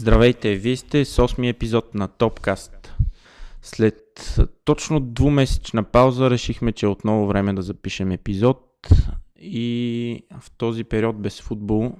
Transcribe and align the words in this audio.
Здравейте, 0.00 0.54
вие 0.54 0.76
сте 0.76 1.04
с 1.04 1.16
8 1.16 1.50
епизод 1.50 1.94
на 1.94 2.08
Топкаст. 2.08 2.94
След 3.62 4.38
точно 4.64 5.00
двумесечна 5.00 5.84
пауза 5.84 6.30
решихме, 6.30 6.72
че 6.72 6.86
е 6.86 6.88
отново 6.88 7.26
време 7.26 7.52
да 7.52 7.62
запишем 7.62 8.10
епизод 8.10 8.88
и 9.40 10.24
в 10.40 10.50
този 10.50 10.84
период 10.84 11.22
без 11.22 11.40
футбол, 11.40 11.96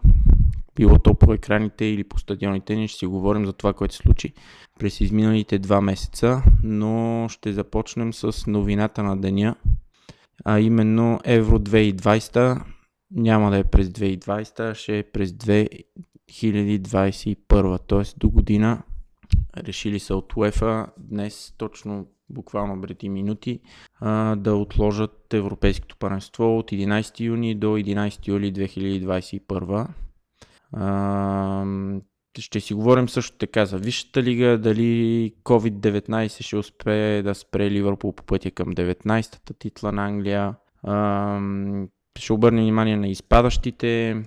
било 0.77 0.99
то 0.99 1.15
по 1.15 1.33
екраните 1.33 1.85
или 1.85 2.05
по 2.05 2.19
стадионите, 2.19 2.77
ние 2.77 2.89
ще 2.89 2.99
си 2.99 3.07
говорим 3.07 3.47
за 3.47 3.53
това, 3.53 3.73
което 3.73 3.95
се 3.95 4.03
случи 4.03 4.33
през 4.79 5.01
изминалите 5.01 5.59
два 5.59 5.81
месеца, 5.81 6.43
но 6.63 7.27
ще 7.31 7.53
започнем 7.53 8.13
с 8.13 8.47
новината 8.47 9.03
на 9.03 9.17
деня, 9.17 9.57
а 10.45 10.61
именно 10.61 11.21
Евро 11.25 11.59
2020 11.59 12.63
няма 13.11 13.51
да 13.51 13.59
е 13.59 13.65
през 13.65 13.89
2020, 13.89 14.75
ще 14.75 14.99
е 14.99 15.03
през 15.03 15.33
2021, 16.31 17.79
т.е. 17.89 18.19
до 18.19 18.31
година 18.31 18.83
решили 19.57 19.99
са 19.99 20.17
от 20.17 20.37
УЕФА 20.37 20.87
днес 20.99 21.55
точно 21.59 22.07
буквално 22.31 22.81
преди 22.83 23.09
минути 23.09 23.61
да 24.37 24.55
отложат 24.55 25.35
Европейското 25.35 25.97
паренство 25.97 26.59
от 26.59 26.71
11 26.71 27.21
юни 27.21 27.55
до 27.55 27.67
11 27.67 28.29
юли 28.29 28.53
2021. 28.53 29.87
А, 30.73 31.65
ще 32.39 32.61
си 32.61 32.75
говорим 32.75 33.09
също 33.09 33.37
така 33.37 33.67
за 33.67 33.79
Висшата 33.79 34.23
лига, 34.23 34.59
дали 34.59 35.35
COVID-19 35.45 36.43
ще 36.43 36.57
успее 36.57 37.23
да 37.23 37.35
спре 37.35 37.71
Ливърпул 37.71 38.13
по 38.13 38.23
пътя 38.23 38.51
към 38.51 38.73
19-та 38.73 39.55
титла 39.55 39.93
на 39.93 40.07
Англия. 40.07 40.55
Ще 42.19 42.33
обърнем 42.33 42.65
внимание 42.65 42.97
на 42.97 43.09
изпадащите, 43.09 44.23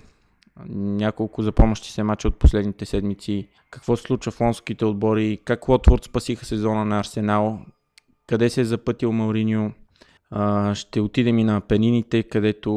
няколко 0.70 1.42
запомнящи 1.42 1.92
се 1.92 2.04
мача 2.04 2.28
от 2.28 2.40
последните 2.40 2.86
седмици, 2.86 3.50
какво 3.72 3.96
се 3.96 4.04
случва 4.04 4.32
в 4.32 4.42
лонските 4.42 4.86
отбори, 4.86 5.40
как 5.46 5.68
Лотворд 5.68 6.04
спасиха 6.04 6.46
сезона 6.46 6.86
на 6.86 7.00
Арсенал, 7.00 7.60
къде 8.28 8.50
се 8.50 8.62
е 8.62 8.66
запътил 8.66 9.12
Мауриньо. 9.12 9.72
Ще 10.74 11.02
отидем 11.02 11.40
и 11.40 11.44
на 11.44 11.62
Пенините, 11.62 12.24
където 12.24 12.72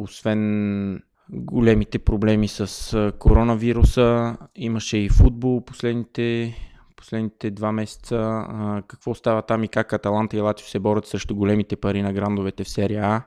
освен 0.00 1.02
големите 1.30 1.98
проблеми 1.98 2.48
с 2.48 3.12
коронавируса, 3.18 4.36
имаше 4.54 4.98
и 4.98 5.08
футбол 5.08 5.64
последните, 5.64 6.56
последните 6.96 7.50
два 7.50 7.72
месеца. 7.72 8.44
Какво 8.88 9.14
става 9.14 9.42
там 9.42 9.64
и 9.64 9.68
как 9.68 9.92
Аталанта 9.92 10.36
и 10.36 10.40
Лацио 10.40 10.66
се 10.66 10.78
борят 10.78 11.06
срещу 11.06 11.34
големите 11.34 11.76
пари 11.76 12.02
на 12.02 12.12
грандовете 12.12 12.64
в 12.64 12.68
серия 12.68 13.04
А. 13.04 13.22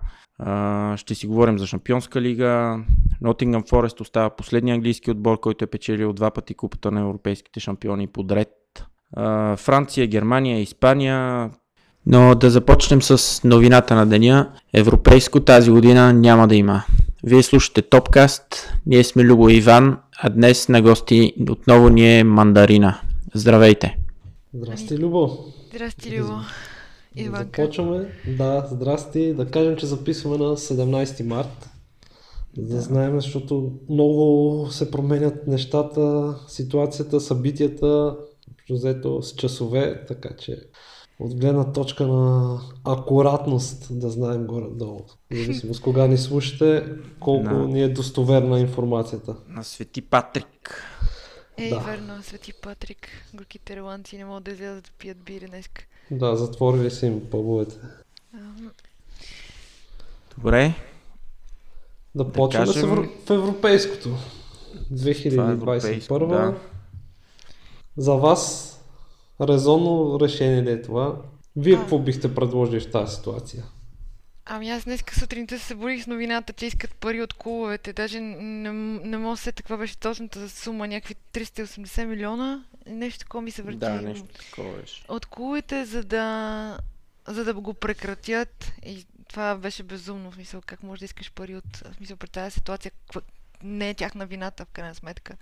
Ще 0.95 1.15
си 1.15 1.27
говорим 1.27 1.59
за 1.59 1.67
Шампионска 1.67 2.21
лига. 2.21 2.79
Нотингъм 3.21 3.63
Форест 3.69 4.01
остава 4.01 4.29
последния 4.29 4.75
английски 4.75 5.11
отбор, 5.11 5.39
който 5.39 5.63
е 5.63 5.67
печелил 5.67 6.13
два 6.13 6.31
пъти 6.31 6.53
купата 6.53 6.91
на 6.91 7.01
европейските 7.01 7.59
шампиони 7.59 8.07
подред. 8.07 8.49
Франция, 9.57 10.07
Германия, 10.07 10.61
Испания. 10.61 11.49
Но 12.05 12.35
да 12.35 12.49
започнем 12.49 13.01
с 13.01 13.43
новината 13.43 13.95
на 13.95 14.05
деня. 14.05 14.51
Европейско 14.73 15.39
тази 15.39 15.71
година 15.71 16.13
няма 16.13 16.47
да 16.47 16.55
има. 16.55 16.83
Вие 17.23 17.43
слушате 17.43 17.81
Топкаст, 17.81 18.73
ние 18.85 19.03
сме 19.03 19.23
Любо 19.23 19.49
Иван, 19.49 19.97
а 20.17 20.29
днес 20.29 20.69
на 20.69 20.81
гости 20.81 21.33
отново 21.49 21.89
ни 21.89 22.19
е 22.19 22.23
Мандарина. 22.23 22.99
Здравейте! 23.33 23.97
Здрасти, 24.53 24.97
Любо! 24.99 25.29
Здрасти, 25.69 26.19
Любо! 26.19 26.33
Иванка. 27.15 27.61
Започваме. 27.61 28.07
Да, 28.37 28.67
здрасти. 28.71 29.33
Да 29.33 29.51
кажем, 29.51 29.75
че 29.75 29.85
записваме 29.85 30.37
на 30.37 30.57
17 30.57 31.23
март. 31.23 31.69
Да, 32.57 32.75
да 32.75 32.81
знаем, 32.81 33.15
защото 33.15 33.71
много 33.89 34.67
се 34.71 34.91
променят 34.91 35.47
нещата, 35.47 36.35
ситуацията, 36.47 37.19
събитията, 37.19 38.17
взето 38.69 39.21
с 39.21 39.35
часове, 39.35 40.05
така 40.07 40.29
че 40.37 40.57
от 41.19 41.35
гледна 41.39 41.71
точка 41.71 42.07
на 42.07 42.59
акуратност 42.83 43.99
да 43.99 44.09
знаем 44.09 44.47
горе-долу. 44.47 45.01
Зависимо 45.31 45.73
с 45.73 45.79
кога 45.79 46.07
ни 46.07 46.17
слушате, 46.17 46.93
колко 47.19 47.49
на... 47.49 47.67
ни 47.67 47.83
е 47.83 47.89
достоверна 47.89 48.59
информацията. 48.59 49.35
На 49.47 49.63
Свети 49.63 50.01
Патрик. 50.01 50.83
Ей, 51.57 51.69
да. 51.69 51.79
верно, 51.79 52.23
Свети 52.23 52.53
Патрик. 52.61 53.07
Горките 53.33 53.73
ирландци 53.73 54.17
не 54.17 54.25
могат 54.25 54.43
да 54.43 54.51
излязат 54.51 54.83
да 54.83 54.91
пият 54.99 55.17
бири 55.17 55.45
днес. 55.45 55.69
Да, 56.11 56.35
затворили 56.35 56.91
си 56.91 57.05
им 57.05 57.29
пъбовете. 57.29 57.75
Добре. 60.37 60.73
Да, 62.15 62.31
почваме 62.31 62.65
кажем... 62.65 63.09
в 63.25 63.29
европейското. 63.29 64.09
2021. 64.93 66.23
Е 66.23 66.27
да. 66.27 66.57
За 67.97 68.13
вас 68.13 68.71
резонно 69.41 70.19
решение 70.19 70.63
ли 70.63 70.71
е 70.71 70.81
това? 70.81 71.15
Вие 71.55 71.75
какво 71.75 71.99
бихте 71.99 72.35
предложили 72.35 72.79
в 72.79 72.91
тази 72.91 73.15
ситуация? 73.15 73.63
Ами 74.45 74.69
аз 74.69 74.83
днес 74.83 75.03
сутринта 75.19 75.59
се 75.59 75.65
събудих 75.65 76.03
с 76.03 76.07
новината, 76.07 76.53
че 76.53 76.65
искат 76.65 76.95
пари 76.95 77.21
от 77.21 77.33
клубовете. 77.33 77.93
Даже 77.93 78.19
не, 78.19 78.71
не 78.71 79.17
мога 79.17 79.33
да 79.33 79.41
се 79.41 79.51
каква 79.51 79.77
беше 79.77 79.97
точната 79.97 80.49
сума, 80.49 80.87
някакви 80.87 81.15
380 81.33 82.05
милиона. 82.05 82.63
Нещо 82.87 83.19
такова 83.19 83.41
ми 83.41 83.51
се 83.51 83.61
върти. 83.61 83.77
Да, 83.77 84.01
нещо 84.01 84.27
такова 84.27 84.77
беше. 84.81 85.05
От 85.07 85.25
клубовете, 85.25 85.85
за 85.85 86.03
да, 86.03 86.77
за 87.27 87.43
да 87.43 87.53
го 87.53 87.73
прекратят. 87.73 88.71
И 88.85 89.05
това 89.27 89.55
беше 89.55 89.83
безумно. 89.83 90.31
В 90.31 90.35
смисъл, 90.35 90.61
как 90.65 90.83
можеш 90.83 90.99
да 90.99 91.05
искаш 91.05 91.31
пари 91.31 91.55
от... 91.55 91.77
В 91.77 91.95
смисъл, 91.97 92.17
при 92.17 92.27
тази 92.27 92.53
ситуация 92.53 92.91
не 93.63 93.89
е 93.89 93.93
тяхна 93.93 94.25
вината, 94.25 94.65
в 94.65 94.69
крайна 94.69 94.95
сметка. 94.95 95.37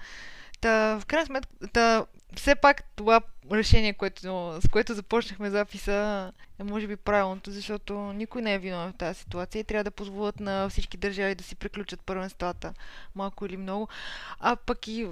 Та, 0.64 1.00
в 1.00 1.06
крайна 1.06 1.26
сметка, 1.26 1.52
та, 1.74 2.06
все 2.36 2.56
пак 2.56 2.84
това 2.96 3.22
решение, 3.52 3.94
което, 3.94 4.22
с 4.62 4.70
което 4.72 4.94
започнахме 4.94 5.50
записа, 5.50 6.32
е 6.60 6.64
може 6.64 6.88
би 6.88 6.96
правилното, 6.96 7.52
защото 7.52 7.94
никой 7.94 8.42
не 8.42 8.54
е 8.54 8.60
виновен 8.60 8.92
в 8.92 8.98
тази 8.98 9.20
ситуация 9.20 9.60
и 9.60 9.64
трябва 9.64 9.84
да 9.84 9.92
позволят 9.92 10.40
на 10.40 10.70
всички 10.70 10.98
държави 10.98 11.36
да 11.36 11.44
си 11.44 11.56
приключат 11.56 12.02
първенствата, 12.02 12.74
малко 13.16 13.46
или 13.46 13.58
много. 13.58 13.88
А 14.40 14.56
пък 14.56 14.88
и 14.88 15.08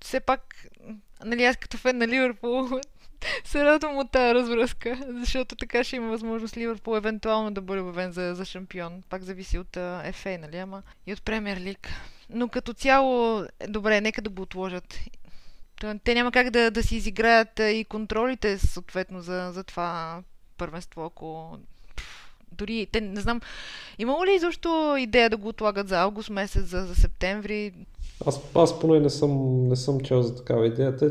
все 0.00 0.20
пак, 0.20 0.66
нали 1.24 1.44
аз 1.44 1.56
като 1.56 1.76
фен 1.76 1.98
на 1.98 2.08
Ливърпул, 2.08 2.68
се 3.44 3.64
радвам 3.64 3.98
от 3.98 4.10
тази 4.10 4.34
развръзка, 4.34 4.98
защото 5.08 5.56
така 5.56 5.84
ще 5.84 5.96
има 5.96 6.08
възможност 6.08 6.56
Ливърпул 6.56 6.96
евентуално 6.96 7.50
да 7.50 7.60
бъде 7.60 7.80
обявен 7.80 8.12
за, 8.12 8.34
за 8.34 8.44
шампион. 8.44 9.02
Пак 9.08 9.22
зависи 9.22 9.58
от 9.58 9.76
FA, 9.76 10.36
нали, 10.36 10.56
ама 10.56 10.82
и 11.06 11.12
от 11.12 11.22
Премьер 11.22 11.56
Лиг. 11.56 11.88
Но 12.30 12.48
като 12.48 12.72
цяло, 12.72 13.42
добре, 13.68 14.00
нека 14.00 14.22
да 14.22 14.30
го 14.30 14.42
отложат. 14.42 14.98
Те 16.04 16.14
няма 16.14 16.32
как 16.32 16.50
да, 16.50 16.70
да 16.70 16.82
си 16.82 16.96
изиграят 16.96 17.58
и 17.58 17.86
контролите 17.88 18.58
съответно 18.58 19.20
за, 19.20 19.50
за 19.52 19.64
това 19.64 20.22
първенство, 20.58 21.04
ако 21.04 21.58
дори, 22.52 22.86
те 22.92 23.00
не 23.00 23.20
знам, 23.20 23.40
имало 23.98 24.26
ли 24.26 24.34
изобщо 24.34 24.96
идея 24.98 25.30
да 25.30 25.36
го 25.36 25.48
отлагат 25.48 25.88
за 25.88 26.00
август 26.00 26.30
месец, 26.30 26.64
за, 26.64 26.80
за 26.80 26.94
септември? 26.94 27.72
Аз, 28.26 28.40
аз 28.54 28.80
поне 28.80 29.00
не 29.00 29.10
съм, 29.10 29.64
не 29.68 29.76
съм 29.76 30.00
чел 30.00 30.22
за 30.22 30.36
такава 30.36 30.66
идея. 30.66 30.96
Те 30.96 31.10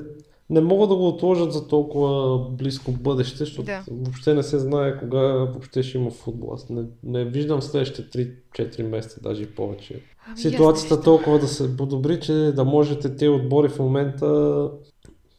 не 0.50 0.62
могат 0.62 0.90
да 0.90 0.96
го 0.96 1.08
отложат 1.08 1.54
за 1.54 1.68
толкова 1.68 2.40
близко 2.50 2.92
бъдеще, 2.92 3.38
защото 3.38 3.66
да. 3.66 3.84
въобще 3.92 4.34
не 4.34 4.44
се 4.44 4.60
знае 4.60 4.98
кога 4.98 5.22
въобще 5.22 5.84
ще 5.84 5.98
има 5.98 6.12
футбол. 6.12 6.54
Аз 6.54 6.70
не, 6.70 6.84
не 7.04 7.26
виждам 7.26 7.62
следващите 7.62 8.36
3-4 8.54 8.82
месеца, 8.82 9.20
даже 9.22 9.44
и 9.44 9.56
повече. 9.56 10.02
Ами, 10.28 10.38
Ситуацията 10.38 11.02
толкова 11.02 11.40
да 11.40 11.48
се 11.48 11.78
подобри, 11.78 12.20
че 12.20 12.34
да 12.34 12.66
можете 12.66 13.16
тези 13.16 13.30
отбори 13.30 13.70
в 13.70 13.80
момента 13.80 14.70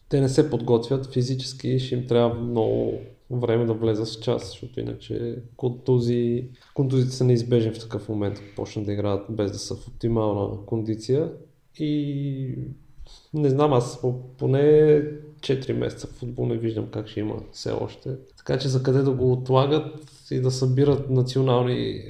те 0.09 0.21
не 0.21 0.29
се 0.29 0.51
подготвят 0.51 1.13
физически, 1.13 1.79
ще 1.79 1.95
им 1.95 2.07
трябва 2.07 2.35
много 2.35 2.99
време 3.31 3.65
да 3.65 3.75
влезат 3.75 4.09
в 4.09 4.21
час, 4.23 4.49
защото 4.49 4.81
иначе 4.81 5.37
контузии, 5.57 6.49
контузиите 6.75 7.13
са 7.13 7.25
неизбежни 7.25 7.73
в 7.73 7.79
такъв 7.79 8.09
момент, 8.09 8.39
ако 8.39 8.55
почнат 8.57 8.87
да 8.87 8.93
играят 8.93 9.27
без 9.31 9.53
да 9.53 9.59
са 9.59 9.75
в 9.75 9.89
оптимална 9.89 10.67
кондиция. 10.67 11.33
И 11.79 12.55
не 13.35 13.51
знам, 13.51 13.73
аз 13.73 14.01
поне 14.39 15.03
4 15.41 15.73
месеца 15.73 16.07
в 16.07 16.11
футбол 16.11 16.47
не 16.47 16.57
виждам 16.57 16.87
как 16.87 17.09
ще 17.09 17.21
има 17.21 17.35
все 17.53 17.71
още. 17.71 18.11
Така 18.37 18.59
че 18.59 18.69
за 18.69 18.83
къде 18.83 19.03
да 19.03 19.13
го 19.13 19.33
отлагат 19.33 20.07
и 20.31 20.41
да 20.41 20.51
събират 20.51 21.11
национални 21.11 22.03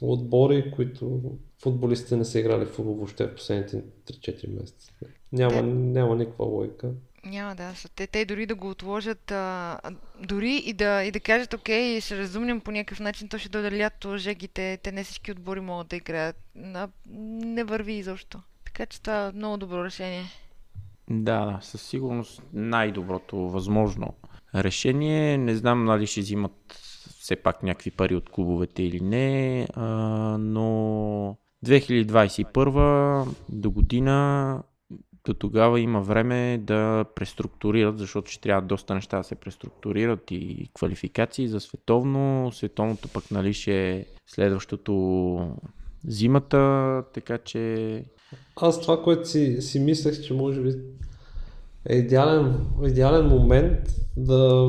отбори, 0.00 0.72
които 0.76 1.20
футболистите 1.62 2.16
не 2.16 2.24
са 2.24 2.38
играли 2.38 2.64
в 2.64 2.72
футбол 2.72 2.94
въобще 2.94 3.26
в 3.26 3.34
последните 3.34 3.82
3-4 4.06 4.60
месеца. 4.60 4.92
Няма, 5.32 5.62
няма 5.62 6.16
никаква 6.16 6.44
логика. 6.44 6.90
Няма 7.24 7.54
да, 7.54 7.72
те, 7.96 8.06
те 8.06 8.24
дори 8.24 8.46
да 8.46 8.54
го 8.54 8.70
отложат, 8.70 9.30
а, 9.30 9.78
дори 10.20 10.56
и 10.56 10.72
да, 10.72 11.04
и 11.04 11.10
да 11.10 11.20
кажат, 11.20 11.54
окей, 11.54 12.00
ще 12.00 12.18
разумнем 12.18 12.60
по 12.60 12.70
някакъв 12.70 13.00
начин, 13.00 13.28
то 13.28 13.38
ще 13.38 13.48
дойде 13.48 13.78
лято, 13.78 14.16
жегите, 14.16 14.78
те 14.82 14.92
не 14.92 15.04
всички 15.04 15.32
отбори 15.32 15.60
могат 15.60 15.88
да 15.88 15.96
играят. 15.96 16.36
А, 16.56 16.88
не 17.14 17.64
върви 17.64 17.92
изобщо. 17.92 18.40
Така 18.64 18.86
че 18.86 19.00
това 19.02 19.26
е 19.26 19.32
много 19.32 19.56
добро 19.56 19.84
решение. 19.84 20.24
Да, 21.10 21.44
да, 21.44 21.58
със 21.62 21.82
сигурност 21.82 22.42
най-доброто 22.52 23.36
възможно 23.36 24.14
решение. 24.54 25.38
Не 25.38 25.54
знам 25.54 25.84
нали 25.84 26.06
ще 26.06 26.20
взимат 26.20 26.78
все 27.18 27.36
пак 27.36 27.62
някакви 27.62 27.90
пари 27.90 28.14
от 28.14 28.30
клубовете 28.30 28.82
или 28.82 29.00
не, 29.00 29.66
а, 29.74 29.86
но 30.38 31.36
2021 31.66 33.26
до 33.48 33.70
година 33.70 34.58
до 35.24 35.34
тогава 35.34 35.80
има 35.80 36.00
време 36.00 36.58
да 36.58 37.04
преструктурират, 37.14 37.98
защото 37.98 38.30
ще 38.30 38.40
трябва 38.40 38.62
доста 38.62 38.94
неща 38.94 39.18
да 39.18 39.24
се 39.24 39.34
преструктурират 39.34 40.30
и 40.30 40.70
квалификации 40.74 41.48
за 41.48 41.60
световно. 41.60 42.50
Световното 42.52 43.08
пък 43.08 43.30
нали 43.30 43.52
ще 43.54 43.90
е 43.90 44.06
следващото 44.26 45.56
зимата, 46.06 47.04
така 47.14 47.38
че... 47.38 48.04
Аз 48.56 48.80
това, 48.80 49.02
което 49.02 49.28
си, 49.28 49.56
си 49.60 49.80
мислех, 49.80 50.22
че 50.22 50.34
може 50.34 50.60
би 50.60 50.72
е 51.88 51.96
идеален, 51.96 52.66
идеален 52.84 53.26
момент 53.26 53.78
да 54.16 54.68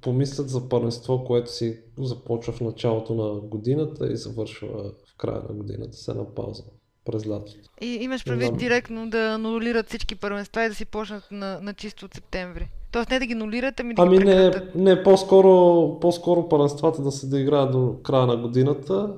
помислят 0.00 0.48
за 0.48 0.68
първенство, 0.68 1.24
което 1.24 1.52
си 1.52 1.80
започва 1.98 2.52
в 2.52 2.60
началото 2.60 3.14
на 3.14 3.40
годината 3.40 4.12
и 4.12 4.16
завършва 4.16 4.92
края 5.18 5.42
на 5.48 5.54
годината, 5.54 5.96
се 5.96 6.14
на 6.14 6.34
пауза 6.34 6.62
през 7.04 7.28
лятото. 7.28 7.58
И 7.80 7.86
имаш 7.86 8.24
предвид 8.24 8.56
директно 8.56 9.10
да 9.10 9.18
анулират 9.18 9.88
всички 9.88 10.14
първенства 10.14 10.64
и 10.64 10.68
да 10.68 10.74
си 10.74 10.84
почнат 10.84 11.24
на, 11.30 11.58
на 11.62 11.74
чисто 11.74 12.04
от 12.04 12.14
септември. 12.14 12.68
Тоест 12.92 13.10
не 13.10 13.18
да 13.18 13.26
ги 13.26 13.34
нулират, 13.34 13.80
ами 13.80 13.94
да 13.94 14.02
ами 14.02 14.18
ги 14.18 14.24
не, 14.24 14.52
не 14.74 15.02
по-скоро, 15.02 15.98
по-скоро 16.00 16.48
първенствата 16.48 17.02
да 17.02 17.10
се 17.12 17.26
доиграят 17.26 17.72
до 17.72 17.96
края 18.02 18.26
на 18.26 18.36
годината. 18.36 19.14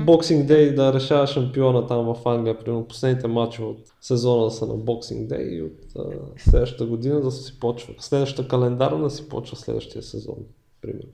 Боксинг 0.00 0.44
uh-huh. 0.44 0.46
Дей 0.46 0.74
да 0.74 0.92
решава 0.92 1.26
шампиона 1.26 1.86
там 1.86 2.14
в 2.14 2.28
Англия, 2.28 2.58
примерно 2.58 2.88
последните 2.88 3.28
матчове 3.28 3.68
от 3.68 3.78
сезона 4.00 4.44
да 4.44 4.50
са 4.50 4.66
на 4.66 4.74
Боксинг 4.74 5.28
Дей 5.28 5.56
и 5.56 5.62
от 5.62 5.78
а, 5.98 6.02
следващата 6.36 6.86
година 6.86 7.20
да 7.20 7.30
си 7.30 7.58
почва, 7.60 7.94
следващата 7.98 8.48
календарна 8.48 9.02
да 9.02 9.10
си 9.10 9.28
почва 9.28 9.56
следващия 9.56 10.02
сезон, 10.02 10.36
примерно. 10.80 11.10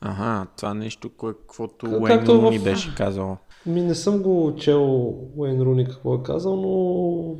Ага, 0.00 0.46
това 0.56 0.74
нещо, 0.74 1.10
кое, 1.16 1.32
каквото 1.32 1.86
Уейн 1.86 2.26
Руни 2.26 2.58
в... 2.58 2.64
беше 2.64 2.94
казал. 2.94 3.38
Ми 3.68 3.82
не 3.82 3.94
съм 3.94 4.22
го 4.22 4.54
чел 4.58 5.14
Уейн 5.36 5.60
Руни 5.60 5.84
какво 5.84 6.14
е 6.14 6.22
казал, 6.22 6.56
но 6.56 7.36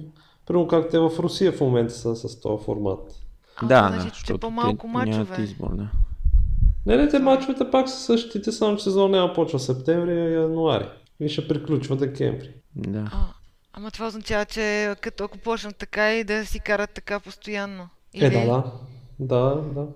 примерно 0.47 0.69
как 0.69 0.91
те 0.91 0.99
в 0.99 1.11
Русия 1.19 1.53
в 1.53 1.61
момента 1.61 1.95
са 1.95 2.17
с 2.17 2.41
този 2.41 2.65
формат. 2.65 3.01
А, 3.57 3.67
да, 3.67 3.89
значи, 3.89 4.09
да, 4.09 4.15
защото 4.15 4.39
по-малко 4.39 4.89
мачове. 4.89 5.43
избор, 5.43 5.77
да. 5.77 5.91
Не, 6.87 6.97
не, 6.97 7.09
те 7.09 7.19
мачовете 7.19 7.71
пак 7.71 7.89
са 7.89 7.97
същите, 7.97 8.53
само 8.53 8.77
че 8.77 8.85
сезон 8.85 9.11
няма 9.11 9.33
почва 9.33 9.59
септември, 9.59 10.13
а 10.13 10.31
януари. 10.31 10.89
И 11.21 11.29
ще 11.29 11.49
приключва 11.49 11.97
декември. 11.97 12.55
Да. 12.77 13.11
А, 13.13 13.27
ама 13.73 13.91
това 13.91 14.07
означава, 14.07 14.45
че 14.45 14.95
като 15.01 15.25
ако 15.25 15.39
почнат 15.39 15.77
така 15.77 16.15
и 16.15 16.25
да 16.25 16.47
си 16.47 16.61
карат 16.61 16.91
така 16.95 17.21
постоянно. 17.21 17.89
Или... 18.15 18.25
Е, 18.25 18.31
да, 18.31 18.47
да. 18.47 18.73
Да, 19.19 19.55
да. 19.75 19.87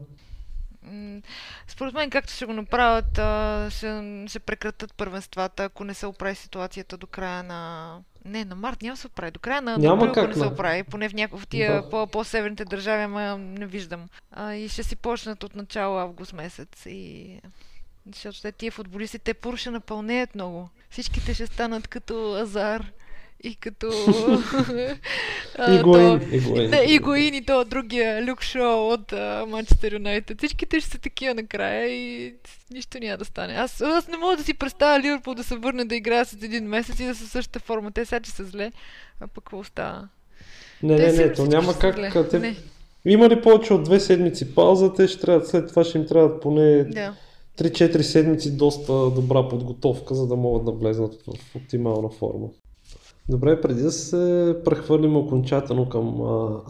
Според 1.82 1.94
мен, 1.94 2.10
както 2.10 2.32
ще 2.32 2.46
го 2.46 2.52
направят, 2.52 3.10
ще, 3.72 4.24
ще 4.28 4.38
прекратят 4.38 4.94
първенствата, 4.94 5.64
ако 5.64 5.84
не 5.84 5.94
се 5.94 6.06
оправи 6.06 6.34
ситуацията 6.34 6.96
до 6.96 7.06
края 7.06 7.42
на... 7.42 7.98
Не, 8.24 8.44
на 8.44 8.54
март 8.54 8.82
няма 8.82 8.96
се 8.96 9.06
оправи. 9.06 9.30
До 9.30 9.40
края 9.40 9.62
на 9.62 9.78
няма 9.78 10.02
април, 10.02 10.12
как, 10.12 10.28
не 10.28 10.34
се 10.34 10.46
оправи. 10.46 10.82
Поне 10.82 11.08
в 11.08 11.14
някои 11.14 11.40
в 11.40 11.46
тия 11.46 11.82
да. 11.82 11.90
по- 11.90 12.06
по-северните 12.06 12.64
държави, 12.64 13.02
ама 13.02 13.38
не 13.38 13.66
виждам. 13.66 14.08
А, 14.30 14.54
и 14.54 14.68
ще 14.68 14.82
си 14.82 14.96
почнат 14.96 15.44
от 15.44 15.56
начало 15.56 15.98
август 15.98 16.32
месец. 16.32 16.86
И... 16.86 17.38
Защото 18.14 18.42
те 18.42 18.52
тия 18.52 18.72
футболисти, 18.72 19.18
те 19.18 19.34
първо 19.34 19.56
ще 19.56 19.70
напълнеят 19.70 20.34
много. 20.34 20.70
Всичките 20.90 21.34
ще 21.34 21.46
станат 21.46 21.88
като 21.88 22.34
Азар 22.34 22.92
и 23.42 23.54
като... 23.54 23.86
Игуин. 25.78 26.20
Игуин 26.86 27.34
и 27.34 27.44
то 27.44 27.64
другия 27.64 28.26
Люк 28.26 28.42
Шоу 28.42 28.92
от 28.92 29.12
Манчестър 29.48 29.92
Юнайтед. 29.92 30.38
Всичките 30.38 30.80
ще 30.80 30.90
са 30.90 30.98
такива 30.98 31.34
накрая 31.34 31.88
и 31.88 32.34
нищо 32.72 32.98
няма 33.00 33.18
да 33.18 33.24
стане. 33.24 33.54
Аз, 33.54 33.80
аз 33.80 34.08
не 34.08 34.16
мога 34.16 34.36
да 34.36 34.44
си 34.44 34.54
представя 34.54 35.00
Ливърпул 35.00 35.34
да 35.34 35.44
се 35.44 35.56
върне 35.56 35.84
да 35.84 35.96
играе 35.96 36.24
след 36.24 36.42
един 36.42 36.64
месец 36.64 37.00
и 37.00 37.06
да 37.06 37.14
са 37.14 37.26
същата 37.26 37.60
форма. 37.60 37.92
Те 37.92 38.04
сега, 38.04 38.20
че 38.20 38.30
са 38.30 38.44
зле, 38.44 38.72
а 39.20 39.26
пък 39.26 39.44
какво 39.44 39.64
става? 39.64 40.08
Не, 40.82 40.96
не, 40.96 41.12
не, 41.12 41.32
то 41.32 41.46
няма 41.46 41.78
как. 41.78 42.30
Те... 42.30 42.38
Не. 42.38 42.56
Има 43.04 43.28
ли 43.28 43.42
повече 43.42 43.74
от 43.74 43.84
две 43.84 44.00
седмици 44.00 44.54
пауза, 44.54 44.94
те 44.94 45.08
ще 45.08 45.20
трябва, 45.20 45.46
след 45.46 45.68
това 45.68 45.84
ще 45.84 45.98
им 45.98 46.06
трябва 46.06 46.40
поне 46.40 46.84
да. 46.84 47.14
3-4 47.58 48.00
седмици 48.00 48.56
доста 48.56 49.10
добра 49.10 49.48
подготовка, 49.48 50.14
за 50.14 50.26
да 50.26 50.36
могат 50.36 50.64
да 50.64 50.72
влезнат 50.72 51.14
в 51.14 51.56
оптимална 51.56 52.08
форма. 52.08 52.48
Добре, 53.28 53.60
преди 53.60 53.82
да 53.82 53.92
се 53.92 54.56
прехвърлим 54.64 55.16
окончателно 55.16 55.88
към 55.88 56.22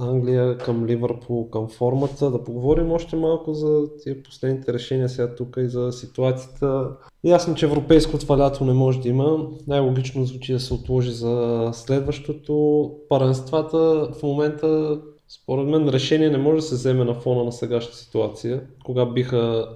Англия, 0.09 0.59
към 0.59 0.87
Ливърпул, 0.87 1.51
към 1.51 1.69
формата, 1.69 2.31
да 2.31 2.45
поговорим 2.45 2.93
още 2.93 3.17
малко 3.17 3.55
за 3.55 3.83
тия 4.03 4.23
последните 4.23 4.73
решения 4.73 5.09
сега 5.09 5.35
тук 5.35 5.57
и 5.59 5.69
за 5.69 5.93
ситуацията. 5.93 6.89
Ясно, 7.25 7.55
че 7.55 7.67
европейско 7.67 8.19
това 8.19 8.39
лято 8.39 8.65
не 8.65 8.73
може 8.73 9.01
да 9.01 9.09
има. 9.09 9.47
Най-логично 9.67 10.25
звучи 10.25 10.53
да 10.53 10.61
се 10.61 10.75
отложи 10.75 11.11
за 11.11 11.71
следващото. 11.73 12.91
Паренствата 13.09 14.09
в 14.19 14.23
момента, 14.23 15.01
според 15.29 15.67
мен, 15.67 15.89
решение 15.89 16.31
не 16.31 16.39
може 16.39 16.57
да 16.57 16.63
се 16.63 16.75
вземе 16.75 17.05
на 17.05 17.15
фона 17.15 17.45
на 17.45 17.53
сегашната 17.53 17.97
ситуация, 17.97 18.63
кога 18.85 19.07
биха 19.07 19.69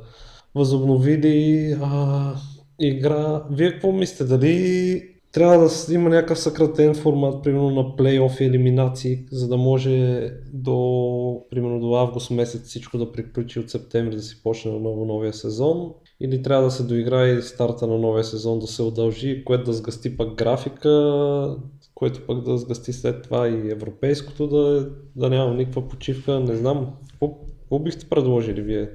възобновили 0.54 1.72
а, 1.82 2.34
игра. 2.80 3.42
Вие 3.50 3.72
какво 3.72 3.92
мислите? 3.92 4.24
Дали 4.24 5.15
трябва 5.36 5.58
да 5.58 5.94
има 5.94 6.08
някакъв 6.08 6.38
съкратен 6.38 6.94
формат, 6.94 7.42
примерно 7.42 7.70
на 7.70 7.96
плейоф 7.96 8.40
и 8.40 8.44
елиминации, 8.44 9.18
за 9.32 9.48
да 9.48 9.56
може 9.56 10.30
до, 10.52 11.40
примерно 11.50 11.80
до 11.80 11.94
август 11.94 12.30
месец 12.30 12.68
всичко 12.68 12.98
да 12.98 13.12
приключи 13.12 13.60
от 13.60 13.70
септември 13.70 14.16
да 14.16 14.22
си 14.22 14.42
почне 14.42 14.72
на 14.72 14.78
ново 14.80 15.04
новия 15.04 15.32
сезон. 15.32 15.92
Или 16.20 16.42
трябва 16.42 16.64
да 16.64 16.70
се 16.70 16.82
доиграе 16.82 17.42
старта 17.42 17.86
на 17.86 17.98
новия 17.98 18.24
сезон 18.24 18.58
да 18.58 18.66
се 18.66 18.82
удължи, 18.82 19.44
което 19.44 19.64
да 19.64 19.72
сгъсти 19.72 20.16
пък 20.16 20.34
графика, 20.34 21.56
което 21.94 22.26
пък 22.26 22.44
да 22.44 22.58
сгъсти 22.58 22.92
след 22.92 23.22
това 23.22 23.48
и 23.48 23.70
европейското 23.70 24.46
да, 24.46 24.90
да 25.16 25.28
няма 25.28 25.54
никаква 25.54 25.88
почивка. 25.88 26.40
Не 26.40 26.54
знам, 26.54 26.86
какво, 27.10 27.34
какво 27.60 27.78
бихте 27.78 28.06
предложили 28.06 28.62
вие? 28.62 28.88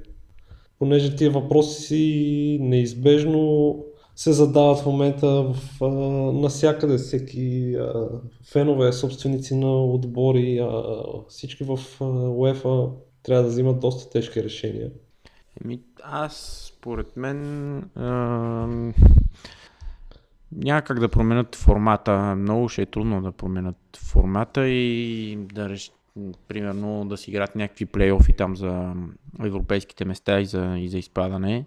Понеже 0.80 1.16
тия 1.16 1.32
въпроси 1.32 1.82
си 1.82 2.58
неизбежно 2.62 3.76
се 4.22 4.34
задават 4.34 4.80
в 4.80 4.86
момента 4.86 5.28
в, 5.28 5.82
а, 5.82 5.88
насякъде 6.32 6.98
всеки 6.98 7.76
а, 7.76 8.08
фенове, 8.52 8.94
собственици 8.94 9.56
на 9.56 9.84
отбори, 9.84 10.60
а, 10.60 10.84
всички 11.30 11.64
в 11.64 11.80
а, 12.02 12.06
УЕФА 12.06 12.90
трябва 13.24 13.44
да 13.44 13.50
взимат 13.50 13.80
доста 13.80 14.12
тежки 14.12 14.44
решения. 14.44 14.92
Еми, 15.64 15.80
аз, 16.04 16.66
според 16.76 17.18
мен, 17.18 17.78
а, 17.96 18.08
няма 20.52 20.82
как 20.82 21.00
да 21.00 21.10
променят 21.10 21.56
формата. 21.56 22.36
Много 22.36 22.70
ще 22.70 22.82
е 22.82 22.86
трудно 22.86 23.22
да 23.22 23.32
променят 23.32 23.78
формата 23.98 24.68
и 24.68 25.38
да 25.54 25.70
реш... 25.70 25.92
примерно 26.48 27.06
да 27.06 27.18
си 27.18 27.30
играят 27.30 27.56
някакви 27.56 27.86
плейофи 27.86 28.34
там 28.34 28.56
за 28.56 28.94
европейските 29.44 30.06
места 30.06 30.40
и 30.40 30.46
за, 30.46 30.76
и 30.78 30.90
за 30.90 30.98
изпадане 30.98 31.66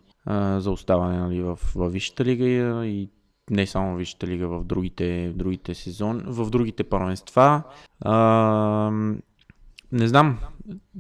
за 0.59 0.71
оставане 0.71 1.19
нали, 1.19 1.43
в, 1.43 1.59
в 1.75 1.89
Висшата 1.89 2.25
лига 2.25 2.87
и 2.87 3.11
не 3.51 3.67
само 3.67 3.95
в 3.95 3.99
Висшата 3.99 4.27
лига, 4.27 4.49
в 4.49 4.65
другите, 4.65 5.29
в 5.29 5.37
другите 5.37 5.75
сезон, 5.75 6.23
в 6.27 6.51
другите 6.51 6.85
първенства. 6.85 7.63
А, 8.01 8.91
не 9.93 10.09
знам, 10.09 10.39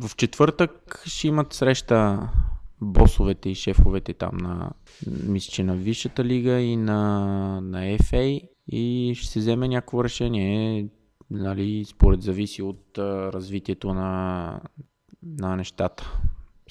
в 0.01 0.17
четвъртък 0.17 1.03
ще 1.07 1.29
имат 1.29 1.53
среща 1.53 2.29
босовете 2.81 3.51
и 3.51 3.55
шефовете 3.55 4.15
там 4.15 4.37
на, 4.37 4.71
мисля, 5.27 5.51
че 5.53 5.65
на 5.65 5.77
Висшата 5.77 6.25
лига 6.25 6.61
и 6.61 6.77
на, 6.77 7.61
на 7.61 7.79
FA 7.79 8.49
и 8.69 9.15
ще 9.17 9.29
се 9.29 9.39
вземе 9.39 9.69
някакво 9.69 10.05
решение, 10.05 10.89
нали, 11.31 11.85
според 11.85 12.23
зависи 12.23 12.63
от 12.63 12.99
развитието 12.99 13.95
на, 13.95 14.61
на 15.23 15.57
нещата. 15.57 16.21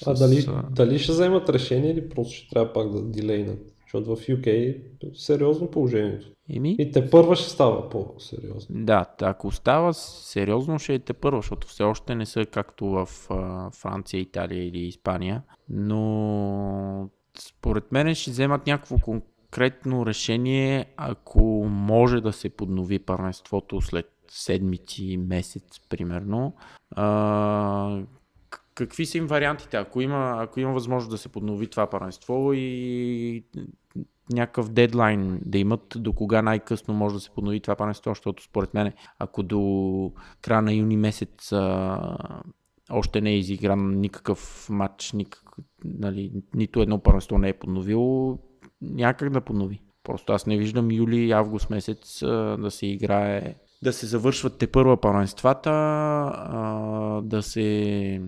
А 0.06 0.16
с... 0.16 0.18
дали, 0.18 0.46
дали 0.70 0.98
ще 0.98 1.12
вземат 1.12 1.48
решение 1.48 1.90
или 1.90 2.08
просто 2.08 2.34
ще 2.34 2.48
трябва 2.48 2.72
пак 2.72 2.90
да 2.90 3.02
дилейнат? 3.02 3.74
Защото 3.82 4.16
в 4.16 4.20
UK 4.20 4.46
е 4.46 4.80
сериозно 5.14 5.70
положението. 5.70 6.26
Еми? 6.50 6.76
И 6.78 6.90
те 6.90 7.10
първа 7.10 7.36
ще 7.36 7.50
става 7.50 7.90
по-сериозно. 7.90 8.84
Да, 8.84 9.06
ако 9.22 9.50
става 9.50 9.94
сериозно 9.94 10.78
ще 10.78 10.94
е 10.94 10.98
те 10.98 11.12
първа, 11.12 11.38
защото 11.38 11.66
все 11.66 11.82
още 11.82 12.14
не 12.14 12.26
са 12.26 12.46
както 12.46 12.86
в 12.86 13.08
а, 13.30 13.70
Франция, 13.70 14.20
Италия 14.20 14.66
или 14.66 14.78
Испания. 14.78 15.42
Но 15.68 17.08
според 17.38 17.92
мен 17.92 18.14
ще 18.14 18.30
вземат 18.30 18.66
някакво 18.66 18.98
конкретно 18.98 20.06
решение, 20.06 20.86
ако 20.96 21.66
може 21.68 22.20
да 22.20 22.32
се 22.32 22.48
поднови 22.48 22.98
първенството 22.98 23.80
след 23.80 24.10
седмици, 24.28 25.16
месец, 25.16 25.80
примерно. 25.88 26.54
А, 26.90 28.02
какви 28.74 29.06
са 29.06 29.18
им 29.18 29.26
вариантите, 29.26 29.76
ако 29.76 30.00
има, 30.00 30.36
ако 30.38 30.60
има 30.60 30.72
възможност 30.72 31.10
да 31.10 31.18
се 31.18 31.28
поднови 31.28 31.66
това 31.66 31.86
първенство 31.86 32.52
и 32.52 33.44
някакъв 34.32 34.68
дедлайн 34.68 35.40
да 35.44 35.58
имат 35.58 35.94
до 35.96 36.12
кога 36.12 36.42
най-късно 36.42 36.94
може 36.94 37.14
да 37.14 37.20
се 37.20 37.30
поднови 37.30 37.60
това 37.60 37.76
първенство, 37.76 38.10
защото 38.10 38.42
според 38.42 38.74
мен, 38.74 38.92
ако 39.18 39.42
до 39.42 40.12
края 40.42 40.62
на 40.62 40.72
юни 40.72 40.96
месец 40.96 41.52
а, 41.52 42.16
още 42.90 43.20
не 43.20 43.30
е 43.30 43.38
изигран 43.38 44.00
никакъв 44.00 44.66
матч, 44.70 45.12
никак, 45.12 45.42
нали, 45.84 46.32
нито 46.54 46.82
едно 46.82 46.98
първенство 46.98 47.38
не 47.38 47.48
е 47.48 47.58
подновило, 47.58 48.38
някак 48.82 49.30
да 49.30 49.40
поднови. 49.40 49.82
Просто 50.04 50.32
аз 50.32 50.46
не 50.46 50.58
виждам 50.58 50.92
юли 50.92 51.16
и 51.16 51.32
август 51.32 51.70
месец 51.70 52.22
а, 52.22 52.56
да 52.56 52.70
се 52.70 52.86
играе 52.86 53.54
да 53.82 53.92
се 53.92 54.06
завършват 54.06 54.58
те 54.58 54.66
първа 54.66 54.96
първенствата, 54.96 55.70
а, 55.70 57.20
да 57.22 57.42
се 57.42 58.20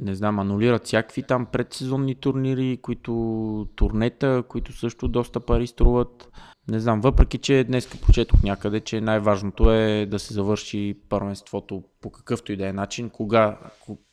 не 0.00 0.14
знам, 0.14 0.38
анулират 0.38 0.84
всякакви 0.84 1.22
там 1.22 1.46
предсезонни 1.46 2.14
турнири, 2.14 2.78
които 2.82 3.68
турнета, 3.76 4.42
които 4.48 4.72
също 4.72 5.08
доста 5.08 5.40
пари 5.40 5.66
струват. 5.66 6.28
Не 6.70 6.80
знам, 6.80 7.00
въпреки 7.00 7.38
че 7.38 7.64
днес 7.64 7.88
прочетох 8.00 8.42
някъде, 8.42 8.80
че 8.80 9.00
най-важното 9.00 9.70
е 9.70 10.06
да 10.10 10.18
се 10.18 10.34
завърши 10.34 10.98
първенството 11.08 11.82
по 12.00 12.10
какъвто 12.10 12.52
и 12.52 12.56
да 12.56 12.68
е 12.68 12.72
начин, 12.72 13.10
кога, 13.10 13.58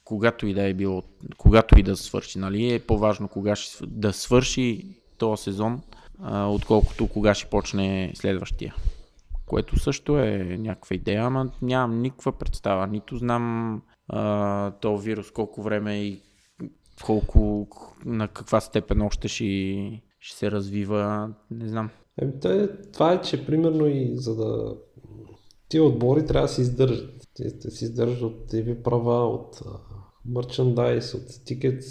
когато 0.04 0.48
и 0.48 0.54
да 0.54 0.64
е 0.64 0.74
било, 0.74 1.04
когато 1.38 1.80
и 1.80 1.84
да 1.84 1.98
свърши, 1.98 2.40
нали, 2.40 2.74
е 2.74 2.80
по-важно 2.80 3.28
кога 3.28 3.56
ще 3.56 3.86
да 3.88 4.14
свърши 4.14 4.86
този 5.18 5.44
сезон, 5.44 5.82
отколкото 6.32 7.08
кога 7.08 7.34
ще 7.34 7.50
почне 7.50 8.12
следващия. 8.16 8.76
Което 9.46 9.80
също 9.80 10.18
е 10.18 10.58
някаква 10.60 10.96
идея, 10.96 11.24
ама 11.24 11.52
нямам 11.62 12.02
никаква 12.02 12.32
представа. 12.32 12.88
Нито 12.88 13.18
знам 13.18 13.82
този 14.82 15.06
вирус 15.06 15.32
колко 15.32 15.62
време 15.62 16.04
и 16.04 16.22
колко, 17.06 17.68
на 18.06 18.28
каква 18.28 18.62
степен 18.62 19.02
още 19.02 19.28
ще, 19.28 20.02
ще 20.20 20.38
се 20.38 20.52
развива, 20.52 21.34
не 21.52 21.68
знам. 21.68 21.90
Еми, 22.22 22.34
това 22.94 23.14
е, 23.14 23.22
че 23.22 23.46
примерно 23.46 23.88
и 23.88 24.12
за 24.16 24.36
да 24.36 24.76
тия 25.70 25.84
отбори 25.84 26.26
трябва 26.26 26.48
да 26.48 26.54
се 26.54 26.62
издържат. 26.62 27.28
Те 27.36 27.72
се 27.72 27.86
издържат 27.86 28.22
от 28.22 28.52
TV 28.52 28.82
права, 28.82 29.28
от 29.28 29.62
мерчендайз, 30.26 31.14
от 31.14 31.46
тикетс, 31.46 31.88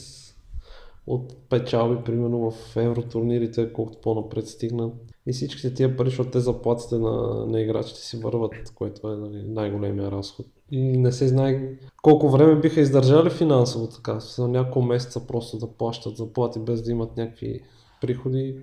от 1.06 1.48
печалби, 1.48 2.04
примерно 2.04 2.50
в 2.50 2.76
евротурнирите, 2.76 3.72
колкото 3.72 4.00
по-напред 4.00 4.48
стигнат. 4.48 4.94
И 5.26 5.32
всичките 5.32 5.74
тия 5.74 5.96
пари, 5.96 6.08
защото 6.08 6.30
те 6.30 6.40
заплатите 6.40 6.98
на, 6.98 7.46
на 7.46 7.60
играчите 7.60 8.00
си 8.00 8.16
върват, 8.16 8.74
което 8.74 9.12
е 9.12 9.16
нали, 9.16 9.42
най-големия 9.48 10.10
разход. 10.10 10.46
И 10.70 10.98
не 10.98 11.12
се 11.12 11.28
знае 11.28 11.72
колко 12.02 12.30
време 12.30 12.60
биха 12.60 12.80
издържали 12.80 13.30
финансово 13.30 13.88
така, 13.88 14.20
за 14.20 14.48
няколко 14.48 14.82
месеца 14.82 15.26
просто 15.26 15.58
да 15.58 15.72
плащат 15.72 16.16
заплати 16.16 16.58
без 16.58 16.82
да 16.82 16.90
имат 16.90 17.16
някакви 17.16 17.60
приходи. 18.00 18.56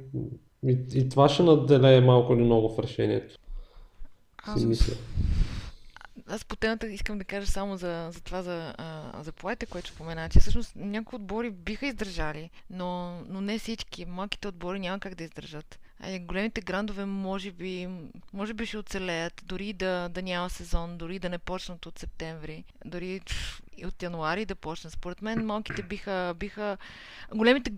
И, 0.67 0.77
и 0.93 1.09
това 1.09 1.29
ще 1.29 1.43
наделее 1.43 2.01
малко 2.01 2.33
или 2.33 2.43
много 2.43 2.75
в 2.75 2.79
решението. 2.79 3.35
Аз... 4.43 4.59
Си 4.59 4.65
мисля. 4.65 4.93
Аз 6.29 6.45
по 6.45 6.55
темата 6.55 6.87
искам 6.87 7.17
да 7.17 7.23
кажа 7.23 7.47
само 7.47 7.77
за, 7.77 8.09
за 8.11 8.21
това 8.21 8.41
за, 8.41 8.73
а, 8.77 9.23
за 9.23 9.31
поете, 9.31 9.65
което 9.65 9.89
спомена, 9.89 10.29
че 10.29 10.39
всъщност 10.39 10.71
някои 10.75 11.15
отбори 11.15 11.51
биха 11.51 11.87
издържали, 11.87 12.49
но, 12.69 13.19
но 13.29 13.41
не 13.41 13.59
всички. 13.59 14.05
Малките 14.05 14.47
отбори 14.47 14.79
няма 14.79 14.99
как 14.99 15.15
да 15.15 15.23
издържат. 15.23 15.79
А 15.99 16.19
големите 16.19 16.61
грандове 16.61 17.05
може 17.05 17.51
би, 17.51 17.89
може 18.33 18.53
би 18.53 18.65
ще 18.65 18.77
оцелеят, 18.77 19.41
дори 19.45 19.73
да, 19.73 20.09
да 20.09 20.21
няма 20.21 20.49
сезон, 20.49 20.97
дори 20.97 21.19
да 21.19 21.29
не 21.29 21.37
почнат 21.37 21.85
от 21.85 21.99
септември, 21.99 22.63
дори 22.85 23.21
и 23.77 23.85
от 23.85 24.03
януари 24.03 24.45
да 24.45 24.55
почнат. 24.55 24.93
Според 24.93 25.21
мен 25.21 25.45
малките 25.45 25.83
биха, 25.83 26.33
биха 26.39 26.77
големите 27.35 27.71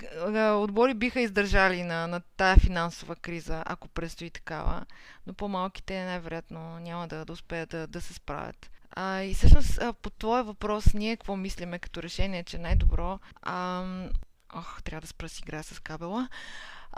отбори 0.53 0.93
биха 0.93 1.21
издържали 1.21 1.83
на, 1.83 2.07
на 2.07 2.21
тая 2.37 2.57
финансова 2.57 3.15
криза, 3.15 3.63
ако 3.65 3.87
предстои 3.87 4.29
такава, 4.29 4.85
но 5.27 5.33
по-малките 5.33 6.05
най-вероятно 6.05 6.79
няма 6.79 7.07
да, 7.07 7.25
да 7.25 7.33
успеят 7.33 7.69
да, 7.69 7.87
да 7.87 8.01
се 8.01 8.13
справят. 8.13 8.71
А, 8.91 9.21
и 9.21 9.33
всъщност 9.33 9.79
по 10.01 10.09
твоя 10.09 10.43
въпрос 10.43 10.93
ние 10.93 11.17
какво 11.17 11.35
мислиме 11.35 11.79
като 11.79 12.03
решение, 12.03 12.43
че 12.43 12.57
най-добро... 12.57 13.19
Ам... 13.41 14.09
Ох, 14.55 14.83
трябва 14.83 15.01
да 15.01 15.07
спра 15.07 15.29
си 15.29 15.41
игра 15.43 15.63
с 15.63 15.79
кабела. 15.79 16.29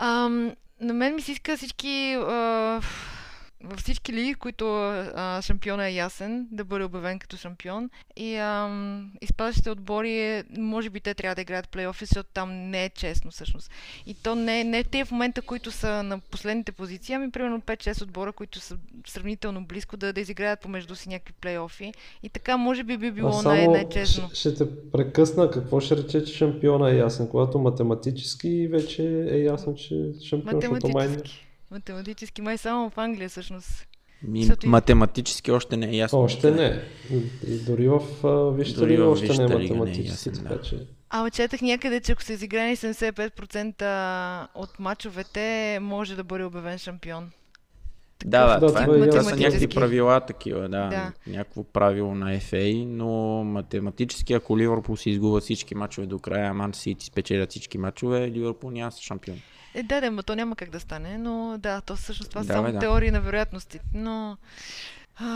Ам, 0.04 0.52
на 0.80 0.94
мен 0.94 1.14
ми 1.14 1.22
се 1.22 1.32
иска 1.32 1.56
всички 1.56 2.14
а, 2.14 2.80
във 3.64 3.80
всички 3.80 4.12
лиги, 4.12 4.34
които 4.34 4.64
а, 5.14 5.42
шампиона 5.42 5.88
е 5.88 5.94
ясен, 5.94 6.48
да 6.50 6.64
бъде 6.64 6.84
обявен 6.84 7.18
като 7.18 7.36
шампион. 7.36 7.90
И 8.16 8.36
а, 8.36 8.70
изпадащите 9.20 9.70
отбори, 9.70 10.42
може 10.58 10.90
би 10.90 11.00
те 11.00 11.14
трябва 11.14 11.34
да 11.34 11.40
играят 11.40 11.68
плейофи, 11.68 12.04
защото 12.04 12.28
там 12.34 12.70
не 12.70 12.84
е 12.84 12.88
честно 12.88 13.30
всъщност. 13.30 13.70
И 14.06 14.14
то 14.14 14.34
не, 14.34 14.64
не 14.64 14.84
те 14.84 15.04
в 15.04 15.10
момента, 15.10 15.42
които 15.42 15.70
са 15.70 16.02
на 16.02 16.18
последните 16.18 16.72
позиции, 16.72 17.14
ами 17.14 17.30
примерно 17.30 17.60
5-6 17.60 18.02
отбора, 18.02 18.32
които 18.32 18.60
са 18.60 18.76
сравнително 19.06 19.64
близко 19.64 19.96
да, 19.96 20.12
да 20.12 20.20
изиграят 20.20 20.60
помежду 20.60 20.94
си 20.94 21.08
някакви 21.08 21.34
плейофи. 21.40 21.92
И 22.22 22.28
така 22.28 22.56
може 22.56 22.84
би 22.84 22.96
би 22.96 23.10
било 23.10 23.42
най- 23.42 23.68
най-честно. 23.68 24.28
Ще, 24.28 24.36
ще 24.36 24.54
те 24.54 24.90
прекъсна. 24.92 25.50
Какво 25.50 25.80
ще 25.80 25.96
рече, 25.96 26.24
че 26.24 26.34
шампиона 26.34 26.90
е 26.90 26.96
ясен? 26.96 27.28
Когато 27.28 27.58
математически 27.58 28.68
вече 28.68 29.26
е 29.30 29.38
ясно, 29.38 29.74
че 29.74 30.12
шампион, 30.24 30.60
защото 30.60 30.88
май 30.88 31.08
Математически 31.72 32.42
май 32.42 32.58
само 32.58 32.90
в 32.90 32.98
Англия 32.98 33.28
всъщност. 33.28 33.86
Ми, 34.22 34.50
математически 34.66 35.50
още 35.50 35.76
не 35.76 35.86
е 35.86 35.96
ясно. 35.96 36.18
Още 36.18 36.50
не. 36.50 36.82
И 37.48 37.58
дори 37.58 37.88
в 37.88 38.00
Вижте 38.56 38.86
ли 38.86 39.00
още 39.00 39.38
не 39.38 39.44
е 39.44 39.48
математически. 39.48 40.02
Не 40.02 40.08
е 40.08 40.10
ясен, 40.10 40.34
така, 40.34 40.54
да. 40.54 40.62
че... 40.62 40.86
Ама 41.10 41.30
четах 41.30 41.62
някъде, 41.62 42.00
че 42.00 42.12
ако 42.12 42.22
са 42.22 42.32
изиграни 42.32 42.76
75% 42.76 44.46
от 44.54 44.78
мачовете, 44.78 45.78
може 45.82 46.16
да 46.16 46.24
бъде 46.24 46.44
обявен 46.44 46.78
шампион. 46.78 47.30
Да, 48.24 48.46
да, 48.46 48.66
това, 48.66 48.84
това, 48.84 49.06
е, 49.06 49.08
това 49.08 49.22
са 49.22 49.36
някакви 49.36 49.68
правила 49.68 50.20
такива, 50.20 50.60
да. 50.60 50.68
да. 50.68 51.12
Някакво 51.26 51.64
правило 51.64 52.14
на 52.14 52.36
FA, 52.36 52.84
но 52.86 53.08
математически, 53.44 54.32
ако 54.32 54.58
Ливърпул 54.58 54.96
си 54.96 55.10
изгубва 55.10 55.40
всички 55.40 55.74
мачове 55.74 56.06
до 56.06 56.18
края, 56.18 56.54
Ман 56.54 56.74
Сити 56.74 57.06
спечелят 57.06 57.50
всички 57.50 57.78
мачове, 57.78 58.30
Ливърпул 58.30 58.70
няма 58.70 58.90
шампион. 58.90 59.36
Е, 59.74 59.82
да, 59.82 60.00
да, 60.00 60.10
но 60.10 60.22
то 60.22 60.34
няма 60.34 60.56
как 60.56 60.70
да 60.70 60.80
стане, 60.80 61.18
но 61.18 61.58
да, 61.58 61.80
то 61.80 61.96
всъщност 61.96 62.30
това 62.30 62.42
са 62.42 62.48
да, 62.48 62.54
само 62.54 62.72
да. 62.72 62.78
теории 62.78 63.10
на 63.10 63.20
вероятности. 63.20 63.80
Но, 63.94 64.36
а, 65.16 65.26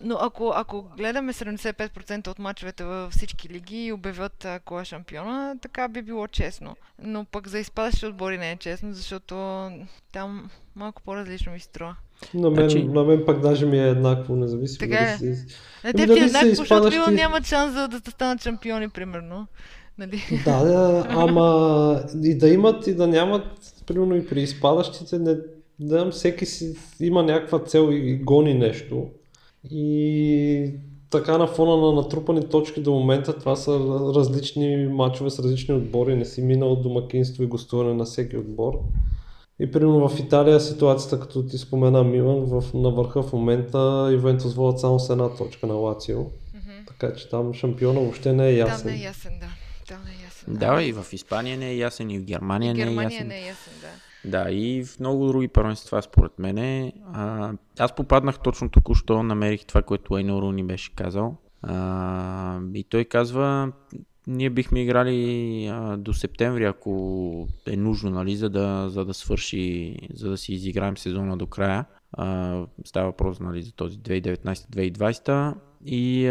но 0.00 0.18
ако, 0.20 0.52
ако 0.56 0.82
гледаме 0.96 1.32
75% 1.32 2.28
от 2.28 2.38
мачовете 2.38 2.84
във 2.84 3.12
всички 3.12 3.48
лиги 3.48 3.84
и 3.84 3.92
обявят 3.92 4.44
а, 4.44 4.60
кой 4.64 4.82
е 4.82 4.84
шампиона, 4.84 5.54
така 5.62 5.88
би 5.88 6.02
било 6.02 6.28
честно. 6.28 6.76
Но 7.02 7.24
пък 7.24 7.48
за 7.48 7.58
изпадащи 7.58 8.06
отбори 8.06 8.38
не 8.38 8.50
е 8.50 8.56
честно, 8.56 8.92
защото 8.92 9.34
там 10.12 10.50
малко 10.76 11.02
по-различно 11.02 11.52
ми 11.52 11.60
струва. 11.60 11.96
На 12.34 12.50
мен, 12.50 12.70
значи... 12.70 12.84
на 12.84 13.04
мен 13.04 13.22
пък 13.26 13.40
даже 13.40 13.66
ми 13.66 13.78
е 13.78 13.88
еднакво, 13.88 14.36
независимо. 14.36 14.90
Така 14.90 15.04
е. 15.04 15.18
Си... 15.18 15.46
На 15.84 15.92
теб 15.92 16.14
ти 16.14 16.20
е 16.20 16.24
еднакво, 16.24 16.48
изпадащи... 16.48 16.96
защото 16.96 17.10
няма 17.10 17.42
шанс 17.42 17.74
да, 17.74 17.88
да 17.88 18.10
станат 18.10 18.42
шампиони, 18.42 18.88
примерно. 18.88 19.46
Нали? 19.98 20.22
Да, 20.44 20.64
да, 20.64 21.06
ама 21.08 22.02
и 22.24 22.38
да 22.38 22.48
имат 22.48 22.86
и 22.86 22.94
да 22.94 23.06
нямат, 23.06 23.44
примерно 23.86 24.16
и 24.16 24.26
при 24.26 24.42
изпадащите, 24.42 25.18
не, 25.18 25.36
да, 25.80 26.10
всеки 26.10 26.46
си 26.46 26.74
има 27.00 27.22
някаква 27.22 27.58
цел 27.58 27.88
и 27.92 28.14
гони 28.14 28.54
нещо. 28.54 29.06
И 29.70 30.74
така 31.10 31.38
на 31.38 31.46
фона 31.46 31.76
на 31.76 31.92
натрупани 31.92 32.48
точки 32.48 32.80
до 32.80 32.92
момента, 32.92 33.38
това 33.38 33.56
са 33.56 33.78
различни 34.16 34.86
матчове 34.86 35.30
с 35.30 35.38
различни 35.38 35.74
отбори, 35.74 36.16
не 36.16 36.24
си 36.24 36.42
минал 36.42 36.76
домакинство 36.76 37.42
и 37.42 37.46
гостуване 37.46 37.94
на 37.94 38.04
всеки 38.04 38.36
отбор. 38.36 38.72
И 39.60 39.70
примерно 39.70 40.08
в 40.08 40.18
Италия 40.18 40.60
ситуацията, 40.60 41.20
като 41.20 41.46
ти 41.46 41.58
спомена 41.58 42.04
Милан, 42.04 42.44
в, 42.44 42.64
на 42.74 42.90
върха 42.90 43.22
в 43.22 43.32
момента 43.32 44.10
Ивентус 44.12 44.54
водят 44.54 44.80
само 44.80 45.00
с 45.00 45.10
една 45.10 45.28
точка 45.28 45.66
на 45.66 45.74
Лацио. 45.74 46.18
Mm-hmm. 46.18 46.86
Така 46.86 47.14
че 47.14 47.28
там 47.28 47.54
шампиона 47.54 48.00
въобще 48.00 48.32
не 48.32 48.48
е 48.48 48.56
ясен. 48.56 48.78
Там 48.78 48.86
не 48.86 49.00
е 49.00 49.04
ясен, 49.04 49.32
да. 49.40 49.46
Там 49.92 50.04
не 50.04 50.10
е 50.10 50.24
ясен. 50.24 50.54
Да, 50.54 50.74
да 50.74 50.82
и 50.82 50.92
в 50.92 51.06
Испания 51.12 51.58
не 51.58 51.70
е 51.70 51.76
ясен, 51.76 52.10
и 52.10 52.18
в 52.18 52.24
Германия, 52.24 52.70
и 52.70 52.74
не 52.74 52.82
е 52.82 53.04
ясен. 53.04 53.28
не 53.28 53.38
е 53.38 53.46
ясен, 53.46 53.72
да. 53.80 53.88
Да, 54.24 54.50
и 54.50 54.84
в 54.84 55.00
много 55.00 55.26
други 55.26 55.48
първенства, 55.48 56.02
според 56.02 56.38
мен. 56.38 56.58
А, 57.12 57.52
аз 57.78 57.94
попаднах 57.94 58.38
точно 58.38 58.70
току-що, 58.70 59.22
намерих 59.22 59.64
това, 59.64 59.82
което 59.82 60.18
Ейно 60.18 60.42
Руни 60.42 60.64
беше 60.64 60.94
казал. 60.94 61.36
А, 61.62 62.60
и 62.74 62.84
той 62.84 63.04
казва, 63.04 63.72
ние 64.26 64.50
бихме 64.50 64.82
играли 64.82 65.66
а, 65.66 65.96
до 65.96 66.12
септември, 66.12 66.64
ако 66.64 67.48
е 67.66 67.76
нужно, 67.76 68.10
нали, 68.10 68.36
за 68.36 68.50
да, 68.50 68.88
за 68.88 69.04
да 69.04 69.14
свърши, 69.14 69.96
за 70.14 70.30
да 70.30 70.36
си 70.36 70.52
изиграем 70.54 70.98
сезона 70.98 71.36
до 71.36 71.46
края. 71.46 71.84
А, 72.12 72.60
става 72.84 73.06
въпрос 73.06 73.40
нали, 73.40 73.62
за 73.62 73.72
този 73.72 73.98
2019-2020. 73.98 75.54
И 75.86 76.24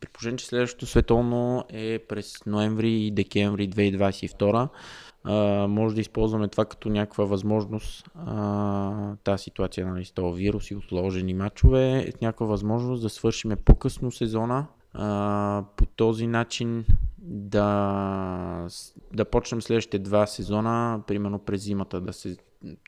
при 0.00 0.08
положение, 0.12 0.36
че 0.36 0.46
следващото 0.46 0.86
световно 0.86 1.64
е 1.68 1.98
през 1.98 2.46
ноември 2.46 2.92
и 2.92 3.10
декември 3.10 3.70
2022, 3.70 4.68
а, 5.24 5.66
може 5.68 5.94
да 5.94 6.00
използваме 6.00 6.48
това 6.48 6.64
като 6.64 6.88
някаква 6.88 7.24
възможност, 7.24 8.10
тази 9.24 9.42
ситуация 9.42 9.86
нали, 9.86 10.04
с 10.04 10.12
този 10.12 10.42
вирус 10.42 10.70
и 10.70 10.74
отложени 10.74 11.34
матчове, 11.34 11.98
е 11.98 12.12
някаква 12.22 12.46
възможност 12.46 13.02
да 13.02 13.08
свършиме 13.08 13.56
по-късно 13.56 14.10
сезона, 14.10 14.66
а, 14.94 15.64
по 15.76 15.86
този 15.86 16.26
начин 16.26 16.84
да, 17.18 18.66
да 19.14 19.24
почнем 19.24 19.62
следващите 19.62 19.98
два 19.98 20.26
сезона, 20.26 21.00
примерно 21.06 21.38
през 21.38 21.62
зимата, 21.62 22.00
да 22.00 22.12
се, 22.12 22.36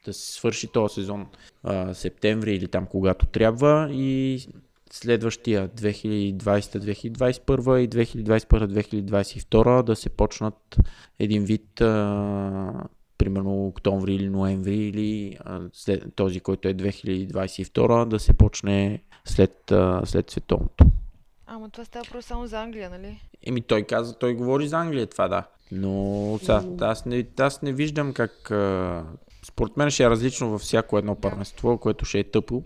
да 0.05 0.13
се 0.13 0.33
свърши 0.33 0.69
този 0.69 0.95
сезон 0.95 1.27
а, 1.63 1.95
септември 1.95 2.55
или 2.55 2.69
там 2.69 2.87
когато 2.87 3.27
трябва 3.27 3.89
и 3.93 4.47
следващия 4.95 5.69
2020-2021 5.69 7.79
и 7.79 7.89
2021-2022 7.89 9.83
да 9.83 9.97
се 9.97 10.09
почнат 10.09 10.77
един 11.19 11.45
вид 11.45 11.81
а, 11.81 12.73
примерно 13.19 13.67
октомври 13.67 14.15
или 14.15 14.29
ноември 14.29 14.77
или 14.77 15.39
а, 15.41 15.61
след, 15.73 16.15
този, 16.15 16.41
който 16.41 16.69
е 16.69 16.75
2022, 16.75 18.05
да 18.05 18.19
се 18.19 18.33
почне 18.33 19.03
след, 19.25 19.73
а, 19.73 20.03
след 20.05 20.31
световното. 20.31 20.85
Ама 21.47 21.71
това 21.71 21.85
става 21.85 22.05
просто 22.11 22.29
само 22.29 22.47
за 22.47 22.63
Англия, 22.63 22.91
нали? 22.91 23.21
Еми 23.47 23.61
той 23.61 23.83
каза, 23.83 24.19
той 24.19 24.35
говори 24.35 24.69
за 24.69 24.79
Англия, 24.79 25.07
това 25.07 25.29
да. 25.29 25.45
Но 25.73 26.39
сега, 26.43 26.63
аз 26.81 27.07
не, 27.07 27.27
аз 27.39 27.63
не 27.63 27.73
виждам 27.73 28.13
как... 28.13 28.51
А, 28.51 29.05
според 29.47 29.77
мен 29.77 29.91
ще 29.91 30.05
е 30.05 30.11
различно 30.11 30.51
във 30.51 30.61
всяко 30.61 30.99
едно 30.99 31.15
първенство, 31.15 31.79
което 31.79 32.05
ще 32.05 32.19
е 32.19 32.25
тъпо. 32.25 32.63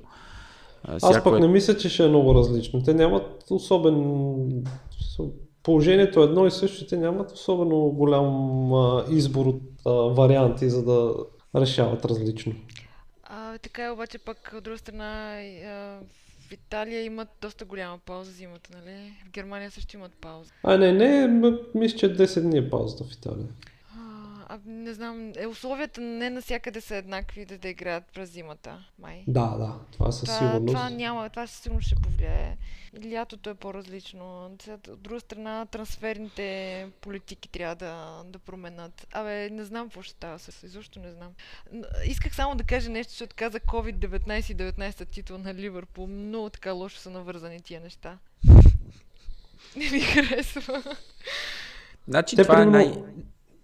Аз 0.84 1.24
пък 1.24 1.36
е... 1.36 1.40
не 1.40 1.48
мисля, 1.48 1.76
че 1.76 1.88
ще 1.88 2.04
е 2.04 2.08
много 2.08 2.34
различно. 2.34 2.82
Те 2.82 2.94
нямат 2.94 3.44
особен... 3.50 4.64
Положението 5.62 6.20
е 6.20 6.24
едно 6.24 6.46
и 6.46 6.50
също, 6.50 6.86
те 6.86 6.96
нямат 6.96 7.32
особено 7.32 7.76
голям 7.76 8.72
а, 8.72 9.04
избор 9.10 9.46
от 9.46 9.62
а, 9.86 9.90
варианти, 9.90 10.70
за 10.70 10.84
да 10.84 11.14
решават 11.56 12.04
различно. 12.04 12.52
А, 13.22 13.58
така 13.58 13.84
е, 13.84 13.90
обаче 13.90 14.18
пък 14.18 14.52
от 14.56 14.64
друга 14.64 14.78
страна 14.78 15.40
а, 15.66 16.00
в 16.48 16.52
Италия 16.52 17.04
имат 17.04 17.28
доста 17.42 17.64
голяма 17.64 17.98
пауза 18.06 18.30
зимата, 18.30 18.70
нали? 18.74 19.12
В 19.28 19.30
Германия 19.30 19.70
също 19.70 19.96
имат 19.96 20.12
пауза. 20.20 20.50
А, 20.62 20.76
не, 20.76 20.92
не, 20.92 21.28
мисля, 21.74 21.98
че 21.98 22.16
10 22.16 22.40
дни 22.40 22.58
е 22.58 22.70
паузата 22.70 23.04
в 23.04 23.12
Италия. 23.12 23.46
А, 24.50 24.58
не 24.66 24.94
знам, 24.94 25.32
е, 25.36 25.46
условията 25.46 26.00
не 26.00 26.30
навсякъде 26.30 26.80
са 26.80 26.96
еднакви 26.96 27.44
да, 27.44 27.58
да 27.58 27.68
играят 27.68 28.04
през 28.14 28.30
зимата, 28.30 28.84
май. 28.98 29.24
Да, 29.26 29.46
да, 29.46 29.74
това 29.92 30.12
със 30.12 30.38
сигурност. 30.38 30.66
Това 30.66 30.90
няма, 30.90 31.28
това 31.30 31.46
със 31.46 31.60
сигурност 31.60 31.86
ще 31.86 31.96
повлияе. 31.96 32.56
Лятото 33.12 33.50
е 33.50 33.54
по-различно. 33.54 34.46
От 34.46 34.68
друга 35.02 35.20
страна, 35.20 35.66
трансферните 35.66 36.88
политики 37.00 37.48
трябва 37.48 37.74
да, 37.74 38.22
да 38.24 38.38
променят. 38.38 39.06
Абе, 39.12 39.50
не 39.50 39.64
знам 39.64 39.86
какво 39.86 40.02
ще 40.02 40.12
става 40.12 40.38
с 40.38 40.62
изобщо 40.62 41.00
не 41.00 41.12
знам. 41.12 41.32
Исках 42.06 42.34
само 42.34 42.54
да 42.54 42.64
кажа 42.64 42.90
нещо, 42.90 43.10
защото 43.10 43.36
каза 43.36 43.60
COVID-19 43.60 44.52
и 44.52 44.56
19 44.56 45.08
титул 45.10 45.38
на 45.38 45.54
Ливърпул. 45.54 46.06
Много 46.06 46.50
така 46.50 46.72
лошо 46.72 46.98
са 46.98 47.10
навързани 47.10 47.60
тия 47.60 47.80
неща. 47.80 48.18
Не 49.76 49.90
ми 49.90 50.00
харесва. 50.00 50.82
Значи 52.08 52.36
Те, 52.36 52.42
това 52.42 52.54
примерно... 52.54 52.78
е 52.78 52.84
най... 52.84 53.02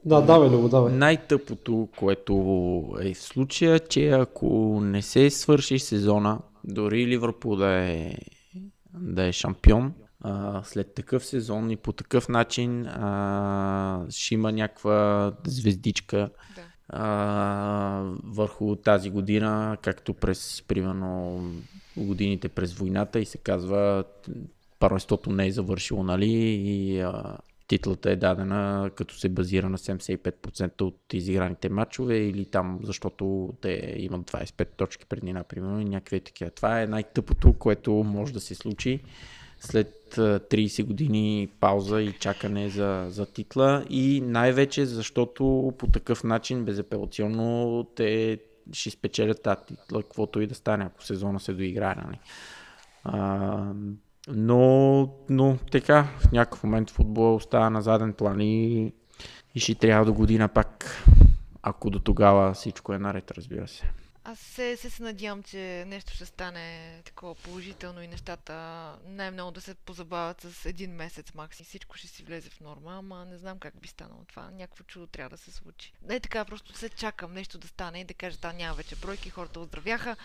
Да, 0.04 0.20
давай, 0.20 0.48
Любо, 0.48 0.68
давай. 0.68 0.92
Най-тъпото, 0.92 1.88
което 1.96 2.34
е 3.00 3.14
в 3.14 3.22
случая, 3.22 3.80
че 3.80 4.08
ако 4.08 4.80
не 4.82 5.02
се 5.02 5.30
свърши 5.30 5.78
сезона, 5.78 6.38
дори 6.64 7.06
Ливърпул 7.06 7.56
да 7.56 7.70
е, 7.70 8.14
да 8.94 9.24
е 9.26 9.32
шампион, 9.32 9.92
а, 10.20 10.62
след 10.64 10.94
такъв 10.94 11.26
сезон 11.26 11.70
и 11.70 11.76
по 11.76 11.92
такъв 11.92 12.28
начин 12.28 12.86
а, 12.86 14.06
ще 14.10 14.34
има 14.34 14.52
някаква 14.52 15.32
звездичка 15.46 16.16
да. 16.56 16.62
а, 16.88 18.04
върху 18.24 18.76
тази 18.76 19.10
година, 19.10 19.76
както 19.82 20.14
през, 20.14 20.64
примерно, 20.68 21.42
годините 21.96 22.48
през 22.48 22.74
войната 22.74 23.20
и 23.20 23.24
се 23.24 23.38
казва 23.38 24.04
първенството 24.78 25.30
не 25.30 25.46
е 25.46 25.52
завършило, 25.52 26.02
нали? 26.02 26.30
И 26.30 27.00
а, 27.00 27.38
титлата 27.74 28.10
е 28.10 28.16
дадена 28.16 28.90
като 28.94 29.14
се 29.14 29.28
базира 29.28 29.68
на 29.68 29.78
75% 29.78 30.82
от 30.82 31.00
изиграните 31.12 31.68
матчове 31.68 32.16
или 32.16 32.44
там, 32.44 32.80
защото 32.82 33.54
те 33.60 33.94
имат 33.96 34.30
25 34.30 34.68
точки 34.76 35.06
преди, 35.06 35.32
например, 35.32 35.80
и 35.80 35.84
някакви 35.84 36.20
такива. 36.20 36.50
Това 36.50 36.82
е 36.82 36.86
най-тъпото, 36.86 37.52
което 37.52 37.92
може 37.92 38.32
да 38.32 38.40
се 38.40 38.54
случи 38.54 39.00
след 39.58 39.92
30 40.16 40.84
години 40.84 41.48
пауза 41.60 42.02
и 42.02 42.12
чакане 42.12 42.68
за, 42.68 43.06
за 43.10 43.26
титла 43.26 43.84
и 43.90 44.20
най-вече 44.24 44.86
защото 44.86 45.74
по 45.78 45.86
такъв 45.86 46.24
начин 46.24 46.64
безапелационно 46.64 47.84
те 47.96 48.38
ще 48.72 48.90
спечелят 48.90 49.42
тази 49.42 49.60
титла, 49.66 50.02
каквото 50.02 50.40
и 50.40 50.46
да 50.46 50.54
стане, 50.54 50.84
ако 50.84 51.04
сезона 51.04 51.40
се 51.40 51.52
доиграе. 51.52 51.94
Нали. 52.04 52.18
А, 53.04 53.72
но, 54.28 55.08
но 55.28 55.56
така, 55.72 56.08
в 56.18 56.32
някакъв 56.32 56.64
момент 56.64 56.90
футбол 56.90 57.34
остава 57.34 57.70
на 57.70 57.82
заден 57.82 58.12
план 58.12 58.40
и, 58.40 58.92
и 59.54 59.60
ще 59.60 59.74
трябва 59.74 60.04
до 60.04 60.14
година 60.14 60.48
пак, 60.48 61.04
ако 61.62 61.90
до 61.90 61.98
тогава 61.98 62.54
всичко 62.54 62.92
е 62.92 62.98
наред, 62.98 63.30
разбира 63.30 63.68
се. 63.68 63.90
Аз 64.26 64.38
се, 64.38 64.76
се, 64.76 64.90
се 64.90 65.02
надявам, 65.02 65.42
че 65.42 65.84
нещо 65.86 66.12
ще 66.12 66.26
стане 66.26 67.00
такова 67.04 67.34
положително 67.34 68.02
и 68.02 68.08
нещата 68.08 68.54
най-много 69.08 69.50
да 69.50 69.60
се 69.60 69.74
позабавят 69.74 70.40
с 70.40 70.66
един 70.66 70.90
месец 70.90 71.34
максимум. 71.34 71.66
Всичко 71.66 71.96
ще 71.96 72.08
си 72.08 72.22
влезе 72.22 72.50
в 72.50 72.60
норма, 72.60 72.94
ама 72.98 73.24
не 73.24 73.38
знам 73.38 73.58
как 73.58 73.74
би 73.80 73.88
станало 73.88 74.20
това. 74.28 74.50
Някакво 74.50 74.84
чудо 74.84 75.06
трябва 75.06 75.30
да 75.30 75.36
се 75.36 75.50
случи. 75.50 75.92
Не 76.08 76.20
така, 76.20 76.44
просто 76.44 76.78
се 76.78 76.88
чакам 76.88 77.32
нещо 77.32 77.58
да 77.58 77.68
стане 77.68 78.00
и 78.00 78.04
да 78.04 78.14
кажа, 78.14 78.38
да, 78.42 78.52
няма 78.52 78.74
вече 78.74 78.96
бройки, 78.96 79.30
хората 79.30 79.60
оздравяха, 79.60 80.16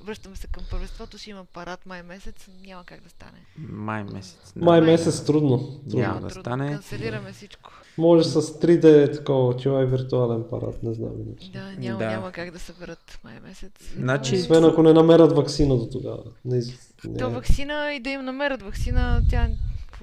връщаме 0.00 0.36
се 0.36 0.46
към 0.46 0.64
първенството, 0.70 1.18
ще 1.18 1.30
има 1.30 1.44
парад 1.44 1.86
май 1.86 2.02
месец, 2.02 2.48
няма 2.66 2.84
как 2.84 3.00
да 3.00 3.10
стане. 3.10 3.46
Май 3.56 4.04
месец. 4.04 4.52
Да. 4.56 4.64
Май 4.64 4.80
месец 4.80 5.24
трудно. 5.24 5.58
трудно. 5.58 6.00
Няма 6.00 6.20
да 6.20 6.30
стане. 6.30 6.72
Канцелираме 6.72 7.32
всичко. 7.32 7.70
Може 7.98 8.24
с 8.24 8.42
3D 8.42 9.16
такова, 9.18 9.56
че 9.56 9.68
е 9.68 9.86
виртуален 9.86 10.44
парад, 10.50 10.82
не 10.82 10.94
знам. 10.94 11.12
Да, 11.52 11.72
няма, 11.72 11.98
да. 11.98 12.10
няма 12.10 12.32
как 12.32 12.50
да 12.50 12.58
съберат 12.58 13.20
май 13.24 13.40
месец. 13.48 13.72
Значи... 13.96 14.34
Освен 14.34 14.64
ако 14.64 14.82
не 14.82 14.92
намерят 14.92 15.32
вакцина 15.32 15.76
до 15.76 15.86
тогава. 15.86 16.22
Не, 16.44 16.60
не. 17.04 17.18
То 17.18 17.30
вакцина 17.30 17.94
и 17.94 18.00
да 18.00 18.10
им 18.10 18.24
намерят 18.24 18.62
вакцина, 18.62 19.22
тя... 19.30 19.48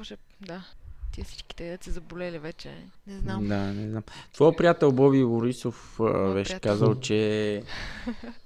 Ще... 0.03 0.17
Да. 0.41 0.63
Тия 1.11 1.25
всичките 1.25 1.69
деца 1.69 1.83
са 1.83 1.91
заболели 1.91 2.39
вече. 2.39 2.69
Не 3.07 3.17
знам. 3.17 3.47
Да, 3.47 3.73
не 3.73 3.89
знам. 3.89 4.03
Твоя 4.33 4.55
приятел 4.55 4.91
Боби 4.91 5.25
Борисов 5.25 5.99
а, 5.99 6.33
беше 6.33 6.49
приятел. 6.49 6.71
казал, 6.71 6.99
че 6.99 7.63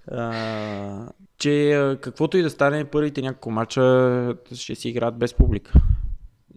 а, 0.08 1.10
че 1.38 1.98
каквото 2.02 2.38
и 2.38 2.42
да 2.42 2.50
стане, 2.50 2.86
първите 2.86 3.22
няколко 3.22 3.52
мача 3.52 4.36
ще 4.54 4.76
си 4.76 4.90
играят 4.90 5.18
без 5.18 5.34
публика. 5.34 5.82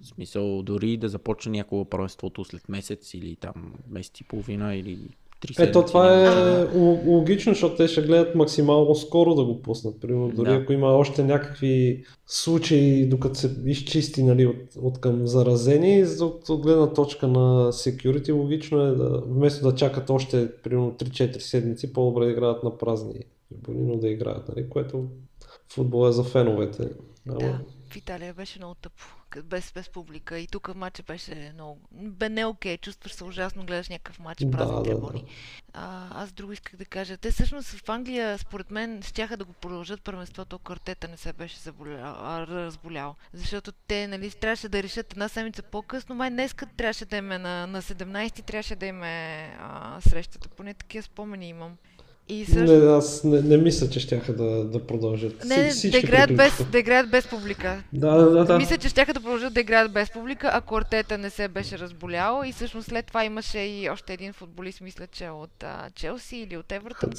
В 0.03 0.07
смисъл, 0.07 0.63
дори 0.63 0.97
да 0.97 1.09
започне 1.09 1.53
някога 1.53 1.91
първенството 1.91 2.45
след 2.45 2.69
месец 2.69 3.15
или 3.15 3.37
там 3.37 3.75
месец 3.91 4.21
и 4.21 4.25
половина 4.25 4.75
или 4.75 4.99
ето 5.59 5.85
това 5.85 6.25
е 6.25 6.67
логично, 7.07 7.53
защото 7.53 7.77
те 7.77 7.89
ще 7.89 8.03
гледат 8.03 8.35
максимално 8.35 8.95
скоро 8.95 9.35
да 9.35 9.45
го 9.45 9.63
пуснат. 9.63 10.01
Примерно, 10.01 10.29
дори 10.29 10.51
да. 10.51 10.55
ако 10.57 10.73
има 10.73 10.87
още 10.87 11.25
някакви 11.25 12.05
случаи, 12.27 13.07
докато 13.07 13.39
се 13.39 13.57
изчисти 13.67 14.23
нали, 14.23 14.47
от, 14.47 14.77
от 14.83 15.01
към 15.01 15.27
заразени, 15.27 16.05
от, 16.21 16.49
от 16.49 16.63
гледна 16.63 16.93
точка 16.93 17.29
на 17.29 17.73
security, 17.73 18.33
логично 18.33 18.81
е 18.81 18.91
да 18.91 19.23
вместо 19.27 19.71
да 19.71 19.75
чакат 19.75 20.11
още 20.11 20.53
примерно 20.63 20.93
3-4 20.93 21.39
седмици, 21.39 21.93
по-добре 21.93 22.25
да 22.25 22.31
играят 22.31 22.63
на 22.63 22.79
празни 22.79 23.25
но 23.69 23.97
да 23.97 24.09
играят, 24.09 24.49
нали, 24.49 24.69
което 24.69 25.09
футбол 25.73 26.09
е 26.09 26.13
за 26.13 26.25
феновете. 26.25 26.91
Да, 27.27 27.61
в 27.91 27.97
Италия 27.97 28.35
беше 28.35 28.59
много 28.59 28.75
тъпо 28.75 29.18
без, 29.45 29.73
без 29.73 29.89
публика. 29.89 30.39
И 30.39 30.47
тук 30.47 30.75
матча 30.75 31.03
беше 31.03 31.51
много... 31.55 31.81
Бе 31.93 32.29
не 32.29 32.45
окей, 32.45 32.79
чувстваш 32.79 33.13
се 33.13 33.25
ужасно, 33.25 33.67
гледаш 33.67 33.89
някакъв 33.89 34.19
матч, 34.19 34.45
празни 34.53 34.77
да, 34.77 34.83
трибуни. 34.83 35.21
Да, 35.21 35.27
да. 35.27 35.33
А, 35.73 36.23
аз 36.23 36.33
друго 36.33 36.53
исках 36.53 36.77
да 36.77 36.85
кажа. 36.85 37.17
Те 37.17 37.31
всъщност 37.31 37.69
в 37.69 37.89
Англия, 37.89 38.39
според 38.39 38.71
мен, 38.71 39.03
щяха 39.03 39.37
да 39.37 39.45
го 39.45 39.53
продължат 39.53 40.03
първенството, 40.03 40.59
картета 40.59 41.09
не 41.09 41.17
се 41.17 41.33
беше 41.33 41.59
заболял, 41.59 42.15
а, 42.19 42.47
разболял. 42.47 43.17
Защото 43.33 43.73
те, 43.73 44.07
нали, 44.07 44.31
трябваше 44.31 44.69
да 44.69 44.83
решат 44.83 45.13
една 45.13 45.29
седмица 45.29 45.63
по-късно. 45.63 46.15
Май 46.15 46.31
днес 46.31 46.55
трябваше 46.77 47.05
да 47.05 47.17
им 47.17 47.33
е 47.33 47.39
на, 47.39 47.67
на 47.67 47.83
17 47.83 48.45
трябваше 48.45 48.77
да 48.77 48.87
им 48.87 49.03
е 49.03 49.57
а, 49.61 50.01
срещата. 50.01 50.49
Поне 50.49 50.75
такива 50.75 51.03
спомени 51.03 51.49
имам. 51.49 51.77
И 52.29 52.45
също... 52.45 52.73
Не, 52.73 52.87
аз 52.87 53.25
не, 53.25 53.41
не 53.41 53.57
мисля, 53.57 53.89
че 53.89 54.01
ще 54.01 54.17
да, 54.17 54.65
да 54.65 54.87
продължат. 54.87 55.45
Не, 55.45 55.57
не 55.57 55.91
да, 55.91 55.99
играят 55.99 56.37
без, 56.37 56.65
да 56.73 56.79
играят 56.79 57.11
без 57.11 57.27
публика. 57.27 57.83
Да, 57.93 58.17
да, 58.17 58.45
да. 58.45 58.59
Мисля, 58.59 58.79
че 58.79 58.89
ще 58.89 59.05
да 59.05 59.15
продължат 59.15 59.55
да 59.55 59.61
играят 59.61 59.93
без 59.93 60.11
публика, 60.11 60.51
ако 60.55 60.77
Артета 60.77 61.19
не 61.19 61.31
се 61.31 61.49
беше 61.49 61.79
разболял. 61.79 62.43
И 62.47 62.53
всъщност 62.53 62.89
след 62.89 63.07
това 63.07 63.25
имаше 63.25 63.59
и 63.59 63.91
още 63.91 64.13
един 64.13 64.33
футболист, 64.33 64.81
мисля, 64.81 65.07
че 65.07 65.29
от 65.29 65.63
а, 65.63 65.91
Челси 65.95 66.37
или 66.37 66.57
от 66.57 66.73
Евертън. 66.73 67.11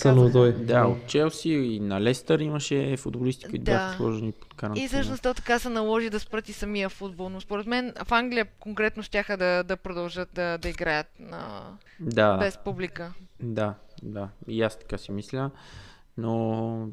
Да, 0.65 0.86
от 0.86 1.08
Челси 1.08 1.50
и 1.50 1.80
на 1.80 2.02
Лестър 2.02 2.39
имаше 2.39 2.98
футболисти, 2.98 3.45
които 3.45 3.63
да. 3.63 3.72
бяха 3.72 3.98
сложени 3.98 4.32
под 4.32 4.54
карантина. 4.54 4.86
И 4.86 4.88
всъщност 4.88 5.24
то 5.24 5.34
така 5.34 5.60
се 5.60 5.69
наложи 5.69 6.10
да 6.10 6.19
спрати 6.19 6.54
самия 6.54 6.89
футбол. 6.89 7.30
Но 7.30 7.41
според 7.41 7.67
мен 7.67 7.93
в 8.06 8.12
Англия 8.12 8.45
конкретно 8.60 9.04
ще 9.04 9.24
да, 9.30 9.63
да 9.63 9.78
продължат 9.78 10.30
да, 10.34 10.58
да 10.58 10.69
играят 10.69 11.08
на... 11.19 11.62
да. 12.00 12.38
без 12.38 12.58
публика. 12.58 13.13
Да, 13.39 13.74
да, 14.03 14.29
и 14.47 14.62
аз 14.62 14.79
така 14.79 14.97
си 14.97 15.12
мисля, 15.12 15.51
но 16.17 16.89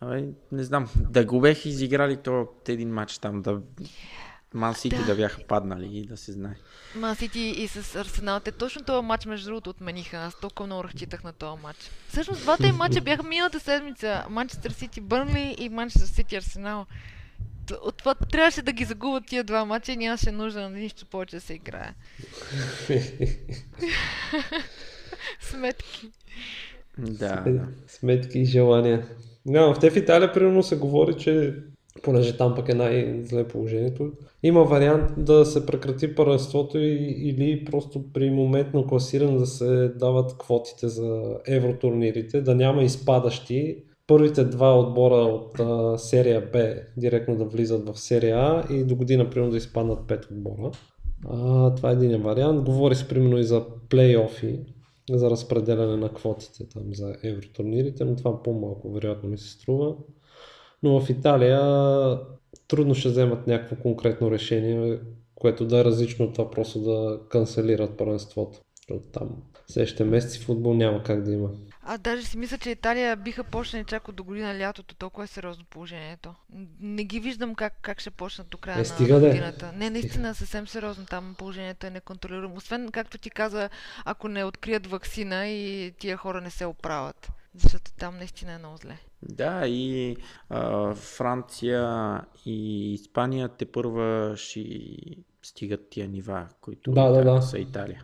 абе, 0.00 0.28
не 0.52 0.64
знам, 0.64 0.88
да 0.96 1.24
го 1.24 1.40
бех 1.40 1.66
изиграли 1.66 2.16
то 2.16 2.48
един 2.68 2.92
матч 2.92 3.18
там, 3.18 3.42
да 3.42 3.60
Ман 4.54 4.74
Сити 4.74 4.96
да. 4.96 5.04
да 5.04 5.14
бяха 5.14 5.42
паднали 5.48 5.98
и 5.98 6.06
да 6.06 6.16
се 6.16 6.32
знае. 6.32 6.54
Ман 6.94 7.16
Сити 7.16 7.40
и 7.40 7.68
с 7.68 7.94
Арсенал. 7.94 8.40
Те 8.40 8.52
точно 8.52 8.84
този 8.84 9.06
матч, 9.06 9.26
между 9.26 9.46
другото, 9.46 9.70
отмениха. 9.70 10.16
Аз 10.16 10.40
толкова 10.40 10.66
много 10.66 10.84
разчитах 10.84 11.24
на 11.24 11.32
този 11.32 11.62
матч. 11.62 11.78
Всъщност, 12.08 12.42
двата 12.42 12.66
им 12.66 12.76
матча 12.76 13.00
бяха 13.00 13.22
миналата 13.22 13.60
седмица. 13.60 14.24
Манчестър 14.30 14.70
Сити 14.70 15.00
Бърнли 15.00 15.56
и 15.58 15.68
Манчестър 15.68 16.08
Сити 16.08 16.36
Арсенал. 16.36 16.86
От 17.82 17.96
това 17.96 18.14
трябваше 18.14 18.62
да 18.62 18.72
ги 18.72 18.84
загубят 18.84 19.26
тия 19.26 19.44
два 19.44 19.64
матча 19.64 19.92
и 19.92 19.96
нямаше 19.96 20.32
нужда 20.32 20.60
на 20.60 20.70
нищо 20.70 21.06
повече 21.06 21.36
да 21.36 21.40
се 21.40 21.54
играе. 21.54 21.94
Сметки. 25.40 26.06
Да, 26.98 27.44
да. 27.46 27.68
Сметки 27.86 28.38
и 28.38 28.44
желания. 28.44 29.06
Няма, 29.46 29.74
в 29.74 29.78
те 29.78 29.90
в 29.90 29.96
Италия 29.96 30.32
примерно 30.32 30.62
се 30.62 30.76
говори, 30.76 31.14
че 31.14 31.54
понеже 32.02 32.36
там 32.36 32.54
пък 32.54 32.68
е 32.68 32.74
най-зле 32.74 33.48
положението, 33.48 34.12
има 34.42 34.64
вариант 34.64 35.12
да 35.16 35.44
се 35.46 35.66
прекрати 35.66 36.14
първенството 36.14 36.78
и, 36.78 36.94
или 37.18 37.64
просто 37.64 38.12
при 38.12 38.30
моментно 38.30 38.86
класиране 38.86 39.38
да 39.38 39.46
се 39.46 39.88
дават 39.88 40.38
квотите 40.38 40.88
за 40.88 41.36
евротурнирите, 41.46 42.40
да 42.40 42.54
няма 42.54 42.82
изпадащи. 42.82 43.76
Първите 44.06 44.44
два 44.44 44.78
отбора 44.78 45.14
от 45.14 45.60
а, 45.60 45.98
серия 45.98 46.40
Б 46.52 46.74
директно 46.96 47.36
да 47.36 47.44
влизат 47.44 47.88
в 47.88 48.00
серия 48.00 48.36
А 48.36 48.64
и 48.70 48.84
до 48.84 48.96
година 48.96 49.30
примерно 49.30 49.50
да 49.50 49.56
изпаднат 49.56 50.06
пет 50.08 50.24
отбора. 50.24 50.70
А, 51.30 51.74
това 51.74 51.90
е 51.90 51.92
един 51.92 52.22
вариант. 52.22 52.64
Говори 52.64 52.94
се 52.94 53.08
примерно 53.08 53.38
и 53.38 53.44
за 53.44 53.64
плейофи, 53.88 54.58
за 55.16 55.30
разпределяне 55.30 55.96
на 55.96 56.12
квотите 56.12 56.68
там 56.68 56.94
за 56.94 57.14
евротурнирите, 57.22 58.04
но 58.04 58.16
това 58.16 58.42
по-малко 58.42 58.92
вероятно 58.92 59.28
ми 59.28 59.38
се 59.38 59.50
струва. 59.50 59.94
Но 60.82 61.00
в 61.00 61.10
Италия 61.10 61.60
трудно 62.68 62.94
ще 62.94 63.08
вземат 63.08 63.46
някакво 63.46 63.76
конкретно 63.76 64.30
решение, 64.30 65.00
което 65.34 65.66
да 65.66 65.78
е 65.78 65.84
различно 65.84 66.24
от 66.24 66.32
това 66.32 66.50
просто 66.50 66.80
да 66.80 67.20
канцелират 67.28 67.96
първенството. 67.96 68.58
Защото 68.76 69.08
там 69.12 69.28
следващите 69.66 70.04
месеци 70.04 70.38
футбол 70.38 70.74
няма 70.74 71.02
как 71.02 71.22
да 71.22 71.32
има. 71.32 71.50
А 71.90 71.98
даже 71.98 72.22
си 72.22 72.38
мисля, 72.38 72.58
че 72.58 72.70
Италия 72.70 73.16
биха 73.16 73.44
почнали 73.44 73.84
чак 73.84 74.08
от 74.08 74.16
до 74.16 74.24
година 74.24 74.58
лятото, 74.58 74.94
толкова 74.94 75.24
е 75.24 75.28
сериозно 75.28 75.64
положението. 75.64 76.34
Не 76.80 77.04
ги 77.04 77.20
виждам 77.20 77.54
как, 77.54 77.72
как 77.82 78.00
ще 78.00 78.10
почнат 78.10 78.48
до 78.48 78.58
края 78.58 78.76
Е, 78.76 78.78
на 78.78 78.84
стига 78.84 79.20
де. 79.20 79.26
годината. 79.28 79.72
Не, 79.74 79.90
наистина 79.90 80.34
съвсем 80.34 80.68
сериозно 80.68 81.06
там 81.06 81.34
положението 81.38 81.86
е 81.86 81.90
неконтролируемо. 81.90 82.56
Освен, 82.56 82.90
както 82.90 83.18
ти 83.18 83.30
каза, 83.30 83.68
ако 84.04 84.28
не 84.28 84.44
открият 84.44 84.86
вакцина 84.86 85.46
и 85.46 85.92
тия 85.98 86.16
хора 86.16 86.40
не 86.40 86.50
се 86.50 86.66
оправят. 86.66 87.28
Защото 87.54 87.92
там 87.92 88.16
наистина 88.16 88.52
е 88.52 88.58
много 88.58 88.76
зле. 88.76 88.98
Да, 89.22 89.66
и 89.66 90.16
а, 90.50 90.94
Франция 90.94 92.20
и 92.46 92.54
Испания 92.94 93.48
те 93.48 93.66
първа 93.66 94.34
ще 94.36 94.64
стигат 95.42 95.90
тия 95.90 96.08
нива, 96.08 96.46
които 96.60 96.90
Да, 96.90 97.08
да, 97.08 97.24
да. 97.24 97.42
са 97.42 97.58
Италия. 97.58 98.02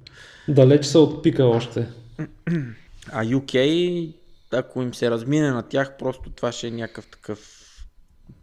Далеч 0.49 0.85
са 0.85 1.01
от 1.01 1.23
пика 1.23 1.45
още. 1.45 1.89
А 3.13 3.25
UK, 3.25 4.15
ако 4.53 4.83
им 4.83 4.95
се 4.95 5.11
размине 5.11 5.51
на 5.51 5.63
тях, 5.63 5.97
просто 5.99 6.31
това 6.31 6.53
ще 6.53 6.67
е 6.67 6.71
някакъв 6.71 7.07
такъв 7.07 7.71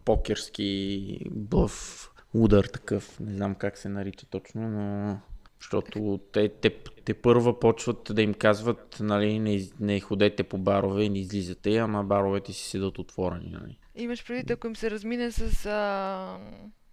покерски 0.06 1.20
блъв, 1.32 2.08
удар 2.34 2.64
такъв, 2.64 3.20
не 3.20 3.34
знам 3.34 3.56
как 3.56 3.78
се 3.78 3.90
нарича 3.90 4.26
точно, 4.26 4.70
но 4.70 5.18
защото 5.62 6.20
те, 6.32 6.50
те, 6.50 6.76
те 7.06 7.14
първа 7.14 7.60
почват 7.60 8.12
да 8.12 8.22
им 8.22 8.34
казват, 8.34 8.98
нали, 9.00 9.40
не, 9.40 9.62
не 9.80 10.00
ходете 10.00 10.44
по 10.44 10.58
барове 10.58 11.04
и 11.04 11.10
не 11.10 11.20
излизате, 11.20 11.78
ама 11.78 12.04
баровете 12.04 12.54
си 12.54 12.70
седат 12.70 13.00
отворени, 13.00 13.50
нали. 13.62 13.78
Имаш 13.96 14.26
предвид, 14.26 14.52
ако 14.52 14.68
им 14.68 14.76
се 14.76 14.92
размине 14.92 15.32
с 15.32 15.66
а, 15.66 16.38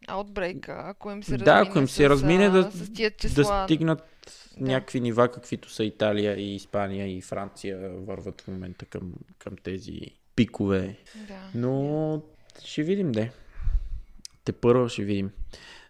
Outbreak, 0.08 0.88
ако 0.90 1.10
им 1.10 1.22
се 1.22 1.30
Да, 1.30 1.44
размине 1.44 1.68
ако 1.70 1.78
им 1.78 1.88
се 1.88 1.94
с, 1.96 2.10
размине 2.10 2.50
да- 2.50 2.70
с 2.70 2.92
тия 2.92 3.10
числа. 3.10 3.44
да 3.44 3.64
стигнат 3.64 4.02
Да. 4.56 4.66
някакви 4.66 5.00
нива, 5.00 5.28
каквито 5.28 5.70
са 5.70 5.84
Италия 5.84 6.34
и 6.34 6.54
Испания 6.54 7.16
и 7.16 7.22
Франция 7.22 7.78
върват 7.90 8.40
в 8.40 8.48
момента 8.48 8.84
към, 8.86 9.12
към 9.38 9.56
тези 9.56 10.00
пикове. 10.36 10.96
Да. 11.28 11.50
Но 11.54 12.22
ще 12.64 12.82
видим, 12.82 13.12
де. 13.12 13.30
Те 14.44 14.52
първо 14.52 14.88
ще 14.88 15.04
видим. 15.04 15.30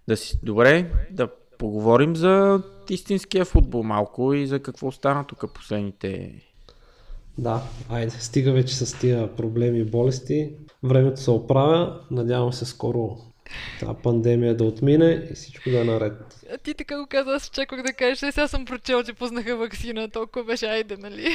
Да 0.08 0.16
си, 0.16 0.38
добре, 0.42 0.90
да 1.10 1.28
поговорим 1.58 2.16
за 2.16 2.62
истинския 2.90 3.44
футбол 3.44 3.82
малко 3.82 4.34
и 4.34 4.46
за 4.46 4.60
какво 4.60 4.92
стана 4.92 5.24
тук 5.24 5.54
последните... 5.54 6.42
Да, 7.38 7.62
айде, 7.88 8.10
стига 8.10 8.52
вече 8.52 8.74
с 8.76 8.98
тия 8.98 9.36
проблеми 9.36 9.78
и 9.78 9.84
болести. 9.84 10.52
Времето 10.82 11.20
се 11.20 11.30
оправя, 11.30 12.00
надявам 12.10 12.52
се 12.52 12.64
скоро 12.64 13.16
тази 13.80 13.92
пандемия 14.02 14.56
да 14.56 14.64
отмине 14.64 15.26
и 15.30 15.34
всичко 15.34 15.70
да 15.70 15.80
е 15.80 15.84
наред. 15.84 16.44
А 16.54 16.58
ти 16.58 16.74
така 16.74 17.00
го 17.00 17.06
каза, 17.06 17.30
аз 17.30 17.50
чаках 17.50 17.82
да 17.82 17.92
кажеш, 17.92 18.22
е, 18.22 18.32
сега 18.32 18.48
съм 18.48 18.64
прочел, 18.64 19.02
че 19.02 19.12
пуснаха 19.12 19.56
вакцина, 19.56 20.10
толкова 20.10 20.44
беше, 20.44 20.66
айде, 20.66 20.96
нали? 20.96 21.28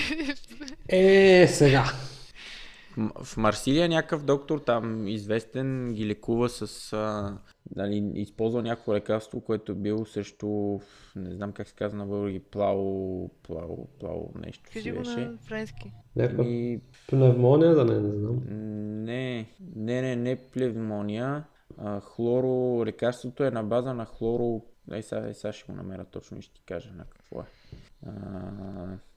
Е, 0.89 1.47
сега. 1.47 1.85
В 2.97 3.37
Марсилия 3.37 3.89
някакъв 3.89 4.23
доктор 4.23 4.59
там 4.59 5.07
известен 5.07 5.93
ги 5.93 6.07
лекува 6.07 6.49
с... 6.49 6.93
А, 6.93 7.37
нали, 7.75 8.11
използва 8.15 8.61
някакво 8.61 8.93
лекарство, 8.93 9.41
което 9.41 9.71
е 9.71 9.75
било 9.75 10.05
срещу... 10.05 10.79
Не 11.15 11.35
знам 11.35 11.51
как 11.51 11.67
се 11.67 11.75
казва 11.75 11.97
на 11.97 12.05
български. 12.05 12.39
Плао... 12.39 13.29
Плао... 13.29 13.87
Плао... 13.99 14.29
Нещо 14.45 14.69
си 14.69 14.73
Кажи 14.73 14.91
го 14.91 14.97
беше. 14.97 15.19
на 15.19 15.37
френски. 15.37 15.91
Някаква 16.15 16.43
И 16.45 16.79
пневмония, 17.09 17.75
да 17.75 17.85
не, 17.85 17.99
не 17.99 18.11
знам. 18.11 18.41
Не, 19.03 19.47
не, 19.75 20.01
не, 20.01 20.15
не 20.15 20.35
плевмония. 20.35 21.43
Хлоро, 22.01 22.85
лекарството 22.85 23.43
е 23.43 23.51
на 23.51 23.63
база 23.63 23.93
на 23.93 24.05
хлоро... 24.05 24.61
Ей, 24.91 25.03
сега, 25.03 25.33
сега 25.33 25.53
ще 25.53 25.71
го 25.71 25.77
намеря 25.77 26.05
точно 26.05 26.37
и 26.37 26.41
ще 26.41 26.53
ти 26.53 26.61
кажа 26.61 26.91
на 26.93 27.05
какво 27.05 27.41
е. 27.41 27.45
А, 28.05 28.11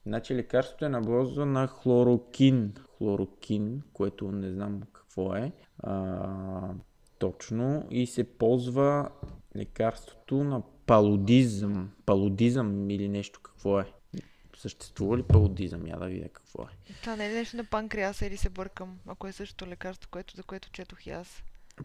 значи 0.07 0.35
лекарството 0.35 0.85
е 0.85 0.89
на 0.89 1.01
база 1.01 1.47
на 1.47 1.67
хлорокин. 1.67 2.75
Хлорокин, 2.97 3.83
което 3.93 4.33
не 4.33 4.53
знам 4.53 4.83
какво 4.93 5.35
е. 5.35 5.53
А, 5.79 6.75
точно. 7.19 7.87
И 7.91 8.07
се 8.07 8.25
ползва 8.25 9.11
лекарството 9.57 10.45
на 10.45 10.63
палудизъм. 10.87 11.93
Палудизъм 12.07 12.91
или 12.91 13.09
нещо 13.09 13.41
какво 13.43 13.81
е. 13.81 13.93
Съществува 14.57 15.19
ли 15.19 15.23
палудизъм? 15.23 15.87
Я 15.87 15.97
да 15.97 16.07
видя 16.07 16.29
какво 16.29 16.63
е. 16.63 16.93
Това 17.01 17.17
не 17.17 17.27
е 17.27 17.33
нещо 17.33 17.57
на 17.57 17.65
панкреаса 17.65 18.27
или 18.27 18.37
се 18.37 18.51
бъркам, 18.51 18.99
ако 19.07 19.27
е 19.27 19.33
същото 19.33 19.67
лекарство, 19.67 20.11
което, 20.11 20.37
за 20.37 20.43
което 20.43 20.71
четох 20.71 21.07
и 21.07 21.11
аз. 21.11 21.43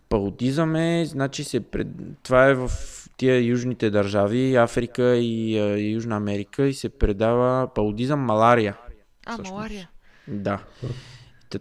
Палудизъм 0.10 0.76
е, 0.76 1.06
значи 1.06 1.44
се 1.44 1.60
пред... 1.60 1.88
това 2.24 2.46
е 2.46 2.54
в 2.54 2.72
тия 3.18 3.46
южните 3.46 3.90
държави, 3.90 4.56
Африка 4.56 5.18
и 5.18 5.60
а, 5.60 5.80
Южна 5.80 6.16
Америка 6.16 6.68
и 6.68 6.74
се 6.74 6.90
предава 6.90 7.74
палудизъм 7.74 8.20
малария. 8.20 8.78
А, 9.26 9.34
Всъщност. 9.34 9.52
малария. 9.52 9.90
Да. 10.28 10.64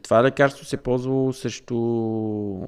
Това 0.03 0.23
лекарство 0.23 0.65
се 0.65 0.77
ползва 0.77 1.33
срещу 1.33 1.77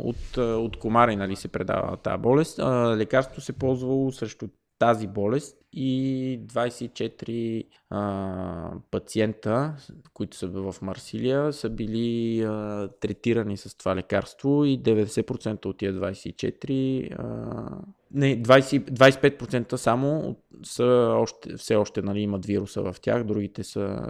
от, 0.01 0.37
от 0.37 0.77
комари, 0.77 1.17
нали, 1.17 1.37
се 1.37 1.49
предава 1.49 1.97
тази 1.97 2.23
болест. 2.23 2.59
А, 2.59 2.97
лекарство 2.97 3.41
се 3.41 3.53
ползвало 3.53 4.13
срещу 4.13 4.49
тази 4.83 5.07
болест 5.07 5.57
и 5.73 6.41
24 6.47 7.65
а, 7.91 8.71
пациента, 8.91 9.75
които 10.15 10.37
са 10.37 10.47
в 10.49 10.75
Марсилия, 10.83 11.53
са 11.53 11.71
били 11.71 12.43
а, 12.43 12.89
третирани 13.01 13.57
с 13.57 13.79
това 13.79 13.97
лекарство 13.97 14.65
и 14.65 14.83
90% 14.83 15.67
от 15.67 15.79
тия 15.79 15.95
24, 15.95 17.15
а, 17.19 17.79
не, 18.15 18.43
20, 18.43 18.91
25% 18.91 19.77
само 19.77 20.37
са 20.63 21.15
още, 21.17 21.57
все 21.57 21.77
още 21.77 22.03
нали, 22.03 22.21
имат 22.21 22.47
вируса 22.47 22.83
в 22.83 23.01
тях, 23.01 23.25
другите 23.25 23.65
са 23.65 24.09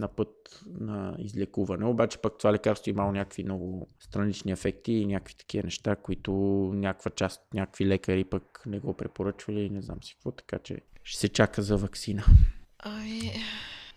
на 0.00 0.08
път 0.08 0.64
на 0.66 1.16
излекуване. 1.18 1.84
Обаче 1.84 2.18
пък 2.18 2.38
това 2.38 2.52
лекарство 2.52 2.90
имало 2.90 3.12
някакви 3.12 3.44
много 3.44 3.88
странични 3.98 4.52
ефекти 4.52 4.92
и 4.92 5.06
някакви 5.06 5.34
такива 5.34 5.64
неща, 5.64 5.96
които 5.96 6.32
някаква 6.74 7.10
част, 7.10 7.42
някакви 7.54 7.86
лекари 7.86 8.24
пък 8.24 8.62
не 8.66 8.78
го 8.78 8.94
препоръчвали 8.94 9.60
и 9.60 9.70
не 9.70 9.82
знам 9.82 10.02
си 10.02 10.14
какво, 10.14 10.30
така 10.30 10.58
че 10.58 10.80
ще 11.02 11.20
се 11.20 11.28
чака 11.28 11.62
за 11.62 11.76
вакцина. 11.76 12.24
Ами, 12.78 13.32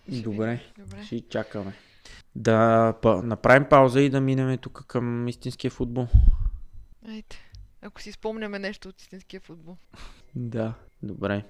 Добре, 0.07 0.61
добре. 0.77 1.03
ще 1.05 1.21
чакаме. 1.21 1.73
Да 2.35 2.93
па, 3.01 3.23
направим 3.23 3.69
пауза 3.69 4.01
и 4.01 4.09
да 4.09 4.21
минем 4.21 4.57
тук 4.57 4.85
към 4.87 5.27
истинския 5.27 5.71
футбол. 5.71 6.07
Айде. 7.07 7.35
Ако 7.81 8.01
си 8.01 8.11
спомняме 8.11 8.59
нещо 8.59 8.89
от 8.89 9.01
истинския 9.01 9.39
футбол. 9.41 9.77
Да, 10.35 10.73
добре. 11.03 11.45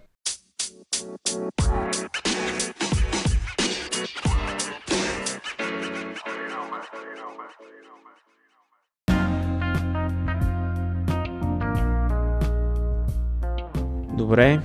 Добре, 14.17 14.61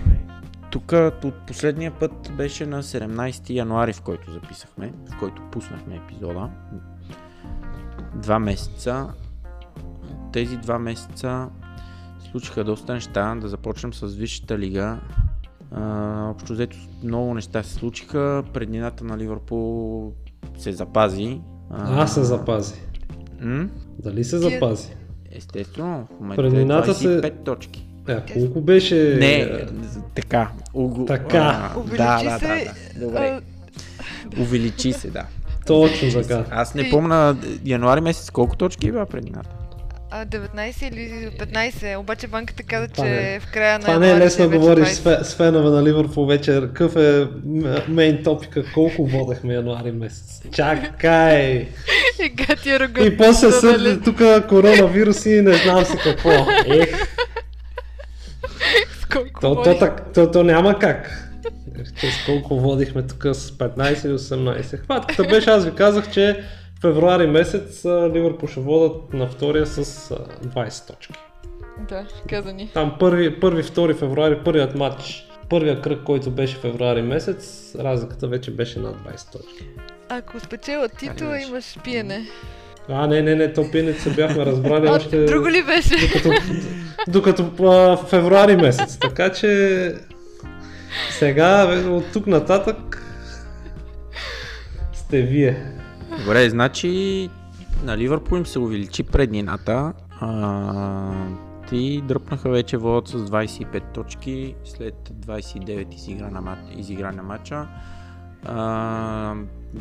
тук 0.71 0.93
от 1.25 1.35
последния 1.47 1.93
път 1.93 2.33
беше 2.37 2.67
на 2.67 2.83
17 2.83 3.51
януари, 3.51 3.93
в 3.93 4.03
който 4.03 4.33
записахме, 4.33 4.93
в 5.07 5.19
който 5.19 5.43
пуснахме 5.51 5.97
епизода. 5.97 6.51
Два 8.15 8.39
месеца. 8.39 9.07
Тези 10.33 10.57
два 10.57 10.79
месеца 10.79 11.49
случиха 12.31 12.65
доста 12.65 12.95
неща. 12.95 13.35
Да 13.35 13.49
започнем 13.49 13.95
с 13.95 14.07
Висшата 14.07 14.59
лига. 14.59 15.01
А, 15.73 16.25
общо 16.31 16.53
взето 16.53 16.77
много 17.03 17.35
неща 17.35 17.63
се 17.63 17.75
случиха. 17.75 18.43
Преднината 18.53 19.05
на 19.05 19.19
Ливърпул 19.19 20.13
се 20.59 20.73
запази. 20.73 21.41
А, 21.71 22.07
се 22.07 22.25
запази. 22.25 22.75
М? 23.41 23.69
Дали 23.99 24.25
се 24.25 24.39
запази? 24.39 24.95
Естествено, 25.33 26.07
в 26.07 26.21
момента 26.21 26.43
е 26.43 26.45
Преднината 26.45 26.95
се- 26.95 27.21
25 27.21 27.45
точки. 27.45 27.88
Е, 28.09 28.33
колко 28.33 28.61
беше... 28.61 28.95
Не, 28.95 29.35
е, 29.35 29.49
така. 30.15 30.49
Уго... 30.75 31.05
Така. 31.05 31.73
А, 31.77 31.97
да, 31.97 32.23
да, 32.23 32.39
се, 32.39 32.47
да, 32.47 32.65
да. 32.97 33.07
Добре. 33.07 33.41
Увеличи 34.41 34.93
се, 34.93 35.11
да. 35.11 35.25
Точно 35.67 36.23
така. 36.23 36.45
Аз 36.51 36.75
не 36.75 36.91
помня 36.91 37.37
януари 37.65 38.01
месец 38.01 38.31
колко 38.31 38.57
точки 38.57 38.91
била 38.91 39.07
предината. 39.07 39.51
А, 40.11 40.27
19 40.27 40.89
или 40.93 41.31
15, 41.39 41.99
обаче 41.99 42.27
банката 42.27 42.63
каза, 42.63 42.89
Това 42.89 43.05
че 43.05 43.11
не- 43.11 43.41
в 43.41 43.53
края 43.53 43.79
на 43.79 43.85
Това 43.85 43.99
не 43.99 44.11
е 44.11 44.19
лесно 44.19 44.49
да 44.49 44.57
е 44.57 44.59
говориш 44.59 44.89
20. 44.89 44.93
с, 44.93 45.05
фе- 45.05 45.23
с 45.23 45.35
фенове 45.35 45.71
на 45.71 45.83
Ливърпул 45.83 46.27
вече. 46.27 46.53
Какъв 46.61 46.97
е 46.97 47.27
мейн 47.89 48.23
топика? 48.25 48.65
Колко 48.75 49.07
водехме 49.07 49.55
януари 49.55 49.93
месец? 49.93 50.43
Чакай! 50.53 51.69
И 53.05 53.17
после 53.17 53.47
да, 53.47 53.53
съд 53.53 53.81
нали? 53.81 54.01
тук 54.01 54.19
коронавирус 54.49 55.27
и 55.27 55.43
не 55.43 55.55
знам 55.55 55.85
си 55.85 55.97
какво. 56.05 56.31
Ех, 56.67 57.17
колко 59.13 59.41
то, 59.41 59.63
то, 59.63 59.79
так, 59.79 60.13
то, 60.15 60.31
то 60.31 60.43
няма 60.43 60.79
как. 60.79 61.25
С 61.97 62.27
колко 62.27 62.61
водихме 62.61 63.03
тук 63.03 63.27
с 63.33 63.51
15 63.51 64.07
и 64.07 64.19
18. 64.19 64.77
Хватката 64.77 65.25
беше, 65.25 65.51
аз 65.51 65.65
ви 65.65 65.75
казах, 65.75 66.11
че 66.11 66.45
февруари 66.81 67.27
месец 67.27 67.85
Ливърпул 67.85 68.49
ще 68.49 68.61
водят 68.61 69.13
на 69.13 69.27
втория 69.27 69.67
с 69.67 70.11
а, 70.11 70.15
20 70.49 70.87
точки. 70.87 71.15
Да, 71.89 72.07
каза 72.29 72.53
ни. 72.53 72.71
Там 72.75 72.97
първи, 73.01 73.41
първи, 73.41 73.63
втори 73.63 73.95
февруари, 73.95 74.41
първият 74.45 74.75
матч, 74.75 75.29
първият 75.49 75.83
кръг, 75.83 76.05
който 76.05 76.31
беше 76.31 76.57
февруари 76.57 77.03
месец, 77.03 77.75
разликата 77.79 78.29
вече 78.29 78.51
беше 78.51 78.79
над 78.79 78.97
20 78.97 79.33
точки. 79.33 79.65
Ако 80.09 80.41
спечела 80.41 80.89
титла, 80.89 81.31
беше. 81.31 81.49
имаш 81.49 81.79
пиене. 81.85 82.27
А, 82.89 83.07
не, 83.07 83.23
не, 83.23 83.35
не, 83.35 83.53
то 83.53 83.65
се 83.99 84.11
бяхме 84.17 84.47
разбрали 84.47 84.89
още 84.89 85.25
друго 85.25 85.49
ли 85.49 85.63
беше? 85.63 85.95
докато, 86.13 86.43
докато 87.09 87.65
а, 87.65 87.97
февруари 87.97 88.57
месец. 88.57 88.99
Така 88.99 89.33
че 89.33 89.95
сега 91.11 91.81
от 91.89 92.13
тук 92.13 92.27
нататък 92.27 93.03
сте 94.93 95.23
вие. 95.23 95.57
Добре, 96.19 96.51
значи 96.51 97.29
на 97.85 97.97
Ливърпул 97.97 98.37
им 98.37 98.47
се 98.47 98.59
увеличи 98.59 99.03
преднината. 99.03 99.93
А, 100.21 101.13
ти 101.69 102.03
дръпнаха 102.09 102.51
вече 102.51 102.77
водят 102.77 103.09
с 103.09 103.19
25 103.19 103.95
точки 103.95 104.55
след 104.65 104.95
29 105.27 105.95
изигра 105.95 106.31
на, 106.31 106.41
мат, 106.41 106.59
изигра 106.77 107.13
на 107.13 107.23
матча. 107.23 107.67
А, 108.45 109.35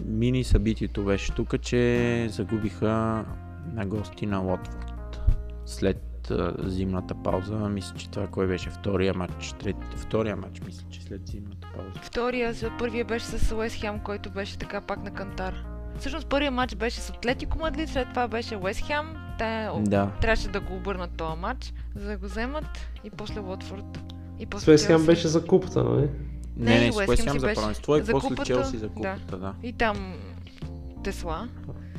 мини 0.06 0.44
събитието 0.44 1.04
беше 1.04 1.32
тук, 1.32 1.62
че 1.62 2.28
загубиха 2.30 3.26
на 3.74 3.86
гости 3.86 4.26
на 4.26 4.38
Лотфорд. 4.38 5.22
След 5.66 6.32
а, 6.32 6.54
зимната 6.60 7.16
пауза, 7.24 7.56
мисля, 7.56 7.96
че 7.98 8.10
това 8.10 8.28
кой 8.28 8.48
беше 8.48 8.70
втория 8.70 9.14
матч, 9.14 9.54
трет, 9.60 9.76
втория 9.96 10.36
матч, 10.36 10.62
мисля, 10.62 10.86
че 10.90 11.02
след 11.02 11.28
зимната 11.28 11.68
пауза. 11.76 12.00
Втория, 12.02 12.54
за 12.54 12.72
първия 12.80 13.06
беше 13.06 13.26
с 13.26 13.56
Уест 13.56 13.76
Хем, 13.76 14.00
който 14.00 14.30
беше 14.30 14.58
така 14.58 14.82
пак 14.82 15.04
на 15.04 15.12
кантар. 15.12 15.54
Всъщност 16.00 16.28
първият 16.28 16.54
матч 16.54 16.76
беше 16.76 17.00
с 17.00 17.10
Атлетико 17.10 17.60
Мадрид, 17.60 17.90
след 17.90 18.10
това 18.10 18.28
беше 18.28 18.56
Уест 18.56 18.86
Хем. 18.86 19.06
Те 19.38 19.70
Да. 19.82 20.12
трябваше 20.22 20.48
да 20.48 20.60
го 20.60 20.76
обърнат 20.76 21.12
този 21.18 21.40
матч, 21.40 21.74
за 21.96 22.08
да 22.08 22.18
го 22.18 22.26
вземат 22.26 22.66
и 23.04 23.10
после 23.10 23.40
Уотфорд. 23.40 24.04
И 24.40 24.46
после 24.46 24.66
Суесхем 24.66 24.96
Челси. 24.96 25.06
беше 25.08 25.28
за 25.28 25.46
купата, 25.46 25.84
нали? 25.84 26.10
Не, 26.60 26.80
не, 26.80 26.86
и 26.88 26.92
с 26.92 26.96
за 27.40 27.48
беше. 27.48 27.56
първенство 27.56 27.98
и 27.98 28.02
За 28.02 28.12
после 28.12 28.28
купата, 28.28 28.46
Челси 28.46 28.78
за 28.78 28.88
да. 28.88 28.94
купата, 28.94 29.38
да. 29.38 29.54
И 29.64 29.74
там 29.74 30.14
Тесла. 31.04 31.48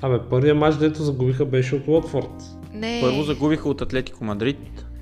Абе, 0.02 0.18
първият 0.30 0.58
матч, 0.58 0.76
дето 0.76 1.02
загубиха, 1.02 1.44
беше 1.44 1.74
от 1.74 1.88
Уотфорд. 1.88 2.30
Не. 2.72 3.00
Първо 3.02 3.22
загубиха 3.22 3.68
от 3.68 3.80
Атлетико 3.80 4.24
Мадрид, 4.24 4.58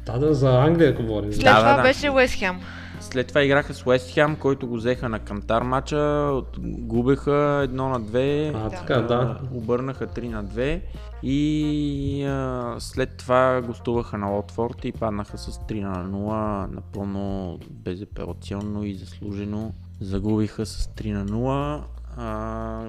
Да, 0.06 0.18
да, 0.18 0.34
за 0.34 0.60
Англия 0.60 0.92
говорим. 0.92 1.32
След 1.32 1.44
Да, 1.44 1.52
да, 1.52 1.58
това 1.58 1.76
да. 1.76 1.82
беше 1.82 2.10
Уест 2.10 2.34
Хем. 2.34 2.60
След 3.06 3.26
това 3.26 3.42
играха 3.42 3.74
с 3.74 3.86
Уест 3.86 4.10
Хем, 4.10 4.36
който 4.36 4.68
го 4.68 4.76
взеха 4.76 5.08
на 5.08 5.18
Кантар 5.18 5.62
матча, 5.62 5.96
от- 6.32 6.56
губеха 6.60 7.34
едно 7.64 7.88
на 7.88 8.00
две, 8.00 8.48
А, 8.48 8.52
Да. 8.60 8.70
така, 8.70 8.96
да. 8.96 9.40
обърнаха 9.52 10.06
3 10.06 10.28
на 10.28 10.44
2 10.44 10.80
и 11.22 12.24
а, 12.24 12.76
след 12.78 13.16
това 13.16 13.62
гостуваха 13.62 14.18
на 14.18 14.26
Лотфорд 14.26 14.84
и 14.84 14.92
паднаха 14.92 15.38
с 15.38 15.58
3 15.58 15.80
на 15.80 16.04
0, 16.04 16.66
напълно 16.66 17.58
безапелационно 17.70 18.84
и 18.84 18.94
заслужено. 18.94 19.72
Загубиха 20.00 20.66
с 20.66 20.86
3 20.86 21.12
на 21.12 21.26
0. 21.26 21.82
А, 22.16 22.88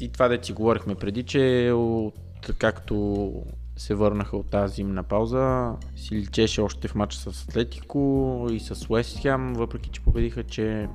и 0.00 0.08
това 0.08 0.28
да 0.28 0.38
си 0.42 0.52
говорихме 0.52 0.94
преди, 0.94 1.22
че 1.22 1.72
от, 1.74 2.14
както 2.58 3.32
се 3.80 3.94
върнаха 3.94 4.36
от 4.36 4.50
тази 4.50 4.74
зимна 4.74 5.02
пауза, 5.02 5.72
си 5.96 6.14
личеше 6.14 6.60
още 6.60 6.88
в 6.88 6.94
матча 6.94 7.18
с 7.18 7.44
Атлетико 7.48 8.46
и 8.52 8.60
с 8.60 8.90
Уест 8.90 9.18
Хем, 9.18 9.54
въпреки 9.54 9.90
че 9.90 10.00
победиха, 10.00 10.44
че 10.44 10.88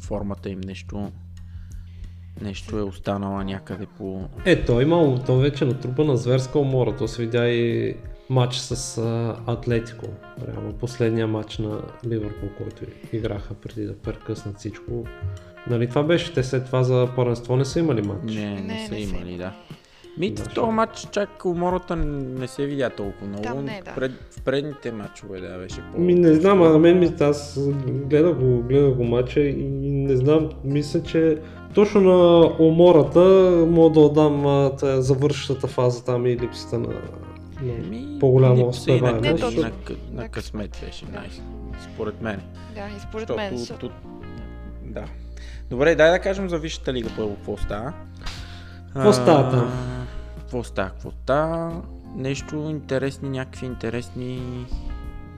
формата 0.00 0.50
им 0.50 0.60
нещо 0.60 1.12
нещо 2.40 2.78
е 2.78 2.82
останала 2.82 3.44
някъде 3.44 3.86
по... 3.86 4.28
Е, 4.44 4.64
той 4.64 4.82
има, 4.82 5.24
то 5.26 5.36
вече 5.36 5.64
натрупа 5.64 6.04
на 6.04 6.16
зверска 6.16 6.58
умора. 6.58 6.96
То 6.96 7.08
се 7.08 7.22
видя 7.22 7.48
и 7.48 7.94
матч 8.30 8.56
с 8.56 8.98
а, 8.98 9.36
Атлетико. 9.46 10.06
Реално 10.48 10.72
последния 10.72 11.26
матч 11.26 11.58
на 11.58 11.80
Ливърпул, 12.06 12.48
който 12.58 12.84
играха 13.12 13.54
преди 13.54 13.84
да 13.84 13.98
прекъснат 13.98 14.58
всичко. 14.58 15.04
Нали 15.70 15.88
това 15.88 16.02
беше? 16.02 16.32
Те 16.32 16.42
след 16.42 16.66
това 16.66 16.82
за 16.82 17.08
първенство 17.16 17.56
не 17.56 17.64
са 17.64 17.78
имали 17.78 18.02
матч. 18.02 18.34
Не, 18.34 18.54
не, 18.54 18.60
Не, 18.60 18.86
са 18.86 18.94
не 18.94 19.06
са 19.06 19.14
имали, 19.16 19.36
да. 19.36 19.52
Ми, 20.18 20.30
Да, 20.30 20.42
в 20.42 20.48
този 20.48 20.70
матч 20.70 21.06
чак 21.10 21.44
умората 21.44 21.96
не 21.96 22.48
се 22.48 22.66
видя 22.66 22.90
толкова 22.90 23.26
много. 23.26 23.42
Там 23.42 23.64
не, 23.64 23.82
да. 23.84 23.90
в, 23.90 23.94
пред, 23.94 24.12
в 24.30 24.40
предните 24.40 24.92
матчове 24.92 25.40
да 25.40 25.58
беше 25.58 25.80
по... 25.84 26.00
Ми 26.00 26.14
не 26.14 26.34
знам, 26.34 26.62
а 26.62 26.68
на 26.68 26.78
мен 26.78 26.98
ми, 26.98 27.10
аз 27.20 27.58
гледах 27.84 28.34
го, 28.34 28.62
гледах 28.62 28.94
го 28.94 29.04
матча 29.04 29.40
и 29.40 29.64
не 29.80 30.16
знам, 30.16 30.50
мисля, 30.64 31.02
че 31.02 31.38
точно 31.74 32.00
на 32.00 32.46
умората 32.58 33.20
мога 33.68 33.90
да 33.90 34.00
отдам 34.00 34.42
тая 34.70 35.02
завършващата 35.02 35.66
фаза 35.66 36.04
там 36.04 36.26
и 36.26 36.36
липсата 36.36 36.78
на, 36.78 36.88
на 36.88 37.88
Ми, 37.88 38.16
по-голяма 38.20 38.64
успеваемост. 38.64 39.42
На, 39.56 39.62
на 39.62 39.70
На 40.12 40.28
късмет 40.28 40.82
беше, 40.86 41.04
най- 41.12 41.28
според 41.84 42.22
мен. 42.22 42.40
Да, 42.74 42.80
и 42.88 43.00
според 43.00 43.28
Защото 43.28 43.36
мен. 43.36 43.56
защото- 43.56 43.80
тут- 43.80 43.92
Да. 44.84 45.04
Добре, 45.70 45.94
дай 45.94 46.10
да 46.10 46.18
кажем 46.18 46.48
за 46.48 46.58
Висшата 46.58 46.92
лига 46.92 47.08
първо 47.16 47.34
какво 47.34 47.56
става. 47.56 47.92
Какво 48.94 49.12
става 49.12 49.50
там? 49.50 49.72
Какво 50.52 50.64
става? 50.64 50.90
Какво 50.90 51.10
става? 51.10 51.82
Нещо 52.16 52.56
интересни, 52.56 53.28
някакви 53.28 53.66
интересни 53.66 54.66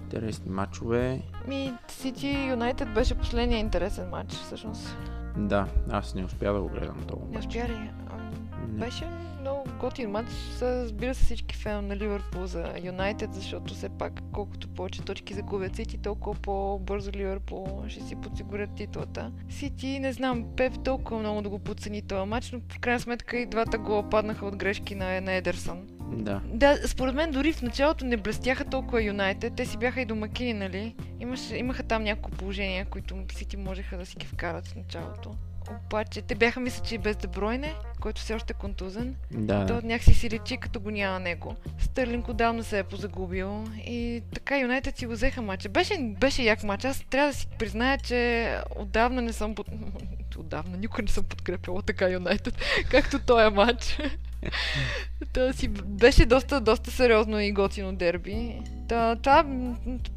интересни 0.02 0.50
матчове. 0.50 1.22
Ми, 1.48 1.72
Сити 1.88 2.46
Юнайтед 2.50 2.94
беше 2.94 3.14
последния 3.14 3.58
интересен 3.58 4.08
матч, 4.08 4.32
всъщност. 4.32 4.96
Да, 5.36 5.66
аз 5.90 6.14
не 6.14 6.24
успя 6.24 6.52
да 6.52 6.60
го 6.60 6.68
гледам 6.68 7.04
този 7.08 7.20
Не 7.30 7.38
успя 7.38 7.68
ли? 7.68 7.90
Ам, 8.10 8.30
Не. 8.68 8.84
Беше 8.84 9.08
много 9.44 9.64
готин 9.80 10.10
матч. 10.10 10.30
Разбира 10.62 11.14
се 11.14 11.24
всички 11.24 11.56
фен 11.56 11.86
на 11.86 11.96
Ливърпул 11.96 12.46
за 12.46 12.74
Юнайтед, 12.84 13.34
защото 13.34 13.74
все 13.74 13.88
пак 13.88 14.12
колкото 14.32 14.68
повече 14.68 15.02
точки 15.02 15.34
загубят 15.34 15.76
Сити, 15.76 15.98
толкова 15.98 16.40
по-бързо 16.40 17.10
Ливърпул 17.12 17.84
ще 17.88 18.00
си 18.00 18.16
подсигурят 18.16 18.74
титлата. 18.76 19.32
Сити, 19.48 19.98
не 19.98 20.12
знам, 20.12 20.44
Пеп 20.56 20.72
толкова 20.84 21.20
много 21.20 21.42
да 21.42 21.48
го 21.48 21.58
подцени 21.58 22.02
този 22.02 22.28
матч, 22.28 22.52
но 22.52 22.60
в 22.60 22.78
крайна 22.80 23.00
сметка 23.00 23.38
и 23.38 23.46
двата 23.46 23.78
гола 23.78 24.10
паднаха 24.10 24.46
от 24.46 24.56
грешки 24.56 24.94
на, 24.94 25.20
на 25.20 25.32
Едерсън. 25.32 25.86
Да. 26.12 26.40
Да, 26.46 26.88
според 26.88 27.14
мен 27.14 27.30
дори 27.30 27.52
в 27.52 27.62
началото 27.62 28.04
не 28.04 28.16
блестяха 28.16 28.64
толкова 28.64 29.02
Юнайтед. 29.02 29.54
Те 29.56 29.66
си 29.66 29.76
бяха 29.76 30.00
и 30.00 30.04
домакини, 30.04 30.52
нали? 30.52 30.94
Имаше, 31.20 31.56
имаха 31.56 31.82
там 31.82 32.02
няколко 32.02 32.30
положения, 32.30 32.84
които 32.84 33.16
Сити 33.32 33.56
можеха 33.56 33.98
да 33.98 34.06
си 34.06 34.16
ги 34.16 34.26
вкарат 34.26 34.66
в 34.66 34.76
началото. 34.76 35.30
Обаче, 35.70 36.22
те 36.22 36.34
бяха, 36.34 36.60
мисля, 36.60 36.84
че 36.84 36.94
и 36.94 36.98
без 36.98 37.16
Дебройне, 37.16 37.74
който 38.00 38.20
все 38.20 38.34
още 38.34 38.52
е 38.52 38.60
контузен. 38.60 39.16
Да, 39.30 39.66
То 39.66 39.80
някакси 39.84 40.14
си 40.14 40.30
речи, 40.30 40.56
като 40.56 40.80
го 40.80 40.90
няма 40.90 41.20
него. 41.20 41.56
Стърлинг 41.78 42.28
отдавна 42.28 42.64
се 42.64 42.78
е 42.78 42.84
позагубил 42.84 43.64
и 43.86 44.22
така 44.34 44.58
Юнайтед 44.58 44.98
си 44.98 45.06
го 45.06 45.12
взеха 45.12 45.42
матча. 45.42 45.68
Беше, 45.68 46.14
беше 46.20 46.42
як 46.42 46.62
матч. 46.62 46.84
Аз 46.84 47.04
трябва 47.10 47.28
да 47.28 47.34
си 47.34 47.46
призная, 47.58 47.98
че 47.98 48.50
отдавна 48.76 49.22
не 49.22 49.32
съм 49.32 49.54
под... 49.54 49.66
Отдавна 50.38 50.76
никой 50.76 51.02
не 51.02 51.10
съм 51.10 51.24
подкрепила 51.24 51.82
така 51.82 52.08
Юнайтед, 52.08 52.54
както 52.90 53.18
този 53.18 53.54
матч. 53.54 53.98
Та 55.32 55.52
си 55.52 55.68
беше 55.68 56.26
доста, 56.26 56.60
доста 56.60 56.90
сериозно 56.90 57.40
и 57.40 57.52
готино 57.52 57.96
дерби. 57.96 58.60
Та, 58.88 59.16
това, 59.16 59.44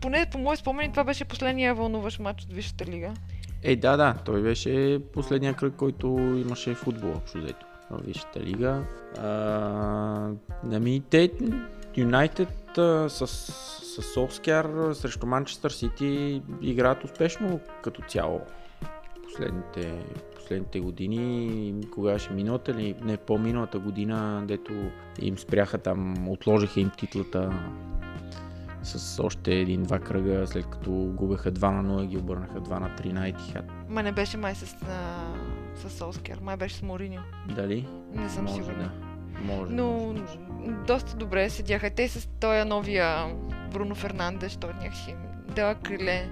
поне 0.01 0.25
по 0.31 0.37
мои 0.37 0.57
спомени, 0.57 0.91
това 0.91 1.03
беше 1.03 1.25
последния 1.25 1.75
вълнуващ 1.75 2.19
матч 2.19 2.43
от 2.43 2.53
Висшата 2.53 2.85
лига. 2.85 3.13
Е, 3.63 3.75
да, 3.75 3.97
да, 3.97 4.15
той 4.25 4.41
беше 4.41 4.99
последния 5.13 5.53
кръг, 5.53 5.73
който 5.77 6.07
имаше 6.17 6.75
футбол, 6.75 7.11
общо 7.11 7.37
взето, 7.37 7.65
в 7.91 8.01
лига. 8.37 8.83
А, 9.17 10.29
ами, 10.71 11.03
те, 11.09 11.31
Юнайтед 11.97 12.49
с, 13.07 13.27
с 13.27 14.13
Солскияр 14.13 14.93
срещу 14.93 15.27
Манчестър 15.27 15.71
Сити 15.71 16.41
играят 16.61 17.03
успешно 17.03 17.59
като 17.83 18.01
цяло. 18.01 18.41
Последните, 19.23 20.05
последните 20.35 20.79
години, 20.79 21.73
кога 21.93 22.13
беше 22.13 22.31
миналата 22.31 22.71
или 22.71 22.95
не 23.01 23.17
по-миналата 23.17 23.79
година, 23.79 24.43
дето 24.47 24.73
им 25.21 25.37
спряха 25.37 25.77
там, 25.77 26.29
отложиха 26.29 26.79
им 26.79 26.91
титлата 26.97 27.51
с 28.87 29.23
още 29.23 29.53
един-два 29.53 29.99
кръга, 29.99 30.47
след 30.47 30.65
като 30.65 30.91
губеха 30.91 31.51
2 31.51 31.71
на 31.71 31.93
0 31.93 32.03
и 32.03 32.07
ги 32.07 32.17
обърнаха 32.17 32.61
2 32.61 32.79
на 32.79 32.89
3 32.89 33.11
на 33.11 33.27
Етихад. 33.27 33.65
Ма 33.89 34.03
не 34.03 34.11
беше 34.11 34.37
май 34.37 34.55
с, 34.55 34.75
а, 34.89 35.33
с 35.75 35.97
Солскер. 35.97 36.39
Май 36.41 36.57
беше 36.57 36.75
с 36.75 36.81
Мориньо. 36.81 37.21
Дали? 37.55 37.87
Не 38.13 38.29
съм 38.29 38.43
Може 38.43 38.55
сигурна. 38.55 38.83
да. 38.83 38.91
Може. 39.43 39.73
Но 39.73 39.87
може, 39.91 40.21
може. 40.49 40.71
доста 40.87 41.15
добре 41.15 41.49
седяха. 41.49 41.89
Те 41.89 42.07
с 42.07 42.29
този 42.39 42.69
новия 42.69 43.35
Бруно 43.73 43.95
Фернандеш, 43.95 44.55
той 44.55 44.73
някакси 44.73 45.15
да 45.55 45.75
криле. 45.75 46.29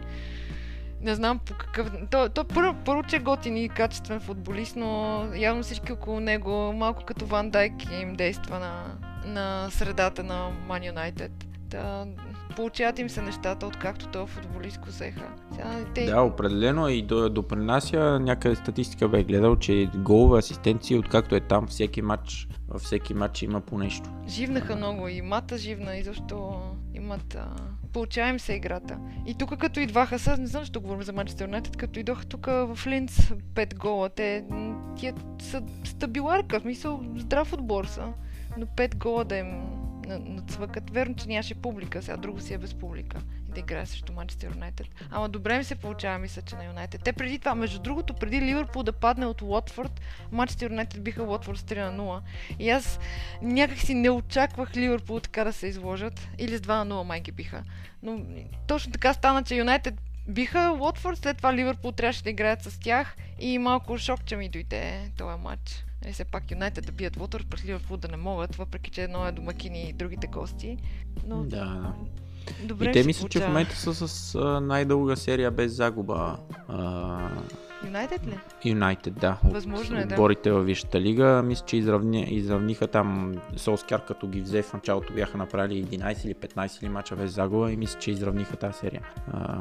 Не 1.02 1.16
знам 1.16 1.40
по 1.40 1.54
какъв... 1.54 1.92
Той, 2.12 2.30
той 2.30 2.44
първо, 2.44 2.76
първо, 2.86 3.04
че 3.04 3.16
е 3.16 3.20
готин 3.20 3.58
и 3.58 3.70
качествен 3.70 4.20
футболист, 4.20 4.76
но 4.76 5.24
явно 5.36 5.64
всички 5.64 5.92
около 5.92 6.20
него, 6.20 6.74
малко 6.74 7.04
като 7.06 7.26
Ван 7.26 7.50
Дайк 7.50 7.74
им 8.02 8.16
действа 8.16 8.60
на, 8.60 8.84
на 9.26 9.70
средата 9.72 10.24
на 10.24 10.50
Ман 10.68 10.86
Юнайтед. 10.86 11.32
Да, 11.60 12.06
получават 12.56 13.00
им 13.00 13.10
се 13.10 13.22
нещата, 13.22 13.68
откакто 13.68 14.08
този 14.08 14.32
футболист 14.32 14.80
го 14.80 14.86
взеха. 14.86 15.28
Сега, 15.52 15.86
те... 15.96 16.06
Да, 16.06 16.22
определено 16.22 16.90
и 16.90 17.02
до- 17.02 17.30
допринася 17.30 18.20
някъде 18.20 18.56
статистика 18.56 19.10
бе 19.10 19.24
гледал, 19.24 19.56
че 19.56 19.90
голове 19.96 20.40
асистенции, 20.40 20.98
откакто 20.98 21.36
е 21.36 21.40
там 21.40 21.68
всеки 21.68 22.02
матч, 22.02 22.48
във 22.68 22.82
всеки 22.82 23.14
матч 23.14 23.42
има 23.42 23.62
по 23.62 23.78
нещо. 23.78 24.10
Живнаха 24.28 24.76
много 24.76 25.08
и 25.08 25.22
мата 25.22 25.58
живна 25.58 25.98
и 25.98 26.04
защо 26.04 26.62
имат... 26.94 27.36
А... 27.36 27.48
Получава 27.94 28.30
им 28.30 28.40
се 28.40 28.54
играта. 28.54 28.98
И 29.28 29.34
тук 29.34 29.58
като 29.58 29.80
идваха, 29.80 30.20
сега 30.20 30.38
не 30.38 30.48
знам 30.48 30.62
защо 30.62 30.82
говорим 30.82 31.04
за 31.04 31.14
Манчестър 31.14 31.46
Юнайтед, 31.46 31.78
като 31.78 32.00
идоха 32.00 32.26
тук 32.26 32.46
в 32.46 32.80
Линц 32.88 33.32
5 33.54 33.78
гола, 33.78 34.10
те 34.10 34.46
тия 34.98 35.14
са 35.42 35.64
стабиларка, 35.84 36.60
в 36.60 36.62
смисъл 36.62 37.02
здрав 37.18 37.54
отбор 37.54 37.86
са, 37.86 38.08
но 38.58 38.66
5 38.66 38.96
гола 38.96 39.26
да 39.26 39.38
им 39.38 39.62
нацвъкат. 40.06 40.90
Верно, 40.90 41.16
че 41.16 41.28
нямаше 41.28 41.56
публика, 41.56 42.02
сега 42.02 42.18
друго 42.18 42.40
си 42.40 42.54
е 42.54 42.58
без 42.58 42.74
публика 42.74 43.22
и 43.50 43.52
да 43.52 43.60
играе 43.60 43.86
срещу 43.86 44.14
Манчестър 44.14 44.54
Юнайтед. 44.56 44.88
Ама 45.12 45.30
добре 45.30 45.58
ми 45.58 45.64
се 45.64 45.76
получава, 45.76 46.20
мисля, 46.20 46.42
че 46.42 46.56
на 46.56 46.66
Юнайтед. 46.66 47.04
Те 47.04 47.14
преди 47.14 47.40
това, 47.40 47.56
между 47.56 47.80
другото, 47.80 48.14
преди 48.14 48.42
Ливърпул 48.42 48.84
да 48.84 48.92
падне 48.92 49.26
от 49.26 49.42
Уотфорд, 49.42 50.02
Манчестър 50.32 50.70
Юнайтед 50.70 51.04
биха 51.04 51.24
Уотфорд 51.24 51.58
с 51.58 51.64
3 51.64 51.90
на 51.90 52.04
0. 52.04 52.22
И 52.60 52.70
аз 52.70 53.00
някак 53.42 53.78
си 53.78 53.94
не 53.94 54.10
очаквах 54.10 54.76
Ливърпул 54.76 55.20
така 55.20 55.44
да 55.44 55.54
се 55.54 55.68
изложат. 55.68 56.28
Или 56.38 56.58
с 56.58 56.62
2 56.62 56.84
на 56.84 56.96
0 56.96 57.04
май 57.04 57.22
ги 57.22 57.32
биха. 57.32 57.64
Но 58.04 58.22
точно 58.68 58.92
така 58.92 59.14
стана, 59.14 59.44
че 59.44 59.56
Юнайтед 59.56 59.96
биха 60.28 60.78
Уотфорд, 60.82 61.18
след 61.18 61.38
това 61.38 61.54
Ливърпул 61.54 61.92
трябваше 61.92 62.24
да 62.24 62.30
играят 62.30 62.64
с 62.64 62.80
тях 62.80 63.16
и 63.40 63.58
малко 63.58 63.98
шок, 63.98 64.26
че 64.26 64.36
ми 64.36 64.50
дойде 64.50 65.12
този 65.18 65.42
матч. 65.42 65.86
Нали, 66.06 66.14
все 66.14 66.26
пак 66.26 66.52
Юнайтед 66.52 66.86
да 66.86 66.92
бият 66.92 67.18
Уотфорд, 67.18 67.48
през 67.50 67.66
Ливърпул 67.66 67.98
да 67.98 68.08
не 68.08 68.18
могат, 68.18 68.56
въпреки 68.56 68.92
че 68.92 69.04
едно 69.04 69.28
е 69.28 69.32
домакини 69.32 69.90
и 69.90 69.94
другите 69.94 70.28
гости. 70.28 70.78
Но 71.28 71.44
Да, 71.44 71.94
добре 72.64 72.90
и 72.90 72.92
те 72.92 73.04
мисля, 73.04 73.30
че 73.30 73.40
в 73.40 73.48
момента 73.48 73.76
са 73.76 74.08
с 74.08 74.36
а, 74.36 74.60
най-дълга 74.62 75.16
серия 75.16 75.52
без 75.52 75.74
загуба. 75.74 76.38
Юнайтед 77.86 78.28
ли? 78.28 78.40
Юнайтед, 78.66 79.14
да. 79.14 79.38
От 79.46 79.54
Възможно 79.54 80.00
е, 80.00 80.06
да. 80.06 80.16
Отборите 80.16 80.52
във 80.52 80.66
Висшата 80.66 81.02
лига. 81.02 81.42
Мисля, 81.46 81.66
че 81.66 81.78
изравни, 81.78 82.24
изравниха 82.30 82.88
там 82.88 83.36
Солскяр, 83.56 84.06
като 84.06 84.28
ги 84.28 84.42
взе 84.42 84.62
в 84.62 84.74
началото 84.74 85.14
бяха 85.14 85.38
направили 85.38 85.86
11 85.86 86.26
или 86.26 86.36
15 86.36 86.82
или 86.84 86.90
мача 86.90 87.16
без 87.16 87.32
загуба 87.32 87.72
и 87.72 87.78
мисля, 87.78 88.00
че 88.00 88.12
изравниха 88.12 88.58
тази 88.58 88.80
серия 88.80 89.02
а, 89.34 89.58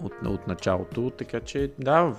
от, 0.00 0.12
от 0.26 0.46
началото. 0.46 1.10
Така 1.10 1.40
че 1.40 1.70
да, 1.78 2.14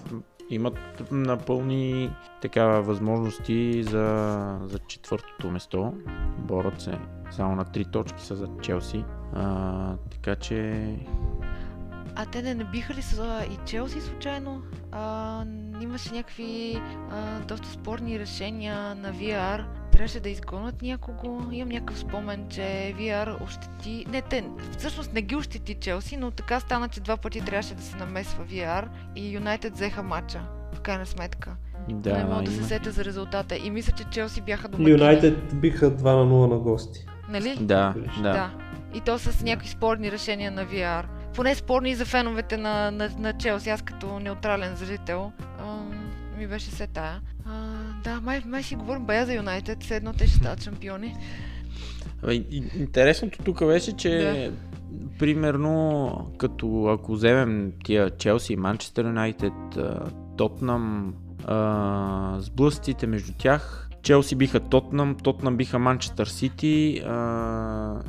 имат 0.52 1.12
напълни 1.12 2.12
така 2.42 2.66
възможности 2.66 3.84
за, 3.84 4.58
за 4.66 4.80
четвъртото 4.80 5.52
место. 5.52 5.94
Борят 6.38 6.82
се 6.82 7.00
само 7.32 7.56
на 7.56 7.66
3 7.66 7.92
точки 7.92 8.22
са 8.24 8.36
за 8.36 8.48
Челси. 8.62 9.04
А, 9.34 9.96
така 10.12 10.36
че 10.36 10.86
А 12.16 12.26
те 12.26 12.42
не 12.42 12.54
набиха 12.54 12.94
ли 12.94 13.02
с 13.02 13.46
и 13.52 13.58
Челси 13.66 14.02
случайно? 14.02 14.62
А, 14.92 15.44
имаше 15.82 16.14
някакви 16.14 16.82
а, 17.12 17.40
доста 17.40 17.70
спорни 17.70 18.20
решения 18.20 18.96
на 18.96 19.14
VR. 19.14 19.81
Трябваше 20.02 20.20
да 20.20 20.30
изгонят 20.30 20.82
някого. 20.82 21.42
Имам 21.52 21.70
някакъв 21.70 22.00
спомен, 22.00 22.46
че 22.50 22.94
VR 22.98 23.44
ощети... 23.44 24.06
Не, 24.10 24.22
те 24.22 24.44
всъщност 24.78 25.14
не 25.14 25.22
ги 25.22 25.36
ощети 25.36 25.74
Челси, 25.74 26.18
но 26.18 26.32
така 26.32 26.60
стана, 26.60 26.90
че 26.90 27.00
два 27.00 27.18
пъти 27.18 27.42
трябваше 27.42 27.76
да 27.76 27.82
се 27.82 27.98
намесва 27.98 28.46
VR 28.46 28.88
и 29.16 29.32
Юнайтед 29.32 29.74
взеха 29.74 30.04
матча. 30.04 30.42
В 30.74 30.80
крайна 30.80 31.06
сметка. 31.06 31.56
да, 31.90 32.18
не 32.18 32.24
мога 32.26 32.44
да 32.44 32.52
се 32.52 32.64
сетя 32.64 32.92
за 32.92 33.06
резултата. 33.06 33.56
И 33.58 33.70
мисля, 33.70 33.94
че 33.98 34.04
Челси 34.04 34.42
бяха 34.42 34.68
домакини. 34.68 34.92
Юнайтед 34.92 35.60
биха 35.60 35.92
2 35.92 36.04
на 36.04 36.26
0 36.34 36.50
на 36.50 36.58
гости. 36.58 37.06
Нали? 37.30 37.58
Да, 37.60 37.94
да. 38.22 38.32
Да. 38.32 38.52
И 38.94 39.02
то 39.02 39.20
с 39.20 39.44
някакви 39.44 39.70
спорни 39.70 40.12
решения 40.12 40.52
на 40.52 40.66
VR. 40.66 41.06
Поне 41.36 41.56
спорни 41.56 41.90
и 41.90 41.96
за 41.96 42.06
феновете 42.06 42.58
на, 42.58 42.92
на, 42.92 43.10
на 43.18 43.34
Челси. 43.34 43.70
Аз 43.70 43.82
като 43.82 44.20
неутрален 44.20 44.76
зрител 44.76 45.32
ми 46.42 46.48
беше 46.48 46.72
се 46.72 46.88
тая. 46.88 47.22
А, 47.46 47.81
да, 48.04 48.22
май, 48.22 48.42
май 48.46 48.64
си 48.64 48.76
говорим 48.76 49.06
бая 49.06 49.26
за 49.26 49.34
Юнайтед. 49.34 49.84
Все 49.84 49.96
едно 49.96 50.14
те 50.14 50.28
ще 50.28 50.36
стават 50.38 50.64
шампиони. 50.64 51.16
Абе, 52.24 52.34
и- 52.34 52.72
Интересното 52.80 53.44
тук 53.44 53.66
беше, 53.66 53.98
че 53.98 54.52
примерно 55.20 56.32
като 56.38 56.86
ако 56.86 57.14
вземем 57.14 57.74
тия 57.84 58.10
Челси, 58.10 58.56
Манчестър 58.56 59.06
Юнайтед, 59.06 59.54
Тотнам, 60.38 61.14
а, 61.46 62.36
сблъсъците 62.40 63.08
между 63.08 63.34
тях, 63.38 63.90
Челси 64.04 64.36
биха 64.36 64.60
Тотнам, 64.60 65.16
Тотнам 65.16 65.58
биха 65.58 65.80
Манчестър 65.80 66.28
Сити, 66.28 67.02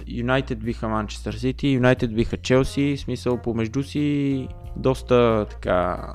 Юнайтед 0.07 0.59
биха 0.59 0.89
Манчестър 0.89 1.35
Сити, 1.35 1.69
Юнайтед 1.69 2.15
биха 2.15 2.37
Челси, 2.37 2.97
смисъл 2.99 3.37
помежду 3.39 3.83
си 3.83 4.49
доста 4.77 5.47
така, 5.51 6.07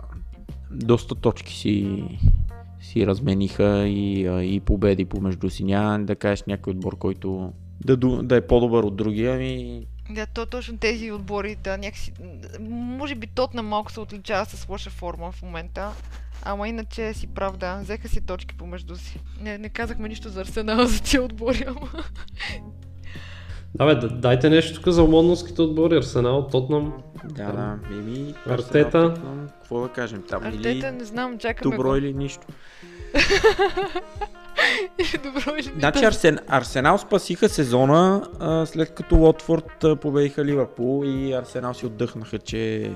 доста 0.71 1.15
точки 1.15 1.53
си 1.53 2.03
си 2.97 3.07
размениха 3.07 3.87
и, 3.87 4.21
и 4.55 4.59
победи 4.59 5.05
помежду 5.05 5.49
си. 5.49 5.63
Няма 5.63 5.99
да 5.99 6.15
кажеш 6.15 6.43
някой 6.47 6.71
отбор, 6.71 6.97
който 6.97 7.53
да, 7.85 7.97
да 7.97 8.35
е 8.35 8.47
по-добър 8.47 8.83
от 8.83 8.95
другия, 8.95 9.35
ами 9.35 9.85
Да, 10.09 10.25
то 10.25 10.45
точно 10.45 10.77
тези 10.77 11.11
отбори, 11.11 11.55
да, 11.55 11.77
някакси... 11.77 12.13
Може 12.69 13.15
би 13.15 13.27
Тотна 13.27 13.63
малко 13.63 13.91
се 13.91 13.99
отличава 13.99 14.45
с 14.45 14.69
лоша 14.69 14.89
форма 14.89 15.31
в 15.31 15.41
момента. 15.41 15.91
Ама 16.43 16.67
иначе 16.67 17.13
си 17.13 17.27
прав, 17.27 17.57
да. 17.57 17.79
Взеха 17.83 18.09
си 18.09 18.21
точки 18.21 18.57
помежду 18.57 18.95
си. 18.95 19.19
Не, 19.41 19.57
не 19.57 19.69
казахме 19.69 20.09
нищо 20.09 20.29
за 20.29 20.41
Арсенал 20.41 20.85
за 20.85 21.01
тия 21.01 21.23
отбори, 21.23 21.65
ама... 21.67 21.87
Да, 23.75 23.85
бе, 23.85 23.95
да- 23.97 24.09
дайте 24.09 24.49
нещо 24.49 24.75
тук 24.75 24.87
за 24.87 25.01
лондонските 25.01 25.61
отбори. 25.61 25.97
Арсенал, 25.97 26.47
Тотнам. 26.47 26.93
да, 27.25 27.45
да, 27.45 27.79
еми, 27.91 28.33
Артета. 28.45 29.13
Какво 29.57 29.81
да 29.81 29.89
кажем 29.89 30.23
там? 30.29 30.43
Артета, 30.43 30.69
Или 30.69 30.91
не 30.91 31.05
знам, 31.05 31.37
чакаме 31.37 31.71
добро 31.71 31.89
го. 31.89 31.95
или 31.95 32.13
нищо. 32.13 32.47
добро 35.23 35.55
или 35.55 35.71
Значи 35.79 36.05
Арсен, 36.05 36.39
Арсенал 36.47 36.97
спасиха 36.97 37.49
сезона 37.49 38.27
а, 38.39 38.65
след 38.65 38.93
като 38.93 39.15
Лотфорд 39.15 39.83
а, 39.83 39.95
победиха 39.95 40.45
Ливърпул 40.45 41.03
и 41.05 41.33
Арсенал 41.33 41.73
си 41.73 41.85
отдъхнаха, 41.85 42.39
че 42.39 42.91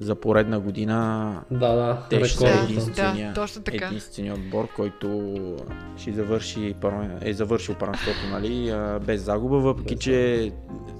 за 0.00 0.14
поредна 0.14 0.60
година 0.60 1.40
Да, 1.50 1.74
да, 1.74 2.02
те 2.10 2.24
ще 2.24 2.38
са 2.38 2.48
единствения, 2.64 3.28
да, 3.28 3.40
точно 3.40 3.62
така. 3.62 3.86
единствения 3.86 4.34
отбор, 4.34 4.68
който 4.76 5.36
ще 5.96 6.12
завърши, 6.12 6.74
е 7.20 7.32
завършил 7.32 7.74
първенството 7.74 8.18
нали, 8.32 8.74
без 9.06 9.22
загуба, 9.22 9.58
въпреки 9.58 9.94
Без 9.94 10.04
че 10.04 10.52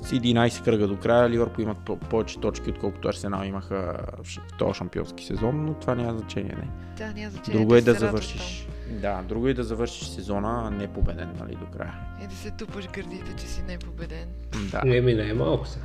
с 0.02 0.10
11 0.10 0.64
кръга 0.64 0.86
до 0.86 0.96
края 0.96 1.30
Ливърпул 1.30 1.62
имат 1.62 1.78
по- 1.78 1.96
повече 1.96 2.40
точки, 2.40 2.70
отколкото 2.70 3.08
Арсенал 3.08 3.44
имаха 3.44 3.96
в 4.22 4.56
този 4.58 4.74
шампионски 4.74 5.24
сезон, 5.24 5.64
но 5.64 5.74
това 5.74 5.94
няма 5.94 6.18
значение. 6.18 6.56
Не. 6.56 6.68
Да, 6.96 7.12
няма 7.12 7.30
значение. 7.30 7.60
Друго 7.60 7.74
е 7.74 7.80
да 7.80 7.94
завършиш. 7.94 8.68
Да, 8.90 9.22
друго 9.22 9.48
е 9.48 9.54
да 9.54 9.64
завършиш 9.64 10.08
сезона 10.08 10.70
не 10.70 10.88
победен 10.88 11.28
нали, 11.40 11.54
до 11.54 11.66
края. 11.66 11.94
И 12.24 12.26
да 12.26 12.34
се 12.34 12.50
тупаш 12.50 12.88
гърдите, 12.88 13.36
че 13.36 13.46
си 13.46 13.62
не 13.66 13.74
е 13.74 13.78
победен. 13.78 14.28
Да, 14.70 14.96
Еми, 14.96 15.14
не 15.14 15.28
е 15.28 15.34
малко 15.34 15.66
сега. 15.66 15.84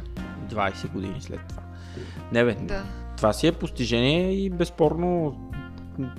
20 0.50 0.92
години 0.92 1.22
след 1.22 1.40
това. 1.50 1.62
Не 2.32 2.44
бе, 2.44 2.54
Да. 2.62 2.84
Това 3.18 3.34
си 3.34 3.48
е 3.48 3.52
постижение 3.52 4.32
и 4.32 4.50
безспорно 4.50 5.40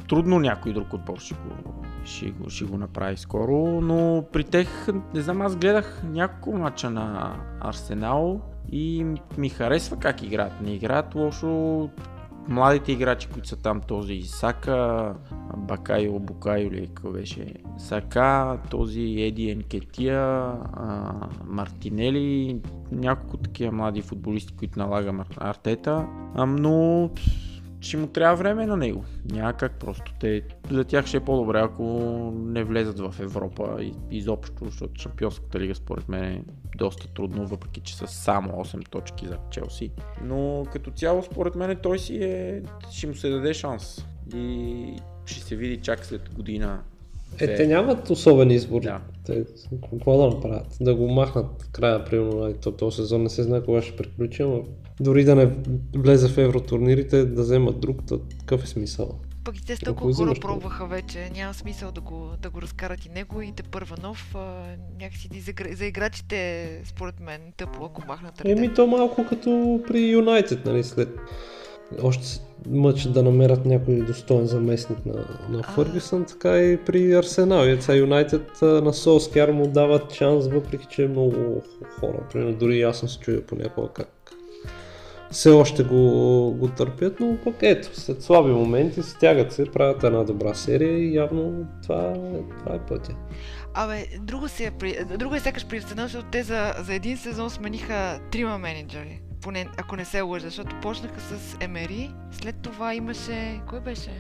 трудно 0.09 0.39
някой 0.39 0.73
друг 0.73 0.93
отбор 0.93 1.19
ще 1.19 1.35
го, 1.35 1.75
ще 2.05 2.31
го, 2.31 2.51
ще 2.51 2.65
го 2.65 2.79
направи 2.79 3.17
скоро, 3.17 3.81
но 3.81 4.25
при 4.33 4.45
тех, 4.45 4.69
не 5.15 5.21
знам, 5.21 5.43
аз 5.43 5.57
гледах 5.57 6.03
няколко 6.05 6.59
мача 6.59 6.91
на 6.91 7.37
Арсенал 7.61 8.41
и 8.73 9.07
ми 9.39 9.49
харесва 9.49 9.97
как 9.97 10.23
играят. 10.23 10.61
Не 10.61 10.71
играят 10.75 11.15
лошо, 11.15 11.89
младите 12.49 12.93
играчи, 12.93 13.29
които 13.29 13.49
са 13.49 13.57
там, 13.57 13.81
този 13.81 14.23
Сака, 14.23 15.15
Бакайо, 15.57 16.19
Букайо 16.21 16.67
или 16.67 16.87
какво 16.87 17.11
беше, 17.11 17.55
Сака, 17.79 18.59
този 18.71 19.01
Еди 19.03 19.51
Енкетия, 19.51 20.53
Мартинели, 21.47 22.61
няколко 22.93 23.37
такива 23.37 23.73
млади 23.73 24.03
футболисти, 24.03 24.57
които 24.57 24.79
налага 24.79 25.25
Артета, 25.37 26.07
но 26.47 27.11
ще 27.81 27.97
му 27.97 28.07
трябва 28.07 28.37
време 28.37 28.67
на 28.67 28.77
него. 28.77 29.05
Няма 29.31 29.53
как 29.53 29.79
просто. 29.79 30.13
Те, 30.21 30.43
за 30.71 30.85
тях 30.85 31.07
ще 31.07 31.17
е 31.17 31.21
по-добре, 31.21 31.61
ако 31.61 31.85
не 32.35 32.65
влезат 32.65 32.99
в 32.99 33.15
Европа 33.21 33.77
и, 33.81 33.95
изобщо, 34.11 34.65
защото 34.65 35.01
Шампионската 35.01 35.61
лига 35.61 35.75
според 35.75 36.09
мен 36.09 36.25
е 36.25 36.45
доста 36.77 37.09
трудно, 37.09 37.47
въпреки 37.47 37.81
че 37.81 37.97
са 37.97 38.07
само 38.07 38.53
8 38.53 38.89
точки 38.89 39.27
за 39.27 39.39
Челси. 39.51 39.91
Но 40.23 40.67
като 40.73 40.91
цяло 40.91 41.23
според 41.23 41.55
мен 41.55 41.77
той 41.83 41.99
си 41.99 42.17
е, 42.25 42.63
ще 42.91 43.07
му 43.07 43.15
се 43.15 43.31
даде 43.31 43.55
шанс. 43.55 44.07
И 44.35 44.97
ще 45.27 45.41
се 45.41 45.57
види 45.57 45.77
чак 45.77 46.05
след 46.05 46.35
година. 46.35 46.83
Е, 47.41 47.55
те 47.57 47.67
нямат 47.67 48.11
особен 48.11 48.51
избор. 48.51 48.83
Да. 48.83 49.01
Те, 49.27 49.45
какво 49.93 50.19
да 50.19 50.27
направят? 50.27 50.77
Да 50.81 50.95
го 50.95 51.09
махнат 51.09 51.69
края, 51.73 52.05
примерно, 52.05 52.55
то, 52.63 52.73
този 52.73 52.97
сезон 52.97 53.23
не 53.23 53.29
се 53.29 53.43
знае 53.43 53.63
кога 53.63 53.83
ще 53.83 53.97
приключи, 53.97 54.43
но 54.43 54.65
дори 55.01 55.25
да 55.25 55.35
не 55.35 55.51
влезе 55.97 56.29
в 56.29 56.39
евротурнирите, 56.39 57.25
да 57.25 57.43
вземат 57.43 57.81
друг, 57.81 57.97
то 58.09 58.21
какъв 58.39 58.65
е 58.65 58.67
смисъл? 58.67 59.19
Пък 59.45 59.59
и 59.59 59.67
те 59.67 59.77
с 59.77 59.79
толкова 59.79 60.15
хора 60.15 60.35
пробваха 60.41 60.87
вече, 60.87 61.31
няма 61.35 61.55
смисъл 61.55 61.93
да 61.93 62.01
го, 62.01 62.31
да 62.43 62.51
го 62.51 62.63
разкарат 62.63 63.07
и 63.07 63.09
него 63.09 63.43
и 63.43 63.53
те 63.57 63.63
първа 63.63 63.97
нов. 64.03 64.35
А, 64.35 64.65
някакси 65.01 65.29
за, 65.41 65.53
за 65.77 65.85
играчите, 65.87 66.69
според 66.85 67.21
мен, 67.21 67.41
тъпо, 67.57 67.85
ако 67.85 68.03
махнат 68.09 68.43
Еми 68.45 68.75
то 68.75 68.87
малко 68.87 69.27
като 69.29 69.81
при 69.89 70.11
Юнайтед, 70.11 70.65
нали, 70.65 70.85
след 70.85 71.09
още 72.03 72.41
мъч 72.69 73.03
да 73.03 73.23
намерят 73.23 73.67
някой 73.67 73.95
достоен 73.95 74.47
заместник 74.47 75.07
на, 75.07 75.25
на 75.51 75.63
Фъргюсън, 75.63 76.25
така 76.25 76.59
и 76.59 76.77
при 76.77 77.13
Арсенал. 77.13 77.67
И 77.67 77.83
сега 77.83 77.97
Юнайтед 77.97 78.63
на 78.63 78.93
Солскияр 78.93 79.49
му 79.49 79.67
дават 79.67 80.13
шанс, 80.13 80.49
въпреки 80.49 80.87
че 80.91 81.05
е 81.05 81.09
много 81.09 81.63
хора. 82.01 82.19
Примерно 82.33 82.57
дори 82.57 82.83
аз 82.83 82.99
съм 82.99 83.09
се 83.09 83.19
чуя 83.19 83.47
понякога 83.47 83.89
как 83.89 84.09
все 85.31 85.51
още 85.51 85.83
го, 85.83 86.51
го 86.59 86.69
търпят, 86.69 87.21
но 87.21 87.37
пък 87.45 87.55
ето, 87.63 88.01
след 88.01 88.23
слаби 88.23 88.51
моменти 88.51 89.03
стягат 89.03 89.53
се, 89.53 89.65
правят 89.65 90.05
една 90.05 90.25
добра 90.25 90.55
серия 90.55 90.99
и 90.99 91.15
явно 91.15 91.67
това, 91.83 92.15
това 92.59 92.75
е 92.77 92.87
пътя. 92.87 93.15
Абе, 93.75 94.07
друго, 94.21 94.49
си 94.49 94.65
е, 94.65 95.05
друго 95.19 95.35
е 95.35 95.41
сякаш 95.41 95.67
при 95.67 95.77
Арсенал, 95.77 96.05
защото 96.05 96.27
те 96.33 96.43
за, 96.43 96.75
за 96.79 96.95
един 96.95 97.17
сезон 97.17 97.51
смениха 97.51 98.21
трима 98.31 98.59
менеджери 98.59 99.21
поне 99.47 99.67
ако 99.77 99.97
не 99.97 100.05
се 100.05 100.21
лъжа, 100.21 100.45
защото 100.47 100.77
почнаха 100.83 101.21
с 101.21 101.57
Емери, 101.61 102.11
след 102.31 102.57
това 102.57 102.95
имаше... 102.95 103.61
Кой 103.69 103.81
беше? 103.81 104.11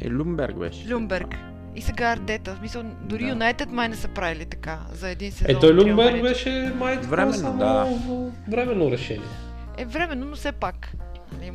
Е, 0.00 0.10
Люмберг 0.10 0.58
беше. 0.58 0.88
Люмберг. 0.88 1.36
И 1.76 1.82
сега 1.82 2.12
Ардета. 2.12 2.54
В 2.54 2.58
смисъл, 2.58 2.82
дори 3.02 3.28
Юнайтед 3.28 3.68
да. 3.68 3.74
май 3.74 3.88
не 3.88 3.96
са 3.96 4.08
правили 4.08 4.44
така 4.44 4.78
за 4.92 5.08
един 5.08 5.32
сезон. 5.32 5.56
Е, 5.56 5.58
той 5.58 5.74
Люмберг 5.74 6.22
беше 6.22 6.72
май 6.78 6.96
временно, 6.98 7.34
само 7.34 7.58
да. 7.58 7.86
временно 8.50 8.90
решение. 8.90 9.28
Е, 9.78 9.84
временно, 9.84 10.26
но 10.26 10.36
все 10.36 10.52
пак. 10.52 10.92
Нали, 11.32 11.52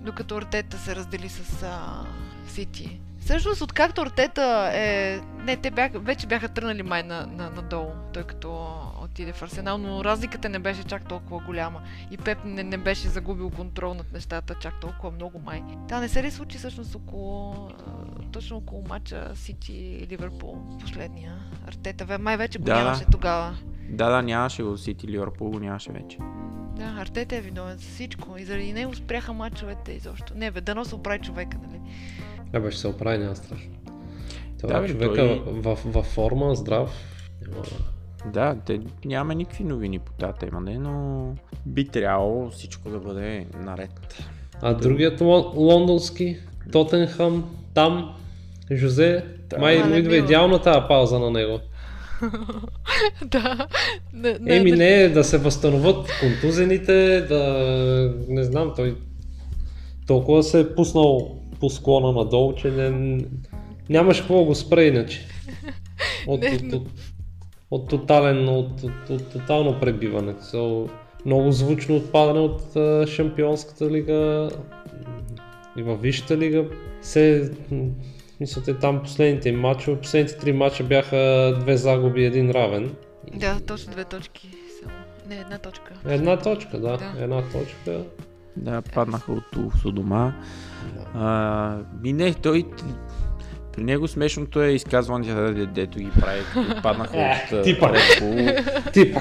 докато 0.00 0.36
Артета 0.36 0.78
се 0.78 0.96
раздели 0.96 1.28
с 1.28 1.62
а, 1.62 2.06
Сити. 2.48 3.00
Всъщност, 3.20 3.62
откакто 3.62 4.00
Артета 4.00 4.70
е... 4.74 5.20
Не, 5.44 5.56
те 5.56 5.70
бяха, 5.70 5.98
вече 5.98 6.26
бяха 6.26 6.48
тръгнали 6.48 6.82
май 6.82 7.02
на, 7.02 7.26
на, 7.26 7.50
надолу, 7.50 7.90
тъй 8.12 8.22
като 8.22 8.76
отиде 9.14 9.32
в 9.32 9.42
Арсенал, 9.42 9.78
но 9.78 10.04
разликата 10.04 10.48
не 10.48 10.58
беше 10.58 10.84
чак 10.84 11.08
толкова 11.08 11.40
голяма. 11.46 11.82
И 12.10 12.16
Пеп 12.16 12.38
не, 12.44 12.62
не 12.62 12.76
беше 12.76 13.08
загубил 13.08 13.50
контрол 13.50 13.94
над 13.94 14.12
нещата 14.12 14.54
чак 14.60 14.80
толкова 14.80 15.10
много 15.10 15.38
май. 15.38 15.62
Та 15.88 16.00
не 16.00 16.08
се 16.08 16.22
ли 16.22 16.30
случи 16.30 16.58
всъщност 16.58 16.94
около... 16.94 17.68
Точно 18.32 18.56
около 18.56 18.84
матча 18.88 19.30
Сити 19.34 20.06
Ливърпул, 20.10 20.58
последния. 20.80 21.34
Артета, 21.68 22.18
май 22.18 22.36
вече 22.36 22.58
го 22.58 22.64
да, 22.64 22.76
нямаше 22.76 23.04
да. 23.04 23.10
тогава. 23.10 23.56
Да, 23.88 24.10
да, 24.10 24.22
нямаше 24.22 24.62
го 24.62 24.78
Сити 24.78 25.08
Ливърпул, 25.08 25.50
го 25.50 25.58
нямаше 25.58 25.92
вече. 25.92 26.18
Да, 26.76 26.96
Артета 27.00 27.36
е 27.36 27.40
виновен 27.40 27.76
за 27.78 27.88
всичко 27.88 28.38
и 28.38 28.44
заради 28.44 28.72
него 28.72 28.94
спряха 28.94 29.32
мачовете 29.32 29.92
изобщо. 29.92 30.32
Не, 30.36 30.50
бе, 30.50 30.60
дано 30.60 30.84
се 30.84 30.94
оправи 30.94 31.18
човека, 31.18 31.58
нали? 31.66 31.80
Да, 32.52 32.60
бе, 32.60 32.70
ще 32.70 32.80
се 32.80 32.88
оправи, 32.88 33.18
няма 33.18 33.36
страшно. 33.36 33.72
Това 34.60 34.80
да, 34.80 34.88
човека 34.88 35.14
той... 35.14 35.42
в, 35.46 35.74
в, 35.74 35.92
в, 35.92 36.02
форма, 36.02 36.54
здрав, 36.54 36.90
няма... 37.48 37.64
Да, 38.32 38.56
те 38.66 38.80
няма 39.04 39.34
никакви 39.34 39.64
новини 39.64 39.98
по 39.98 40.12
тази 40.12 40.38
тема, 40.38 40.60
не, 40.60 40.78
но 40.78 41.28
би 41.66 41.88
трябвало 41.88 42.50
всичко 42.50 42.88
да 42.88 42.98
бъде 42.98 43.46
наред. 43.64 44.24
А 44.62 44.74
другият 44.74 45.20
лондонски, 45.54 46.36
Тотенхам, 46.72 47.44
там, 47.74 48.14
Жозе, 48.72 49.24
да. 49.50 49.58
май 49.58 49.84
му 49.84 49.94
идва 49.94 50.16
идеална 50.16 50.62
тази 50.62 50.80
пауза 50.88 51.18
на 51.18 51.30
него. 51.30 51.60
да. 53.24 53.66
Не, 54.12 54.38
не, 54.40 54.56
Еми 54.56 54.72
не, 54.72 55.08
да 55.08 55.24
се 55.24 55.38
възстановят 55.38 56.10
контузените, 56.20 57.20
да 57.20 58.14
не 58.28 58.44
знам, 58.44 58.72
той 58.76 58.96
толкова 60.06 60.42
се 60.42 60.60
е 60.60 60.74
пуснал 60.74 61.38
по 61.60 61.70
склона 61.70 62.12
надолу, 62.12 62.54
че 62.54 62.70
не, 62.70 63.20
нямаш 63.88 64.20
какво 64.20 64.44
го 64.44 64.54
спре 64.54 64.84
иначе. 64.84 65.20
От, 66.26 66.40
не, 66.40 66.48
от, 66.48 66.72
от, 66.72 66.88
от, 67.74 67.88
тотален, 67.88 68.48
от, 68.48 68.82
от, 68.82 69.10
от, 69.10 69.32
тотално 69.32 69.80
пребиване. 69.80 70.34
So, 70.34 70.90
много 71.26 71.52
звучно 71.52 71.96
отпадане 71.96 72.40
от 72.40 72.62
uh, 72.62 73.06
Шампионската 73.06 73.90
лига 73.90 74.50
и 75.76 75.82
във 75.82 76.02
Висшата 76.02 76.36
лига. 76.36 76.64
Се, 77.02 77.50
мисля, 78.40 78.78
там 78.80 79.02
последните 79.02 79.52
матча, 79.52 80.00
последните 80.00 80.38
три 80.38 80.52
матча 80.52 80.84
бяха 80.84 81.52
две 81.60 81.76
загуби, 81.76 82.24
един 82.24 82.50
равен. 82.50 82.94
Да, 83.34 83.60
точно 83.60 83.92
две 83.92 84.04
точки. 84.04 84.50
Не, 85.28 85.36
една 85.36 85.58
точка. 85.58 85.92
Една 86.06 86.36
точка, 86.36 86.78
да. 86.78 86.96
да. 86.96 87.22
Една 87.22 87.42
точка. 87.42 88.04
Да, 88.56 88.82
паднаха 88.82 89.32
от 89.32 89.94
дома. 89.94 90.34
Да. 90.94 91.06
А, 91.14 91.78
и 92.04 92.12
не, 92.12 92.34
той 92.34 92.64
при 93.76 93.84
него 93.84 94.08
смешното 94.08 94.62
е 94.62 94.70
изказването, 94.70 95.66
дето 95.66 95.98
ги 95.98 96.10
прави, 96.20 96.40
като 96.54 96.82
паднаха 96.82 97.16
от 97.52 97.64
типа. 97.64 97.92
Типа. 98.92 99.20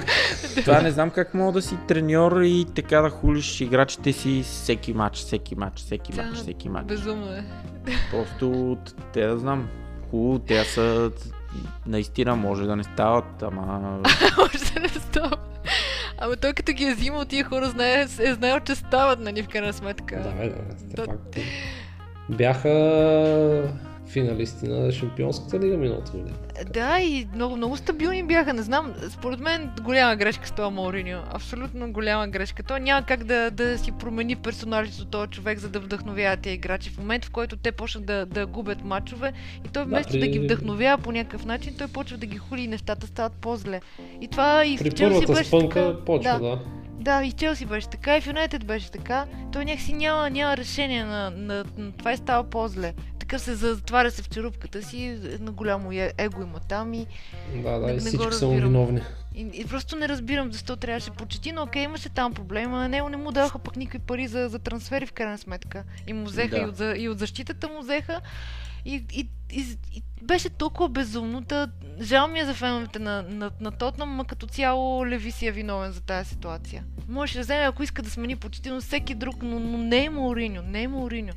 Това 0.56 0.82
не 0.82 0.92
знам 0.92 1.10
как 1.10 1.34
мога 1.34 1.52
да 1.52 1.62
си 1.62 1.78
треньор 1.88 2.42
и 2.42 2.66
така 2.76 3.02
да 3.02 3.10
хулиш 3.10 3.62
играчите 3.62 4.14
си 4.14 4.42
всеки 4.44 4.94
матч, 4.94 5.18
всеки 5.18 5.56
матч, 5.56 5.80
всеки 5.80 6.14
матч, 6.14 6.38
всеки 6.38 6.70
матч. 6.70 6.88
Безумно 6.88 7.32
е. 7.34 7.44
Просто 8.12 8.78
те 9.14 9.28
да 9.28 9.38
знам. 9.38 9.70
Хубаво, 10.12 10.40
те 10.40 10.64
са 10.64 11.12
наистина 11.88 12.36
може 12.36 12.66
да 12.66 12.76
не 12.76 12.84
стават, 12.84 13.44
ама... 13.44 14.00
може 14.38 14.74
да 14.74 14.80
не 14.80 14.90
стават. 14.90 15.70
Ама 16.18 16.36
той 16.36 16.54
като 16.54 16.72
ги 16.72 16.84
е 16.84 16.94
взимал 16.94 17.26
тия 17.26 17.46
хора 17.46 17.70
знае, 17.70 18.02
е 18.20 18.34
знаел, 18.34 18.60
че 18.60 18.76
стават, 18.76 19.20
нали, 19.20 19.44
в 19.44 19.48
крайна 19.48 19.74
сметка. 19.74 20.16
Да, 20.16 20.50
да, 20.84 21.06
пак. 21.06 21.20
Бяха 22.30 22.70
финалисти 24.14 24.68
на 24.68 24.92
Шампионската 24.92 25.60
лига 25.60 25.78
миналата 25.78 26.12
година. 26.12 26.36
Да, 26.74 27.00
и 27.00 27.28
много, 27.36 27.58
много 27.58 27.78
стабилни 27.78 28.24
бяха. 28.24 28.54
Не 28.54 28.62
знам, 28.62 28.94
според 29.10 29.40
мен 29.40 29.72
голяма 29.82 30.16
грешка 30.16 30.48
с 30.48 30.52
това 30.52 30.70
Мауриньо. 30.70 31.20
Абсолютно 31.32 31.92
голяма 31.92 32.28
грешка. 32.28 32.64
Той 32.64 32.80
няма 32.80 33.06
как 33.06 33.24
да, 33.24 33.52
да 33.52 33.78
си 33.78 33.92
промени 33.92 34.36
персоналите 34.36 35.06
този 35.06 35.30
човек, 35.30 35.60
за 35.60 35.70
да 35.70 35.80
вдъхновява 35.80 36.38
тези 36.38 36.56
играчи. 36.56 36.90
В 36.90 36.98
момент, 36.98 37.26
в 37.26 37.32
който 37.32 37.58
те 37.58 37.72
почнат 37.72 38.06
да, 38.06 38.26
да 38.26 38.46
губят 38.46 38.84
мачове 38.84 39.34
и 39.66 39.68
той 39.68 39.84
вместо 39.84 40.14
да, 40.14 40.20
при... 40.20 40.20
да 40.20 40.28
ги 40.28 40.40
вдъхновява 40.40 41.04
по 41.04 41.12
някакъв 41.12 41.46
начин, 41.46 41.76
той 41.78 41.88
почва 41.88 42.18
да 42.18 42.26
ги 42.26 42.38
хули 42.38 42.62
и 42.62 42.68
нещата 42.68 43.08
стават 43.08 43.34
по-зле. 43.34 43.82
И 44.22 44.28
това 44.28 44.66
и 44.66 44.78
при 44.78 44.92
Челси 44.92 45.26
беше 45.26 45.44
спънка 45.44 45.92
така. 45.92 46.06
почва, 46.06 46.34
да. 46.34 46.40
да. 46.40 46.60
Да, 47.00 47.24
и 47.24 47.32
Челси 47.32 47.66
беше 47.66 47.90
така, 47.90 48.18
и 48.18 48.22
в 48.22 48.28
Юнайтед 48.28 48.66
беше 48.66 48.92
така. 48.92 49.26
Той 49.52 49.66
някакси 49.66 49.94
няма, 49.94 50.30
няма 50.30 50.58
решение 50.58 51.04
на, 51.04 51.30
на, 51.30 51.66
на 51.78 51.92
това 51.92 52.14
и 52.14 52.18
става 52.18 52.44
по-зле 52.44 52.94
такъв 53.34 53.42
се 53.42 53.56
затваря 53.56 54.12
се 54.12 54.22
в 54.22 54.30
черупката 54.30 54.84
си, 54.84 55.20
на 55.40 55.52
голямо 55.52 55.92
е, 55.92 56.14
его 56.18 56.42
има 56.42 56.60
там 56.60 56.94
и... 56.94 57.08
Да, 57.56 57.80
да, 57.80 57.88
не, 57.88 57.94
и 57.94 58.00
всички 58.00 58.34
са 58.34 58.48
виновни. 58.48 59.02
И, 59.36 59.50
и, 59.54 59.66
просто 59.66 59.96
не 59.96 60.08
разбирам 60.08 60.52
защо 60.52 60.76
трябваше 60.76 61.12
почти, 61.12 61.52
но 61.52 61.64
окей, 61.64 61.84
имаше 61.84 62.10
там 62.10 62.34
проблема. 62.34 62.78
На 62.78 62.90
него 62.90 63.10
не 63.10 63.18
му 63.18 63.32
даваха 63.32 63.60
пък 63.60 63.76
никакви 63.76 64.00
пари 64.00 64.28
за, 64.28 64.50
за 64.50 64.60
трансфери 64.60 65.06
в 65.06 65.12
крайна 65.12 65.38
сметка. 65.38 65.84
И 66.08 66.14
му 66.14 66.26
взеха, 66.26 66.56
да. 66.56 66.62
и, 66.62 66.66
от, 66.66 66.98
и 66.98 67.10
от 67.10 67.20
защитата 67.20 67.68
му 67.68 67.80
взеха. 67.80 68.22
И, 68.86 69.06
и, 69.14 69.30
и, 69.52 69.66
и 69.94 70.04
беше 70.22 70.50
толкова 70.50 70.90
безумно. 70.90 71.44
Та, 71.44 71.68
жал 72.02 72.28
ми 72.28 72.40
е 72.40 72.46
за 72.46 72.54
феновете 72.54 73.00
на, 73.00 73.22
на, 73.22 73.52
на 73.62 73.72
Тотнам, 73.72 74.18
но 74.18 74.24
като 74.24 74.48
цяло 74.48 75.08
Леви 75.08 75.32
си 75.32 75.48
е 75.48 75.52
виновен 75.52 75.92
за 75.92 76.02
тази 76.02 76.30
ситуация. 76.30 76.84
Може 77.10 77.34
да 77.34 77.42
вземе, 77.42 77.64
ако 77.64 77.84
иска 77.84 78.02
да 78.02 78.10
смени 78.10 78.36
почти, 78.36 78.70
но 78.70 78.82
всеки 78.82 79.16
друг, 79.16 79.36
но, 79.44 79.60
но 79.60 79.78
не 79.78 80.06
е 80.06 80.10
Мауриньо, 80.10 80.62
не 80.62 80.84
е 80.84 80.88
Мауриньо. 80.88 81.34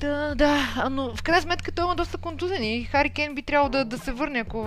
Да, 0.00 0.34
да, 0.34 0.88
но 0.90 1.14
в 1.16 1.22
крайна 1.22 1.42
сметка 1.42 1.72
той 1.72 1.84
има 1.84 1.96
доста 1.96 2.18
контузени 2.18 2.76
и 2.76 2.84
Хари 2.84 3.10
Кейн 3.10 3.34
би 3.34 3.42
трябвало 3.42 3.70
да, 3.70 3.84
да 3.84 3.98
се 3.98 4.12
върне, 4.12 4.38
ако 4.38 4.66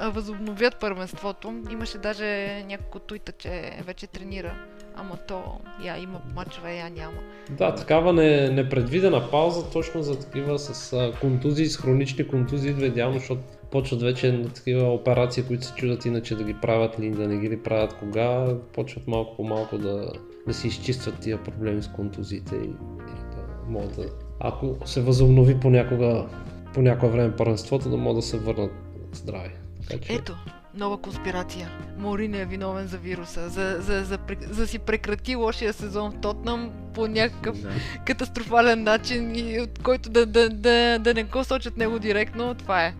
възобновят 0.00 0.80
първенството. 0.80 1.54
Имаше 1.70 1.98
даже 1.98 2.62
няколко 2.66 2.98
туита, 2.98 3.32
че 3.32 3.72
вече 3.86 4.06
тренира. 4.06 4.54
Ама 4.96 5.16
то, 5.28 5.42
я 5.84 5.98
има 5.98 6.20
мачове, 6.34 6.76
я 6.76 6.90
няма. 6.90 7.16
Да, 7.50 7.74
такава 7.74 8.12
не, 8.12 8.48
непредвидена 8.48 9.30
пауза 9.30 9.70
точно 9.70 10.02
за 10.02 10.18
такива 10.18 10.58
с 10.58 10.92
а, 10.92 11.12
контузии, 11.20 11.66
с 11.66 11.76
хронични 11.76 12.28
контузии 12.28 12.70
идва 12.70 12.86
идеално, 12.86 13.18
защото 13.18 13.40
почват 13.70 14.02
вече 14.02 14.32
на 14.32 14.48
такива 14.48 14.92
операции, 14.92 15.42
които 15.42 15.64
се 15.64 15.74
чудят 15.74 16.04
иначе 16.04 16.36
да 16.36 16.44
ги 16.44 16.54
правят 16.54 16.98
или 16.98 17.10
да 17.10 17.28
не 17.28 17.38
ги 17.38 17.50
ли 17.50 17.62
правят 17.62 17.94
кога, 17.94 18.56
почват 18.74 19.06
малко 19.06 19.36
по 19.36 19.44
малко 19.44 19.78
да, 19.78 20.12
да 20.46 20.54
си 20.54 20.68
изчистват 20.68 21.20
тия 21.20 21.42
проблеми 21.42 21.82
с 21.82 21.88
контузиите 21.88 22.56
и, 22.56 22.68
и 22.68 23.20
да 23.34 23.44
могат 23.68 23.96
да 23.96 24.27
ако 24.40 24.76
се 24.84 25.02
възобнови 25.02 25.60
понякога, 25.60 26.26
по 26.74 26.82
някое 26.82 27.08
време 27.08 27.36
първенството, 27.36 27.90
да 27.90 27.96
могат 27.96 28.18
да 28.18 28.22
се 28.22 28.38
върнат 28.38 28.72
здрави. 29.12 29.50
Така, 29.90 30.04
че... 30.04 30.12
Ето, 30.12 30.36
нова 30.74 30.98
конспирация. 30.98 31.68
Морин 31.98 32.34
е 32.34 32.44
виновен 32.44 32.86
за 32.86 32.98
вируса, 32.98 33.48
за, 33.48 33.76
за, 33.80 34.04
за, 34.04 34.04
за, 34.04 34.18
за 34.50 34.66
си 34.66 34.78
прекрати 34.78 35.36
лошия 35.36 35.72
сезон 35.72 36.10
в 36.10 36.20
Тотнам 36.20 36.70
по 36.94 37.06
някакъв 37.06 37.60
да. 37.60 37.68
катастрофален 38.04 38.82
начин, 38.82 39.36
и 39.36 39.60
от 39.60 39.82
който 39.82 40.10
да, 40.10 40.26
да, 40.26 40.48
да, 40.48 40.98
да 40.98 41.14
не 41.14 41.24
го 41.24 41.44
сочат 41.44 41.76
него 41.76 41.98
директно, 41.98 42.54
това 42.54 42.84
е. 42.84 42.94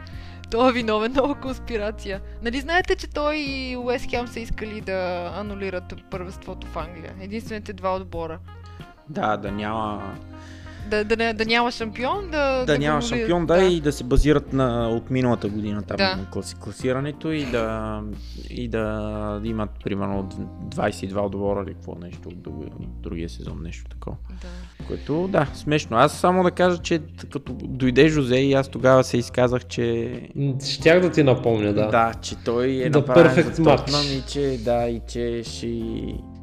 Той 0.50 0.70
е 0.70 0.72
виновен, 0.72 1.12
нова 1.12 1.34
конспирация. 1.34 2.20
Нали 2.42 2.60
знаете, 2.60 2.96
че 2.96 3.10
той 3.10 3.36
и 3.36 3.76
Уест 3.76 4.10
Хем 4.10 4.28
са 4.28 4.40
искали 4.40 4.80
да 4.80 5.32
анулират 5.36 5.94
първенството 6.10 6.66
в 6.66 6.76
Англия? 6.76 7.14
Единствените 7.20 7.72
два 7.72 7.96
отбора. 7.96 8.38
Да, 9.08 9.36
да 9.36 9.52
няма 9.52 10.14
да, 10.88 11.04
да, 11.04 11.34
да 11.34 11.44
няма 11.44 11.70
шампион, 11.70 12.30
да... 12.30 12.58
Да, 12.58 12.66
да 12.66 12.78
няма 12.78 13.02
шампион, 13.02 13.46
да, 13.46 13.56
да, 13.56 13.64
и 13.64 13.80
да 13.80 13.92
се 13.92 14.04
базират 14.04 14.52
на, 14.52 14.88
от 14.88 15.10
миналата 15.10 15.48
година 15.48 15.82
там 15.82 15.96
да. 15.96 16.26
класи, 16.32 16.56
класирането 16.60 17.32
и 17.32 17.44
да, 17.44 18.00
и 18.50 18.68
да 18.68 19.40
имат 19.44 19.70
примерно 19.84 20.28
22 20.74 21.26
отбора 21.26 21.64
или 21.66 21.74
какво 21.74 21.94
нещо 21.94 22.28
от 22.28 23.02
другия 23.02 23.28
сезон, 23.28 23.58
нещо 23.62 23.84
такова. 23.90 24.16
Да. 24.30 24.86
Което, 24.86 25.28
да, 25.28 25.46
смешно. 25.54 25.96
Аз 25.96 26.12
само 26.12 26.42
да 26.42 26.50
кажа, 26.50 26.78
че 26.78 27.00
като 27.20 27.38
дойде 27.52 28.08
Жозе 28.08 28.36
и 28.36 28.52
аз 28.52 28.68
тогава 28.68 29.04
се 29.04 29.16
изказах, 29.18 29.64
че... 29.66 30.12
Щях 30.64 31.00
да 31.00 31.10
ти 31.10 31.22
напомня, 31.22 31.72
да. 31.72 31.88
Да, 31.88 32.12
че 32.22 32.36
той 32.36 32.66
е 32.66 32.90
The 32.90 32.94
направен 32.96 33.54
за 33.54 33.62
Тотнам 33.64 34.06
и 34.18 34.22
че, 34.28 34.58
да, 34.64 34.88
и 34.88 35.00
че 35.08 35.42
ще, 35.44 35.82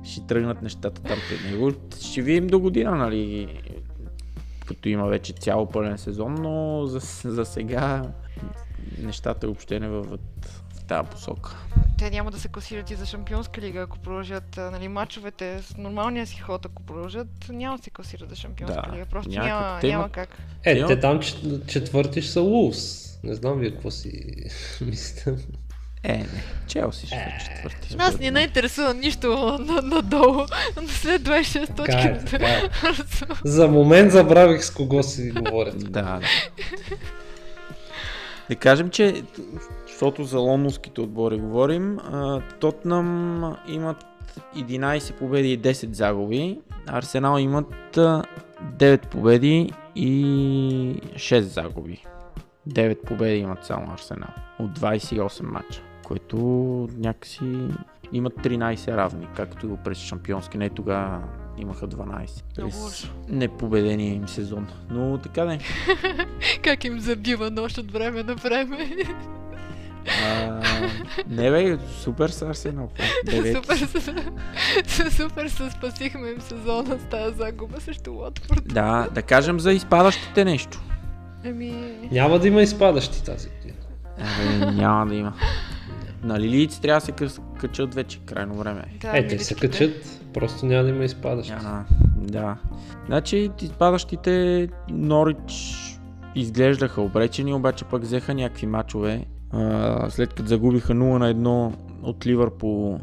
ще 0.04 0.28
тръгнат 0.28 0.62
нещата 0.62 1.02
там 1.02 1.18
пред 1.30 1.52
него. 1.52 1.72
Ще 2.02 2.22
видим 2.22 2.48
до 2.48 2.60
година, 2.60 2.96
нали, 2.96 3.48
като 4.66 4.89
има 4.89 5.07
вече 5.07 5.34
цяло 5.34 5.70
пълен 5.70 5.97
сезон, 5.97 6.36
но 6.39 6.86
за, 6.86 6.99
за 7.32 7.45
сега 7.45 8.03
нещата 8.97 9.47
въобще 9.47 9.80
не 9.80 9.88
върват 9.88 10.61
в 10.74 10.84
тази 10.84 11.09
посока. 11.09 11.55
Те 11.97 12.09
няма 12.09 12.32
да 12.32 12.39
се 12.39 12.47
класират 12.47 12.91
и 12.91 12.95
за 12.95 13.05
Шампионска 13.05 13.61
лига, 13.61 13.82
ако 13.82 13.99
продължат 13.99 14.57
нали, 14.57 14.88
мачовете 14.88 15.61
с 15.61 15.78
нормалния 15.78 16.28
си 16.28 16.39
ход, 16.39 16.66
ако 16.66 16.84
продължат, 16.84 17.28
няма 17.49 17.78
да 17.78 17.84
се 17.84 17.89
класират 17.89 18.30
за 18.30 18.36
Шампионска 18.36 18.82
да, 18.89 18.95
лига. 18.95 19.05
Просто 19.05 19.30
някак, 19.30 19.47
няма, 19.47 19.80
тема... 19.80 19.93
няма 19.93 20.09
как. 20.09 20.38
Е, 20.63 20.86
те 20.86 20.99
там 20.99 21.20
четвърти 21.68 22.22
ще 22.22 22.32
са 22.32 22.41
Лулс. 22.41 23.05
Не 23.24 23.34
знам 23.34 23.59
вие 23.59 23.72
какво 23.72 23.91
си 23.91 24.11
мислите. 24.82 25.36
Е, 26.08 26.18
не. 26.18 26.43
Челси 26.68 27.08
ще 27.08 27.16
е 27.16 27.38
четвърти. 27.45 27.95
Нас 27.95 28.20
ни 28.20 28.32
не 28.32 28.41
интересува 28.41 28.93
нищо 28.93 29.58
надолу. 29.84 30.45
След 30.88 31.22
26 31.22 31.76
точки. 31.76 31.91
Така 31.91 32.06
е, 32.06 32.26
така 32.26 32.45
е. 33.34 33.36
За 33.43 33.68
момент 33.68 34.12
забравих 34.12 34.64
с 34.64 34.72
кого 34.72 35.03
си 35.03 35.32
говорят. 35.32 35.91
да, 35.91 36.01
да. 36.01 36.22
Да 38.49 38.56
кажем, 38.56 38.89
че 38.89 39.24
защото 39.88 40.24
за 40.24 40.39
лондонските 40.39 41.01
отбори 41.01 41.38
говорим, 41.38 41.99
Тотнам 42.60 43.58
имат 43.68 44.06
11 44.58 45.14
победи 45.14 45.53
и 45.53 45.60
10 45.60 45.93
загуби. 45.93 46.60
Арсенал 46.88 47.39
имат 47.39 47.74
9 47.95 49.08
победи 49.08 49.72
и 49.95 51.01
6 51.16 51.39
загуби. 51.39 52.03
9 52.70 53.01
победи 53.01 53.38
имат 53.38 53.66
само 53.66 53.93
Арсенал 53.93 54.30
от 54.60 54.80
28 54.80 55.41
мача 55.41 55.82
което 56.06 56.38
някакси 56.97 57.68
имат 58.14 58.34
13 58.34 58.95
равни, 58.95 59.28
както 59.36 59.78
през 59.84 59.97
шампионски. 59.97 60.58
Не 60.58 60.70
тогава 60.70 61.22
имаха 61.58 61.88
12 61.88 62.43
през 62.56 63.10
непобедения 63.30 64.14
им 64.14 64.28
сезон. 64.28 64.68
Но 64.89 65.18
така 65.18 65.45
не. 65.45 65.60
как 66.64 66.84
им 66.84 66.99
забива 66.99 67.51
нощ 67.51 67.78
от 67.78 67.91
време 67.91 68.24
на 68.24 68.36
време. 68.36 68.89
А, 70.26 70.62
не 71.30 71.51
бе, 71.51 71.78
супер 72.01 72.30
са 72.30 72.47
Арсенал. 72.47 72.89
супер, 73.26 73.78
супер 75.10 75.47
се 75.47 75.70
спасихме 75.72 76.30
им 76.30 76.41
сезона 76.41 76.99
с 76.99 77.10
тази 77.10 77.38
загуба 77.38 77.82
срещу 77.82 78.14
Лотфорд. 78.14 78.64
Да, 78.66 79.08
да 79.12 79.22
кажем 79.22 79.60
за 79.60 79.74
изпадащите 79.74 80.45
нещо. 80.45 80.82
Еми... 81.43 81.93
Няма 82.12 82.39
да 82.39 82.47
има 82.47 82.62
изпадащи 82.62 83.24
тази 83.24 83.49
година. 83.49 83.78
Ами, 84.20 84.76
няма 84.76 85.06
да 85.08 85.16
има. 85.16 85.34
На 86.26 86.40
лилийци 86.40 86.82
трябва 86.82 87.00
да 87.00 87.30
се 87.30 87.40
качат 87.60 87.96
вече, 87.96 88.20
крайно 88.20 88.54
време. 88.56 88.84
Да, 89.02 89.18
е, 89.18 89.28
те 89.28 89.40
се 89.40 89.56
качат, 89.56 90.22
просто 90.34 90.66
няма 90.66 90.84
да 90.84 90.90
има 90.90 91.04
изпадащи. 91.04 91.54
А, 91.54 91.86
да. 92.18 92.58
Значи 93.06 93.52
изпадащите 93.62 94.68
Норич 94.90 95.76
изглеждаха 96.36 97.02
обречени, 97.02 97.54
обаче 97.54 97.86
пък 97.86 98.02
взеха 98.02 98.34
някакви 98.34 98.66
мачове. 98.66 99.26
А, 99.52 100.10
след 100.10 100.34
като 100.34 100.50
загубиха 100.50 100.94
0 100.94 100.96
на 100.96 101.34
1 101.34 101.74
от 102.04 102.26
Ливърпул 102.26 103.00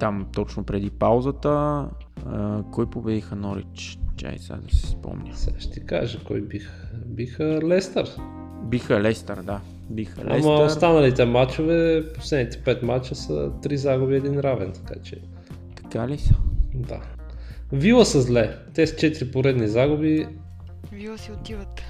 там 0.00 0.26
точно 0.32 0.64
преди 0.64 0.90
паузата. 0.90 1.86
А, 2.26 2.62
кой 2.62 2.90
победиха 2.90 3.36
Норич? 3.36 3.98
Чай 4.16 4.38
сега 4.38 4.58
да 4.68 4.76
се 4.76 4.86
спомня. 4.86 5.30
Сега 5.34 5.60
ще 5.60 5.72
ти 5.72 5.86
кажа 5.86 6.18
кой 6.24 6.40
бих. 6.40 6.70
Биха 7.06 7.44
Лестър. 7.44 8.08
Биха 8.64 9.00
Лестър, 9.00 9.42
да 9.42 9.60
биха 9.92 10.24
Лестър. 10.24 10.50
Ама 10.50 10.64
останалите 10.64 11.24
матчове, 11.24 12.04
последните 12.14 12.58
5 12.58 12.82
мача 12.82 13.14
са 13.14 13.32
3 13.32 13.74
загуби, 13.74 14.16
един 14.16 14.40
равен, 14.40 14.72
така 14.72 15.00
че... 15.02 15.16
Така 15.76 16.08
ли 16.08 16.18
са? 16.18 16.34
Да. 16.74 17.00
Вила 17.72 18.04
са 18.04 18.20
зле. 18.20 18.56
Те 18.74 18.86
с 18.86 18.92
4 18.92 19.32
поредни 19.32 19.68
загуби. 19.68 20.26
Вила 20.92 21.18
си 21.18 21.32
отиват. 21.32 21.82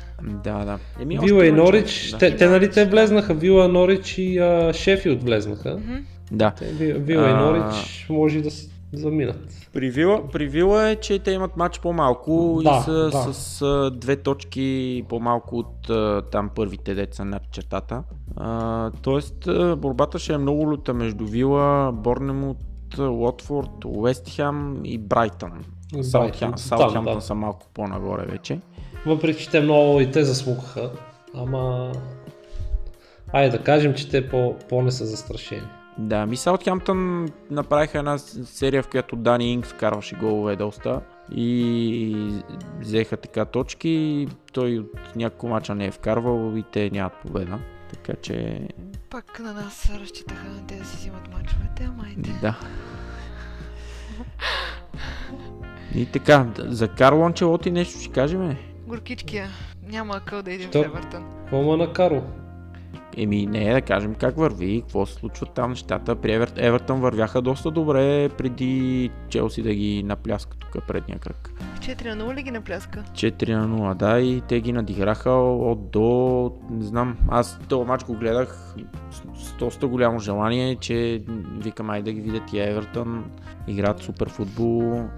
Да, 0.44 0.64
да. 0.64 0.78
Еми, 1.00 1.18
Вила 1.22 1.46
и 1.46 1.53
Норич, 1.53 2.11
да. 2.11 2.18
те, 2.18 2.36
те 2.36 2.48
нали 2.48 2.70
те 2.70 2.84
влезнаха, 2.84 3.34
Вила, 3.34 3.68
Норич 3.68 4.18
и 4.18 4.38
а, 4.38 4.72
Шефилд 4.72 5.22
влезнаха. 5.22 5.68
Mm-hmm. 5.76 6.03
Да. 6.32 6.50
Те, 6.50 6.64
Вила 6.92 7.24
а... 7.24 7.30
и 7.30 7.32
Норич 7.32 8.07
може 8.11 8.40
да 8.40 8.50
заминат. 8.92 9.61
При 9.72 9.90
Вила, 9.90 10.28
при 10.32 10.46
Вила 10.46 10.88
е, 10.88 10.96
че 10.96 11.18
те 11.18 11.30
имат 11.30 11.56
матч 11.56 11.80
по-малко 11.80 12.60
да, 12.64 12.70
и 12.70 12.82
са 12.84 13.10
да. 13.10 13.32
с 13.32 13.62
а, 13.62 13.90
две 13.90 14.16
точки 14.16 15.04
по-малко 15.08 15.58
от 15.58 15.90
а, 15.90 16.22
там 16.32 16.50
първите 16.54 16.94
деца 16.94 17.24
над 17.24 17.42
чертата. 17.50 18.02
А, 18.36 18.90
тоест 19.02 19.48
борбата 19.76 20.18
ще 20.18 20.32
е 20.32 20.38
много 20.38 20.72
люта 20.72 20.94
между 20.94 21.26
Вила, 21.26 21.92
Борнемут, 21.92 22.58
Лотфорд, 22.98 23.84
Уестхам 23.84 24.80
и 24.84 24.98
Брайтън. 24.98 25.64
Саутхемптън 26.02 27.04
да, 27.04 27.14
да. 27.14 27.20
са 27.20 27.34
малко 27.34 27.66
по-нагоре 27.74 28.26
вече. 28.26 28.60
Въпреки, 29.06 29.42
че 29.42 29.50
те 29.50 29.60
много 29.60 30.00
и 30.00 30.10
те 30.10 30.24
засмукаха, 30.24 30.90
ама 31.34 31.92
Айде 33.32 33.58
да 33.58 33.64
кажем, 33.64 33.94
че 33.94 34.08
те 34.08 34.28
по- 34.28 34.54
по-не 34.68 34.90
са 34.90 35.06
застрашени. 35.06 35.62
Да, 35.99 36.26
ми 36.26 36.36
Саутхемптън 36.36 37.28
направиха 37.51 37.99
една 37.99 38.18
серия, 38.18 38.82
в 38.82 38.88
която 38.88 39.16
Дани 39.16 39.53
Инг 39.53 39.66
вкарваше 39.66 40.16
голове 40.16 40.57
доста 40.57 41.01
и 41.34 42.43
взеха 42.80 43.16
така 43.16 43.45
точки. 43.45 44.28
Той 44.53 44.78
от 44.78 45.16
няколко 45.16 45.49
мача 45.49 45.74
не 45.74 45.86
е 45.86 45.90
вкарвал 45.90 46.57
и 46.57 46.62
те 46.62 46.90
нямат 46.90 47.12
победа. 47.22 47.59
Така 47.90 48.14
че... 48.22 48.68
Пак 49.11 49.38
на 49.38 49.53
нас 49.53 49.90
разчитаха 50.01 50.49
на 50.49 50.66
те 50.66 50.76
да 50.76 50.84
си 50.84 50.97
взимат 50.97 51.28
мачовете, 51.32 51.88
ама 51.88 52.05
и 52.09 52.40
Да. 52.40 52.59
И 55.95 56.07
така, 56.07 56.47
за 56.59 56.88
Карло 56.88 57.26
Анчелоти 57.26 57.70
нещо 57.70 58.01
ще 58.01 58.12
кажем? 58.12 58.57
Горкичкия. 58.86 59.49
Няма 59.82 60.20
къл 60.20 60.43
да 60.43 60.53
идем 60.53 60.70
в 60.70 60.74
Евертън. 60.74 61.24
Какво 61.43 61.76
на 61.76 61.93
Карло? 61.93 62.22
Еми 63.16 63.46
не, 63.46 63.72
да 63.72 63.80
кажем 63.80 64.14
как 64.14 64.36
върви, 64.36 64.80
какво 64.80 65.06
се 65.06 65.14
случва 65.14 65.46
там 65.46 65.70
нещата. 65.70 66.16
При 66.16 66.32
Евер... 66.32 66.52
Евертън 66.56 67.00
вървяха 67.00 67.42
доста 67.42 67.70
добре 67.70 68.28
преди 68.28 69.10
Челси 69.28 69.62
да 69.62 69.74
ги 69.74 70.02
напляска 70.02 70.56
тук 70.56 70.86
предния 70.88 71.18
кръг. 71.18 71.50
4 71.78 72.14
на 72.14 72.24
0 72.24 72.36
ли 72.36 72.42
ги 72.42 72.50
напляска? 72.50 73.04
4 73.12 73.54
на 73.54 73.68
0, 73.68 73.94
да, 73.94 74.20
и 74.20 74.40
те 74.40 74.60
ги 74.60 74.72
надиграха 74.72 75.30
от 75.30 75.90
до, 75.90 76.52
не 76.70 76.84
знам, 76.84 77.16
аз 77.28 77.58
този 77.68 77.86
матч 77.86 78.04
го 78.04 78.14
гледах 78.14 78.74
с 79.34 79.52
доста 79.58 79.86
голямо 79.86 80.18
желание, 80.18 80.76
че 80.76 81.22
викам 81.58 81.90
ай 81.90 82.02
да 82.02 82.12
ги 82.12 82.20
видят 82.20 82.52
и 82.52 82.60
Евертън, 82.60 83.24
играят 83.66 84.00
супер 84.00 84.28
футбол, 84.28 85.08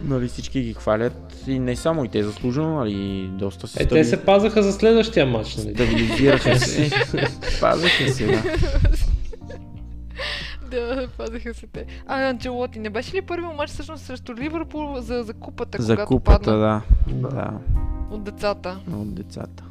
нали, 0.00 0.28
всички 0.28 0.62
ги 0.62 0.74
хвалят 0.74 1.14
и 1.46 1.58
не 1.58 1.76
само 1.76 2.04
и 2.04 2.08
те 2.08 2.22
заслужено, 2.22 2.74
нали, 2.74 3.28
доста 3.28 3.68
се 3.68 3.82
Е, 3.82 3.84
стабили... 3.84 4.02
те 4.02 4.08
се 4.08 4.24
пазаха 4.24 4.62
за 4.62 4.72
следващия 4.72 5.26
матч, 5.26 5.56
нали? 5.56 5.74
Стабилизираха 5.74 6.58
се. 6.58 6.90
пазаха 7.60 8.08
се, 8.08 8.26
да. 8.26 8.42
Да, 10.70 11.08
пазаха 11.16 11.54
се 11.54 11.66
те. 11.66 11.86
А, 12.06 12.22
Анчелоти, 12.22 12.78
не 12.78 12.90
беше 12.90 13.16
ли 13.16 13.22
първият 13.22 13.56
матч 13.56 13.70
всъщност 13.70 14.04
срещу 14.04 14.34
Ливърпул 14.34 15.00
за, 15.00 15.22
за 15.22 15.34
купата, 15.34 15.82
за 15.82 15.94
когато 15.94 16.06
купата, 16.08 16.44
падна? 16.44 16.82
да. 17.06 17.28
да. 17.28 17.50
От 18.10 18.24
децата. 18.24 18.78
От 18.92 19.14
децата. 19.14 19.64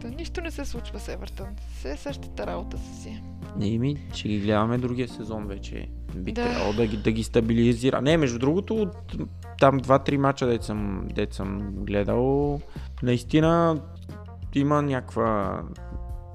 Та, 0.00 0.08
нищо 0.08 0.40
не 0.40 0.50
се 0.50 0.64
случва 0.64 1.00
с 1.00 1.08
Евертън. 1.08 1.46
Все 1.78 1.90
е 1.90 1.96
същата 1.96 2.46
работа 2.46 2.76
си. 3.02 3.22
Не, 3.56 3.78
ми, 3.78 3.96
ще 4.14 4.28
ги 4.28 4.40
гледаме 4.40 4.78
другия 4.78 5.08
сезон 5.08 5.46
вече. 5.46 5.88
Би 6.16 6.32
да. 6.32 6.42
трябвало 6.44 6.72
да 6.72 6.86
ги, 6.86 6.96
да 6.96 7.12
ги 7.12 7.22
стабилизира. 7.22 8.02
Не, 8.02 8.16
между 8.16 8.38
другото, 8.38 8.74
от 8.74 9.14
там 9.60 9.80
2-3 9.80 10.16
мача, 10.16 10.46
дет 10.46 10.62
съм, 10.62 11.08
дет 11.14 11.34
съм 11.34 11.72
гледал, 11.76 12.60
наистина 13.02 13.80
има 14.54 14.82
някаква 14.82 15.62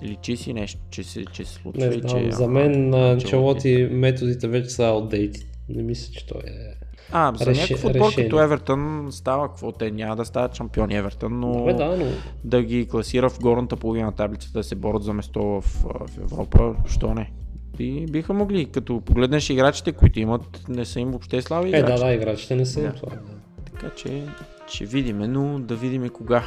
Личи 0.04 0.38
си 0.38 0.54
нещо, 0.54 0.80
че 0.90 1.04
се, 1.04 1.26
че 1.26 1.46
се 1.46 1.54
случва. 1.54 1.88
Не 1.88 1.96
и 1.96 2.00
знам, 2.00 2.24
че, 2.24 2.32
за 2.32 2.48
мен 2.48 2.90
на 2.90 3.12
Анчелоти 3.12 3.88
методите 3.92 4.48
вече 4.48 4.70
са 4.70 4.84
outdated. 4.84 5.44
Не 5.70 5.84
мисля, 5.84 6.14
че 6.14 6.28
той 6.28 6.42
е... 6.46 6.80
А, 7.12 7.34
за 7.36 7.46
Реше- 7.46 7.62
някакъв 7.62 7.86
отбор 7.86 8.08
решение. 8.08 8.30
като 8.30 8.42
Евертън 8.42 9.08
става 9.12 9.48
какво? 9.48 9.72
Те 9.72 9.92
няма 9.92 10.16
да 10.16 10.26
стават 10.26 10.56
шампиони 10.56 10.96
Евертън, 10.96 11.40
но 11.40 11.52
Добре, 11.54 11.74
да, 11.74 11.98
но 11.98 12.06
да 12.44 12.64
ги 12.64 12.88
класира 12.88 13.30
в 13.30 13.40
горната 13.40 13.76
половина 13.76 14.06
на 14.06 14.12
таблицата, 14.12 14.60
да 14.60 14.64
се 14.64 14.76
борят 14.76 15.04
за 15.04 15.14
место 15.14 15.42
в, 15.42 15.62
в 15.62 16.18
Европа, 16.22 16.76
що 16.86 17.14
не? 17.14 17.32
И 17.80 18.06
биха 18.06 18.34
могли, 18.34 18.66
като 18.66 19.02
погледнеш 19.02 19.50
играчите, 19.50 19.92
които 19.92 20.20
имат, 20.20 20.62
не 20.68 20.86
са 20.86 21.00
им 21.00 21.10
въобще 21.10 21.42
слаби 21.42 21.70
е, 21.70 21.84
да, 21.84 21.96
да, 21.98 22.14
играчите 22.14 22.56
не 22.56 22.66
са 22.66 22.80
им 22.80 22.86
Да. 22.86 22.94
това. 22.94 23.16
Да. 23.16 23.22
Така 23.66 23.96
че 23.96 24.28
ще 24.68 24.86
видиме, 24.86 25.28
но 25.28 25.60
да 25.60 25.76
видиме 25.76 26.10
кога. 26.10 26.44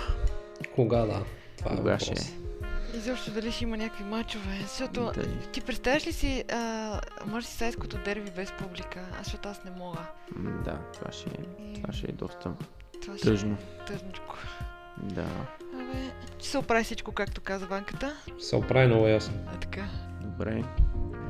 Кога, 0.74 0.98
да. 0.98 1.22
Това 1.58 1.72
е 1.72 1.76
Кога 1.76 1.90
въпрос. 1.90 2.02
ще 2.02 2.28
е. 2.28 2.96
Изобщо 2.96 3.30
дали 3.30 3.52
ще 3.52 3.64
има 3.64 3.76
някакви 3.76 4.04
мачове. 4.04 4.58
Защото 4.62 5.10
Дали. 5.14 5.28
ти 5.52 5.60
представяш 5.60 6.06
ли 6.06 6.12
си 6.12 6.44
а, 6.52 7.00
Мърсисайското 7.26 7.96
дерби 8.04 8.30
без 8.36 8.52
публика? 8.52 9.00
Аз, 9.12 9.24
защото 9.24 9.48
аз 9.48 9.64
не 9.64 9.70
мога. 9.70 9.98
Да, 10.64 10.78
това 10.94 11.12
ще, 11.12 11.30
е, 11.30 11.62
И 11.64 11.74
това 11.74 11.92
ще 11.92 12.06
е 12.06 12.12
доста 12.12 12.52
това 13.02 13.16
ще 13.18 13.26
тъжно. 13.26 13.52
е 13.52 13.84
тъжничко. 13.86 14.36
Да. 15.02 15.26
Абе, 15.74 16.10
ще 16.38 16.48
се 16.48 16.58
оправи 16.58 16.84
всичко, 16.84 17.12
както 17.12 17.40
каза 17.40 17.66
банката. 17.66 18.16
Се 18.38 18.56
оправи 18.56 18.86
много 18.86 19.06
ясно. 19.06 19.34
А 19.46 19.56
така. 19.56 19.84
Добре. 20.22 20.62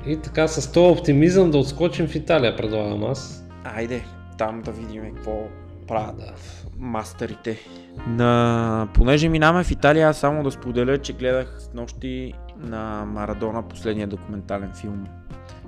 И 0.07 0.17
така, 0.17 0.49
с 0.49 0.73
този 0.73 1.01
оптимизъм 1.01 1.51
да 1.51 1.59
отскочим 1.59 2.07
в 2.07 2.15
Италия, 2.15 2.57
предлагам 2.57 3.05
аз. 3.05 3.45
Айде, 3.65 4.05
там 4.39 4.63
да 4.63 4.73
видим 4.73 5.15
какво 5.15 5.49
правят 5.89 6.17
Да. 6.17 6.33
мастерите. 6.79 7.59
На... 8.07 8.89
Понеже 8.95 9.29
минаваме 9.29 9.65
в 9.65 9.71
Италия, 9.71 10.09
аз 10.09 10.19
само 10.19 10.43
да 10.43 10.51
споделя, 10.51 10.99
че 10.99 11.13
гледах 11.13 11.57
с 11.59 11.75
нощи 11.75 12.33
на 12.59 13.05
Марадона 13.05 13.63
последния 13.63 14.07
документален 14.07 14.73
филм. 14.81 15.07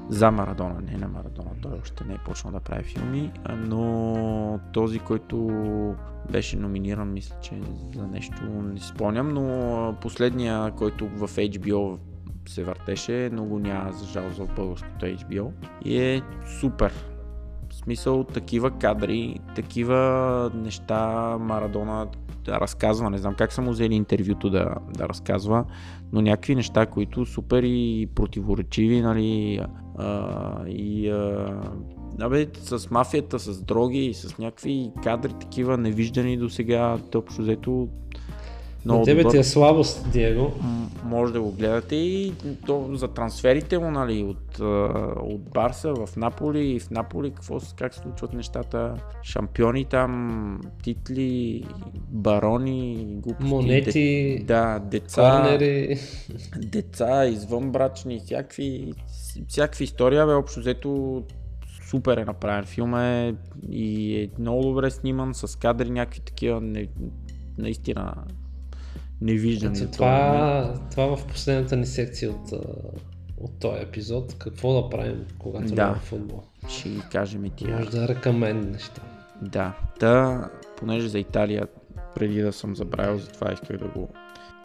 За 0.09 0.30
Марадона, 0.30 0.74
не 0.91 0.99
на 0.99 1.09
Марадона, 1.09 1.51
той 1.62 1.72
още 1.82 2.05
не 2.05 2.14
е 2.14 2.18
почнал 2.24 2.53
да 2.53 2.61
прави 2.61 2.85
филми, 2.85 3.32
но 3.57 4.61
този, 4.72 4.99
който 4.99 5.37
беше 6.30 6.57
номиниран, 6.57 7.12
мисля, 7.12 7.37
че 7.43 7.53
за 7.95 8.07
нещо 8.07 8.43
не 8.45 8.80
спомням, 8.80 9.28
но 9.28 9.95
последния, 10.01 10.70
който 10.70 11.09
в 11.09 11.28
HBO 11.28 11.99
се 12.47 12.64
въртеше, 12.64 13.30
но 13.32 13.45
го 13.45 13.59
няма 13.59 13.92
за 13.92 14.07
жал 14.07 14.30
за 14.30 14.45
българското 14.45 15.07
HBO 15.07 15.51
и 15.84 15.99
е 15.99 16.22
супер. 16.61 16.92
В 17.70 17.74
смисъл 17.74 18.24
такива 18.24 18.70
кадри, 18.70 19.40
такива 19.55 20.51
неща 20.55 21.36
Марадона 21.40 22.07
да 22.45 22.61
разказва, 22.61 23.11
не 23.11 23.18
знам 23.18 23.34
как 23.34 23.53
са 23.53 23.62
му 23.62 23.70
взели 23.70 23.95
интервюто 23.95 24.51
да, 24.51 24.74
да 24.99 25.09
разказва, 25.09 25.64
но 26.12 26.20
някакви 26.20 26.55
неща, 26.55 26.86
които 26.86 27.26
супер 27.26 27.62
и 27.62 28.09
противоречиви, 28.14 29.01
нали, 29.01 29.61
а, 29.99 30.66
и 30.66 31.09
а, 31.11 31.61
Абе, 32.20 32.47
с 32.55 32.90
мафията, 32.90 33.38
с 33.38 33.62
дроги, 33.62 34.14
с 34.14 34.38
някакви 34.38 34.90
кадри 35.03 35.32
такива 35.40 35.78
невиждани 35.78 36.36
до 36.36 36.51
сега, 36.51 36.99
общо 37.14 37.42
взето 37.42 37.88
На 38.85 38.93
много 38.93 39.05
тебе 39.05 39.22
добър. 39.22 39.32
ти 39.32 39.39
е 39.39 39.45
слабост, 39.45 40.12
Диего. 40.12 40.53
Може 41.05 41.32
да 41.32 41.41
го 41.41 41.53
гледате 41.53 41.97
и 41.97 42.32
то 42.66 42.91
за 42.93 43.09
трансферите 43.09 43.78
му, 43.78 43.91
нали, 43.91 44.22
от, 44.22 44.61
от 45.20 45.51
Барса 45.51 45.95
в 45.95 46.16
Наполи 46.16 46.66
и 46.66 46.80
в 46.80 46.91
Наполи, 46.91 47.30
какво, 47.30 47.59
как 47.76 47.95
се 47.95 48.01
случват 48.01 48.32
нещата, 48.32 48.95
шампиони 49.22 49.85
там, 49.85 50.61
титли, 50.82 51.64
барони, 52.09 53.07
глупости, 53.11 53.51
Монети, 53.55 54.37
де, 54.39 54.45
да, 54.45 54.78
деца, 54.78 55.43
корнери. 55.43 55.99
деца, 56.57 57.26
извънбрачни, 57.26 58.20
всякакви, 58.24 58.93
всякакви 59.49 59.85
история, 59.85 60.26
бе, 60.26 60.32
общо 60.32 60.61
взето 60.61 61.22
супер 61.91 62.16
е 62.16 62.24
направен 62.24 62.64
филм 62.64 62.95
е 62.95 63.35
и 63.70 64.16
е 64.22 64.41
много 64.41 64.62
добре 64.62 64.91
сниман, 64.91 65.35
с 65.35 65.59
кадри 65.59 65.91
някакви 65.91 66.20
такива, 66.20 66.61
не, 66.61 66.89
наистина 67.59 68.14
невиждани. 69.24 69.78
Ето, 69.78 69.90
това, 69.90 70.74
това 70.90 71.16
в 71.16 71.26
последната 71.26 71.76
ни 71.76 71.86
секция 71.86 72.30
от, 72.30 72.52
от 73.38 73.58
този 73.60 73.82
епизод. 73.82 74.34
Какво 74.38 74.82
да 74.82 74.90
правим, 74.90 75.26
когато 75.38 75.74
Да. 75.74 75.94
футбол? 75.94 76.42
Ще 76.68 76.88
ги 76.88 77.02
кажем 77.12 77.44
и 77.44 77.50
тия. 77.50 77.76
Може 77.76 77.90
да 77.90 78.08
ръкамен 78.08 78.70
неща. 78.70 79.02
Да, 79.42 79.72
та, 80.00 80.44
понеже 80.76 81.08
за 81.08 81.18
Италия, 81.18 81.66
преди 82.14 82.42
да 82.42 82.52
съм 82.52 82.76
забравил, 82.76 83.18
затова 83.18 83.52
исках 83.52 83.78
да 83.78 83.88
го, 83.88 84.08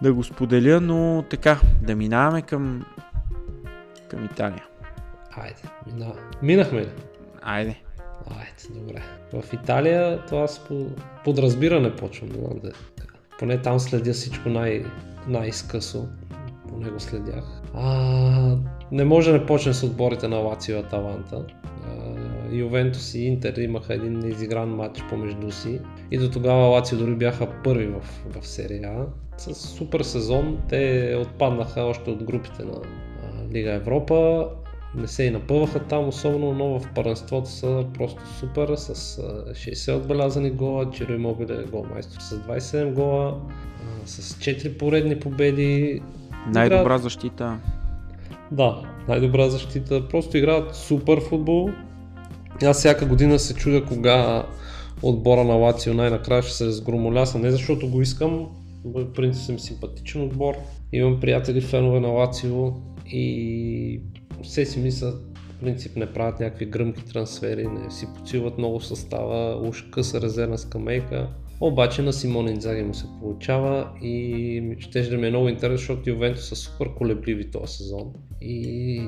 да 0.01 0.13
го 0.13 0.23
споделя, 0.23 0.81
но 0.81 1.23
така, 1.29 1.59
да 1.81 1.95
минаваме 1.95 2.41
към, 2.41 2.85
към 4.09 4.25
Италия. 4.25 4.63
Айде, 5.31 5.55
мина. 5.87 6.13
минахме 6.41 6.81
ли? 6.81 6.89
Айде. 7.41 7.75
Айде, 8.29 8.79
добре. 8.81 9.01
В 9.33 9.53
Италия 9.53 10.25
това 10.25 10.47
с 10.47 10.59
по- 10.59 10.87
подразбиране 11.23 11.95
почвам, 11.95 12.29
не 12.29 12.35
знам 12.37 12.59
да. 12.63 12.71
Поне 13.39 13.61
там 13.61 13.79
следя 13.79 14.13
всичко 14.13 14.49
най- 14.49 14.85
най-скъсо. 15.27 16.07
Поне 16.69 16.89
го 16.89 16.99
следях. 16.99 17.61
А, 17.73 18.57
не 18.91 19.05
може 19.05 19.31
да 19.31 19.37
не 19.37 19.45
почне 19.45 19.73
с 19.73 19.83
отборите 19.83 20.27
на 20.27 20.37
Лацио 20.37 20.75
и 20.75 20.79
Аталанта. 20.79 21.45
Ювентус 22.51 23.13
и 23.13 23.19
Интер 23.19 23.57
имаха 23.57 23.93
един 23.93 24.19
неизигран 24.19 24.69
матч 24.69 25.03
помежду 25.09 25.51
си. 25.51 25.79
И 26.11 26.17
до 26.17 26.31
тогава 26.31 26.67
Лацио 26.67 26.97
дори 26.97 27.15
бяха 27.15 27.47
първи 27.63 27.87
в, 27.87 28.01
в 28.39 28.47
серия 28.47 28.89
А. 28.89 29.05
С 29.37 29.55
супер 29.55 30.01
сезон 30.01 30.57
те 30.69 31.15
отпаднаха 31.21 31.81
още 31.81 32.09
от 32.09 32.23
групите 32.23 32.63
на 32.63 32.73
Лига 33.53 33.71
Европа 33.71 34.47
не 34.95 35.07
се 35.07 35.23
и 35.23 35.29
напъваха 35.31 35.79
там, 35.79 36.07
особено, 36.07 36.53
но 36.53 36.79
в 36.79 36.87
първенството 36.95 37.49
са 37.49 37.85
просто 37.93 38.21
супер, 38.39 38.75
с 38.75 38.89
а, 39.17 39.53
60 39.53 39.97
отбелязани 39.97 40.49
гола, 40.49 40.91
Чиро 40.91 41.13
Имобиле 41.13 41.53
е 41.53 41.63
голмайстор 41.63 42.21
с 42.21 42.35
27 42.35 42.93
гола, 42.93 43.41
с 44.05 44.33
4 44.33 44.77
поредни 44.77 45.19
победи. 45.19 46.01
Най-добра 46.53 46.81
Играят- 46.81 47.01
защита. 47.01 47.57
Да, 48.51 48.81
най-добра 49.07 49.49
защита, 49.49 50.07
просто 50.07 50.37
играят 50.37 50.75
супер 50.75 51.21
футбол. 51.21 51.69
Аз 52.63 52.77
всяка 52.77 53.05
година 53.05 53.39
се 53.39 53.53
чудя 53.53 53.85
кога 53.85 54.45
отбора 55.01 55.43
на 55.43 55.53
Лацио 55.53 55.93
най-накрая 55.93 56.41
ще 56.41 56.51
се 56.53 56.65
разгромоляса, 56.65 57.39
не 57.39 57.51
защото 57.51 57.89
го 57.89 58.01
искам, 58.01 58.47
по 58.93 59.05
принцип 59.13 59.43
съм 59.43 59.59
симпатичен 59.59 60.21
отбор. 60.23 60.53
Имам 60.93 61.19
приятели 61.19 61.61
фенове 61.61 61.99
на 61.99 62.07
Лацио 62.07 62.71
и 63.07 64.01
все 64.43 64.65
си 64.65 64.79
мисля, 64.79 65.11
в 65.11 65.59
принцип 65.59 65.95
не 65.95 66.13
правят 66.13 66.39
някакви 66.39 66.65
гръмки 66.65 67.05
трансфери, 67.05 67.67
не 67.67 67.91
си 67.91 68.07
подсилват 68.15 68.57
много 68.57 68.81
състава, 68.81 69.67
уж 69.67 69.81
къса 69.91 70.21
резервна 70.21 70.57
скамейка. 70.57 71.29
Обаче 71.61 72.01
на 72.01 72.13
Симон 72.13 72.47
Инзаги 72.47 72.83
му 72.83 72.93
се 72.93 73.05
получава 73.19 73.89
и 74.01 74.75
ще 74.79 75.01
да 75.01 75.17
ми 75.17 75.27
е 75.27 75.29
много 75.29 75.49
интересно, 75.49 75.77
защото 75.77 76.09
Ювентус 76.09 76.49
са 76.49 76.55
супер 76.55 76.93
колебливи 76.93 77.51
този 77.51 77.73
сезон. 77.73 78.13
И 78.41 79.01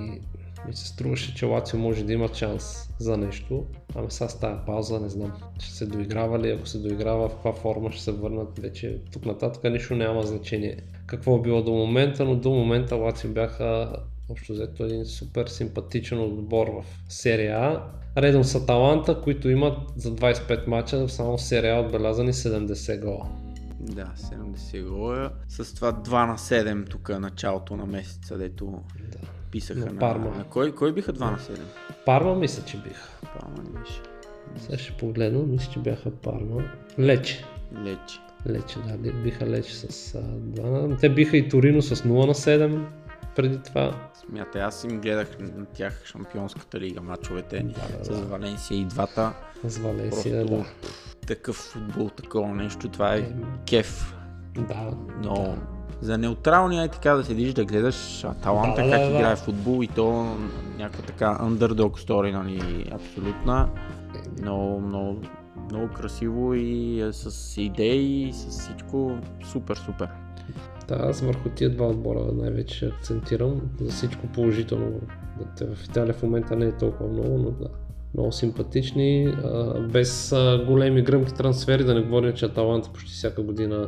ми 0.68 0.74
се 0.74 0.88
струваше, 0.88 1.36
че 1.36 1.46
Лацио 1.46 1.80
може 1.80 2.04
да 2.04 2.14
има 2.14 2.30
шанс 2.34 2.90
за 3.00 3.18
нещо. 3.18 3.66
Ами 3.96 4.08
сега 4.10 4.30
с 4.30 4.40
тази 4.40 4.60
пауза 4.66 5.00
не 5.00 5.10
знам. 5.10 5.32
Ще 5.60 5.74
се 5.74 5.86
доиграва 5.86 6.40
ли, 6.40 6.52
ако 6.52 6.68
се 6.68 6.78
доиграва 6.78 7.30
в 7.30 7.34
каква 7.34 7.54
форма 7.54 7.92
ще 7.92 8.02
се 8.02 8.12
върнат 8.12 8.60
вече. 8.60 9.02
Тук 9.14 9.26
нататък 9.26 9.64
нищо 9.72 9.96
няма 9.96 10.24
значение 10.24 10.78
какво 11.06 11.38
е 11.38 11.42
било 11.42 11.64
до 11.64 11.72
момента, 11.72 12.26
но 12.26 12.36
до 12.36 12.50
момента 12.50 12.96
Лацио 12.96 13.30
бяха 13.30 13.96
общо 14.32 14.54
взето 14.54 14.84
един 14.84 15.06
супер 15.06 15.48
симпатичен 15.48 16.20
отбор 16.20 16.68
в 16.68 16.86
серия 17.14 17.58
А. 17.60 17.84
Редом 18.18 18.44
с 18.44 18.56
Аталанта, 18.56 19.22
които 19.22 19.50
имат 19.50 19.78
за 19.96 20.16
25 20.16 20.68
мача 20.68 21.10
само 21.10 21.38
в 21.38 21.42
серия 21.42 21.76
А 21.76 21.80
отбелязани 21.80 22.34
70 22.34 23.02
гола. 23.02 23.28
Да, 23.80 24.12
70 24.16 24.90
гола. 24.90 25.32
С 25.50 25.76
това 25.76 25.94
2 25.94 26.28
на 26.28 26.38
7 26.38 26.90
тук 26.90 27.10
началото 27.20 27.76
на 27.76 27.86
месеца, 27.86 28.38
дето 28.38 28.66
Да. 29.12 29.18
писаха 29.52 29.80
На 29.80 29.86
на, 29.86 30.00
Парма. 30.00 30.30
на 30.38 30.44
кой, 30.44 30.76
кой 30.76 30.94
биха 30.94 31.14
2 31.14 31.20
на 31.20 31.38
7? 31.38 31.60
Парма 32.06 32.36
мисля, 32.36 32.64
че 32.66 32.78
биха. 32.78 33.10
Парма 33.40 33.64
не 33.64 33.80
беше. 33.80 34.02
Сега 34.58 34.78
ще 34.78 34.94
погледна, 34.94 35.40
мисля, 35.40 35.72
че 35.74 35.80
бяха 35.80 36.12
Парма. 36.12 36.64
Лече. 37.00 37.46
Лечи. 37.84 38.20
Лече, 38.48 38.80
да, 38.88 39.12
биха 39.14 39.48
Лече 39.48 39.76
с 39.76 40.16
а, 40.16 40.18
2 40.22 40.88
на... 40.88 40.98
Те 40.98 41.10
биха 41.10 41.38
и 41.38 41.50
Торино 41.50 41.82
с 41.82 41.96
0 41.96 42.08
на 42.28 42.34
7 42.34 42.86
преди 43.36 43.58
това. 43.58 43.92
Смятай, 44.14 44.62
аз 44.62 44.84
им 44.84 45.02
гледах 45.02 45.28
на 45.40 45.66
тях 45.66 46.02
Шампионската 46.06 46.80
лига 46.80 47.02
мачовете 47.02 47.60
Да, 47.60 47.98
да, 47.98 48.06
с 48.06 48.10
да. 48.10 48.26
Валенсия 48.26 48.78
и 48.80 48.86
двата. 48.86 49.34
С 49.64 49.78
Валенсия, 49.78 50.48
Просто 50.48 50.56
да. 50.56 51.28
такъв 51.28 51.56
футбол, 51.56 52.10
такова 52.10 52.48
нещо, 52.48 52.90
това 52.90 53.16
е 53.16 53.34
кеф. 53.66 54.16
Да, 54.56 54.92
Но 55.24 55.34
да. 55.34 55.56
за 56.02 56.18
неутралния 56.18 56.84
е 56.84 56.88
така 56.88 57.14
да 57.14 57.24
седиш 57.24 57.54
да 57.54 57.66
гледаш 57.66 58.24
Аталанта 58.24 58.82
Да, 58.82 58.88
да, 58.88 58.92
как 58.92 59.02
да, 59.02 59.10
да. 59.10 59.16
играе 59.18 59.36
футбол 59.36 59.84
и 59.84 59.88
то 59.88 60.38
някаква 60.78 61.04
така 61.06 61.38
underdog 61.42 62.08
story, 62.08 62.32
нали, 62.32 62.92
абсолютна. 62.92 63.70
Много, 64.42 64.80
много, 64.82 65.22
много 65.72 65.94
красиво 65.94 66.54
и 66.54 67.02
е 67.02 67.14
с 67.14 67.62
идеи, 67.62 68.28
и 68.28 68.34
с 68.34 68.48
всичко 68.48 69.18
супер, 69.52 69.76
супер. 69.76 70.10
Да, 70.92 70.98
аз 71.00 71.22
върху 71.22 71.50
тия 71.50 71.70
два 71.70 71.88
отбора 71.88 72.20
най-вече 72.34 72.86
акцентирам 72.86 73.62
за 73.82 73.92
всичко 73.92 74.28
положително. 74.28 75.00
В 75.76 75.86
Италия 75.86 76.14
в 76.14 76.24
момента 76.24 76.56
не 76.56 76.66
е 76.66 76.78
толкова 76.78 77.10
много, 77.10 77.38
но 77.38 77.52
да. 77.52 77.68
Много 78.14 78.32
симпатични, 78.32 79.34
без 79.94 80.34
големи 80.68 81.02
гръмки 81.02 81.34
трансфери, 81.34 81.84
да 81.84 81.94
не 81.94 82.02
говорим, 82.02 82.34
че 82.34 82.46
Аталанта 82.46 82.90
почти 82.94 83.12
всяка 83.12 83.42
година 83.42 83.88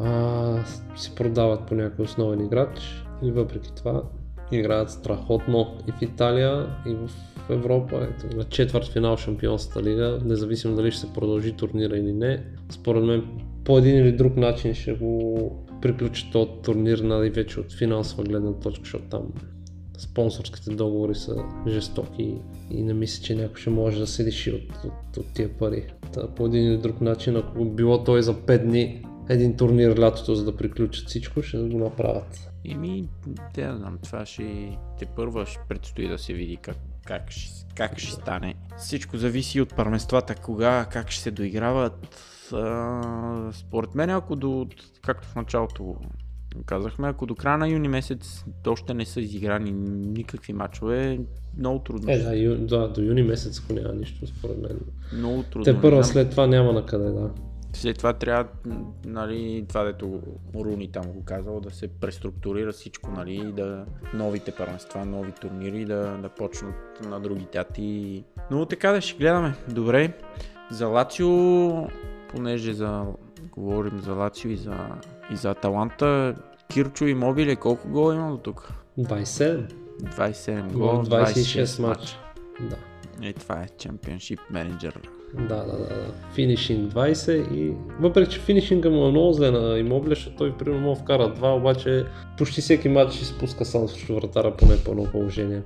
а, 0.00 0.64
си 0.96 1.14
продават 1.14 1.66
по 1.66 1.74
някой 1.74 2.04
основен 2.04 2.44
играч 2.44 3.04
и 3.22 3.30
въпреки 3.30 3.74
това 3.76 4.02
играят 4.52 4.90
страхотно 4.90 5.66
и 5.88 5.92
в 5.92 6.02
Италия, 6.02 6.66
и 6.86 6.94
в 6.94 7.10
Европа. 7.50 8.08
Ето, 8.10 8.36
на 8.36 8.44
четвърт 8.44 8.88
финал 8.88 9.16
Шампионската 9.16 9.82
лига, 9.82 10.20
независимо 10.24 10.76
дали 10.76 10.90
ще 10.90 11.00
се 11.00 11.12
продължи 11.12 11.52
турнира 11.52 11.96
или 11.96 12.12
не. 12.12 12.44
Според 12.70 13.04
мен 13.04 13.24
по 13.64 13.78
един 13.78 13.98
или 13.98 14.12
друг 14.12 14.36
начин 14.36 14.74
ще 14.74 14.92
го 14.92 15.67
приключат 15.82 16.32
този 16.32 16.50
турнир 16.62 16.98
най-вече 16.98 17.60
от 17.60 17.72
финансова 17.72 18.24
гледна 18.24 18.52
точка, 18.52 18.84
защото 18.84 19.04
там 19.04 19.22
спонсорските 19.98 20.70
договори 20.70 21.14
са 21.14 21.44
жестоки 21.68 22.34
и 22.70 22.82
не 22.82 22.94
мисля, 22.94 23.22
че 23.22 23.34
някой 23.34 23.60
ще 23.60 23.70
може 23.70 23.98
да 23.98 24.06
се 24.06 24.24
лиши 24.24 24.50
от, 24.50 24.84
от, 24.84 25.16
от 25.16 25.26
тия 25.34 25.58
пари. 25.58 25.86
Та, 26.12 26.34
по 26.34 26.46
един 26.46 26.66
или 26.66 26.78
друг 26.78 27.00
начин, 27.00 27.36
ако 27.36 27.64
било 27.64 28.04
той 28.04 28.22
за 28.22 28.34
5 28.34 28.64
дни 28.64 29.04
един 29.28 29.56
турнир 29.56 29.98
лятото, 29.98 30.34
за 30.34 30.44
да 30.44 30.56
приключат 30.56 31.08
всичко, 31.08 31.42
ще 31.42 31.58
го 31.58 31.78
направят. 31.78 32.50
Те 33.54 33.66
да 33.66 33.76
знам, 33.76 33.98
това 34.02 34.26
ще 34.26 34.78
те 34.98 35.06
първа 35.06 35.46
ще 35.46 35.60
предстои 35.68 36.08
да 36.08 36.18
се 36.18 36.32
види 36.32 36.56
как, 36.56 36.76
как, 37.06 37.30
ще, 37.30 37.66
как 37.74 37.98
ще 37.98 38.12
стане. 38.12 38.54
Всичко 38.78 39.16
зависи 39.16 39.60
от 39.60 39.76
първенствата, 39.76 40.34
кога, 40.34 40.86
как 40.92 41.10
ще 41.10 41.22
се 41.22 41.30
доиграват. 41.30 42.08
А, 42.52 43.50
според 43.52 43.94
мен, 43.94 44.10
ако 44.10 44.36
до, 44.36 44.66
както 45.02 45.28
в 45.28 45.34
началото 45.34 45.96
казахме, 46.66 47.08
ако 47.08 47.26
до 47.26 47.34
края 47.34 47.58
на 47.58 47.68
юни 47.68 47.88
месец 47.88 48.44
още 48.66 48.94
не 48.94 49.04
са 49.04 49.20
изиграни 49.20 49.72
никакви 49.72 50.52
матчове, 50.52 51.20
много 51.58 51.78
трудно. 51.78 52.12
Е, 52.12 52.18
да, 52.18 52.36
ю, 52.36 52.66
да, 52.66 52.88
до 52.88 53.02
юни 53.02 53.22
месец, 53.22 53.60
ако 53.64 53.72
няма 53.72 53.94
нищо, 53.94 54.26
според 54.26 54.58
мен. 54.58 54.80
Много 55.12 55.42
трудно. 55.42 55.64
Те 55.64 55.80
първа 55.80 56.04
след 56.04 56.30
това 56.30 56.46
няма 56.46 56.72
на 56.72 56.86
къде, 56.86 57.10
да. 57.10 57.30
След 57.72 57.98
това 57.98 58.12
трябва, 58.12 58.50
нали, 59.06 59.64
това 59.68 59.84
дето 59.84 60.20
Руни 60.54 60.92
там 60.92 61.04
го 61.06 61.24
казал, 61.24 61.60
да 61.60 61.70
се 61.70 61.88
преструктурира 61.88 62.72
всичко, 62.72 63.10
нали, 63.10 63.52
да 63.56 63.84
новите 64.14 64.50
първенства, 64.50 65.04
нови 65.04 65.32
турнири 65.32 65.84
да, 65.84 66.18
да 66.22 66.28
почнат 66.28 66.74
на 67.08 67.20
други 67.20 67.46
дати. 67.52 68.24
Но 68.50 68.66
така 68.66 68.92
да 68.92 69.00
ще 69.00 69.18
гледаме. 69.18 69.54
Добре. 69.68 70.12
За 70.70 70.86
Лацио, 70.86 71.28
понеже 72.28 72.72
за, 72.72 73.04
говорим 73.52 73.98
за 73.98 74.12
Лацио 74.12 74.50
и 74.50 74.56
за, 74.56 74.76
и 75.32 75.36
за 75.36 75.50
Аталанта, 75.50 76.34
Кирчо 76.68 77.04
и 77.04 77.14
Мобиле 77.14 77.56
колко 77.56 77.88
гола 77.88 78.14
има 78.14 78.30
до 78.30 78.36
тук? 78.36 78.72
27. 78.98 79.72
27 80.02 80.72
гола, 80.72 81.04
26, 81.04 81.64
26 81.64 81.82
матча. 81.82 82.16
Да. 82.60 82.76
И 83.28 83.32
това 83.32 83.62
е 83.62 83.68
чемпионшип 83.78 84.40
менеджер 84.50 85.00
да, 85.34 85.64
да, 85.64 85.78
да. 85.78 86.12
Финишинг 86.34 86.92
20 86.92 87.52
и 87.52 87.74
въпреки, 88.00 88.30
че 88.30 88.40
финишинга 88.40 88.90
му 88.90 89.06
е 89.06 89.10
много 89.10 89.32
зле 89.32 89.50
на 89.50 89.78
Имобле, 89.78 90.14
защото 90.14 90.36
той 90.36 90.56
примерно 90.56 90.80
му 90.80 90.94
вкара 90.94 91.28
два, 91.28 91.54
обаче 91.54 92.04
почти 92.38 92.60
всеки 92.60 92.88
матч 92.88 93.14
ще 93.14 93.24
спуска 93.24 93.64
сам 93.64 93.88
срещу 93.88 94.14
вратара 94.14 94.56
поне 94.56 94.76
по 94.84 94.90
едно 94.90 95.04
положение. 95.04 95.62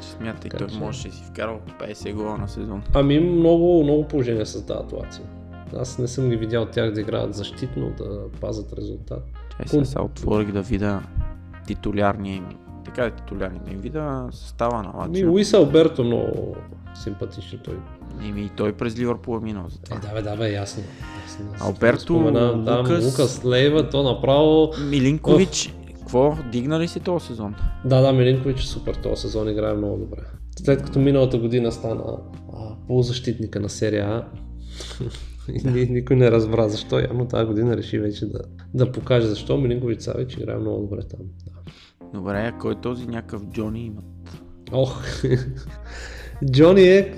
Смятай, 0.00 0.50
той 0.58 0.66
че... 0.66 0.78
може 0.78 1.08
да 1.08 1.14
си 1.14 1.24
вкарал 1.24 1.60
50 1.80 2.14
гола 2.14 2.38
на 2.38 2.48
сезон. 2.48 2.82
Ами 2.94 3.20
много, 3.20 3.82
много 3.84 4.08
положения 4.08 4.46
създават 4.46 4.92
Лацио. 4.92 5.24
Аз 5.76 5.98
не 5.98 6.08
съм 6.08 6.30
ги 6.30 6.36
видял 6.36 6.66
тях 6.66 6.92
да 6.92 7.00
играят 7.00 7.34
защитно, 7.34 7.92
да 7.98 8.20
пазят 8.40 8.72
резултат. 8.72 9.24
Чай 9.70 9.84
сега 9.84 10.02
отворих 10.02 10.52
да 10.52 10.62
видя 10.62 11.02
титулярния 11.66 12.36
им 12.36 12.46
така 12.84 13.04
е 13.04 13.10
титулярни 13.10 13.72
им 13.72 13.80
вида 13.80 14.28
състава 14.32 14.82
на 14.82 14.92
Лацио. 14.98 15.12
Ми 15.12 15.24
Луис 15.24 15.54
Алберто 15.54 16.04
много 16.04 16.56
симпатичен 16.94 17.60
той. 17.64 17.78
И 18.22 18.32
ми 18.32 18.50
той 18.56 18.72
през 18.72 18.98
Ливърпул 18.98 19.36
е 19.36 19.44
минал 19.44 19.64
за 19.68 19.78
това. 19.78 19.96
Е, 19.96 20.00
да 20.00 20.14
бе, 20.14 20.22
да 20.22 20.36
бе, 20.36 20.52
ясно. 20.52 20.82
ясно 21.22 21.66
Алберто, 21.66 22.14
Лукас... 22.14 22.64
Да, 22.64 23.00
Лукас 23.04 23.44
Лейва, 23.44 23.88
то 23.90 24.02
направо... 24.02 24.72
Милинкович, 24.90 25.74
какво? 25.94 26.36
Дигна 26.52 26.80
ли 26.80 26.88
си 26.88 27.00
този 27.00 27.26
сезон? 27.26 27.54
Да, 27.84 28.00
да, 28.00 28.12
Милинкович 28.12 28.62
е 28.62 28.66
супер, 28.66 28.94
този 28.94 29.22
сезон 29.22 29.48
играе 29.48 29.74
много 29.74 29.96
добре. 29.96 30.20
След 30.64 30.82
като 30.82 30.98
миналата 30.98 31.38
година 31.38 31.72
стана 31.72 32.04
а, 32.52 32.86
полузащитника 32.86 33.60
на 33.60 33.68
серия 33.68 34.06
А, 34.06 34.24
и 35.76 35.86
никой 35.90 36.16
не 36.16 36.30
разбра 36.30 36.68
защо, 36.68 36.98
явно 36.98 37.28
тази 37.28 37.46
година 37.46 37.76
реши 37.76 37.98
вече 37.98 38.26
да, 38.26 38.40
да 38.74 38.92
покаже 38.92 39.26
защо. 39.26 39.58
Милинкович 39.58 40.00
Савич 40.00 40.36
играе 40.36 40.58
много 40.58 40.80
добре 40.80 41.02
там. 41.02 41.20
Да. 41.46 41.52
Добре, 42.18 42.52
а 42.54 42.58
кой 42.58 42.72
е 42.72 42.80
този 42.80 43.06
някакъв 43.06 43.42
Джони 43.46 43.86
имат? 43.86 44.04
Ох, 44.72 45.02
Джони 46.50 46.82
е, 46.82 47.12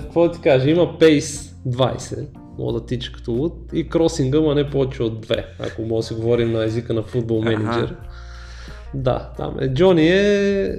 какво 0.00 0.30
ти 0.30 0.40
кажа, 0.40 0.70
има 0.70 0.98
пейс 0.98 1.54
20, 1.68 2.26
мога 2.58 2.72
да 2.72 2.86
тича 2.86 3.12
като 3.12 3.32
луд 3.32 3.70
и 3.72 3.88
кросинга, 3.88 4.40
ма 4.40 4.54
не 4.54 4.70
повече 4.70 5.02
от 5.02 5.26
2, 5.26 5.44
ако 5.58 5.82
може 5.82 5.96
да 5.96 6.02
си 6.02 6.14
говорим 6.14 6.52
на 6.52 6.64
езика 6.64 6.94
на 6.94 7.02
футбол 7.02 7.42
менеджер. 7.42 7.96
Да, 8.94 9.32
там 9.36 9.56
е. 9.60 9.74
Джони 9.74 10.08
е... 10.08 10.78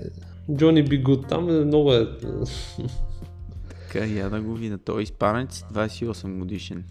Джони 0.56 0.84
Бигут, 0.84 1.28
там 1.28 1.50
е 1.50 1.66
много 1.66 1.94
е... 1.94 2.08
така, 3.88 4.06
я 4.06 4.30
да 4.30 4.42
го 4.42 4.54
видя. 4.54 4.78
Той 4.78 5.00
е 5.00 5.04
изпанец, 5.04 5.66
28 5.74 6.40
годишен. 6.40 6.84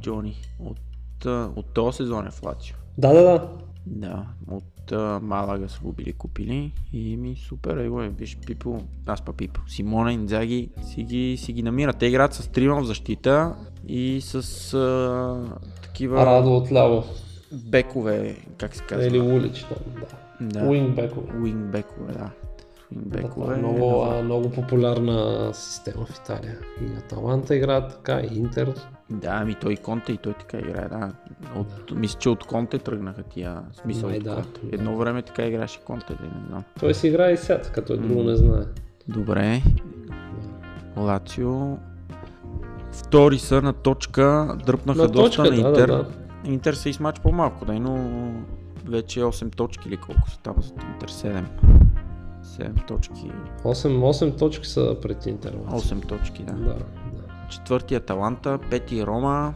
Джони. 0.00 0.36
От, 0.58 1.24
от 1.56 1.66
този 1.74 1.96
сезон 1.96 2.26
е 2.26 2.30
в 2.30 2.42
Лацио. 2.42 2.76
Да, 2.98 3.12
да, 3.12 3.22
да. 3.22 3.48
Да, 3.86 4.26
от 4.50 4.64
от 4.92 5.22
Малага 5.22 5.68
са 5.68 5.80
го 5.80 5.92
били 5.92 6.12
купили 6.12 6.72
и 6.92 7.16
ми 7.16 7.36
супер, 7.36 7.76
его 7.76 8.02
е, 8.02 8.08
виж 8.08 8.38
Пипо, 8.46 8.80
аз 9.06 9.22
па 9.22 9.32
Пипо, 9.32 9.60
Симона 9.68 10.12
Инзаги 10.12 10.68
си 10.82 11.02
ги, 11.02 11.36
си 11.36 11.52
ги 11.52 11.62
намират. 11.62 11.98
Те 11.98 12.06
играят 12.06 12.34
с 12.34 12.48
трима 12.48 12.80
в 12.80 12.84
защита 12.84 13.54
и 13.88 14.20
с 14.20 14.74
а, 14.74 15.58
такива... 15.82 16.26
Радо 16.26 16.56
отляво. 16.56 17.04
Бекове, 17.52 18.36
как 18.56 18.74
се 18.76 18.82
казва? 18.82 19.06
Или 19.06 19.20
улич 19.20 19.66
да. 20.40 20.60
да. 20.60 20.68
Уинг 20.68 20.94
бекове. 20.94 21.38
Уинг 21.40 21.70
бекове, 21.72 22.12
да. 22.12 22.30
Бекове, 22.92 23.54
да, 23.54 23.58
много, 23.58 24.02
а, 24.02 24.22
много 24.22 24.50
популярна 24.50 25.50
система 25.54 26.06
в 26.06 26.18
Италия. 26.24 26.58
И 26.80 26.98
Аталанта 26.98 27.56
играят 27.56 27.90
така, 27.90 28.20
и 28.20 28.38
Интер 28.38 28.74
да, 29.10 29.28
ами 29.32 29.54
той 29.54 29.76
Конте 29.76 30.12
и 30.12 30.16
той 30.16 30.32
така 30.32 30.58
играе, 30.58 30.88
да. 30.88 31.12
От, 31.56 31.66
да. 31.88 31.94
Мисля, 31.94 32.18
че 32.18 32.28
от 32.28 32.44
Конте 32.44 32.78
тръгнаха 32.78 33.22
тия 33.22 33.62
смисъл 33.82 34.08
Май, 34.08 34.18
да, 34.18 34.34
Конте. 34.34 34.60
Да. 34.62 34.74
Едно 34.74 34.96
време 34.96 35.22
така 35.22 35.46
играше 35.46 35.80
Конте, 35.80 36.14
да 36.14 36.24
не 36.24 36.46
знам. 36.48 36.64
Той 36.80 36.94
си 36.94 37.08
играе 37.08 37.32
и 37.32 37.36
сега, 37.36 37.62
като 37.62 37.96
друго 37.96 38.22
не 38.22 38.36
знае. 38.36 38.64
Добре. 39.08 39.62
Лацио. 40.96 41.76
Втори 42.92 43.38
са 43.38 43.62
на 43.62 43.72
точка, 43.72 44.56
дръпнаха 44.66 45.02
на 45.02 45.08
доста 45.08 45.38
точка, 45.38 45.50
на 45.50 45.56
Интер. 45.56 45.86
Да, 45.86 45.96
да, 45.96 46.04
да. 46.04 46.50
Интер 46.50 46.74
са 46.74 46.88
измач 46.88 47.20
по-малко, 47.20 47.64
да, 47.64 47.72
но 47.72 48.30
вече 48.84 49.20
8 49.20 49.56
точки 49.56 49.88
или 49.88 49.96
колко 49.96 50.30
са 50.30 50.38
там 50.38 50.54
за 50.58 50.74
Интер 50.94 51.10
7. 51.10 51.44
7 52.48 52.86
точки. 52.86 53.30
8, 53.64 53.88
8 53.88 54.38
точки 54.38 54.66
са 54.66 54.96
пред 55.02 55.26
Интер. 55.26 55.52
8 55.52 56.08
точки, 56.08 56.42
да. 56.42 56.52
да 56.52 56.76
четвърти 57.48 57.94
Аталанта, 57.94 58.58
пети 58.70 59.06
Рома 59.06 59.54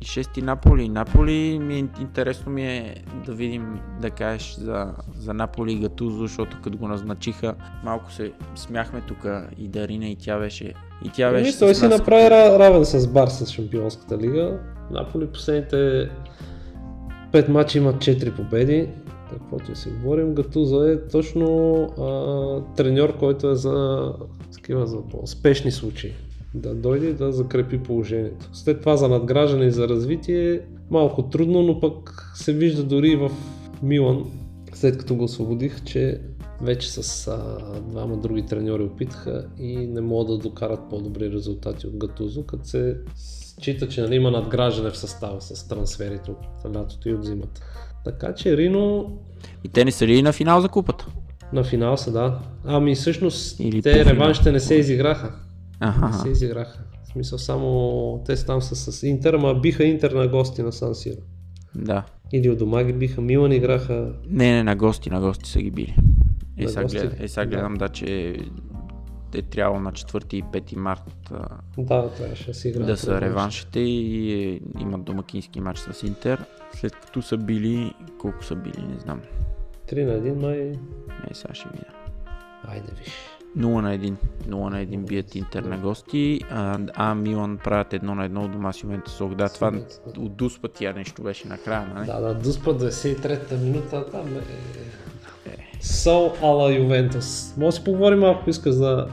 и 0.00 0.04
шести 0.04 0.42
Наполи. 0.42 0.88
Наполи 0.88 1.58
ми 1.58 1.74
е 1.74 1.78
интересно 2.00 2.52
ми 2.52 2.66
е 2.66 3.04
да 3.26 3.32
видим 3.32 3.80
да 4.00 4.10
кажеш 4.10 4.54
за, 4.54 4.92
за 5.18 5.34
Наполи 5.34 5.72
и 5.72 5.78
Гатузо, 5.78 6.18
защото 6.18 6.58
като 6.62 6.78
го 6.78 6.88
назначиха 6.88 7.54
малко 7.84 8.12
се 8.12 8.32
смяхме 8.54 9.00
тук 9.00 9.26
и 9.58 9.68
Дарина 9.68 10.08
и 10.08 10.16
тя 10.16 10.38
беше 10.38 10.74
и 11.04 11.10
тя 11.14 11.30
беше 11.30 11.44
Мисля, 11.44 11.66
той 11.66 11.74
си 11.74 11.88
направи 11.88 12.30
равен 12.30 12.84
с 12.84 13.08
Барса 13.08 13.46
с 13.46 13.50
Шампионската 13.50 14.18
лига. 14.18 14.60
Наполи 14.90 15.26
последните 15.26 16.10
5 17.32 17.48
мача 17.48 17.78
имат 17.78 17.96
4 17.96 18.36
победи. 18.36 18.88
Каквото 19.32 19.72
и 19.72 19.76
си 19.76 19.88
говорим, 19.88 20.34
Гатуза 20.34 20.92
е 20.92 21.08
точно 21.08 21.80
а, 21.82 22.74
треньор, 22.76 23.18
който 23.18 23.50
е 23.50 23.54
за 23.54 24.08
такива 24.52 24.86
за 24.86 24.98
спешни 25.26 25.70
случаи 25.70 26.12
да 26.54 26.74
дойде 26.74 27.12
да 27.12 27.32
закрепи 27.32 27.78
положението. 27.78 28.48
След 28.52 28.80
това 28.80 28.96
за 28.96 29.08
надграждане 29.08 29.64
и 29.64 29.70
за 29.70 29.88
развитие 29.88 30.60
малко 30.90 31.22
трудно, 31.22 31.62
но 31.62 31.80
пък 31.80 32.32
се 32.34 32.52
вижда 32.52 32.84
дори 32.84 33.16
в 33.16 33.30
Милан, 33.82 34.24
след 34.74 34.98
като 34.98 35.14
го 35.14 35.24
освободих, 35.24 35.84
че 35.84 36.20
вече 36.62 36.92
с 36.92 37.28
а, 37.28 37.60
двама 37.80 38.16
други 38.16 38.46
треньори 38.46 38.82
опитаха 38.82 39.46
и 39.58 39.76
не 39.76 40.00
могат 40.00 40.28
да 40.28 40.38
докарат 40.38 40.80
по-добри 40.90 41.32
резултати 41.32 41.86
от 41.86 41.96
Гатузо, 41.96 42.46
като 42.46 42.64
се 42.64 42.96
счита, 43.60 43.88
че 43.88 44.00
нали, 44.00 44.14
има 44.14 44.30
надграждане 44.30 44.90
в 44.90 44.96
състава 44.96 45.40
с 45.40 45.68
трансферите 45.68 46.30
от 46.30 46.74
лятото 46.76 47.08
и 47.08 47.14
от 47.14 47.24
зимата. 47.24 47.60
Така 48.04 48.34
че 48.34 48.56
Рино... 48.56 49.12
И 49.64 49.68
те 49.68 49.84
не 49.84 49.92
са 49.92 50.06
ли 50.06 50.22
на 50.22 50.32
финал 50.32 50.60
за 50.60 50.68
купата? 50.68 51.06
На 51.52 51.64
финал 51.64 51.96
са, 51.96 52.12
да. 52.12 52.38
Ами 52.64 52.94
всъщност 52.94 53.60
Или 53.60 53.82
те 53.82 54.04
реваншите 54.04 54.52
не 54.52 54.60
се 54.60 54.74
изиграха. 54.74 55.34
Ага. 55.80 56.06
Не 56.06 56.12
се 56.12 56.28
изиграха. 56.28 56.78
В 57.04 57.08
смисъл 57.12 57.38
само 57.38 58.22
те 58.26 58.44
там 58.44 58.62
са 58.62 58.76
с 58.92 59.02
Интер, 59.02 59.34
ама 59.34 59.54
биха 59.54 59.84
Интер 59.84 60.12
на 60.12 60.28
гости 60.28 60.62
на 60.62 60.72
Сан 60.72 60.94
Сиро. 60.94 61.20
Да. 61.74 62.04
Или 62.32 62.50
от 62.50 62.58
дома 62.58 62.82
ги 62.82 62.92
биха, 62.92 63.20
Милан 63.20 63.52
играха. 63.52 64.12
Не, 64.30 64.52
не, 64.52 64.62
на 64.62 64.76
гости, 64.76 65.10
на 65.10 65.20
гости 65.20 65.50
са 65.50 65.62
ги 65.62 65.70
били. 65.70 65.96
Е, 66.58 66.68
сега, 66.68 66.82
гости 66.82 66.98
глед, 66.98 67.20
ли? 67.20 67.24
е, 67.24 67.28
сега 67.28 67.44
Да. 67.44 67.50
гледам, 67.50 67.74
да, 67.74 67.88
че 67.88 68.36
е 69.34 69.42
трябвало 69.42 69.80
на 69.80 69.92
4 69.92 70.34
и 70.34 70.42
5 70.44 70.76
март 70.76 71.32
Да, 71.78 72.10
трябваше 72.10 72.54
си 72.54 72.72
да 72.72 72.96
са 72.96 73.06
реванш. 73.06 73.22
реваншите 73.22 73.80
и 73.80 74.32
е, 74.34 74.60
имат 74.80 75.04
домакински 75.04 75.60
матч 75.60 75.78
с 75.78 76.02
Интер. 76.06 76.44
След 76.74 76.96
като 76.96 77.22
са 77.22 77.36
били, 77.36 77.94
колко 78.18 78.44
са 78.44 78.56
били, 78.56 78.82
не 78.94 78.98
знам. 78.98 79.20
3 79.92 80.04
на 80.04 80.12
1 80.12 80.34
май. 80.34 80.58
Е, 81.30 81.34
сега 81.34 81.54
ще 81.54 81.68
видя. 81.68 81.92
Айде 82.64 82.92
виж. 82.98 83.12
0 83.58 83.80
на 83.80 83.98
1. 83.98 84.14
0 84.48 84.70
на 84.70 84.76
1 84.76 85.06
бият 85.06 85.34
Интер 85.34 85.62
на 85.62 85.78
гости, 85.78 86.40
а, 86.50 86.78
а 86.94 87.14
Милан 87.14 87.58
правят 87.58 87.90
1 87.92 88.02
на 88.02 88.28
1 88.30 88.44
от 88.44 88.52
дома 88.52 88.72
с 88.72 88.82
Ювентус. 88.82 89.20
Ох, 89.20 89.34
Да, 89.34 89.48
това 89.48 89.72
от 90.16 90.36
дуспа 90.36 90.68
тия 90.68 90.94
нещо 90.94 91.22
беше 91.22 91.48
накрая, 91.48 91.92
нали? 91.94 92.06
Да, 92.06 92.20
да, 92.20 92.34
Дуспа 92.34 92.70
23-та 92.70 93.56
минута, 93.56 94.10
там 94.10 94.36
е... 94.36 94.40
Сол 95.82 96.32
ала 96.42 96.72
Ювентус. 96.72 97.54
Може 97.56 97.66
да 97.66 97.72
си 97.72 97.84
поговорим 97.84 98.18
малко, 98.18 98.40
ако 98.40 98.50
искаш 98.50 98.74
за 98.74 99.06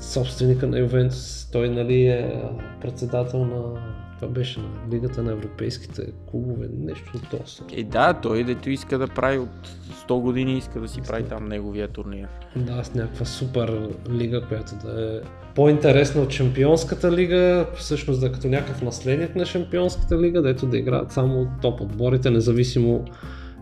собственика 0.00 0.66
на 0.66 0.78
Ювентус. 0.78 1.48
Той, 1.52 1.68
нали, 1.68 2.06
е 2.06 2.42
председател 2.80 3.44
на... 3.44 3.80
Това 4.20 4.28
беше 4.32 4.60
на 4.60 4.68
Лигата 4.92 5.22
на 5.22 5.32
европейските 5.32 6.02
клубове, 6.30 6.68
нещо 6.78 7.12
от 7.14 7.30
този. 7.30 7.80
Е, 7.80 7.84
да, 7.84 8.12
той 8.12 8.44
дето 8.44 8.70
иска 8.70 8.98
да 8.98 9.06
прави 9.06 9.38
от 9.38 9.68
100 10.08 10.20
години, 10.20 10.58
иска 10.58 10.80
да 10.80 10.88
си 10.88 11.00
прави 11.08 11.24
там 11.24 11.48
неговия 11.48 11.88
турнир. 11.88 12.28
Да, 12.56 12.84
с 12.84 12.94
някаква 12.94 13.26
супер 13.26 13.88
лига, 14.10 14.42
която 14.48 14.72
да 14.84 15.16
е 15.16 15.20
по-интересна 15.54 16.22
от 16.22 16.30
Шампионската 16.30 17.12
лига, 17.12 17.66
всъщност 17.76 18.20
да 18.20 18.26
е 18.26 18.32
като 18.32 18.48
някакъв 18.48 18.82
наследник 18.82 19.36
на 19.36 19.46
Шампионската 19.46 20.20
лига, 20.20 20.42
дето 20.42 20.66
да 20.66 20.78
играят 20.78 21.12
само 21.12 21.48
топ 21.62 21.80
отборите, 21.80 22.30
независимо 22.30 23.04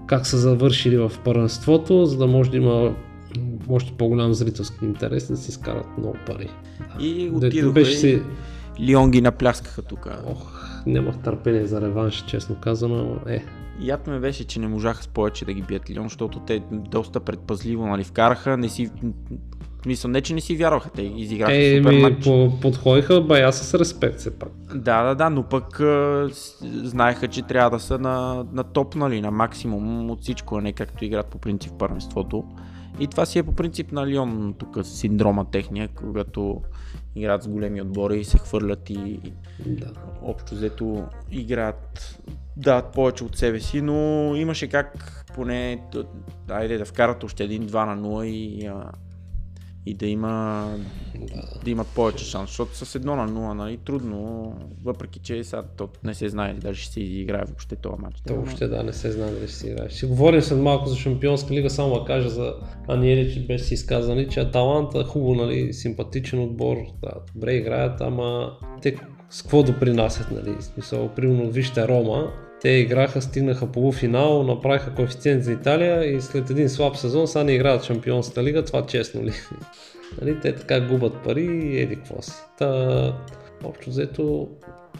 как 0.07 0.27
са 0.27 0.37
завършили 0.37 0.97
в 0.97 1.13
първенството, 1.25 2.07
за 2.07 2.19
да 2.19 2.27
може 2.27 2.51
да 2.51 2.57
има 2.57 2.95
още 3.69 3.93
по-голям 3.93 4.35
зрителски 4.35 4.85
интерес 4.85 5.29
да 5.29 5.37
си 5.37 5.51
изкарат 5.51 5.87
много 5.99 6.17
пари. 6.27 6.51
И 7.01 7.31
отидоха 7.35 7.73
беше 7.73 7.93
и 7.93 7.97
си... 7.97 8.23
Лион 8.81 9.11
ги 9.11 9.21
напляскаха 9.21 9.83
тук. 9.83 10.09
Ох, 10.27 10.67
нямах 10.87 11.19
търпение 11.19 11.67
за 11.67 11.81
реванш, 11.81 12.25
честно 12.27 12.57
казано, 12.61 12.97
но 12.97 13.31
е. 13.31 13.45
Ято 13.81 14.11
ме 14.11 14.21
беше, 14.21 14.45
че 14.45 14.61
не 14.61 14.69
можаха 14.69 15.03
с 15.03 15.09
повече 15.09 15.45
да 15.45 15.53
ги 15.53 15.63
бият 15.63 15.91
Лион, 15.91 16.05
защото 16.05 16.39
те 16.41 16.63
доста 16.73 17.21
предпазливо 17.21 17.87
нали, 17.87 18.05
вкараха, 18.05 18.57
не 18.57 18.69
си... 18.69 18.91
Мисля, 19.87 20.09
не 20.09 20.21
че 20.21 20.35
не 20.35 20.41
си 20.41 20.57
вярваха, 20.57 20.91
те 20.91 21.03
изиграха 21.03 21.55
Е, 21.55 21.77
супер 21.77 21.91
ми 21.91 22.01
матч. 22.01 22.25
по- 22.25 22.53
подходиха 22.63 23.21
бая 23.21 23.53
с 23.53 23.75
респект 23.75 24.19
все 24.19 24.39
пак. 24.39 24.49
Да, 24.75 25.03
да, 25.03 25.15
да, 25.15 25.31
но 25.31 25.43
пък 25.43 25.81
а, 25.81 26.29
знаеха, 26.63 27.29
че 27.29 27.43
трябва 27.43 27.71
да 27.71 27.81
са 27.81 27.99
на, 27.99 28.47
на 28.53 28.65
топ, 28.65 28.95
нали, 28.95 29.21
на 29.21 29.31
максимум 29.31 30.11
от 30.11 30.21
всичко, 30.21 30.57
а 30.57 30.61
не 30.61 30.73
както 30.73 31.05
играят 31.05 31.27
по 31.27 31.39
принцип 31.39 31.73
в 31.73 31.79
първенството. 31.79 32.45
И 33.01 33.07
това 33.07 33.27
си 33.27 33.39
е 33.39 33.43
по 33.43 33.53
принцип 33.53 33.93
на 33.93 34.07
Лион, 34.07 34.55
тук 34.59 34.79
синдрома 34.83 35.45
техния, 35.45 35.89
когато 35.89 36.61
играят 37.17 37.43
с 37.43 37.49
големи 37.49 37.83
отбори 37.83 38.19
и 38.19 38.25
се 38.25 38.39
хвърлят 38.39 38.91
и 38.91 39.21
Да. 39.67 39.87
общо 40.23 40.55
взето 40.55 41.05
играят, 41.31 42.19
дават 42.57 42.93
повече 42.93 43.25
от 43.25 43.37
себе 43.37 43.61
си, 43.61 43.83
но 43.83 43.95
имаше 44.37 44.67
как 44.67 44.95
поне, 45.35 45.83
айде 46.51 46.79
да 46.79 46.85
вкарат 46.85 47.25
още 47.25 47.45
един 47.45 47.63
2 47.63 47.87
на 47.87 47.97
0 47.99 48.25
и, 48.25 48.67
а, 48.67 48.85
и 49.87 49.95
да 49.95 50.07
има 50.07 50.67
да. 51.15 51.61
да 51.65 51.71
имат 51.71 51.87
повече 51.87 52.25
шанс, 52.25 52.51
защото 52.51 52.77
с 52.77 52.99
1 52.99 53.05
на 53.05 53.29
0, 53.29 53.53
нали, 53.53 53.77
трудно, 53.77 54.53
въпреки 54.85 55.19
че 55.19 55.45
сега 55.45 55.63
то 55.77 55.89
не 56.05 56.15
се 56.15 56.29
знае 56.29 56.55
дали 56.55 56.75
ще 56.75 56.93
се 56.93 57.01
изиграе 57.01 57.45
въобще 57.45 57.77
този 57.77 58.03
матч. 58.03 58.23
То 58.27 58.35
въобще 58.35 58.69
да, 58.69 58.83
не 58.83 58.93
се 58.93 59.13
знае 59.13 59.31
дали 59.31 59.49
ще 59.49 59.57
си 59.57 59.67
играеш. 59.67 59.93
Ще 59.93 60.07
говорим 60.07 60.43
след 60.43 60.59
малко 60.59 60.89
за 60.89 60.97
Шампионска 60.97 61.55
лига, 61.55 61.71
само 61.71 61.95
да 61.95 62.05
кажа 62.05 62.29
за 62.29 62.55
Аниери, 62.89 63.35
че 63.35 63.47
беше 63.47 63.65
си 63.65 63.75
изказани, 63.75 64.29
че 64.29 64.41
Аталанта 64.41 65.05
хубаво, 65.05 65.35
нали, 65.35 65.73
симпатичен 65.73 66.43
отбор, 66.43 66.77
да, 67.03 67.11
добре 67.35 67.55
играят, 67.55 68.01
ама 68.01 68.59
те 68.83 68.97
с 69.31 69.43
какво 69.43 69.63
допринасят, 69.63 70.31
нали, 70.31 70.57
смисъл, 70.61 71.09
примерно 71.09 71.51
вижте 71.51 71.89
Рома, 71.89 72.33
те 72.61 72.69
играха, 72.69 73.23
стигнаха 73.23 73.73
полуфинал, 73.73 74.43
направиха 74.43 74.95
коефициент 74.95 75.45
за 75.45 75.53
Италия 75.53 76.17
и 76.17 76.21
след 76.21 76.51
един 76.51 76.69
слаб 76.69 76.97
сезон 76.97 77.29
сега 77.29 77.45
не 77.45 77.53
играят 77.53 77.85
Шампионската 77.85 78.45
лига, 78.45 78.65
това 78.65 78.87
честно 78.87 79.25
ли? 79.25 79.33
нали, 80.21 80.41
те 80.41 80.55
така 80.55 80.81
губят 80.81 81.23
пари 81.25 81.45
и 81.45 81.81
еди 81.81 81.97
какво 81.97 82.23
си. 82.23 82.33
Та, 82.59 83.13
общо 83.65 83.91
взето, 83.91 84.49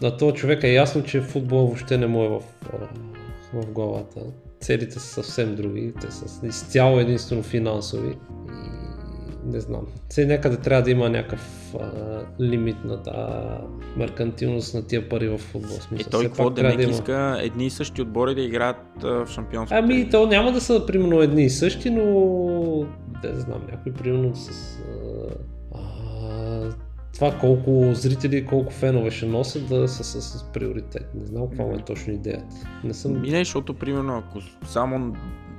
на 0.01 0.17
този 0.17 0.35
човек 0.35 0.63
е 0.63 0.73
ясно, 0.73 1.03
че 1.03 1.21
футбол 1.21 1.65
въобще 1.65 1.97
не 1.97 2.07
му 2.07 2.23
е 2.23 2.27
в, 2.27 2.41
в 3.53 3.65
главата. 3.71 4.19
Целите 4.59 4.93
са 4.93 4.99
съвсем 4.99 5.55
други, 5.55 5.93
те 6.01 6.11
са 6.11 6.47
изцяло 6.47 6.99
единствено 6.99 7.43
финансови. 7.43 8.15
Не 9.47 9.59
знам. 9.59 9.81
Все 10.09 10.25
някъде 10.25 10.57
трябва 10.57 10.81
да 10.83 10.91
има 10.91 11.09
някакъв 11.09 11.75
а, 11.81 12.21
лимит 12.41 12.85
на 12.85 13.03
тази 13.03 13.63
меркантилност 13.97 14.73
на 14.73 14.87
тия 14.87 15.09
пари 15.09 15.29
в 15.29 15.37
футбол. 15.37 15.77
Смисъл, 15.79 16.07
Е, 16.07 16.11
той 16.11 16.25
какво 16.25 16.49
да 16.49 16.63
не 16.63 16.83
има. 16.83 16.91
иска 16.91 17.37
едни 17.41 17.65
и 17.65 17.69
същи 17.69 18.01
отбори 18.01 18.35
да 18.35 18.41
играят 18.41 19.03
а, 19.03 19.25
в 19.25 19.27
шампионската 19.29 19.79
Ами, 19.83 20.09
то 20.09 20.27
няма 20.27 20.51
да 20.51 20.61
са 20.61 20.85
примерно 20.85 21.21
едни 21.21 21.43
и 21.43 21.49
същи, 21.49 21.89
но 21.89 22.03
да 23.21 23.33
не 23.33 23.39
знам, 23.39 23.61
някой 23.71 23.91
примерно 23.91 24.35
с 24.35 24.49
а, 25.75 25.79
а, 25.79 26.69
това 27.13 27.31
колко 27.39 27.89
зрители, 27.93 28.45
колко 28.45 28.73
фенове 28.73 29.11
ще 29.11 29.25
носят 29.25 29.69
да 29.69 29.87
са 29.87 30.03
с, 30.03 30.21
с 30.21 30.43
приоритет. 30.43 31.09
Не 31.15 31.25
знам 31.25 31.47
каква 31.49 31.63
е 31.73 31.85
точно 31.85 32.13
идеята. 32.13 32.55
Не 32.83 32.93
съм... 32.93 33.21
Ми 33.21 33.29
не, 33.29 33.37
защото 33.39 33.73
примерно 33.73 34.17
ако 34.17 34.39
само 34.65 35.13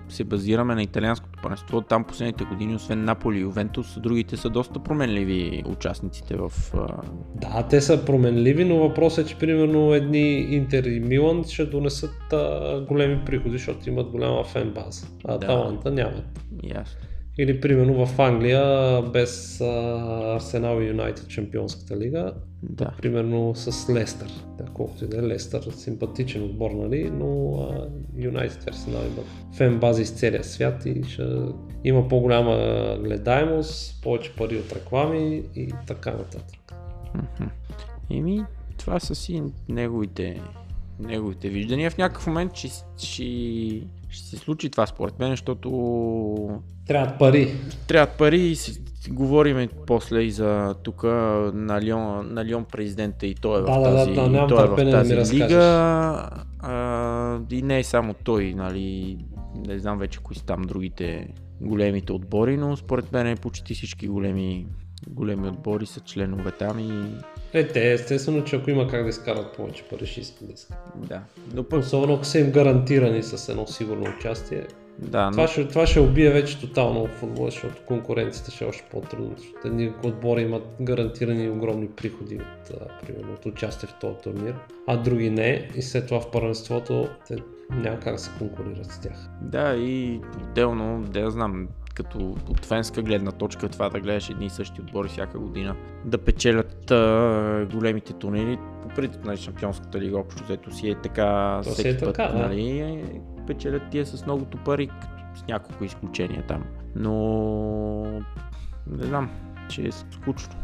се 0.08 0.24
базираме 0.24 0.74
на 0.74 0.82
италианското 0.82 1.38
първенство, 1.42 1.80
там 1.80 2.04
последните 2.04 2.44
години, 2.44 2.74
освен 2.74 3.04
Наполи 3.04 3.38
и 3.38 3.40
Ювентус, 3.40 4.00
другите 4.00 4.36
са 4.36 4.50
доста 4.50 4.78
променливи 4.78 5.62
участниците 5.66 6.36
в... 6.36 6.52
Да, 7.34 7.66
те 7.70 7.80
са 7.80 8.04
променливи, 8.04 8.64
но 8.64 8.76
въпросът 8.76 9.26
е, 9.26 9.28
че 9.28 9.38
примерно 9.38 9.94
едни 9.94 10.38
Интер 10.38 10.84
и 10.84 11.00
Милан 11.00 11.44
ще 11.44 11.66
донесат 11.66 12.32
а, 12.32 12.80
големи 12.88 13.24
приходи, 13.26 13.58
защото 13.58 13.88
имат 13.88 14.10
голяма 14.10 14.44
фен 14.44 14.70
база. 14.70 15.06
А 15.24 15.38
Да. 15.38 15.46
Таланта 15.46 15.90
нямат. 15.90 16.40
Ясно. 16.62 17.00
Или 17.38 17.60
примерно 17.60 18.06
в 18.06 18.20
Англия 18.20 19.02
без 19.02 19.60
Арсенал 19.60 20.80
и 20.80 20.86
Юнайтед 20.86 21.28
Чемпионската 21.28 21.96
лига, 21.96 22.32
Да. 22.62 22.90
примерно 23.02 23.54
с 23.54 23.92
Лестър. 23.92 24.28
Да, 24.58 24.64
колкото 24.74 25.04
и 25.04 25.08
да 25.08 25.18
е 25.18 25.22
Лестър, 25.22 25.62
симпатичен 25.62 26.44
отбор, 26.44 26.70
нали, 26.70 27.10
но 27.10 27.58
Юнайтед 28.16 28.64
и 28.64 28.70
Арсенал 28.70 29.00
имат 29.00 29.26
фен 29.56 29.78
бази 29.78 30.02
из 30.02 30.10
целия 30.10 30.44
свят 30.44 30.86
и 30.86 31.02
ще 31.04 31.26
има 31.84 32.08
по-голяма 32.08 32.56
гледаемост, 33.04 34.02
повече 34.02 34.34
пари 34.36 34.56
от 34.56 34.72
реклами 34.72 35.42
и 35.56 35.72
така 35.86 36.10
нататък. 36.10 36.74
Еми, 38.10 38.44
това 38.78 39.00
са 39.00 39.14
си 39.14 39.42
неговите, 39.68 40.40
неговите 41.00 41.48
виждания. 41.48 41.90
В 41.90 41.98
някакъв 41.98 42.26
момент 42.26 42.54
ще, 42.54 42.68
ще, 42.96 43.22
ще 44.08 44.26
се 44.26 44.36
случи 44.36 44.70
това 44.70 44.86
според 44.86 45.18
мен, 45.18 45.30
защото 45.30 45.70
Трябват 46.86 47.18
пари. 47.18 47.54
трябват 47.88 48.18
пари 48.18 48.40
и 48.40 48.56
си, 48.56 48.80
говориме 49.10 49.68
после 49.86 50.22
и 50.22 50.30
за 50.30 50.74
тук 50.82 51.02
на 51.02 51.80
Лион, 51.82 52.34
на 52.34 52.44
Лион 52.44 52.64
президента 52.64 53.26
и 53.26 53.34
той 53.34 53.58
е 53.58 53.62
в 53.62 53.66
Да, 53.66 53.78
да, 53.78 53.90
да, 53.90 53.96
тази, 53.96 54.12
да, 54.12 54.28
нямам 54.28 54.48
той 54.48 54.64
е 54.64 54.68
в 54.68 54.76
да 54.76 54.90
тази 54.90 55.16
разкажеш. 55.16 55.44
лига. 55.44 56.30
А, 56.58 57.38
и 57.50 57.62
не 57.62 57.78
е 57.78 57.84
само 57.84 58.14
той, 58.14 58.54
нали, 58.54 59.18
не 59.66 59.78
знам 59.78 59.98
вече 59.98 60.18
кои 60.18 60.36
са 60.36 60.44
там 60.44 60.62
другите 60.62 61.28
големите 61.60 62.12
отбори, 62.12 62.56
но 62.56 62.76
според 62.76 63.12
мен 63.12 63.36
почти 63.36 63.74
всички 63.74 64.08
големи, 64.08 64.66
големи 65.08 65.48
отбори 65.48 65.86
са 65.86 66.00
членове 66.00 66.50
там 66.50 66.78
и 66.78 67.10
Е, 67.52 67.68
те 67.68 67.92
естествено, 67.92 68.44
че 68.44 68.56
ако 68.56 68.70
има 68.70 68.88
как 68.88 69.02
да 69.02 69.08
изкарат 69.08 69.56
повече 69.56 69.84
пари, 69.84 70.06
ще 70.06 70.20
искат 70.20 70.46
да 70.48 70.52
искат. 70.54 70.76
да. 70.96 71.20
Но 71.54 71.64
пък, 71.64 71.80
Особено 71.80 72.14
ако 72.14 72.24
са 72.24 72.38
им 72.38 72.50
гарантирани 72.50 73.22
с 73.22 73.48
едно 73.48 73.66
сигурно 73.66 74.14
участие. 74.18 74.66
да, 74.98 75.24
но 75.24 75.30
Това 75.30 75.48
ще, 75.48 75.68
това 75.68 75.86
ще 75.86 76.00
убие 76.00 76.30
вече 76.30 76.60
тотално 76.60 77.06
футбола, 77.06 77.50
защото 77.50 77.82
конкуренцията 77.86 78.50
ще 78.50 78.64
е 78.64 78.68
още 78.68 78.84
по-трудно. 78.90 79.34
Защото 79.38 79.68
едни 79.68 79.92
отбори 80.04 80.42
имат 80.42 80.62
гарантирани 80.80 81.50
огромни 81.50 81.88
приходи 81.88 82.34
от, 82.34 82.70
а, 82.80 83.06
примерно, 83.06 83.32
от 83.32 83.46
участие 83.46 83.88
в 83.88 83.94
този 84.00 84.14
турнир, 84.22 84.54
а 84.86 84.96
други 84.96 85.30
не. 85.30 85.68
И 85.76 85.82
след 85.82 86.06
това 86.06 86.20
в 86.20 86.30
първенството 86.30 87.08
те 87.28 87.36
няма 87.70 88.00
как 88.00 88.12
да 88.12 88.18
се 88.18 88.30
конкурират 88.38 88.86
с 88.92 89.00
тях. 89.00 89.28
Да, 89.42 89.74
и 89.76 90.20
отделно, 90.42 91.02
да 91.02 91.20
я 91.20 91.30
знам, 91.30 91.68
като 91.98 92.36
от 92.48 92.66
фенска 92.66 93.02
гледна 93.02 93.32
точка, 93.32 93.68
това 93.68 93.88
да 93.88 94.00
гледаш 94.00 94.30
едни 94.30 94.46
и 94.46 94.50
същи 94.50 94.80
отбори 94.80 95.08
всяка 95.08 95.38
година, 95.38 95.76
да 96.04 96.18
печелят 96.18 96.90
а, 96.90 97.66
големите 97.72 98.12
турнири, 98.12 98.58
по 98.82 98.88
принцип 98.88 99.24
на 99.24 99.36
шампионската 99.36 100.00
лига 100.00 100.18
общо 100.18 100.44
взето 100.44 100.74
си 100.74 100.90
е 100.90 100.94
така 100.94 101.60
То 101.64 101.70
си 101.70 101.74
всеки 101.74 101.88
е 101.88 101.98
път, 101.98 102.14
така, 102.14 102.38
нали, 102.38 102.78
е, 102.78 103.20
печелят 103.46 103.82
тия 103.90 104.06
с 104.06 104.24
многото 104.26 104.58
пари, 104.58 104.90
с 105.34 105.46
няколко 105.48 105.84
изключения 105.84 106.46
там. 106.46 106.64
Но 106.96 108.22
не 108.86 109.06
знам, 109.06 109.30
че 109.68 109.82
е 109.82 109.92
скучно. 109.92 110.54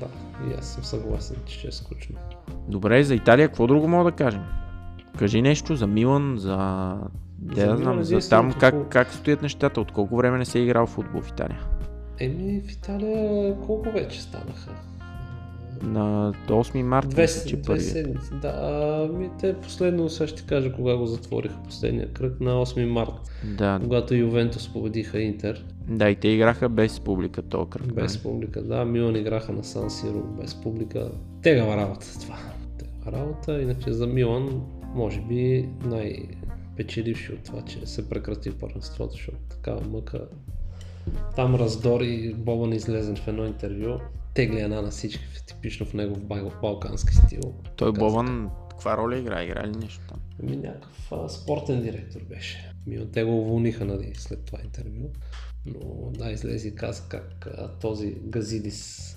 Да, 0.00 0.06
и 0.50 0.54
аз 0.58 0.74
съм 0.74 0.84
съгласен, 0.84 1.36
че 1.46 1.58
ще 1.58 1.68
е 1.68 1.72
скучно. 1.72 2.16
Добре, 2.68 3.02
за 3.02 3.14
Италия 3.14 3.48
какво 3.48 3.66
друго 3.66 3.88
мога 3.88 4.10
да 4.10 4.16
кажем? 4.16 4.42
Кажи 5.18 5.42
нещо 5.42 5.76
за 5.76 5.86
Милан, 5.86 6.34
за... 6.38 6.96
Де 7.38 7.66
да 7.66 7.76
знам, 7.76 8.04
за 8.04 8.28
там 8.28 8.52
как, 8.60 8.74
как 8.88 9.12
стоят 9.12 9.42
нещата, 9.42 9.80
от 9.80 9.92
колко 9.92 10.16
време 10.16 10.38
не 10.38 10.44
се 10.44 10.58
е 10.58 10.62
играл 10.62 10.86
футбол 10.86 11.20
в 11.22 11.28
Италия? 11.28 11.60
Еми, 12.20 12.60
в 12.60 12.72
Италия 12.72 13.54
колко 13.66 13.90
вече 13.90 14.22
станаха? 14.22 14.70
На 15.82 16.32
8 16.48 16.82
марта, 16.82 17.08
две, 17.08 17.26
че 17.46 17.56
две 17.56 17.80
седмици. 17.80 18.30
Да, 18.42 19.08
ми 19.12 19.30
те 19.40 19.54
последно 19.54 20.08
сега 20.08 20.26
ще 20.26 20.42
кажа 20.42 20.72
кога 20.72 20.96
го 20.96 21.06
затвориха 21.06 21.56
последния 21.64 22.12
кръг 22.12 22.40
на 22.40 22.66
8 22.66 22.86
марта. 22.86 23.20
Да. 23.44 23.80
Когато 23.82 24.14
Ювентус 24.14 24.72
победиха 24.72 25.20
Интер. 25.20 25.64
Да, 25.88 26.10
и 26.10 26.16
те 26.16 26.28
играха 26.28 26.68
без 26.68 27.00
публика 27.00 27.42
този 27.42 27.70
кръг. 27.70 27.94
Без 27.94 28.14
нали? 28.14 28.22
публика, 28.22 28.62
да. 28.62 28.84
Милан 28.84 29.16
играха 29.16 29.52
на 29.52 29.64
Сан 29.64 29.90
Сиро 29.90 30.22
без 30.40 30.54
публика. 30.54 31.10
Тегава 31.42 31.76
работа 31.76 32.20
това. 32.20 32.36
Тегава 32.78 33.18
работа. 33.18 33.62
Иначе 33.62 33.92
за 33.92 34.06
Милан, 34.06 34.62
може 34.94 35.20
би 35.20 35.68
най-печеливши 36.76 37.32
от 37.32 37.44
това, 37.44 37.62
че 37.62 37.86
се 37.86 38.08
прекрати 38.08 38.58
първенството, 38.58 39.12
защото 39.12 39.36
такава 39.50 39.80
мъка. 39.80 40.28
Там 41.36 41.54
раздори 41.54 42.34
Бобан 42.34 42.72
излезен 42.72 43.16
в 43.16 43.28
едно 43.28 43.46
интервю 43.46 43.98
тегли 44.34 44.60
една 44.60 44.82
на 44.82 44.90
всички, 44.90 45.24
типично 45.46 45.86
в 45.86 45.94
негов 45.94 46.60
балкански 46.62 47.14
стил. 47.14 47.54
Той 47.76 47.92
Бобан, 47.92 48.50
каква 48.70 48.96
роля 48.96 49.18
игра? 49.18 49.42
Игра 49.42 49.66
ли 49.66 49.76
нещо 49.76 50.00
там? 50.08 50.20
Ами 50.42 50.56
някакъв 50.56 51.12
а, 51.12 51.28
спортен 51.28 51.82
директор 51.82 52.20
беше. 52.28 52.72
Ми 52.86 53.10
те 53.12 53.24
го 53.24 53.40
уволниха 53.40 53.84
нали, 53.84 54.12
след 54.14 54.44
това 54.44 54.58
интервю. 54.64 55.08
Но 55.66 56.10
да, 56.10 56.30
излезе 56.30 56.68
и 56.68 56.74
каза 56.74 57.02
как 57.08 57.46
а, 57.46 57.68
този 57.68 58.14
Газидис, 58.22 59.16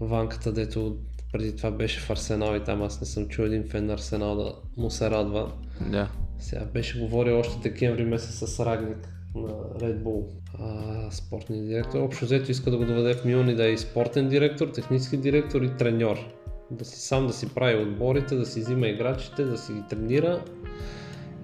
ванката, 0.00 0.52
дето 0.52 0.96
преди 1.32 1.56
това 1.56 1.70
беше 1.70 2.00
в 2.00 2.10
Арсенал 2.10 2.56
и 2.56 2.64
там 2.64 2.82
аз 2.82 3.00
не 3.00 3.06
съм 3.06 3.28
чул 3.28 3.42
един 3.42 3.68
фен 3.68 3.86
на 3.86 3.92
Арсенал 3.92 4.36
да 4.36 4.54
му 4.76 4.90
се 4.90 5.10
радва. 5.10 5.52
Да. 5.90 6.10
Сега 6.38 6.64
беше 6.64 7.00
говорил 7.00 7.38
още 7.38 7.68
декември 7.68 8.04
месец 8.04 8.50
с 8.50 8.66
Рагник 8.66 9.08
на 9.34 9.48
Red 9.80 10.02
Bull 10.02 10.24
а, 10.58 11.10
спортния 11.10 11.62
директор. 11.62 12.00
Общо 12.00 12.24
взето 12.24 12.50
иска 12.50 12.70
да 12.70 12.76
го 12.76 12.84
доведе 12.84 13.14
в 13.14 13.24
Милан 13.24 13.56
да 13.56 13.66
е 13.68 13.72
и 13.72 13.78
спортен 13.78 14.28
директор, 14.28 14.68
технически 14.68 15.16
директор 15.16 15.62
и 15.62 15.76
треньор. 15.76 16.16
Да 16.70 16.84
си 16.84 17.00
сам 17.00 17.26
да 17.26 17.32
си 17.32 17.54
прави 17.54 17.82
отборите, 17.82 18.34
да 18.34 18.46
си 18.46 18.60
взима 18.60 18.88
играчите, 18.88 19.44
да 19.44 19.58
си 19.58 19.72
ги 19.72 19.82
тренира. 19.90 20.44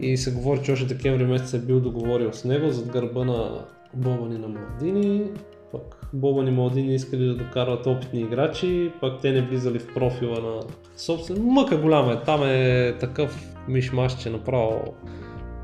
И 0.01 0.17
се 0.17 0.33
говори, 0.33 0.61
че 0.65 0.73
още 0.73 0.95
декември 0.95 1.25
месец 1.25 1.53
е 1.55 1.59
бил 1.59 1.81
договорил 1.81 2.33
с 2.33 2.45
него 2.45 2.71
зад 2.71 2.89
гърба 2.89 3.25
на 3.25 3.65
Бобани 3.95 4.39
на 4.39 4.49
Малдини. 4.49 5.31
Пък 5.73 6.07
Бобани 6.13 6.51
и 6.51 6.55
Малдини 6.55 6.95
искали 6.95 7.27
да 7.27 7.37
докарват 7.37 7.87
опитни 7.87 8.21
играчи, 8.21 8.93
пък 9.01 9.21
те 9.21 9.33
не 9.33 9.43
влизали 9.43 9.79
в 9.79 9.95
профила 9.95 10.41
на 10.41 10.61
собствен. 10.97 11.43
Мъка 11.43 11.77
голяма 11.77 12.13
е, 12.13 12.25
там 12.25 12.43
е 12.45 12.95
такъв 13.01 13.54
мишмаш, 13.69 14.23
че 14.23 14.31
направо 14.31 14.95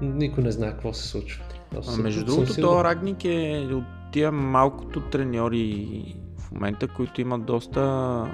никой 0.02 0.44
не 0.44 0.50
знае 0.50 0.70
какво 0.70 0.92
се 0.92 1.08
случва. 1.08 1.44
А, 1.88 1.96
между 1.96 2.24
другото, 2.24 2.54
този 2.54 2.84
Рагник 2.84 3.24
е 3.24 3.68
от 3.72 3.84
тия 4.12 4.32
малкото 4.32 5.00
треньори 5.00 6.14
в 6.38 6.52
момента, 6.52 6.88
които 6.88 7.20
имат 7.20 7.44
доста, 7.44 8.26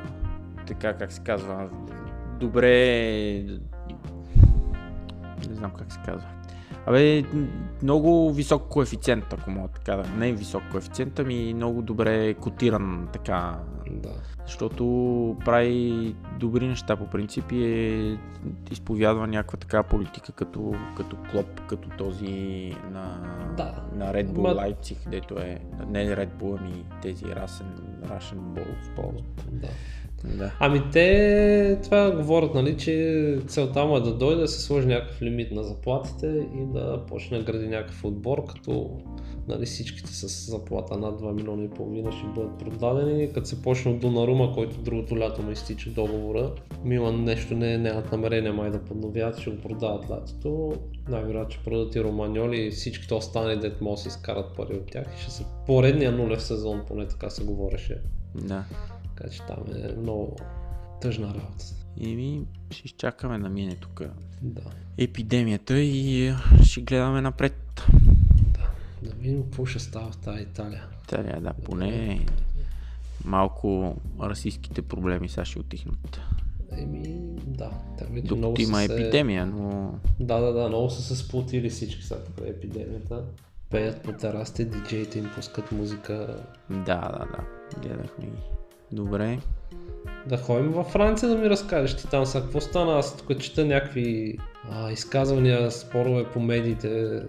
така 0.67 0.95
как 0.95 1.13
се 1.13 1.21
казва, 1.21 1.69
добре, 2.41 2.79
не 5.49 5.55
знам 5.55 5.71
как 5.79 5.93
се 5.93 5.99
казва. 6.05 6.29
Абе, 6.87 7.25
много 7.83 8.33
висок 8.33 8.69
коефициент, 8.69 9.33
ако 9.33 9.51
мога 9.51 9.69
така 9.69 9.97
да. 9.97 10.09
Не 10.09 10.33
висок 10.33 10.63
коефициент, 10.71 11.19
ами 11.19 11.55
много 11.55 11.83
добре 11.83 12.35
котиран 12.35 13.09
така 13.13 13.59
да. 13.91 14.15
Защото 14.47 15.37
прави 15.45 16.15
добри 16.39 16.69
неща 16.69 16.97
по 16.97 17.07
принцип 17.07 17.53
и 17.53 17.65
е, 17.65 18.19
изповядва 18.71 19.27
някаква 19.27 19.59
така 19.59 19.83
политика 19.83 20.33
като, 20.33 20.75
като 20.97 21.17
Клоп, 21.31 21.61
като 21.69 21.89
този 21.89 22.73
на, 22.91 23.21
да. 23.57 23.85
на 23.93 24.13
Red 24.13 24.27
Bull 24.27 24.41
Ма... 24.41 24.49
Leipzig, 24.49 25.09
дето 25.09 25.39
е 25.39 25.61
не 25.89 26.17
Red 26.17 26.31
Bull, 26.41 26.59
ами 26.61 26.85
тези 27.03 27.25
Russian, 27.25 27.81
Russian 28.05 28.65
Balls. 28.97 29.25
Да. 29.51 29.69
Да. 30.35 30.53
Ами 30.61 30.83
те 30.93 31.79
това 31.83 32.11
говорят, 32.11 32.55
нали, 32.55 32.77
че 32.77 33.39
целта 33.47 33.85
му 33.85 33.97
е 33.97 34.01
да 34.01 34.15
дойде 34.15 34.41
да 34.41 34.49
се 34.49 34.63
сложи 34.63 34.87
някакъв 34.87 35.23
лимит 35.23 35.53
на 35.53 35.65
заплатите 35.65 36.27
и 36.55 36.73
да 36.73 37.05
почне 37.09 37.39
да 37.39 37.45
гради 37.45 37.69
някакъв 37.69 38.05
отбор, 38.05 38.45
като 38.45 38.91
нали, 39.49 39.67
всичките 39.67 40.11
с 40.15 40.51
заплата 40.51 40.97
над 40.97 41.21
2 41.21 41.33
милиона 41.33 41.65
и 41.65 41.71
половина 41.71 42.13
ще 42.13 42.27
бъдат 42.27 42.59
продадени. 42.59 43.33
Като 43.33 43.47
се 43.47 43.63
почне 43.63 43.93
от 43.93 44.01
Донарума, 44.01 44.53
който 44.55 44.83
другото 44.83 45.19
лято 45.19 45.43
му 45.43 45.51
изтича 45.51 45.91
договора, 45.91 46.53
Милан 46.85 47.25
нещо 47.25 47.55
не, 47.55 47.79
нямат 47.79 48.13
намерение 48.13 48.53
май 48.53 48.71
да 48.71 48.85
подновят, 48.85 49.39
ще 49.39 49.51
го 49.51 49.63
продават 49.63 50.11
лятото. 50.11 50.73
Най-вероятно 51.09 51.51
ще 51.51 51.65
продадат 51.65 51.95
и 51.95 52.05
Романьоли 52.05 52.67
и 52.67 52.71
всичките 52.71 53.15
останали, 53.15 53.61
дет 53.61 53.81
могат 53.81 54.03
да 54.03 54.09
изкарат 54.09 54.57
пари 54.57 54.77
от 54.77 54.87
тях 54.87 55.07
и 55.19 55.23
ще 55.23 55.31
се 55.31 55.45
поредния 55.67 56.13
нулев 56.13 56.43
сезон, 56.43 56.83
поне 56.89 57.09
така 57.09 57.31
се 57.31 57.45
говореше. 57.45 58.01
Да. 58.35 58.65
Така 59.17 59.31
че 59.31 59.43
там 59.47 59.59
е 59.85 59.93
много 60.01 60.37
тъжна 61.01 61.29
работа. 61.29 61.65
И 61.97 62.17
ми 62.17 62.47
ще 62.71 62.83
изчакаме 62.87 63.39
да 63.39 63.49
мине 63.49 63.77
тук 63.77 64.03
да. 64.43 64.63
епидемията 64.99 65.79
и 65.81 66.33
ще 66.65 66.81
гледаме 66.81 67.21
напред. 67.21 67.83
Да, 68.41 68.71
да 69.03 69.15
видим 69.15 69.43
какво 69.43 69.67
ще 69.67 69.79
става 69.79 70.11
в 70.11 70.17
тази 70.17 70.43
Италия. 70.43 70.85
Италия, 71.05 71.41
да, 71.41 71.53
поне 71.53 72.27
малко 73.25 73.97
расистските 74.21 74.83
проблеми 74.83 75.29
сега 75.29 75.45
ще 75.45 75.59
отихнат. 75.59 76.21
Еми, 76.73 77.21
да. 77.47 77.71
Докато 78.11 78.37
много 78.37 78.61
има 78.61 78.79
се... 78.79 78.85
епидемия, 78.85 79.47
но... 79.47 79.95
Да, 80.21 80.41
да, 80.41 80.53
да, 80.53 80.69
много 80.69 80.91
са 80.91 81.03
се 81.03 81.17
сплотили 81.17 81.71
всички 81.71 82.03
сега 82.03 82.21
тук 82.21 82.47
епидемията. 82.47 83.25
Пеят 83.71 84.03
по 84.03 84.13
терасите, 84.13 84.65
диджеите 84.65 85.19
им 85.19 85.31
пускат 85.35 85.73
музика. 85.73 86.45
Да, 86.71 87.01
да, 87.01 87.27
да. 87.31 87.45
Гледахме 87.81 88.25
ги. 88.25 88.56
Добре. 88.93 89.39
Да 90.27 90.37
ходим 90.37 90.73
във 90.73 90.87
Франция 90.87 91.29
да 91.29 91.39
ми 91.39 91.51
разкажеш 91.51 91.97
ти 91.97 92.09
там 92.09 92.27
са. 92.27 92.41
Какво 92.41 92.61
стана? 92.61 92.99
Аз 92.99 93.17
тук 93.17 93.41
чета 93.41 93.65
някакви 93.65 94.39
а, 94.71 94.93
изказвания, 94.93 95.71
спорове 95.71 96.25
по 96.25 96.41
медиите. 96.41 97.23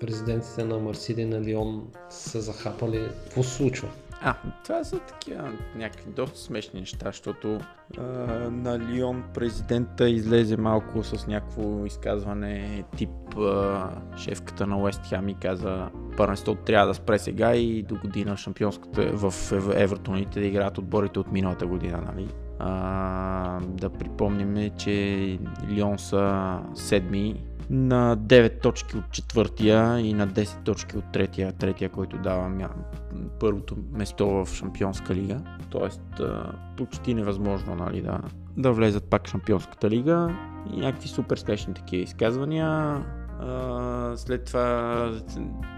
Президентите 0.00 0.64
на 0.64 0.78
Марсили 0.78 1.20
и 1.20 1.24
на 1.24 1.40
Лион 1.40 1.88
са 2.10 2.40
захапали. 2.40 3.08
Какво 3.24 3.42
се 3.42 3.54
случва? 3.54 3.88
А, 4.22 4.34
това 4.64 4.84
са 4.84 4.98
такива 4.98 5.52
някакви 5.76 6.10
доста 6.10 6.38
смешни 6.38 6.80
неща, 6.80 7.06
защото 7.06 7.58
а, 7.98 8.02
на 8.50 8.78
Лион 8.78 9.24
президента 9.34 10.08
излезе 10.08 10.56
малко 10.56 11.02
с 11.02 11.26
някакво 11.26 11.86
изказване 11.86 12.84
тип 12.96 13.38
а, 13.38 13.90
шефката 14.16 14.66
на 14.66 14.78
Уест 14.78 15.06
Хем 15.06 15.28
и 15.28 15.34
каза 15.34 15.88
първенството 16.16 16.62
трябва 16.62 16.86
да 16.86 16.94
спре 16.94 17.18
сега 17.18 17.54
и 17.54 17.82
до 17.82 17.96
година 17.96 18.36
шампионската 18.36 19.10
в 19.12 19.52
Евротоните 19.74 20.40
да 20.40 20.46
играят 20.46 20.78
отборите 20.78 21.18
от 21.18 21.32
миналата 21.32 21.66
година, 21.66 22.02
нали? 22.06 22.28
А, 22.58 23.60
да 23.60 23.90
припомним, 23.90 24.70
че 24.78 25.38
Лион 25.68 25.98
са 25.98 26.58
седми 26.74 27.47
на 27.70 28.16
9 28.16 28.62
точки 28.62 28.96
от 28.96 29.10
четвъртия 29.10 30.00
и 30.00 30.12
на 30.12 30.28
10 30.28 30.64
точки 30.64 30.98
от 30.98 31.04
третия, 31.12 31.52
третия, 31.52 31.88
който 31.88 32.18
дава 32.18 32.68
първото 33.40 33.76
место 33.92 34.28
в 34.28 34.48
Шампионска 34.54 35.14
лига. 35.14 35.40
Тоест 35.70 36.20
почти 36.76 37.14
невъзможно 37.14 37.74
нали, 37.74 38.02
да, 38.02 38.20
да 38.56 38.72
влезат 38.72 39.04
пак 39.04 39.26
в 39.26 39.30
Шампионската 39.30 39.90
лига 39.90 40.36
и 40.72 40.76
някакви 40.76 41.08
супер 41.08 41.36
смешни 41.36 41.74
такива 41.74 42.02
изказвания. 42.02 43.02
след 44.16 44.44
това 44.44 45.10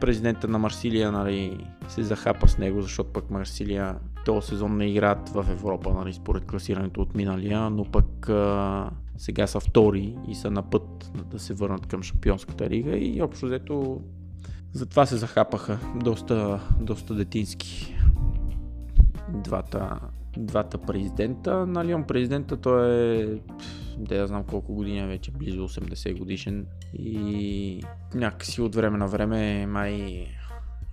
президента 0.01 0.49
на 0.49 0.59
Марсилия 0.59 1.13
нали, 1.13 1.67
се 1.89 2.03
захапа 2.03 2.49
с 2.49 2.59
него, 2.59 2.83
защото 2.83 3.13
пък 3.13 3.31
Марсилия 3.31 3.97
този 4.25 4.47
сезон 4.47 4.77
не 4.77 4.87
играят 4.87 5.29
в 5.29 5.47
Европа, 5.51 5.93
нали, 5.95 6.13
според 6.13 6.47
класирането 6.47 7.01
от 7.01 7.15
миналия, 7.15 7.71
но 7.71 7.85
пък 7.85 8.31
сега 9.21 9.47
са 9.47 9.61
втори 9.61 10.17
и 10.29 10.35
са 10.35 10.51
на 10.51 10.71
път 10.71 11.13
да 11.31 11.39
се 11.39 11.55
върнат 11.55 11.87
към 11.87 12.03
Шампионската 12.03 12.71
лига 12.71 12.97
и 12.97 13.23
общо 13.23 13.47
взето 13.47 14.01
затова 14.73 15.07
се 15.07 15.17
захапаха 15.17 15.79
доста, 15.97 16.61
доста 16.81 17.15
детински 17.15 17.97
двата, 19.29 20.01
двата 20.37 20.79
президента. 20.79 21.67
На 21.67 21.85
Лион 21.85 22.05
президента 22.05 22.57
той 22.57 22.91
е 22.91 23.41
да 23.99 24.17
я 24.17 24.27
знам 24.27 24.45
колко 24.45 24.75
години 24.75 25.07
вече, 25.07 25.31
близо 25.31 25.69
80 25.69 26.19
годишен 26.19 26.67
и 26.95 27.83
някакси 28.15 28.61
от 28.61 28.75
време 28.75 28.99
на 28.99 29.07
време 29.07 29.67
май 29.67 30.27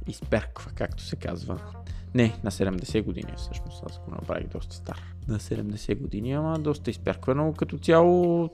изперква, 0.08 0.72
както 0.76 1.04
се 1.04 1.16
казва. 1.16 1.60
Не, 2.14 2.40
на 2.44 2.52
70 2.52 3.04
години 3.04 3.34
всъщност, 3.38 3.84
аз 3.90 4.00
го 4.00 4.12
направих 4.12 4.48
доста 4.48 4.76
стар. 4.76 5.17
На 5.28 5.40
70 5.40 6.02
години, 6.02 6.34
ама 6.34 6.60
доста 6.60 6.90
изперквано. 6.90 7.54
Като 7.54 7.78
цяло 7.78 8.50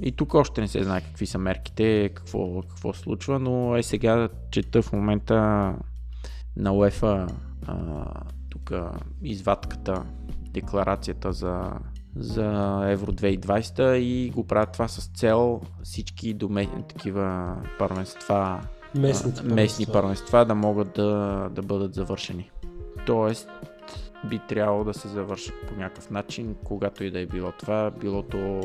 и 0.00 0.12
тук 0.12 0.34
още 0.34 0.60
не 0.60 0.68
се 0.68 0.82
знае 0.82 1.00
какви 1.00 1.26
са 1.26 1.38
мерките, 1.38 2.10
какво, 2.14 2.62
какво 2.62 2.92
случва, 2.92 3.38
но 3.38 3.76
е 3.76 3.82
сега 3.82 4.28
чета 4.50 4.82
в 4.82 4.92
момента 4.92 5.34
на 6.56 6.72
УЕФА 6.72 7.26
тук 8.50 8.72
извадката, 9.22 10.04
декларацията 10.50 11.32
за 11.32 11.72
за 12.16 12.80
Евро 12.86 13.12
2020 13.12 13.94
и 13.94 14.30
го 14.30 14.46
правят 14.46 14.72
това 14.72 14.88
с 14.88 15.06
цел 15.06 15.60
всички 15.82 16.34
дометни 16.34 16.82
такива 16.88 17.56
първенства, 17.78 18.60
Местни, 18.94 19.54
местни 19.54 19.86
първенства 19.86 20.44
да 20.44 20.54
могат 20.54 20.92
да, 20.92 21.48
да 21.52 21.62
бъдат 21.62 21.94
завършени. 21.94 22.50
Тоест, 23.06 23.48
би 24.30 24.40
трябвало 24.48 24.84
да 24.84 24.94
се 24.94 25.08
завършат 25.08 25.54
по 25.68 25.74
някакъв 25.74 26.10
начин, 26.10 26.56
когато 26.64 27.04
и 27.04 27.10
да 27.10 27.20
е 27.20 27.26
било 27.26 27.52
това, 27.52 27.90
било 27.90 28.22
то 28.22 28.60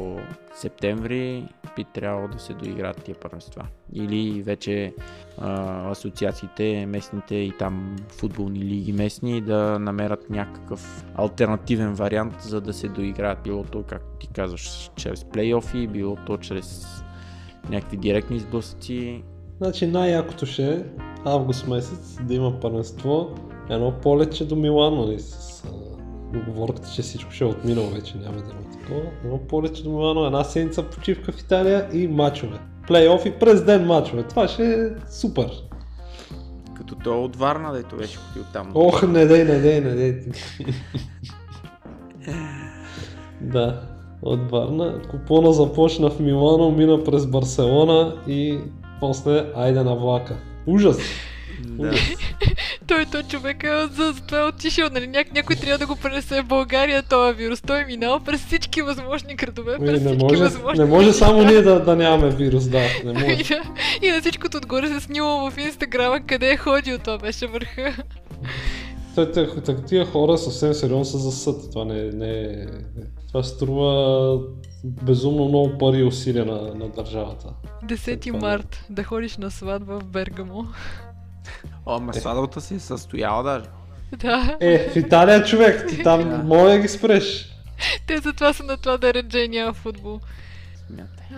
септември, 0.56 1.46
би 1.76 1.84
трябвало 1.84 2.28
да 2.28 2.40
се 2.40 2.54
доиграят 2.54 3.04
тия 3.04 3.16
първенства. 3.16 3.68
Или 3.94 4.42
вече 4.42 4.94
а, 5.38 5.92
асоциациите, 5.92 6.86
местните 6.86 7.36
и 7.36 7.54
там 7.60 7.96
футболни 8.10 8.60
лиги 8.60 8.94
местни 8.94 9.42
да 9.42 9.80
намерят 9.80 10.30
някакъв 10.30 11.06
альтернативен 11.16 11.94
вариант, 11.94 12.42
за 12.42 12.62
да 12.62 12.74
се 12.74 12.88
доиграят. 12.88 13.44
Било 13.44 13.64
то, 13.64 13.84
както 13.84 14.18
ти 14.20 14.28
казваш, 14.28 14.92
чрез 14.96 15.26
плейофи, 15.26 15.88
било 15.88 16.18
то 16.28 16.38
чрез 16.38 16.88
някакви 17.70 17.98
директни 17.98 18.40
сблъсъци. 18.40 19.24
Значи 19.58 19.88
най-якото 19.88 20.46
ще 20.46 20.74
е 20.74 20.84
август 21.26 21.68
месец 21.68 22.18
да 22.24 22.34
има 22.34 22.60
първенство, 22.60 23.36
едно 23.70 23.92
полече 24.02 24.48
до 24.48 24.56
Милано, 24.56 25.06
нали, 25.06 25.20
с 25.20 25.49
договорката, 26.34 26.90
че 26.96 27.02
всичко 27.02 27.32
ще 27.32 27.44
е 27.44 27.48
отминало 27.48 27.90
вече, 27.90 28.18
няма 28.18 28.38
да 28.38 28.52
има 28.52 28.80
такова. 28.80 29.02
Едно 29.24 29.38
полече 29.38 29.84
до 29.84 29.90
Милано, 29.90 30.26
една 30.26 30.44
седмица 30.44 30.84
почивка 30.84 31.32
в 31.32 31.40
Италия 31.40 31.88
и 31.94 32.08
мачове. 32.08 32.60
Плейоф 32.88 33.26
и 33.26 33.32
през 33.32 33.64
ден 33.64 33.86
мачове. 33.86 34.24
Това 34.24 34.48
ще 34.48 34.74
е 34.74 34.88
супер. 35.12 35.52
Като 36.78 36.96
той 36.96 37.16
е 37.18 37.20
от 37.20 37.36
Варна, 37.36 37.74
дето 37.74 37.96
беше 37.96 38.18
ходил 38.18 38.44
там. 38.54 38.72
Ох, 38.76 39.08
не 39.08 39.26
дей, 39.26 39.44
не 39.44 39.60
дей, 39.60 39.82
не 39.82 39.96
дей. 39.96 40.22
да, 43.42 43.82
от 44.22 44.52
Варна. 44.52 45.02
Купона 45.12 45.54
започна 45.54 46.10
в 46.10 46.20
Милано, 46.20 46.72
мина 46.72 47.04
през 47.04 47.26
Барселона 47.26 48.16
и 48.28 48.60
после 49.00 49.46
айде 49.56 49.84
на 49.84 49.96
влака. 49.96 50.38
Ужас! 50.68 50.98
Да. 51.64 51.92
Той, 52.90 53.06
той 53.06 53.24
човека 53.24 53.90
за, 53.94 54.04
за 54.12 54.22
това 54.22 54.40
е 54.40 54.44
отишъл, 54.44 54.90
нали? 54.92 55.08
Ня, 55.08 55.24
някой 55.36 55.56
трябва 55.56 55.78
да 55.78 55.88
го 55.88 55.96
пренесе 55.96 56.42
в 56.42 56.46
България 56.46 57.04
този 57.04 57.38
вирус. 57.38 57.62
Той 57.62 57.82
е 57.82 57.86
минал 57.86 58.20
през 58.20 58.46
всички 58.46 58.82
възможни 58.82 59.36
градове, 59.36 59.76
Ами, 59.78 59.88
през 59.88 60.02
не, 60.02 60.08
всички 60.08 60.24
може, 60.26 60.44
възможни... 60.44 60.80
не 60.84 60.90
може 60.90 61.14
само 61.14 61.44
ние 61.44 61.62
да, 61.62 61.80
да 61.80 61.96
нямаме 61.96 62.30
вирус, 62.30 62.68
да. 62.68 62.80
Не 62.80 63.12
и, 63.26 63.38
може. 63.38 63.56
на, 63.56 63.64
и 64.02 64.12
на 64.12 64.22
всичкото 64.22 64.58
отгоре 64.58 64.88
се 64.88 65.00
снимал 65.00 65.52
в 65.52 65.58
инстаграма 65.58 66.20
къде 66.20 66.52
е 66.52 66.58
ходил, 66.58 66.98
това 66.98 67.18
беше 67.18 67.48
върха. 67.48 68.04
Те, 69.16 69.32
те, 69.32 69.62
те, 69.62 69.76
тия 69.76 70.06
хора 70.06 70.38
съвсем 70.38 70.74
сериозно 70.74 71.06
са 71.06 71.18
за 71.18 71.32
съд. 71.32 71.72
Това 71.72 71.86
не, 71.86 72.04
не. 72.04 72.66
Това 73.28 73.44
струва 73.44 74.40
безумно 74.84 75.48
много 75.48 75.78
пари 75.78 75.98
и 75.98 76.04
усилия 76.04 76.46
на, 76.46 76.62
на 76.76 76.90
държавата. 76.90 77.48
10 77.86 78.22
Това 78.22 78.34
не- 78.34 78.42
март, 78.42 78.86
да 78.90 79.04
ходиш 79.04 79.38
на 79.38 79.52
сватба 79.52 80.00
в 80.00 80.04
Бергамо. 80.04 80.66
О, 81.86 81.96
ама 81.96 82.14
сватбата 82.14 82.62
си 82.62 82.76
е 82.76 82.80
състояла 82.80 83.44
даже. 83.44 83.66
Да, 84.14 84.58
Е, 84.60 84.90
в 84.90 84.96
Италия 84.96 85.44
човек, 85.44 85.86
ти 85.90 86.04
там 86.04 86.30
Да. 86.30 86.38
може 86.38 86.74
да 86.74 86.80
ги 86.80 86.88
спреш. 86.88 87.46
те 88.08 88.18
затова 88.18 88.54
са 88.54 88.64
на 88.64 88.78
това 88.78 88.98
да 88.98 89.14
реджей 89.14 89.48
няма 89.48 89.74
футбол. 89.74 90.20
Смятай. 90.88 91.38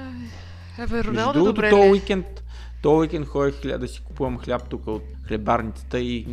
Абе, 0.80 0.94
Между 0.94 1.10
Роналдо 1.10 1.34
другото, 1.34 1.54
добре 1.54 1.70
този 1.70 1.84
ли? 1.84 1.92
уикенд, 1.92 2.26
този 2.82 2.96
уикенд 2.96 3.28
ходих 3.28 3.78
да 3.78 3.88
си 3.88 4.02
купувам 4.02 4.40
хляб 4.40 4.70
тук 4.70 4.88
от 4.88 5.04
хлебарницата 5.28 6.00
и... 6.00 6.28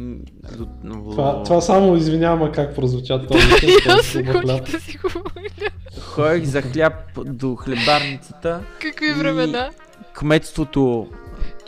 Това, 0.84 1.42
това 1.42 1.60
само 1.60 1.96
извинявам, 1.96 2.52
как 2.52 2.74
прозвуча 2.74 3.22
това. 3.22 3.38
И 3.62 3.88
аз 3.88 4.12
ходих 4.12 4.62
да 4.62 4.80
си 4.80 4.98
моля. 5.04 5.70
Ходих 6.00 6.44
за 6.44 6.62
хляб 6.62 6.92
до 7.16 7.56
хлебарницата. 7.56 8.60
Какви 8.80 9.06
И- 9.06 9.12
времена? 9.12 9.70
Кметството 10.12 11.08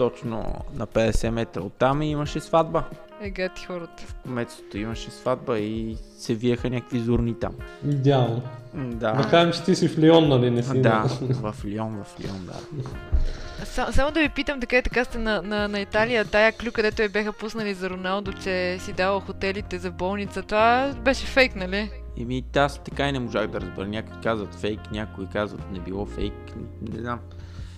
точно 0.01 0.55
на 0.75 0.87
50 0.87 1.31
метра 1.31 1.61
оттам 1.61 2.03
и 2.03 2.11
имаше 2.11 2.41
сватба. 2.41 2.85
Ега 3.21 3.49
ти 3.49 3.65
хората. 3.67 4.03
Кметството 4.25 4.79
имаше 4.79 5.11
сватба 5.11 5.59
и 5.59 5.97
се 6.19 6.35
виеха 6.35 6.71
някакви 6.71 6.99
зурни 6.99 7.35
там. 7.41 7.53
Идеално. 7.85 8.43
Да 8.75 9.13
Да. 9.13 9.29
кажем, 9.31 9.53
че 9.53 9.63
ти 9.63 9.75
си 9.75 9.89
в 9.89 9.99
Лион, 9.99 10.29
нали? 10.29 10.51
Не 10.51 10.63
си 10.63 10.81
Да, 10.81 11.05
в 11.21 11.55
Лион, 11.65 12.05
в 12.05 12.21
Лион, 12.21 12.47
да. 12.47 12.85
Са, 13.67 13.87
само 13.93 14.11
да 14.11 14.21
ви 14.21 14.29
питам, 14.29 14.61
така 14.61 14.79
и 14.79 14.83
така 14.83 15.05
сте 15.05 15.19
на, 15.19 15.43
на, 15.43 15.69
на 15.69 15.81
Италия, 15.81 16.25
тая 16.25 16.53
клю, 16.53 16.73
където 16.73 17.03
я 17.03 17.09
бяха 17.09 17.33
пуснали 17.33 17.75
за 17.75 17.91
Роналдо, 17.91 18.33
че 18.33 18.79
си 18.81 18.93
дава 18.93 19.21
хотелите 19.21 19.79
за 19.79 19.91
болница, 19.91 20.43
това 20.43 20.93
беше 21.05 21.27
фейк, 21.27 21.57
нали? 21.57 21.91
Еми, 22.21 22.45
аз 22.57 22.85
така 22.85 23.09
и 23.09 23.13
не 23.13 23.19
можах 23.19 23.47
да 23.47 23.61
разбера. 23.61 23.89
Някои 23.89 24.21
казват 24.23 24.55
фейк, 24.55 24.81
някои 24.93 25.27
казват 25.27 25.73
не 25.73 25.81
било 25.81 26.07
фейк, 26.07 26.35
не, 26.57 26.93
не 26.93 27.01
знам. 27.01 27.21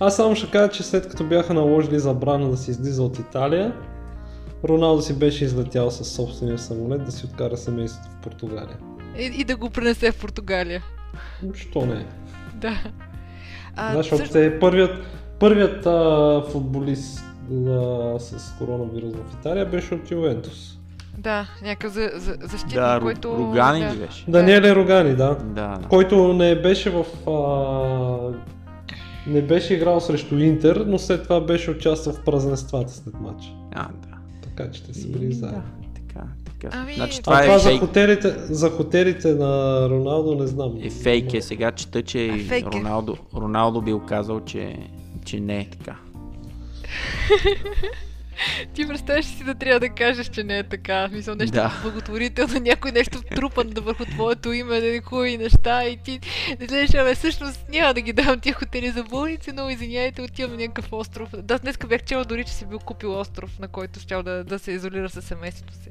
Аз 0.05 0.17
само 0.17 0.37
ще 0.37 0.51
кажа, 0.51 0.71
че 0.73 0.83
след 0.83 1.09
като 1.09 1.25
бяха 1.25 1.55
наложили 1.55 1.99
забрана 1.99 2.51
да 2.51 2.57
се 2.57 2.71
излиза 2.71 3.03
от 3.03 3.19
Италия, 3.19 3.73
Роналдо 4.65 5.03
си 5.03 5.19
беше 5.19 5.45
излетял 5.45 5.91
със 5.91 6.13
собствения 6.13 6.59
самолет 6.59 7.05
да 7.05 7.13
си 7.13 7.27
откара 7.27 7.57
семейството 7.57 8.09
в 8.11 8.17
Португалия. 8.23 8.79
И, 9.19 9.25
и 9.25 9.45
да 9.45 9.57
го 9.57 9.71
пренесе 9.71 10.13
в 10.13 10.21
Португалия. 10.21 10.83
Що 11.55 11.87
не? 11.87 12.07
Да. 12.55 12.79
А, 13.77 13.91
Знаеш, 13.91 14.07
също- 14.07 14.17
също... 14.17 14.39
е 14.39 14.59
първият, 14.59 15.05
първият 15.39 15.87
а, 15.87 16.43
футболист 16.53 17.25
а, 17.69 18.19
с 18.19 18.55
коронавирус 18.59 19.13
в 19.13 19.35
Италия 19.41 19.67
беше 19.67 19.95
от 19.95 20.11
Ювентус. 20.11 20.79
Да, 21.19 21.47
някакъв 21.63 21.93
за, 21.93 22.11
за, 22.15 22.37
защитник, 22.41 22.75
Да, 22.75 22.99
който... 23.03 23.37
Ругани 23.39 23.81
да. 23.81 23.95
беше? 23.95 24.25
Даниеле 24.29 24.75
Рогани, 24.75 25.17
да. 25.17 25.35
Да, 25.35 25.79
да. 25.79 25.89
Който 25.89 26.33
не 26.33 26.63
беше 26.63 26.91
в... 26.91 27.05
А, 27.27 28.53
не 29.27 29.43
беше 29.43 29.75
играл 29.75 30.01
срещу 30.01 30.37
Интер, 30.37 30.77
но 30.87 30.99
след 30.99 31.23
това 31.23 31.41
беше 31.41 31.71
участвал 31.71 32.15
в 32.15 32.21
празненствата 32.21 32.93
след 32.93 33.15
матча. 33.15 33.49
А, 33.73 33.89
да. 33.89 34.09
Така 34.43 34.71
че 34.71 34.83
те 34.83 34.95
са 34.95 35.09
И, 35.09 35.13
били 35.13 35.27
да, 35.27 35.35
заедно. 35.35 35.63
така, 35.95 36.25
така. 36.45 36.69
Ами, 36.73 36.95
Значи 36.95 37.19
А 37.19 37.23
това, 37.23 37.43
това 37.43 37.55
е 37.55 37.59
за 37.59 37.69
фейк. 37.69 37.81
хотелите, 37.81 38.31
за 38.41 38.71
хотелите 38.71 39.35
на 39.35 39.81
Роналдо 39.91 40.35
не 40.35 40.47
знам. 40.47 40.79
Е 40.83 40.91
фейк 40.91 41.35
е 41.35 41.43
сега, 41.43 41.73
чета, 41.73 42.03
че 42.03 42.29
А, 42.29 42.57
е. 42.57 42.63
Роналдо, 42.65 43.17
Роналдо 43.37 43.81
бил 43.81 44.01
казал, 44.01 44.41
че, 44.41 44.77
че 45.25 45.41
не 45.41 45.61
е 45.61 45.69
така. 45.71 45.97
Ти 48.75 48.89
представяш 48.89 49.25
си 49.25 49.45
да 49.45 49.55
трябва 49.55 49.81
да 49.81 49.89
кажеш, 49.89 50.29
че 50.29 50.45
не 50.45 50.59
е 50.59 50.63
така. 50.63 51.09
Смисъл 51.09 51.35
нещо 51.35 51.55
Да. 51.55 51.81
благотворително, 51.83 52.61
някой 52.61 52.93
нещо 52.93 53.23
трупан 53.23 53.69
да 53.69 53.81
върху 53.81 54.05
твоето 54.05 54.53
име, 54.53 54.81
да 54.81 55.03
хубави 55.03 55.39
неща 55.39 55.85
и 55.85 55.97
ти 55.97 56.21
не 56.61 56.67
гледаш, 56.67 56.95
абе 56.95 57.15
всъщност 57.15 57.65
няма 57.69 57.95
да 57.95 58.01
ги 58.01 58.13
давам 58.13 58.41
тия 58.41 58.55
хотели 58.55 58.91
за 58.91 59.05
болници, 59.05 59.53
но 59.53 59.71
извиняйте, 59.71 60.23
отивам 60.23 60.51
на 60.51 60.57
някакъв 60.57 60.93
остров. 60.93 61.31
Да, 61.43 61.59
днес 61.59 61.79
бях 61.89 62.03
чела 62.03 62.25
дори, 62.25 62.45
че 62.45 62.53
си 62.53 62.67
бил 62.67 62.79
купил 62.79 63.21
остров, 63.21 63.59
на 63.59 63.69
който 63.69 64.01
щял 64.01 64.23
да, 64.23 64.45
да 64.45 64.59
се 64.59 64.73
изолира 64.73 65.11
със 65.11 65.25
семейството 65.25 65.75
си. 65.75 65.91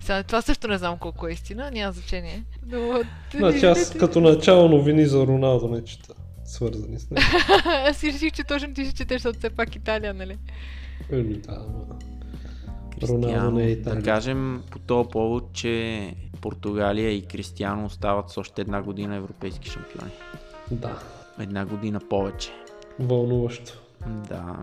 Сега, 0.00 0.22
това 0.22 0.42
също 0.42 0.68
не 0.68 0.78
знам 0.78 0.98
колко 0.98 1.28
е 1.28 1.32
истина, 1.32 1.70
няма 1.70 1.92
значение. 1.92 2.44
Но... 2.66 3.02
Значи 3.34 3.66
аз 3.66 3.90
като 3.90 4.20
начало 4.20 4.68
новини 4.68 5.06
за 5.06 5.26
Роналдо 5.26 5.68
не 5.68 5.84
чета, 5.84 6.14
свързани 6.44 6.98
с 6.98 7.10
него. 7.10 7.26
аз 7.64 7.96
си 7.96 8.12
реших, 8.12 8.32
че 8.32 8.44
точно 8.44 8.74
ти 8.74 8.84
ще 8.84 8.94
четеш, 8.94 9.22
защото 9.22 9.38
все 9.38 9.50
пак 9.50 9.76
Италия, 9.76 10.14
нали? 10.14 10.36
Да. 11.10 11.64
Кристиано, 13.00 13.26
Роналдо 13.26 13.50
не 13.50 13.62
е 13.62 13.66
да 13.66 13.72
Италия. 13.72 14.02
кажем 14.02 14.62
по 14.70 14.78
този 14.78 15.08
повод, 15.08 15.52
че 15.52 16.14
Португалия 16.40 17.10
и 17.10 17.22
Кристиано 17.22 17.84
остават 17.86 18.30
с 18.30 18.38
още 18.38 18.60
една 18.60 18.82
година 18.82 19.16
европейски 19.16 19.70
шампиони. 19.70 20.10
Да, 20.70 20.98
Една 21.40 21.66
година 21.66 22.00
повече. 22.00 22.50
вълнуващо. 22.98 23.78
Да, 24.28 24.56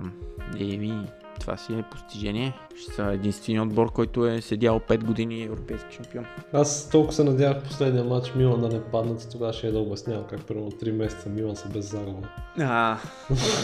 еми, 0.60 1.06
това 1.40 1.58
си 1.58 1.74
е 1.74 1.84
постижение. 1.92 2.54
Ще 2.82 2.94
са 2.94 3.04
единствения 3.04 3.64
отбор, 3.64 3.92
който 3.92 4.26
е 4.26 4.42
седял 4.42 4.80
5 4.80 5.04
години 5.04 5.44
европейски 5.44 5.96
шампион. 5.96 6.26
Аз 6.54 6.90
толкова 6.90 7.14
се 7.14 7.24
надявах 7.24 7.64
последния 7.64 8.04
матч 8.04 8.34
Милан 8.36 8.62
да 8.62 8.70
не 8.70 8.84
паднат 8.84 9.24
и 9.24 9.30
тогава 9.30 9.54
ще 9.54 9.68
я 9.68 9.74
да 9.74 9.80
обяснявам 9.80 10.24
как 10.30 10.42
примерно 10.42 10.72
3 10.72 10.92
месеца 10.92 11.30
Милан 11.30 11.56
са 11.56 11.70
без 11.70 11.92
загуба. 11.92 12.28
А, 12.60 12.98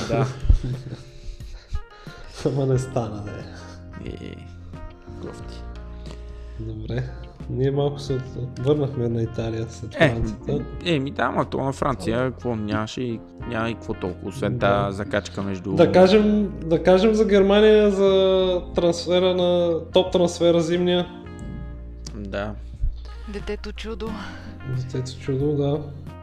да. 0.10 0.28
Ама 2.45 2.66
не 2.66 2.80
стана, 2.80 3.24
да 3.24 3.32
Е, 4.06 4.36
кофти. 5.22 5.62
Добре. 6.60 7.03
Ние 7.49 7.72
малко 7.72 7.99
се 7.99 8.20
върнахме 8.60 9.10
на 9.10 9.22
Италия 9.22 9.66
след 9.70 9.95
Е, 9.95 10.10
Францията. 10.10 10.60
е, 10.86 10.99
ми 10.99 11.12
да, 11.12 11.24
ама 11.24 11.45
то 11.45 11.57
на 11.57 11.72
Франция, 11.74 12.32
какво 12.32 12.56
нямаше 12.56 13.02
и 13.02 13.20
няма 13.48 13.70
и 13.70 13.74
какво 13.74 13.94
толкова, 13.94 14.30
освен 14.30 14.53
Да. 14.53 14.60
тази 14.60 14.98
закачка 14.98 15.44
между... 15.44 15.74
Да 15.74 15.91
кажем, 15.91 16.53
да 16.66 16.84
кажем 16.84 17.14
за 17.14 17.26
Германия 17.26 17.91
за 17.91 18.62
трансфера 18.76 19.34
на 19.36 19.80
топ 19.94 20.12
трансфера 20.12 20.62
зимния. 20.62 21.07
Да. 22.16 22.53
Детето 23.28 23.72
чудо. 23.72 24.10
Детето 24.78 25.20
чудо, 25.20 25.45
да. 25.56 25.80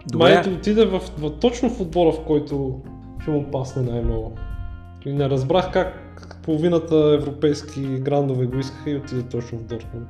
Добре. 0.06 0.34
Майто 0.34 0.50
отиде 0.50 0.84
в, 0.84 1.00
в, 1.18 1.30
точно 1.30 1.70
в 1.70 1.80
отбора, 1.80 2.12
в 2.12 2.24
който 2.26 2.80
ще 3.22 3.30
му 3.30 3.50
пасне 3.50 3.82
най-много. 3.82 4.32
И 5.06 5.12
не 5.12 5.30
разбрах 5.30 5.72
как 5.72 6.01
половината 6.42 7.18
европейски 7.20 7.80
грандове 7.80 8.46
го 8.46 8.58
искаха 8.58 8.90
и 8.90 8.96
отиде 8.96 9.22
точно 9.22 9.58
в 9.58 9.64
Дортмунд. 9.64 10.08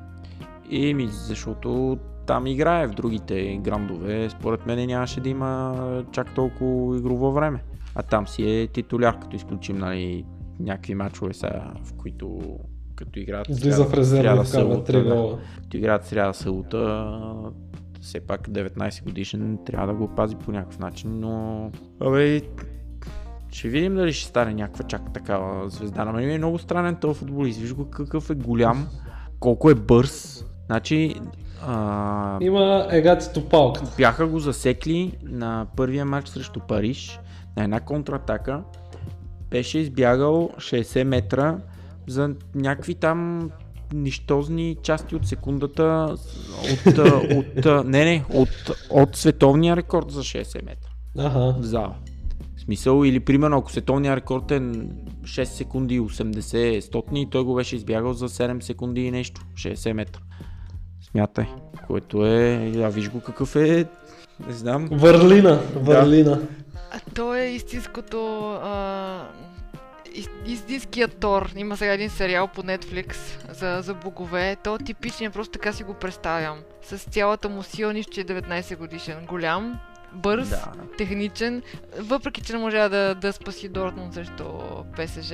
Еми, 0.72 1.08
защото 1.08 1.98
там 2.26 2.46
играе 2.46 2.86
в 2.86 2.94
другите 2.94 3.60
грандове. 3.62 4.30
Според 4.30 4.66
мен 4.66 4.86
нямаше 4.86 5.20
да 5.20 5.28
има 5.28 6.04
чак 6.12 6.34
толкова 6.34 6.96
игрово 6.96 7.32
време. 7.32 7.62
А 7.94 8.02
там 8.02 8.28
си 8.28 8.42
е 8.42 8.66
титуляр, 8.66 9.20
като 9.20 9.36
изключим 9.36 9.78
нали, 9.78 10.24
някакви 10.60 10.94
мачове 10.94 11.34
сега, 11.34 11.72
в 11.84 11.94
които 11.94 12.58
като 12.96 13.18
играят 13.18 13.46
Влиза 13.48 13.84
в 13.84 13.94
резерва 13.94 14.44
вкарва 14.44 14.84
три 14.84 15.02
гола. 15.02 15.38
като 15.62 15.76
играят 15.76 16.06
сряда 16.06 16.34
събота, 16.34 17.10
все 18.00 18.20
пак 18.20 18.48
19 18.48 19.04
годишен 19.04 19.58
трябва 19.66 19.86
да 19.86 19.94
го 19.94 20.14
пази 20.14 20.36
по 20.36 20.52
някакъв 20.52 20.78
начин, 20.78 21.20
но 21.20 21.70
абе, 22.00 22.40
ще 23.52 23.68
видим 23.68 23.94
дали 23.94 24.12
ще 24.12 24.28
стане 24.28 24.54
някаква 24.54 24.84
чак 24.84 25.12
такава 25.12 25.70
звезда. 25.70 26.04
На 26.04 26.12
мен 26.12 26.30
е 26.30 26.38
много 26.38 26.58
странен 26.58 26.96
този 26.96 27.18
футболист. 27.18 27.60
Виж 27.60 27.74
го 27.74 27.90
какъв 27.90 28.30
е 28.30 28.34
голям, 28.34 28.88
колко 29.40 29.70
е 29.70 29.74
бърз. 29.74 30.44
Значи, 30.66 31.14
а, 31.66 32.38
Има 32.40 32.86
егатито 32.90 33.48
палката. 33.48 33.90
бяха 33.96 34.26
го 34.26 34.38
засекли 34.38 35.12
на 35.22 35.66
първия 35.76 36.04
матч 36.04 36.28
срещу 36.28 36.60
Париж 36.60 37.20
на 37.56 37.64
една 37.64 37.80
контратака. 37.80 38.62
Беше 39.50 39.78
избягал 39.78 40.50
60 40.56 41.04
метра 41.04 41.58
за 42.06 42.30
някакви 42.54 42.94
там 42.94 43.50
нищозни 43.94 44.76
части 44.82 45.16
от 45.16 45.26
секундата 45.26 46.16
от, 46.72 46.98
от, 47.66 47.86
не, 47.86 48.04
не, 48.04 48.24
от, 48.34 48.48
от 48.90 49.16
световния 49.16 49.76
рекорд 49.76 50.10
за 50.10 50.20
60 50.22 50.64
метра 50.64 50.88
Аха. 51.18 51.54
в 51.58 51.62
зала. 51.62 51.94
Смисъл, 52.64 53.04
или 53.04 53.20
примерно 53.20 53.58
ако 53.58 53.70
световният 53.72 54.16
рекорд 54.16 54.50
е 54.50 54.60
6 54.60 55.44
секунди 55.44 56.00
80 56.00 56.80
стотни, 56.80 57.30
той 57.30 57.44
го 57.44 57.54
беше 57.54 57.76
избягал 57.76 58.12
за 58.12 58.28
7 58.28 58.60
секунди 58.60 59.04
и 59.04 59.10
нещо, 59.10 59.40
60 59.54 59.92
метра. 59.92 60.20
Смятай, 61.10 61.46
което 61.86 62.26
е, 62.26 62.72
а 62.76 62.88
виж 62.88 63.10
го 63.10 63.20
какъв 63.20 63.56
е, 63.56 63.86
не 64.46 64.52
знам. 64.52 64.88
Върлина. 64.92 65.60
Върлина. 65.74 66.40
А 66.92 67.00
то 67.14 67.34
е 67.34 67.44
истинското... 67.44 68.50
А, 68.62 69.26
ис- 70.16 70.46
истинският 70.46 71.16
Тор. 71.16 71.50
Има 71.56 71.76
сега 71.76 71.92
един 71.92 72.10
сериал 72.10 72.48
по 72.48 72.62
Netflix 72.62 73.14
за, 73.52 73.82
за 73.82 73.94
богове. 73.94 74.56
То 74.64 74.74
е 74.74 74.78
типичният, 74.78 75.34
просто 75.34 75.52
така 75.52 75.72
си 75.72 75.84
го 75.84 75.94
представям. 75.94 76.58
С 76.82 76.98
цялата 76.98 77.48
му 77.48 77.62
сила, 77.62 77.92
нищо, 77.92 78.12
че 78.12 78.20
е 78.20 78.24
19 78.24 78.76
годишен. 78.76 79.26
Голям, 79.28 79.80
бърз, 80.14 80.50
Да. 80.50 80.72
техничен, 80.98 81.62
въпреки 82.00 82.40
че 82.42 82.52
не 82.52 82.58
можа 82.58 82.88
да, 82.88 83.14
да 83.14 83.32
спаси 83.32 83.68
Дортмунд 83.68 84.14
срещу 84.14 84.44
ПСЖ. 84.96 85.32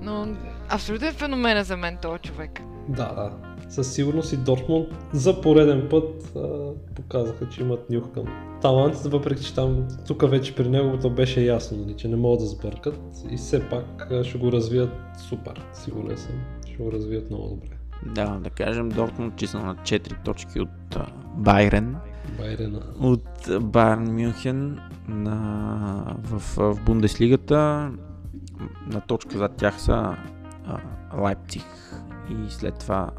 Но 0.00 0.28
абсолютен 0.68 1.14
феномен 1.14 1.56
е 1.56 1.64
за 1.64 1.76
мен 1.76 1.98
този 2.02 2.18
човек. 2.18 2.60
Да, 2.88 3.14
да. 3.14 3.32
Със 3.68 3.94
сигурност 3.94 4.32
и 4.32 4.36
Дортмунд 4.36 4.88
за 5.12 5.40
пореден 5.40 5.86
път 5.90 6.36
а, 6.36 6.70
показаха, 6.94 7.48
че 7.48 7.60
имат 7.60 7.90
нюх 7.90 8.12
към 8.14 8.24
талантите, 8.62 9.08
въпреки 9.08 9.44
че 9.44 9.54
там 9.54 9.88
тук 10.06 10.30
вече 10.30 10.54
при 10.54 10.68
него 10.68 10.98
то 10.98 11.10
беше 11.10 11.40
ясно, 11.40 11.78
нали, 11.78 11.94
че 11.96 12.08
не 12.08 12.16
могат 12.16 12.40
да 12.40 12.46
сбъркат 12.46 13.00
и 13.30 13.36
все 13.36 13.68
пак 13.68 14.06
а, 14.10 14.24
ще 14.24 14.38
го 14.38 14.52
развият 14.52 14.90
супер, 15.28 15.62
сигурен 15.72 16.16
съм. 16.18 16.34
Ще 16.66 16.76
го 16.76 16.92
развият 16.92 17.30
много 17.30 17.48
добре. 17.48 17.76
Да, 18.14 18.38
да 18.40 18.50
кажем, 18.50 18.88
Дортмунд 18.88 19.36
числа 19.36 19.60
на 19.60 19.76
4 19.76 20.24
точки 20.24 20.60
от 20.60 20.96
а, 20.96 21.06
Байрен, 21.36 21.96
Байрена. 22.38 22.80
от 23.00 23.62
Байерн 23.62 24.14
Мюнхен 24.14 24.78
на, 25.08 26.16
в, 26.22 26.56
в 26.56 26.84
Бундеслигата. 26.86 27.90
На 28.86 29.00
точка 29.00 29.38
зад 29.38 29.56
тях 29.56 29.80
са 29.80 30.16
а, 30.66 30.80
Лайпциг 31.20 31.66
и 32.30 32.50
след 32.50 32.78
това 32.78 33.10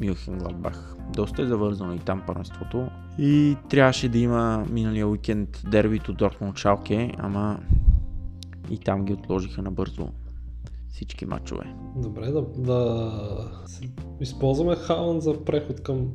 Мюнхен 0.00 0.38
Гладбах. 0.38 0.96
Доста 1.12 1.42
е 1.42 1.46
завързано 1.46 1.94
и 1.94 1.98
там 1.98 2.22
първенството. 2.26 2.88
И 3.18 3.56
трябваше 3.68 4.08
да 4.08 4.18
има 4.18 4.64
миналия 4.70 5.08
уикенд 5.08 5.62
дербито 5.70 6.12
Дортмунд 6.12 6.56
Шалке, 6.56 7.12
ама 7.18 7.60
и 8.70 8.78
там 8.78 9.04
ги 9.04 9.12
отложиха 9.12 9.62
набързо 9.62 10.08
всички 10.88 11.26
матчове. 11.26 11.74
Добре, 11.96 12.30
да, 12.30 12.42
да 12.56 13.12
използваме 14.20 14.76
Халанд 14.76 15.22
за 15.22 15.44
преход 15.44 15.82
към 15.82 16.08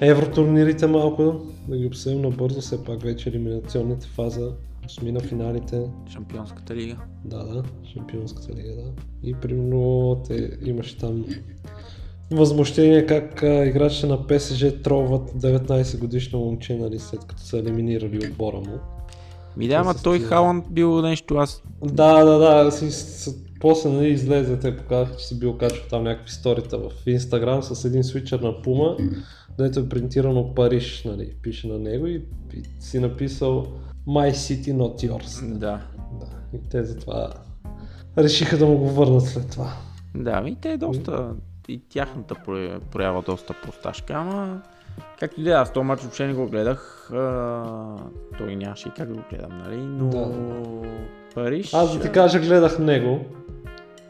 евротурнирите 0.00 0.86
малко, 0.86 1.40
да 1.68 1.76
ги 1.76 1.86
обсъдим 1.86 2.22
набързо, 2.22 2.60
все 2.60 2.84
пак 2.84 3.02
вече 3.02 3.28
елиминационните 3.28 4.06
фаза, 4.06 4.52
осмина 4.86 5.20
финалите, 5.20 5.82
Шампионската 6.12 6.76
лига. 6.76 6.96
Да, 7.24 7.44
да, 7.44 7.62
Шампионската 7.92 8.52
лига, 8.52 8.74
да. 8.74 8.92
И 9.22 9.34
примерно 9.34 10.22
те 10.28 10.50
имаше 10.64 10.98
там 10.98 11.24
възмущение 12.30 13.06
как 13.06 13.42
а, 13.42 13.66
играчите 13.66 14.06
на 14.06 14.26
ПСЖ 14.26 14.64
тролват 14.84 15.30
19 15.30 15.98
годишно 15.98 16.38
момче, 16.38 16.76
нали, 16.76 16.98
след 16.98 17.24
като 17.24 17.42
са 17.42 17.58
елиминирали 17.58 18.26
отбора 18.26 18.56
му. 18.56 18.78
Ми 19.56 19.68
да, 19.68 19.74
ама 19.74 19.94
той 20.02 20.18
Халанд 20.18 20.64
бил 20.70 21.02
нещо, 21.02 21.36
аз 21.36 21.62
Да, 21.84 22.24
да, 22.24 22.38
да, 22.38 22.72
си, 22.72 22.90
с, 22.90 23.34
после 23.60 23.90
нали, 23.90 24.08
излезе, 24.08 24.58
те 24.58 24.76
показаха, 24.76 25.16
че 25.16 25.26
си 25.26 25.38
бил 25.38 25.58
качвал 25.58 25.88
там 25.90 26.04
някакви 26.04 26.30
сторита 26.30 26.78
в 26.78 26.90
Инстаграм 27.06 27.62
с 27.62 27.84
един 27.84 28.04
свичър 28.04 28.40
на 28.40 28.62
Пума, 28.62 28.96
дето 29.58 29.80
е 29.80 29.88
принтирано 29.88 30.54
Париж, 30.54 31.04
нали, 31.04 31.34
пише 31.42 31.68
на 31.68 31.78
него 31.78 32.06
и, 32.06 32.14
и 32.54 32.62
си 32.80 32.98
написал 33.00 33.66
My 34.08 34.30
City 34.30 34.72
Not 34.72 35.10
Yours. 35.10 35.52
да. 35.52 35.80
Да, 36.20 36.26
и 36.54 36.68
те 36.70 36.84
затова 36.84 37.32
решиха 38.18 38.58
да 38.58 38.66
му 38.66 38.78
го 38.78 38.88
върнат 38.88 39.22
след 39.22 39.50
това. 39.50 39.72
Да, 40.14 40.40
ми 40.40 40.56
те 40.56 40.72
е 40.72 40.76
доста, 40.76 41.30
и 41.68 41.80
тяхната 41.88 42.34
проя- 42.34 42.80
проява 42.80 43.22
доста 43.22 43.54
просташка, 43.62 44.12
ама 44.12 44.62
както 45.18 45.40
и 45.40 45.44
да 45.44 45.50
е, 45.50 45.54
аз 45.54 45.72
този 45.72 45.84
матч 45.84 46.02
въобще 46.02 46.26
не 46.26 46.34
го 46.34 46.46
гледах, 46.46 47.10
а, 47.12 47.96
той 48.38 48.56
нямаше 48.56 48.88
и 48.88 48.92
как 48.96 49.08
да 49.08 49.14
го 49.14 49.22
гледам, 49.30 49.58
нали, 49.58 49.76
но 49.76 50.08
Да. 50.08 50.32
Париж... 51.34 51.74
Аз 51.74 51.96
да 51.96 52.02
ти 52.02 52.12
кажа, 52.12 52.40
гледах 52.40 52.78
него, 52.78 53.24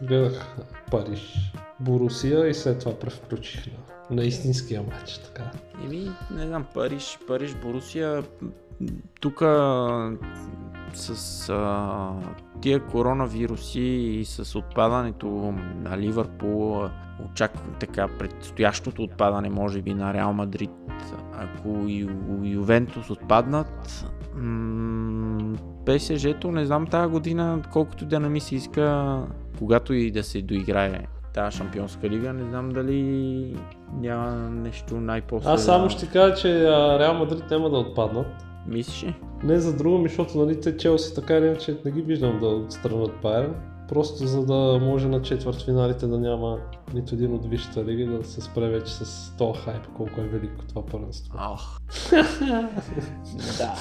гледах 0.03 0.57
Париж, 0.91 1.53
Борусия 1.81 2.49
и 2.49 2.55
след 2.55 2.79
това 2.79 2.95
превключих 2.95 3.67
на, 3.67 3.73
на 4.11 4.25
истинския 4.25 4.83
матч, 4.83 5.19
така. 5.19 5.51
Еми, 5.85 6.11
не 6.31 6.47
знам, 6.47 6.65
Париж, 6.75 7.19
Париж, 7.29 7.55
Борусия, 7.55 8.23
тук 9.21 9.43
с 10.95 11.49
а, 11.49 12.13
тия 12.61 12.81
коронавируси 12.81 13.81
и 13.81 14.25
с 14.25 14.59
отпадането 14.59 15.55
на 15.77 15.99
Ливърпул, 15.99 16.89
очаквам 17.25 17.75
така 17.81 18.09
предстоящото 18.19 19.03
отпадане, 19.03 19.51
може 19.51 19.83
би 19.83 19.95
на 19.95 20.15
Реал 20.15 20.33
Мадрид, 20.33 20.71
ако 21.33 21.69
Ю, 21.89 22.09
Ювентус 22.43 23.11
отпаднат, 23.11 24.07
м- 24.35 25.57
ПСЖ-то 25.87 26.53
не 26.53 26.67
знам 26.67 26.87
тази 26.87 27.11
година, 27.11 27.63
колкото 27.73 28.07
да 28.07 28.21
не 28.21 28.29
ми 28.29 28.41
се 28.41 28.55
иска, 28.55 29.19
когато 29.59 29.95
и 29.95 30.11
да 30.11 30.25
се 30.25 30.43
доиграе 30.43 31.07
тази 31.35 31.57
шампионска 31.57 32.11
лига, 32.11 32.33
не 32.33 32.45
знам 32.45 32.69
дали 32.69 33.57
няма 33.93 34.31
нещо 34.51 35.01
най-после. 35.01 35.51
Аз 35.51 35.65
само 35.65 35.91
ще 35.91 36.07
кажа, 36.07 36.35
че 36.35 36.65
а, 36.65 36.99
Реал 36.99 37.15
Мадрид 37.15 37.45
няма 37.51 37.71
да 37.71 37.77
отпаднат. 37.77 38.27
Мислиш 38.67 39.03
ли? 39.03 39.15
Не 39.43 39.59
за 39.59 39.77
друго 39.77 39.99
ми, 39.99 40.09
защото 40.09 40.39
нали, 40.39 40.61
те 40.61 40.77
Челси 40.77 41.15
така 41.15 41.37
или 41.37 41.47
иначе 41.47 41.77
не 41.85 41.91
ги 41.91 42.03
виждам 42.03 42.39
да 42.39 42.47
отстранят 42.47 43.13
Байерн. 43.23 43.55
Просто 43.89 44.27
за 44.27 44.45
да 44.45 44.79
може 44.83 45.09
на 45.09 45.23
четвърт 45.23 45.63
финалите 45.63 46.07
да 46.07 46.19
няма 46.19 46.59
нито 46.95 47.15
един 47.15 47.35
от 47.35 47.47
Висшата 47.47 47.85
лига 47.85 48.19
да 48.19 48.25
се 48.25 48.41
спре 48.41 48.69
вече 48.69 48.93
с 48.93 49.33
този 49.37 49.61
хайп, 49.61 49.87
колко 49.97 50.21
е 50.21 50.25
велико 50.25 50.65
това 50.69 50.87
първенство. 50.87 51.39
Ох. 51.53 51.81
да. 53.59 53.75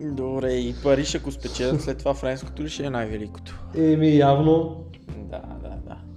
Добре, 0.00 0.52
и 0.52 0.74
Париж 0.82 1.14
ако 1.14 1.30
спечелят 1.30 1.80
след 1.80 1.98
това 1.98 2.14
френското 2.14 2.62
ли 2.62 2.68
ще 2.68 2.84
е 2.84 2.90
най-великото? 2.90 3.64
Еми 3.76 4.16
явно, 4.16 4.84
да. 5.16 5.42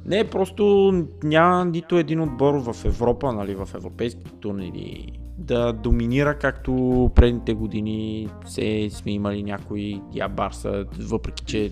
Не, 0.07 0.23
просто 0.23 0.93
няма 1.23 1.65
нито 1.65 1.97
един 1.97 2.21
отбор 2.21 2.53
в 2.53 2.85
Европа, 2.85 3.33
нали, 3.33 3.55
в 3.55 3.69
европейските 3.75 4.31
турнири 4.31 5.19
да 5.37 5.73
доминира 5.73 6.39
както 6.39 6.71
предните 7.15 7.53
години 7.53 8.29
се 8.45 8.89
сме 8.91 9.11
имали 9.11 9.43
някои 9.43 10.01
я 10.13 10.27
Барса, 10.27 10.85
въпреки 10.99 11.43
че 11.45 11.71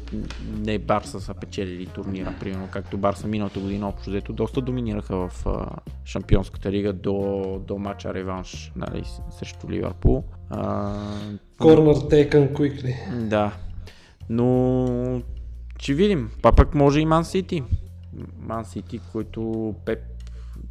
не 0.58 0.80
Барса 0.80 1.22
са 1.22 1.34
печелили 1.34 1.86
турнира, 1.86 2.34
примерно 2.40 2.68
както 2.72 2.98
Барса 2.98 3.28
миналата 3.28 3.60
година 3.60 3.88
общо 3.88 4.10
взето 4.10 4.34
доста 4.34 4.62
доминираха 4.62 5.16
в 5.16 5.46
а, 5.46 5.70
Шампионската 6.06 6.72
лига 6.72 6.94
до, 6.94 7.44
до 7.68 7.78
матча 7.78 8.14
реванш 8.14 8.72
нали, 8.76 9.04
срещу 9.30 9.70
Ливърпул. 9.70 10.24
Corner 11.60 11.94
taken 11.94 12.54
quickly. 12.54 12.96
да. 13.28 13.52
Но 14.30 15.22
ще 15.80 15.94
видим. 15.94 16.30
Па 16.42 16.52
пък 16.52 16.76
може 16.76 17.00
и 17.00 17.06
Ман 17.06 17.26
Сити. 17.26 17.64
Ман 18.40 18.66
Сити, 18.66 19.00
който 19.12 19.74
Пеп, 19.86 20.00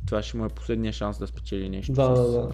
това 0.06 0.22
ще 0.22 0.36
му 0.36 0.44
е 0.44 0.48
последния 0.48 0.92
шанс 0.92 1.18
да 1.18 1.26
спечели 1.26 1.68
нещо 1.68 1.92
Да, 1.92 2.16
с, 2.16 2.32
да, 2.32 2.48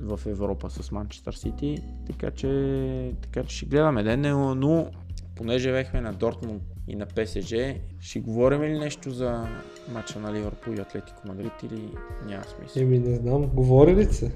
да. 0.00 0.16
в 0.16 0.26
Европа 0.26 0.70
с 0.70 0.92
Манчестър 0.92 1.32
Сити. 1.32 1.78
Така 2.06 2.30
че, 2.30 3.14
така 3.22 3.44
че 3.44 3.56
ще 3.56 3.66
гледаме 3.66 4.02
ден, 4.02 4.20
но, 4.58 4.90
понеже 5.36 5.72
бехме 5.72 6.00
на 6.00 6.12
Дортмунд 6.12 6.62
и 6.88 6.96
на 6.96 7.06
ПСЖ. 7.06 7.54
Ще 8.00 8.20
говорим 8.20 8.62
ли 8.62 8.78
нещо 8.78 9.10
за 9.10 9.46
матча 9.92 10.20
на 10.20 10.32
Ливърпул 10.32 10.72
и 10.72 10.80
Атлетико 10.80 11.28
Мадрид 11.28 11.52
или 11.62 11.88
няма 12.26 12.44
смисъл? 12.44 12.82
Еми 12.82 12.98
не 12.98 13.16
знам, 13.16 13.46
говори 13.46 13.96
ли 13.96 14.04
се? 14.04 14.32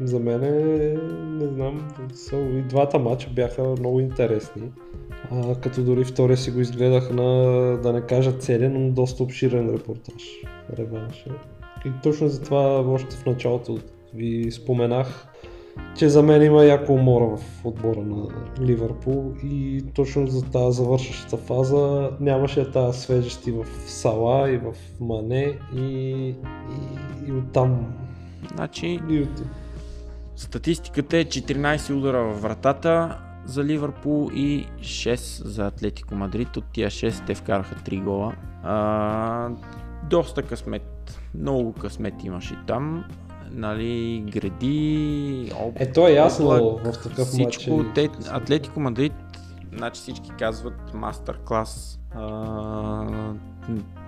За 0.00 0.18
мен 0.18 0.40
не 1.38 1.46
знам, 1.46 1.88
и 2.32 2.62
двата 2.62 2.98
матча 2.98 3.30
бяха 3.30 3.62
много 3.62 4.00
интересни. 4.00 4.72
А, 5.30 5.54
като 5.54 5.82
дори 5.82 6.04
втория 6.04 6.36
си 6.36 6.50
го 6.50 6.60
изгледах 6.60 7.10
на, 7.10 7.32
да 7.82 7.92
не 7.92 8.00
кажа 8.00 8.32
целен, 8.32 8.72
но 8.72 8.90
доста 8.90 9.22
обширен 9.22 9.74
репортаж. 9.74 10.22
Реванша. 10.78 11.30
И 11.86 11.90
точно 12.02 12.28
за 12.28 12.42
това 12.42 12.80
още 12.80 13.16
в 13.16 13.26
началото 13.26 13.78
ви 14.14 14.50
споменах, 14.52 15.28
че 15.96 16.08
за 16.08 16.22
мен 16.22 16.42
има 16.42 16.64
яко 16.64 16.92
умора 16.92 17.36
в 17.36 17.64
отбора 17.64 18.00
на 18.00 18.28
Ливърпул 18.60 19.32
и 19.44 19.84
точно 19.94 20.26
за 20.26 20.44
тази 20.44 20.76
завършващата 20.76 21.36
фаза 21.36 22.10
нямаше 22.20 22.70
тази 22.70 23.00
свежести 23.00 23.52
в 23.52 23.66
Сала 23.86 24.50
и 24.50 24.56
в 24.56 24.74
Мане 25.00 25.58
и, 25.76 25.80
и, 25.80 26.34
и 27.28 27.32
оттам. 27.32 27.94
Значи, 28.54 29.00
и 29.10 29.22
от... 29.22 29.42
статистиката 30.36 31.18
е 31.18 31.24
14 31.24 31.94
удара 31.94 32.24
в 32.24 32.42
вратата 32.42 33.18
за 33.48 33.64
Ливърпул 33.64 34.30
и 34.34 34.66
6 34.80 35.44
за 35.44 35.66
Атлетико 35.66 36.14
Мадрид. 36.14 36.56
От 36.56 36.64
тия 36.72 36.90
6 36.90 37.26
те 37.26 37.34
вкараха 37.34 37.74
3 37.74 38.04
гола. 38.04 38.34
А, 38.62 39.50
доста 40.10 40.42
късмет, 40.42 41.20
много 41.34 41.72
късмет 41.72 42.24
имаше 42.24 42.58
там 42.66 43.04
нали, 43.50 44.24
гради, 44.32 45.52
об... 45.60 45.80
Е, 45.80 45.92
то 45.92 46.08
е 46.08 46.12
ясно 46.12 46.48
облак, 46.48 46.94
в 46.94 47.02
такъв 47.02 47.28
всичко, 47.28 47.76
матч. 47.76 47.88
Те, 47.94 48.10
Атлетико 48.30 48.80
Мадрид, 48.80 49.12
значи 49.76 50.00
всички 50.00 50.30
казват 50.38 50.94
мастер 50.94 51.38
клас 51.44 52.00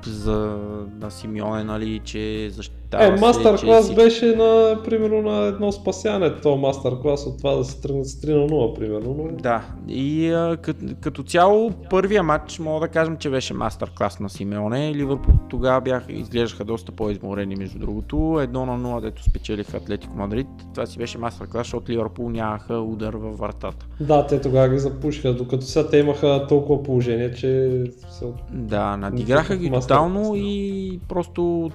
за, 0.06 0.58
на 1.00 1.10
Симеоне, 1.10 1.64
нали, 1.64 2.00
че 2.04 2.50
защитава 2.50 3.04
Е, 3.04 3.10
мастер 3.10 3.60
клас 3.60 3.86
си... 3.86 3.94
беше 3.94 4.26
на, 4.26 4.78
примерно, 4.84 5.22
на 5.22 5.46
едно 5.46 5.72
спасяне, 5.72 6.40
то 6.42 6.56
мастер 6.56 6.92
клас 7.02 7.26
от 7.26 7.38
това 7.38 7.54
да 7.54 7.64
се 7.64 7.80
тръгне 7.80 8.04
с 8.04 8.20
3 8.20 8.34
на 8.34 8.48
0, 8.48 8.78
примерно. 8.78 9.14
Но... 9.18 9.36
Да, 9.36 9.62
и 9.88 10.30
а, 10.30 10.56
като, 10.62 10.84
като 11.00 11.22
цяло 11.22 11.70
първия 11.90 12.22
матч 12.22 12.58
мога 12.58 12.80
да 12.80 12.88
кажем, 12.88 13.16
че 13.16 13.30
беше 13.30 13.54
мастер 13.54 13.90
клас 13.98 14.20
на 14.20 14.30
Симеоне. 14.30 14.94
Ливърпул 14.94 15.34
тогава 15.50 15.80
бяха, 15.80 16.12
изглеждаха 16.12 16.64
доста 16.64 16.92
по-изморени, 16.92 17.56
между 17.56 17.78
другото. 17.78 18.38
Едно 18.42 18.66
на 18.66 18.78
0, 18.78 19.00
дето 19.00 19.24
спечелиха 19.24 19.76
Атлетико 19.76 20.16
Мадрид. 20.16 20.46
Това 20.74 20.86
си 20.86 20.98
беше 20.98 21.18
мастер 21.18 21.46
клас, 21.46 21.66
защото 21.66 21.92
Ливърпул 21.92 22.30
нямаха 22.30 22.78
удар 22.78 23.14
във 23.14 23.38
вратата. 23.38 23.86
Да, 24.00 24.26
те 24.26 24.40
тогава 24.40 24.68
ги 24.68 24.78
запушиха, 24.78 25.34
докато 25.34 25.66
сега 25.66 25.88
те 25.88 25.98
имаха 25.98 26.46
толкова 26.48 26.82
положение, 26.82 27.34
че... 27.34 27.84
Да, 28.50 28.96
надиграха 28.96 29.56
ги 29.56 29.70
тотално 29.70 30.32
и 30.36 31.00
просто 31.08 31.70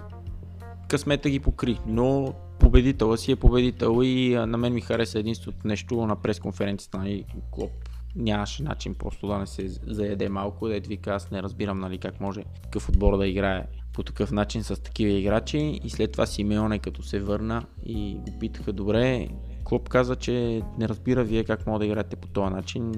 късмета 0.88 1.30
ги 1.30 1.40
покри. 1.40 1.80
Но 1.88 2.34
победител 2.60 3.18
си 3.18 3.32
е 3.32 3.36
победител 3.36 4.00
и 4.04 4.36
на 4.36 4.58
мен 4.58 4.74
ми 4.74 4.82
хареса 4.82 5.20
единството 5.20 5.68
нещо 5.68 6.08
на 6.08 6.16
пресконференцията. 6.16 6.98
На 6.98 7.04
нали, 7.04 7.26
Клоп. 7.52 7.72
Нямаше 8.16 8.64
начин 8.64 8.96
просто 8.96 9.28
да 9.28 9.38
не 9.38 9.48
се 9.48 9.68
заеде 9.88 10.30
малко, 10.30 10.68
да 10.68 10.80
вика 10.80 11.12
аз 11.12 11.32
не 11.32 11.44
разбирам 11.44 11.80
нали, 11.80 11.98
как 11.98 12.22
може 12.22 12.44
такъв 12.64 12.90
отбор 12.90 13.18
да 13.18 13.28
играе 13.28 13.66
по 13.94 14.04
такъв 14.04 14.32
начин 14.32 14.64
с 14.64 14.82
такива 14.84 15.12
играчи. 15.12 15.80
И 15.84 15.90
след 15.90 16.12
това 16.12 16.26
Симеоне 16.26 16.80
като 16.80 17.04
се 17.04 17.20
върна 17.20 17.66
и 17.86 18.14
го 18.16 18.40
питаха 18.40 18.74
добре, 18.74 19.28
Клоп 19.64 19.90
каза, 19.90 20.16
че 20.16 20.62
не 20.80 20.90
разбира 20.90 21.24
вие 21.24 21.44
как 21.44 21.68
мога 21.68 21.80
да 21.80 21.86
играете 21.86 22.16
по 22.16 22.28
този 22.28 22.54
начин 22.54 22.94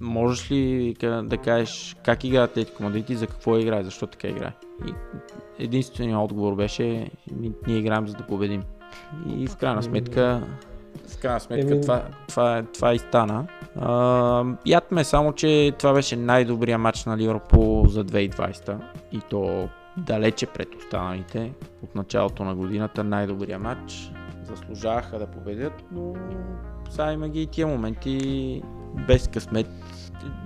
можеш 0.00 0.50
ли 0.50 0.94
да 1.22 1.38
кажеш 1.44 1.96
как 2.04 2.24
играе 2.24 2.44
Атлетико 2.44 2.82
Мадрид 2.82 3.10
и 3.10 3.16
за 3.16 3.26
какво 3.26 3.58
играе, 3.58 3.84
защо 3.84 4.06
така 4.06 4.28
играе? 4.28 4.52
И 4.86 4.92
единственият 5.58 6.20
отговор 6.20 6.54
беше, 6.54 7.10
ние 7.66 7.78
играем 7.78 8.08
за 8.08 8.14
да 8.14 8.26
победим. 8.26 8.62
И 9.38 9.46
в 9.46 9.56
крайна 9.56 9.82
сметка, 9.82 10.46
в 11.08 11.20
крайна 11.20 11.40
сметка 11.40 11.80
това, 11.80 12.02
това, 12.28 12.62
това 12.74 12.94
и 12.94 12.98
стана. 12.98 13.46
Яд 14.66 14.90
ме 14.90 15.04
само, 15.04 15.32
че 15.32 15.72
това 15.78 15.92
беше 15.92 16.16
най-добрия 16.16 16.78
матч 16.78 17.04
на 17.04 17.16
Ливърпул 17.16 17.86
за 17.86 18.04
2020 18.04 18.78
и 19.12 19.20
то 19.30 19.68
далече 19.96 20.46
пред 20.46 20.74
останалите. 20.74 21.52
От 21.82 21.94
началото 21.94 22.44
на 22.44 22.54
годината 22.54 23.04
най-добрия 23.04 23.58
матч. 23.58 24.12
Заслужаваха 24.42 25.18
да 25.18 25.26
победят, 25.26 25.84
но 25.92 26.14
сега 26.90 27.12
има 27.12 27.28
ги 27.28 27.42
и 27.42 27.46
тия 27.46 27.66
моменти 27.66 28.62
без 28.94 29.28
късмет 29.28 29.66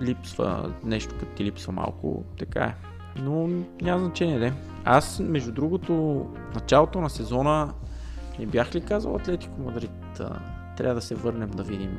липсва 0.02 0.72
нещо, 0.84 1.14
като 1.20 1.32
ти 1.32 1.44
липсва 1.44 1.72
малко, 1.72 2.24
така 2.38 2.64
е. 2.64 2.74
Но 3.16 3.48
няма 3.82 4.00
значение, 4.00 4.38
де. 4.38 4.52
Аз, 4.84 5.20
между 5.20 5.52
другото, 5.52 6.26
началото 6.54 7.00
на 7.00 7.10
сезона 7.10 7.72
не 8.38 8.46
бях 8.46 8.74
ли 8.74 8.80
казал 8.80 9.16
Атлетико 9.16 9.60
Мадрид? 9.60 10.20
Трябва 10.76 10.94
да 10.94 11.02
се 11.02 11.14
върнем 11.14 11.50
да 11.50 11.62
видим. 11.62 11.98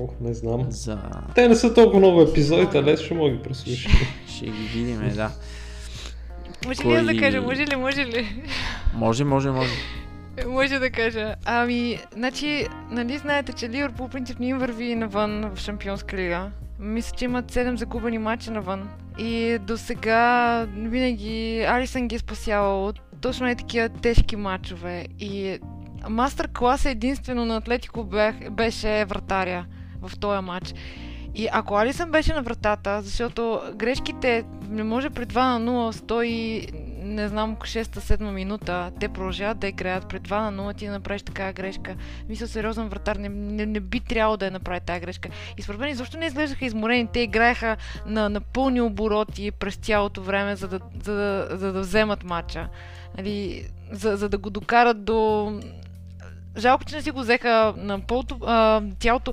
Ох, 0.00 0.10
не 0.20 0.34
знам. 0.34 0.66
За... 0.68 0.98
Те 1.34 1.48
не 1.48 1.54
са 1.54 1.74
толкова 1.74 1.98
много 1.98 2.22
епизоди, 2.22 2.82
лес 2.82 3.00
ще 3.00 3.14
мога 3.14 3.30
ги 3.30 3.42
преслушам. 3.42 3.92
ще 4.28 4.46
ги 4.46 4.52
видим, 4.74 5.12
да. 5.14 5.30
Може 6.66 6.84
ли 6.84 7.14
да 7.14 7.20
кажа, 7.20 7.42
може 7.42 7.66
ли, 7.66 7.76
може 7.76 8.06
ли? 8.06 8.44
Може, 8.94 9.24
може, 9.24 9.50
може. 9.50 9.70
Може 10.46 10.78
да 10.78 10.90
кажа. 10.90 11.34
Ами, 11.44 11.98
значи, 12.12 12.66
нали 12.90 13.18
знаете, 13.18 13.52
че 13.52 13.68
Ливърпул 13.68 14.08
принцип 14.08 14.38
не 14.38 14.46
им 14.46 14.58
върви 14.58 14.94
навън 14.94 15.50
в 15.54 15.60
Шампионска 15.60 16.16
лига. 16.16 16.50
Мисля, 16.78 17.16
че 17.16 17.24
имат 17.24 17.52
7 17.52 17.74
загубени 17.74 18.18
мача 18.18 18.50
навън. 18.50 18.88
И 19.18 19.58
до 19.58 19.76
сега 19.76 20.66
винаги 20.76 21.64
Алисън 21.68 22.08
ги 22.08 22.14
е 22.14 22.18
спасявал 22.18 22.86
от 22.86 23.00
точно 23.20 23.48
е 23.48 23.54
такива 23.54 23.88
тежки 23.88 24.36
мачове. 24.36 25.06
И 25.18 25.58
мастер 26.08 26.48
клас 26.58 26.84
единствено 26.84 27.44
на 27.44 27.56
Атлетико 27.56 28.04
беше 28.50 29.04
вратаря 29.04 29.66
в 30.02 30.18
този 30.18 30.44
матч. 30.44 30.74
И 31.34 31.48
ако 31.52 31.74
Алисън 31.74 32.10
беше 32.10 32.34
на 32.34 32.42
вратата, 32.42 33.02
защото 33.02 33.60
грешките 33.74 34.44
не 34.68 34.82
може 34.82 35.10
при 35.10 35.26
2 35.26 35.58
на 35.58 35.70
0 35.70 35.90
стои 35.90 36.66
не 37.02 37.28
знам, 37.28 37.56
6-7 37.56 38.30
минута, 38.30 38.92
те 39.00 39.08
продължават 39.08 39.58
да 39.58 39.68
играят 39.68 40.08
пред 40.08 40.28
2 40.28 40.50
на 40.50 40.62
0, 40.62 40.76
ти 40.76 40.86
да 40.86 40.92
направиш 40.92 41.22
такава 41.22 41.52
грешка. 41.52 41.96
Мисля, 42.28 42.46
сериозен 42.46 42.88
вратар 42.88 43.16
не, 43.16 43.28
не, 43.28 43.66
не 43.66 43.80
би 43.80 44.00
трябвало 44.00 44.36
да 44.36 44.44
я 44.44 44.50
направи 44.50 44.80
тази 44.80 45.00
грешка. 45.00 45.28
И 45.58 45.62
според 45.62 45.80
мен 45.80 45.88
изобщо 45.88 46.18
не 46.18 46.26
изглеждаха 46.26 46.64
изморени. 46.64 47.08
Те 47.12 47.20
играеха 47.20 47.76
на, 48.06 48.28
на 48.28 48.40
пълни 48.40 48.80
обороти 48.80 49.50
през 49.50 49.76
цялото 49.76 50.22
време, 50.22 50.56
за 50.56 50.68
да, 50.68 50.80
за 51.02 51.14
да, 51.14 51.48
за 51.50 51.72
да 51.72 51.80
вземат 51.80 52.24
матча. 52.24 52.68
Нали, 53.16 53.66
за, 53.90 54.16
за 54.16 54.28
да 54.28 54.38
го 54.38 54.50
докарат 54.50 55.04
до... 55.04 55.52
Жалко, 56.56 56.84
че 56.84 56.96
не 56.96 57.02
си 57.02 57.10
го 57.10 57.20
взеха 57.20 57.74
на 57.76 58.00
пълто, 58.00 58.38
а, 58.46 58.82
тялото. 58.98 59.32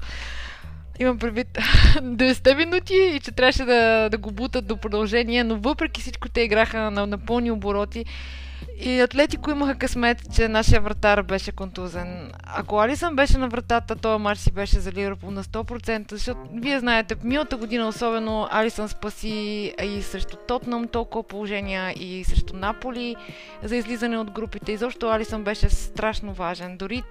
Имам 1.00 1.20
предвид 1.20 1.48
90 1.58 2.58
минути 2.58 2.94
и 3.16 3.20
че 3.20 3.32
трябваше 3.32 3.66
да, 3.66 4.10
да 4.10 4.18
го 4.18 4.32
бутат 4.32 4.68
до 4.68 4.78
продължение, 4.78 5.44
но 5.44 5.56
въпреки 5.56 6.02
всичко 6.02 6.30
те 6.30 6.42
играха 6.42 6.92
на, 6.92 7.08
на 7.08 7.18
пълни 7.18 7.52
обороти 7.52 8.06
и 8.80 9.00
Атлетико 9.00 9.52
имаха 9.52 9.76
късмет, 9.76 10.36
че 10.36 10.48
нашия 10.48 10.82
вратар 10.82 11.24
беше 11.24 11.52
контузен. 11.52 12.32
Ако 12.44 12.80
Алисън 12.80 13.16
беше 13.16 13.38
на 13.38 13.48
вратата, 13.48 13.96
този 13.96 14.22
матч 14.22 14.40
си 14.40 14.52
беше 14.52 14.80
за 14.80 14.92
Ливърпул 14.92 15.32
на 15.32 15.44
100%, 15.44 16.12
защото 16.12 16.40
вие 16.54 16.80
знаете, 16.80 17.16
миналата 17.24 17.58
година 17.58 17.88
особено 17.88 18.48
Алисън 18.52 18.90
спаси 18.90 19.74
и 19.84 20.02
срещу 20.02 20.38
Тотнам 20.48 20.88
толкова 20.88 21.24
положения 21.24 21.92
и 21.92 22.24
срещу 22.24 22.56
Наполи 22.56 23.16
за 23.64 23.76
излизане 23.76 24.18
от 24.18 24.32
групите. 24.32 24.72
И 24.72 24.78
защо 24.78 25.10
Алисън 25.10 25.44
беше 25.44 25.70
страшно 25.70 26.34
важен. 26.34 26.78
Дори 26.78 27.04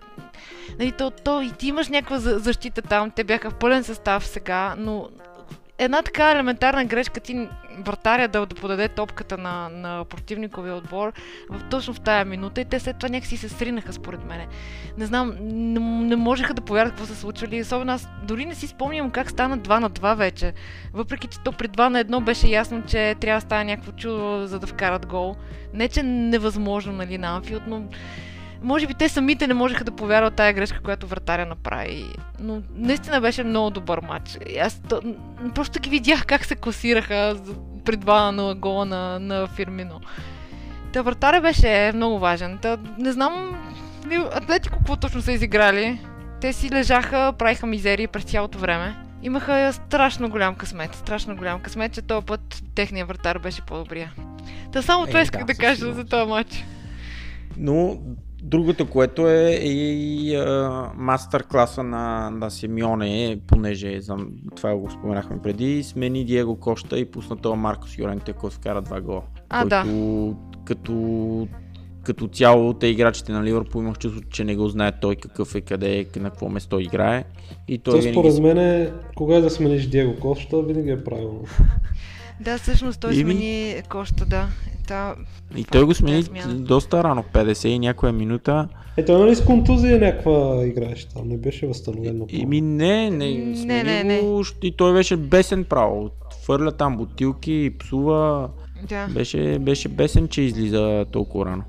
нали, 0.79 0.93
то, 0.93 1.11
то, 1.11 1.43
и 1.43 1.53
ти 1.53 1.69
имаш 1.69 1.89
някаква 1.89 2.19
защита 2.19 2.83
там, 2.83 3.11
те 3.11 3.25
бяха 3.25 3.51
в 3.51 3.55
пълен 3.55 3.85
състав 3.85 4.27
сега, 4.27 4.75
но 4.79 5.09
една 5.79 6.03
така 6.03 6.31
елементарна 6.31 6.85
грешка 6.85 7.21
ти 7.21 7.49
вратаря 7.79 8.29
да, 8.29 8.47
да 8.47 8.55
подаде 8.55 8.89
топката 8.89 9.39
на, 9.39 9.69
на 9.69 10.05
противниковия 10.05 10.75
отбор 10.75 11.13
в, 11.51 11.69
точно 11.71 11.95
в 11.95 12.01
тая 12.01 12.25
минута 12.25 12.61
и 12.61 12.65
те 12.65 12.81
след 12.81 12.99
това 12.99 13.09
някакси 13.09 13.37
се 13.37 13.49
сринаха 13.49 13.93
според 13.93 14.25
мене. 14.25 14.47
Не 14.99 15.07
знам, 15.07 15.35
не, 15.41 15.81
не 15.81 16.17
можеха 16.17 16.55
да 16.55 16.63
повярват 16.63 16.93
какво 16.93 17.07
се 17.07 17.21
случвали. 17.21 17.61
Особено 17.61 17.93
аз 17.93 18.09
дори 18.23 18.47
не 18.47 18.55
си 18.55 18.67
спомням 18.67 19.11
как 19.11 19.31
стана 19.31 19.59
2 19.59 19.79
на 19.79 19.91
2 19.91 20.17
вече. 20.17 20.53
Въпреки, 20.93 21.27
че 21.27 21.39
то 21.45 21.53
при 21.53 21.69
2 21.69 21.89
на 21.89 22.05
1 22.05 22.25
беше 22.25 22.47
ясно, 22.47 22.83
че 22.87 23.15
трябва 23.21 23.41
да 23.41 23.47
стане 23.47 23.65
някакво 23.65 23.93
чудо, 23.93 24.47
за 24.47 24.59
да 24.59 24.67
вкарат 24.67 25.07
гол. 25.07 25.37
Не, 25.75 25.89
че 25.89 26.03
невъзможно, 26.03 26.93
нали, 26.93 27.19
на 27.19 27.37
Анфилд, 27.37 27.63
но 27.67 27.83
може 28.67 28.87
би 28.87 28.95
те 28.95 29.09
самите 29.09 29.47
не 29.47 29.55
можеха 29.55 29.85
да 29.85 29.91
повярват 29.91 30.35
тая 30.35 30.53
грешка, 30.53 30.81
която 30.81 31.07
вратаря 31.07 31.47
направи. 31.47 32.05
Но 32.41 32.63
наистина 32.75 33.21
беше 33.21 33.45
много 33.45 33.71
добър 33.71 34.01
матч. 34.01 34.39
Аз 34.61 34.81
то, 34.89 35.01
просто 35.55 35.81
ги 35.81 35.91
видях 35.91 36.27
как 36.27 36.45
се 36.45 36.57
класираха 36.57 37.37
при 37.85 37.97
два 37.97 38.33
на 38.33 38.55
гола 38.55 38.85
на, 38.85 39.19
на 39.19 39.47
Фирмино. 39.47 40.01
Та 40.93 41.03
вратаря 41.03 41.41
беше 41.41 41.93
много 41.95 42.19
важен. 42.19 42.59
Та, 42.63 42.79
не 42.99 43.13
знам 43.13 43.63
Атлетико 44.33 44.79
какво 44.79 44.97
точно 44.97 45.23
са 45.23 45.33
изиграли. 45.33 46.01
Те 46.41 46.53
си 46.53 46.71
лежаха, 46.71 47.33
правиха 47.39 47.67
мизерии 47.67 48.07
през 48.07 48.25
цялото 48.25 48.59
време. 48.59 48.97
имаха 49.23 49.73
страшно 49.73 50.31
голям 50.31 50.55
късмет. 50.55 50.95
Страшно 50.95 51.37
голям 51.37 51.61
късмет, 51.61 51.93
че 51.93 52.03
този 52.03 52.27
път 52.27 52.63
техния 52.75 53.07
вратар 53.07 53.39
беше 53.39 53.63
по-добрия. 53.63 54.13
Та 54.73 54.83
само 54.83 55.07
това 55.07 55.19
Е, 55.19 55.23
исках 55.23 55.45
да, 55.45 55.55
да, 55.55 55.59
кажа 55.59 55.93
за 55.93 56.05
този 56.05 56.31
матч. 56.31 56.65
Но 57.57 57.99
другото, 58.47 58.87
което 58.91 59.29
е, 59.29 59.59
е 59.63 59.69
и 59.69 60.45
мастер 60.95 61.43
класа 61.43 61.83
на, 61.83 62.31
на 62.31 62.51
Симеоне, 62.51 63.41
понеже 63.47 64.01
за, 64.01 64.17
това 64.57 64.77
го 64.77 64.91
споменахме 64.91 65.39
преди, 65.43 65.83
смени 65.83 66.25
Диего 66.25 66.57
Кошта 66.57 66.99
и 66.99 67.05
пусна 67.05 67.37
това 67.37 67.57
Маркос 67.57 67.99
Юренте, 67.99 68.33
който 68.33 68.57
вкара 68.57 68.83
два 68.83 69.01
гола. 69.01 69.23
А, 69.49 69.65
да. 69.65 69.83
който, 69.83 70.37
като, 70.65 71.49
като 72.03 72.29
цяло 72.29 72.75
те 72.75 72.87
играчите 72.87 73.33
на 73.33 73.45
Ливърпул 73.45 73.81
имах 73.81 73.99
чувство, 73.99 74.23
че 74.31 74.45
не 74.45 74.57
го 74.57 74.69
знае 74.69 74.93
той 75.01 75.17
какъв 75.17 75.55
е, 75.55 75.61
къде 75.61 75.99
е, 75.99 76.19
на 76.19 76.31
какво 76.31 76.49
место 76.49 76.81
играе. 76.81 77.25
И 77.69 77.79
той 77.79 77.95
То 77.95 77.99
винаги 77.99 78.15
според 78.15 78.43
мен 78.43 78.59
е, 78.59 78.93
кога 79.17 79.41
да 79.41 79.51
смениш 79.51 79.87
Диего 79.87 80.21
Коста, 80.21 80.63
винаги 80.63 80.91
е 80.91 81.05
правилно. 81.05 81.45
Да, 82.41 82.59
всъщност 82.59 83.01
той 83.01 83.13
Ими- 83.13 83.23
смени 83.23 83.83
Коща, 83.89 84.25
да. 84.27 84.49
Та, 84.89 85.15
И 85.57 85.65
той 85.65 85.85
го 85.85 85.95
смени 85.95 86.23
смяна. 86.23 86.55
доста 86.55 87.05
рано, 87.05 87.25
50 87.25 87.69
и 87.69 87.79
някоя 87.79 88.13
минута. 88.13 88.69
Е, 88.97 89.05
той 89.05 89.21
нали 89.21 89.35
с 89.35 89.45
контузия 89.45 89.99
някаква 89.99 90.31
играеше 90.65 91.09
там, 91.09 91.29
не 91.29 91.37
беше 91.37 91.67
възстановен 91.67 92.19
напълно. 92.19 92.43
И 92.43 92.47
ми 92.47 92.61
не, 92.61 93.11
не, 93.11 93.35
Не, 93.35 93.57
смени 93.57 93.83
не, 93.83 94.05
не. 94.05 94.21
го, 94.21 94.43
и 94.63 94.73
той 94.73 94.93
беше 94.93 95.17
бесен 95.17 95.65
право. 95.65 96.11
Хвърля 96.43 96.73
там 96.73 96.97
бутилки, 96.97 97.71
псува. 97.79 98.49
да. 98.89 99.07
Беше, 99.07 99.59
беше 99.59 99.89
бесен, 99.89 100.29
че 100.29 100.43
излиза 100.43 101.07
толкова 101.13 101.47
рано. 101.47 101.63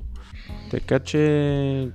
Така 0.72 1.00
че... 1.00 1.88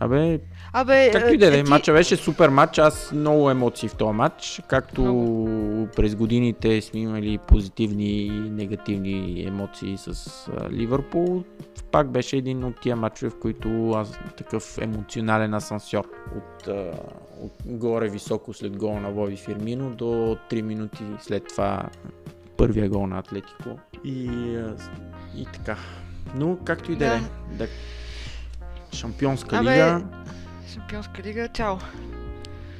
Абе, 0.00 0.38
Абе, 0.80 1.10
както 1.12 1.34
и 1.34 1.38
да 1.38 1.58
е, 1.58 1.62
ти- 1.64 1.70
матча 1.70 1.92
беше 1.92 2.16
супер 2.16 2.48
матч, 2.48 2.78
аз 2.78 3.12
много 3.12 3.50
емоции 3.50 3.88
в 3.88 3.94
този 3.94 4.12
матч, 4.12 4.62
както 4.68 5.02
през 5.96 6.14
годините 6.14 6.80
сме 6.82 7.00
имали 7.00 7.38
позитивни 7.38 8.10
и 8.10 8.30
негативни 8.30 9.44
емоции 9.46 9.96
с 9.98 10.46
Ливърпул, 10.70 11.44
пак 11.90 12.10
беше 12.10 12.36
един 12.36 12.64
от 12.64 12.80
тия 12.80 12.96
матчове, 12.96 13.30
в 13.30 13.38
които 13.40 13.90
аз 13.90 14.18
такъв 14.36 14.78
емоционален 14.80 15.54
асансьор 15.54 16.08
от, 16.36 16.68
от 17.42 17.52
горе 17.66 18.08
високо 18.08 18.54
след 18.54 18.76
гол 18.76 19.00
на 19.00 19.10
Води 19.10 19.36
Фирмино 19.36 19.90
до 19.90 20.04
3 20.50 20.62
минути 20.62 21.04
след 21.20 21.48
това 21.48 21.82
първия 22.56 22.88
гол 22.88 23.06
на 23.06 23.18
Атлетико. 23.18 23.78
И, 24.04 24.24
и 25.36 25.46
така. 25.52 25.76
Но 26.34 26.58
както 26.64 26.92
и 26.92 26.96
да 26.96 27.06
е, 27.06 27.20
да. 27.52 27.66
Шампионска 28.92 29.56
Абе, 29.56 29.70
лига, 29.72 30.02
Шампионска 30.74 31.22
лига, 31.22 31.48
чао. 31.48 31.76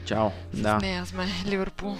чао. 0.05 0.31
С 0.53 0.61
Да. 0.61 0.77
нея 0.77 1.07
сме, 1.07 1.27
Ливърпул. 1.47 1.97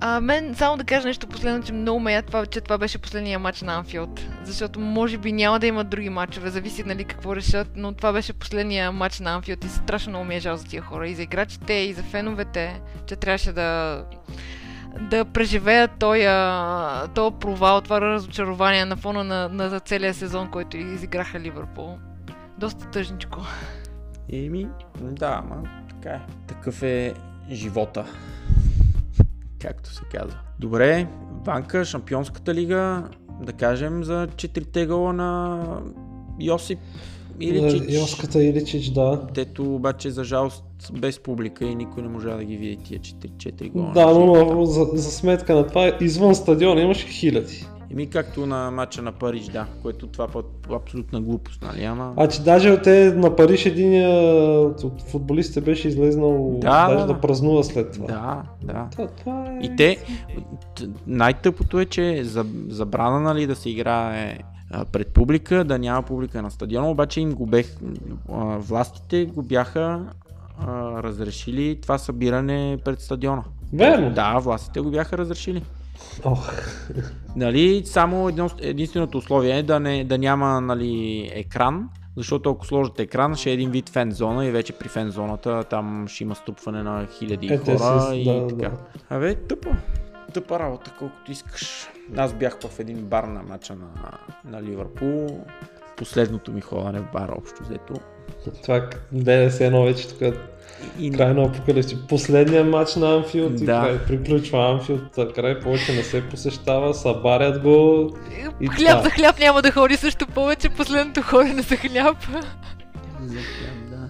А, 0.00 0.20
мен, 0.20 0.54
само 0.54 0.76
да 0.76 0.84
кажа 0.84 1.06
нещо 1.06 1.26
последно, 1.26 1.62
че 1.62 1.72
много 1.72 2.00
ме 2.00 2.22
това, 2.22 2.46
че 2.46 2.60
това 2.60 2.78
беше 2.78 2.98
последния 2.98 3.38
матч 3.38 3.62
на 3.62 3.74
Анфилд. 3.74 4.20
Защото 4.44 4.80
може 4.80 5.18
би 5.18 5.32
няма 5.32 5.60
да 5.60 5.66
има 5.66 5.84
други 5.84 6.08
матчове, 6.08 6.50
зависи 6.50 6.84
нали 6.84 7.04
какво 7.04 7.36
решат, 7.36 7.68
но 7.76 7.92
това 7.92 8.12
беше 8.12 8.32
последния 8.32 8.92
матч 8.92 9.20
на 9.20 9.34
Анфилд 9.34 9.64
и 9.64 9.68
страшно 9.68 10.10
много 10.10 10.24
ми 10.24 10.36
е 10.36 10.40
жал 10.40 10.56
за 10.56 10.64
тия 10.64 10.82
хора. 10.82 11.08
И 11.08 11.14
за 11.14 11.22
играчите, 11.22 11.72
и 11.72 11.92
за 11.92 12.02
феновете, 12.02 12.80
че 13.06 13.16
трябваше 13.16 13.52
да 13.52 14.02
да 15.00 15.24
преживеят 15.24 15.90
този, 15.98 16.26
този 17.14 17.36
провал, 17.40 17.80
това 17.80 18.00
разочарование 18.00 18.84
на 18.84 18.96
фона 18.96 19.24
на, 19.24 19.48
на 19.48 19.80
целия 19.80 20.14
сезон, 20.14 20.50
който 20.50 20.76
изиграха 20.76 21.40
Ливърпул. 21.40 21.98
Доста 22.58 22.86
тъжничко. 22.86 23.40
Еми, 24.32 24.66
да, 25.00 25.42
ма 25.48 25.62
така 25.88 26.10
е. 26.10 26.20
Такъв 26.46 26.82
е 26.82 27.14
живота. 27.50 28.04
Както 29.58 29.94
се 29.94 30.02
казва. 30.12 30.38
Добре, 30.58 31.06
Банка, 31.44 31.84
Шампионската 31.84 32.54
лига, 32.54 33.04
да 33.42 33.52
кажем 33.52 34.04
за 34.04 34.28
четирите 34.36 34.86
гола 34.86 35.12
на 35.12 35.60
Йосип 36.40 36.78
Иличич. 37.40 37.88
Е, 37.88 37.94
Йоската 37.94 38.44
Иличич, 38.44 38.90
да. 38.90 39.26
Дето 39.34 39.74
обаче 39.74 40.10
за 40.10 40.24
жалост 40.24 40.64
без 40.92 41.18
публика 41.18 41.64
и 41.64 41.74
никой 41.74 42.02
не 42.02 42.08
можа 42.08 42.36
да 42.36 42.44
ги 42.44 42.56
види 42.56 42.76
тия 42.76 43.00
4 43.00 43.70
гола. 43.70 43.92
Да, 43.94 44.14
но 44.14 44.64
за, 44.64 44.84
за 44.92 45.10
сметка 45.10 45.54
на 45.54 45.66
това, 45.66 45.96
извън 46.00 46.34
стадиона 46.34 46.80
имаше 46.80 47.06
хиляди. 47.06 47.66
Еми 47.92 48.10
както 48.10 48.46
на 48.46 48.70
матча 48.70 49.02
на 49.02 49.12
Париж, 49.12 49.46
да, 49.46 49.66
което 49.82 50.06
това 50.06 50.28
път 50.28 50.46
абсолютна 50.72 51.20
глупост, 51.20 51.62
нали, 51.62 51.84
ама... 51.84 52.12
А 52.16 52.28
че 52.28 52.42
даже 52.42 52.82
те 52.82 53.12
на 53.14 53.36
Париж 53.36 53.66
един 53.66 54.06
от 54.84 55.02
футболистите 55.10 55.60
беше 55.60 55.88
излезнал 55.88 56.58
Да, 56.60 56.88
даже 56.88 57.06
да, 57.06 57.06
да, 57.06 57.20
празнува 57.20 57.62
след 57.62 57.92
това. 57.92 58.06
Да, 58.06 58.42
да. 58.62 58.88
Това, 58.90 59.06
това 59.06 59.46
е... 59.46 59.66
И 59.66 59.76
те, 59.76 59.96
най-тъпото 61.06 61.80
е, 61.80 61.84
че 61.84 62.24
за, 62.24 62.46
забрана 62.68 63.20
нали, 63.20 63.46
да 63.46 63.56
се 63.56 63.70
играе 63.70 64.38
пред 64.92 65.08
публика, 65.08 65.64
да 65.64 65.78
няма 65.78 66.02
публика 66.02 66.42
на 66.42 66.50
стадиона, 66.50 66.90
обаче 66.90 67.20
им 67.20 67.32
го 67.32 67.46
бех, 67.46 67.76
властите 68.58 69.24
го 69.24 69.42
бяха 69.42 70.06
разрешили 71.02 71.78
това 71.82 71.98
събиране 71.98 72.78
пред 72.84 73.00
стадиона. 73.00 73.42
Верно. 73.72 74.10
Да, 74.14 74.38
властите 74.38 74.80
го 74.80 74.90
бяха 74.90 75.18
разрешили. 75.18 75.62
Ох, 76.24 76.52
Нали, 77.36 77.82
само 77.84 78.28
едно, 78.28 78.50
единственото 78.60 79.18
условие 79.18 79.58
е 79.58 79.62
да, 79.62 79.80
не, 79.80 80.04
да 80.04 80.18
няма 80.18 80.60
нали, 80.60 81.22
екран, 81.34 81.88
защото 82.16 82.50
ако 82.50 82.66
сложат 82.66 83.00
екран, 83.00 83.36
ще 83.36 83.50
е 83.50 83.54
един 83.54 83.70
вид 83.70 83.88
фен 83.88 84.10
зона 84.10 84.46
и 84.46 84.50
вече 84.50 84.72
при 84.72 84.88
фен 84.88 85.10
зоната 85.10 85.64
там 85.64 86.08
ще 86.08 86.24
има 86.24 86.34
ступване 86.34 86.82
на 86.82 87.06
хиляди 87.08 87.46
Е, 87.46 87.58
хора 87.58 88.00
си- 88.02 88.16
и 88.16 88.24
да, 88.24 88.46
така. 88.46 88.68
да. 88.68 88.76
Абе, 89.10 89.34
тъпа. 89.34 89.68
Тъпа 90.34 90.58
работа, 90.58 90.92
колкото 90.98 91.32
искаш. 91.32 91.88
Аз 92.16 92.34
бях 92.34 92.58
в 92.62 92.80
един 92.80 92.96
бар 92.96 93.24
на 93.24 93.42
мача 93.42 93.74
на, 93.74 93.88
на 94.44 94.62
Ливърпул. 94.62 95.44
Последното 95.96 96.52
ми 96.52 96.60
ходене 96.60 96.98
в 97.00 97.12
бара 97.12 97.34
общо 97.38 97.62
взето. 97.62 97.94
Това 98.62 98.88
ДНС 99.12 99.64
едно 99.64 99.82
вече 99.84 100.08
тук 100.08 100.18
И, 100.98 101.10
край 101.12 101.34
на 101.34 101.42
апокалипси. 101.42 101.98
Последният 102.08 102.66
матч 102.66 102.96
на 102.96 103.14
Анфилд 103.14 103.60
и 103.60 103.64
Да. 103.64 103.80
край, 103.82 103.98
приключва 103.98 104.70
Анфилд, 104.70 105.02
край 105.34 105.60
повече 105.60 105.92
не 105.92 106.02
се 106.02 106.28
посещава, 106.28 106.94
събарят 106.94 107.62
го. 107.62 108.10
И 108.60 108.66
хляб 108.66 108.88
това. 108.90 109.02
за 109.02 109.10
хляб 109.10 109.38
няма 109.38 109.62
да 109.62 109.72
ходи 109.72 109.96
също 109.96 110.26
повече, 110.26 110.68
последното 110.68 111.22
хорене 111.22 111.62
за 111.62 111.76
хляб. 111.76 112.16
За 113.22 113.38
хляб, 113.38 113.90
да. 113.90 114.08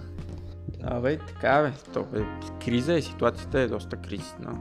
Абе, 0.85 1.19
така 1.19 1.63
бе. 1.63 1.93
То, 1.95 2.05
бе. 2.05 2.21
Криза 2.65 2.95
е, 2.95 3.03
ситуацията 3.03 3.61
е 3.61 3.67
доста 3.67 3.97
кризисна. 3.97 4.59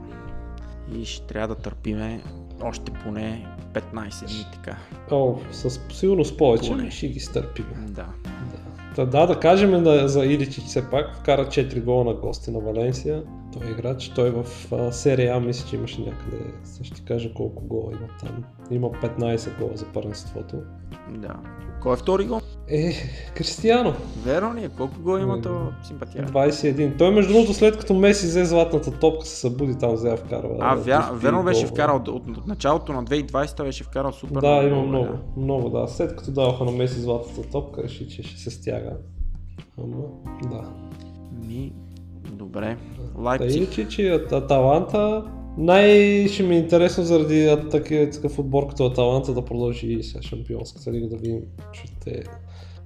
И 0.94 1.04
ще 1.04 1.26
трябва 1.26 1.48
да 1.48 1.54
търпиме 1.54 2.20
още 2.62 2.92
поне 2.92 3.46
15 3.72 4.26
дни 4.26 4.46
така. 4.52 4.76
О, 5.10 5.38
със 5.52 5.80
сигурност 5.92 6.38
повече, 6.38 6.70
Поне. 6.70 6.90
ще 6.90 7.08
ги 7.08 7.20
стърпим. 7.20 7.66
Да. 7.78 8.06
Да, 8.24 8.69
да, 8.96 9.26
да 9.26 9.34
кажем 9.34 9.82
да, 9.84 10.08
за 10.08 10.26
Иличич 10.26 10.64
все 10.64 10.82
пак, 10.82 11.14
вкара 11.20 11.44
4 11.50 11.80
гола 11.82 12.04
на 12.04 12.14
гости 12.14 12.50
на 12.50 12.60
Валенсия. 12.60 13.24
Той 13.52 13.68
е 13.68 13.70
играч, 13.70 14.08
той 14.08 14.30
в 14.30 14.44
а, 14.72 14.92
серия 14.92 15.36
А 15.36 15.40
мисля, 15.40 15.68
че 15.68 15.76
имаше 15.76 16.00
някъде, 16.00 16.36
сега 16.64 16.84
ще 16.84 17.00
кажа 17.04 17.34
колко 17.34 17.64
гола 17.64 17.92
има 17.92 18.08
там. 18.20 18.44
Има 18.70 18.88
15 18.88 19.58
гола 19.58 19.70
за 19.74 19.86
първенството. 19.86 20.56
Да. 21.10 21.34
Кой 21.82 21.92
е 21.92 21.96
втори 21.96 22.24
гол? 22.24 22.40
Е, 22.68 22.92
Кристияно, 23.34 23.94
Верно 24.24 24.54
ли 24.54 24.64
е? 24.64 24.68
Колко 24.68 25.00
гол 25.00 25.18
има 25.18 25.36
М, 25.36 25.42
то 25.42 25.72
симпатия? 25.82 26.26
21. 26.26 26.98
Той 26.98 27.10
между 27.10 27.32
другото 27.32 27.54
след 27.54 27.76
като 27.78 27.94
Меси 27.94 28.26
взе 28.26 28.44
златната 28.44 28.90
топка 28.98 29.26
се 29.26 29.36
събуди 29.36 29.78
там 29.78 29.94
взе 29.94 30.16
вкарва. 30.16 30.56
А, 30.60 30.76
да, 30.76 30.82
вя, 30.82 31.10
верно 31.14 31.42
беше 31.44 31.60
гол. 31.60 31.70
вкарал 31.70 31.96
от, 31.96 32.08
от, 32.08 32.28
от 32.36 32.46
началото 32.46 32.92
на 32.92 33.04
2020 33.04 33.64
беше 33.64 33.84
вкарал 33.84 34.12
супер 34.12 34.40
Да, 34.40 34.62
има 34.62 34.82
много, 34.82 35.08
много, 35.36 35.68
да. 35.68 35.88
След 35.88 36.16
като 36.16 36.30
даваха 36.30 36.64
на 36.64 36.72
Меси 36.72 37.00
златната 37.00 37.50
топка, 37.50 37.82
реши, 37.82 38.08
че 38.08 38.22
ще 38.22 38.40
се 38.40 38.50
стяга. 38.50 38.92
Ама, 39.78 39.96
да. 40.42 40.62
Ми, 41.46 41.72
добре. 42.32 42.76
Лайпциг. 43.18 43.56
Иличич 43.56 43.98
и 43.98 44.02
Ат- 44.02 44.32
Аталанта. 44.32 45.24
Най 45.58 46.28
ще 46.28 46.42
ми 46.42 46.54
е 46.54 46.58
интересно 46.58 47.04
заради 47.04 47.56
такива 47.70 48.10
такъв 48.10 48.38
отбор 48.38 48.68
като 48.68 48.86
Аталанта 48.86 49.34
да 49.34 49.44
продължи 49.44 49.86
и 49.86 50.02
сега 50.02 50.22
шампионската 50.22 50.92
лига 50.92 51.08
да 51.08 51.16
видим, 51.16 51.40
че 51.72 51.82
те 52.04 52.22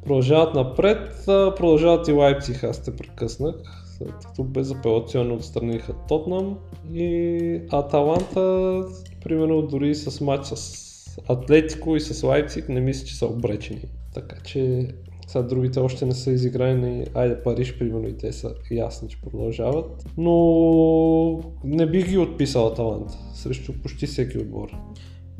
продължават 0.02 0.54
напред. 0.54 1.22
Продължават 1.26 2.08
и 2.08 2.12
Лайпциг, 2.12 2.64
аз 2.64 2.82
те 2.82 2.96
прекъснах. 2.96 3.54
След 3.98 4.12
като 4.26 4.44
безапелационно 4.44 5.34
отстраниха 5.34 5.92
Тотнам 6.08 6.58
и 6.94 7.60
Аталанта, 7.70 8.82
примерно 9.24 9.62
дори 9.62 9.94
с 9.94 10.20
матч 10.20 10.46
с 10.46 10.94
Атлетико 11.28 11.96
и 11.96 12.00
с 12.00 12.22
Лайпциг 12.22 12.68
не 12.68 12.80
мисля, 12.80 13.06
че 13.06 13.16
са 13.16 13.26
обречени. 13.26 13.82
Така 14.14 14.36
че 14.44 14.88
сега 15.34 15.48
другите 15.48 15.80
още 15.80 16.06
не 16.06 16.14
са 16.14 16.30
изиграни. 16.30 17.06
Айде 17.14 17.42
Париж, 17.42 17.78
примерно, 17.78 18.08
и 18.08 18.16
те 18.16 18.32
са 18.32 18.54
ясни, 18.70 19.08
че 19.08 19.20
продължават. 19.20 20.04
Но 20.18 20.34
не 21.64 21.86
бих 21.86 22.08
ги 22.08 22.18
отписал 22.18 22.66
Аталанта 22.66 23.14
срещу 23.34 23.72
почти 23.82 24.06
всеки 24.06 24.38
отбор. 24.38 24.68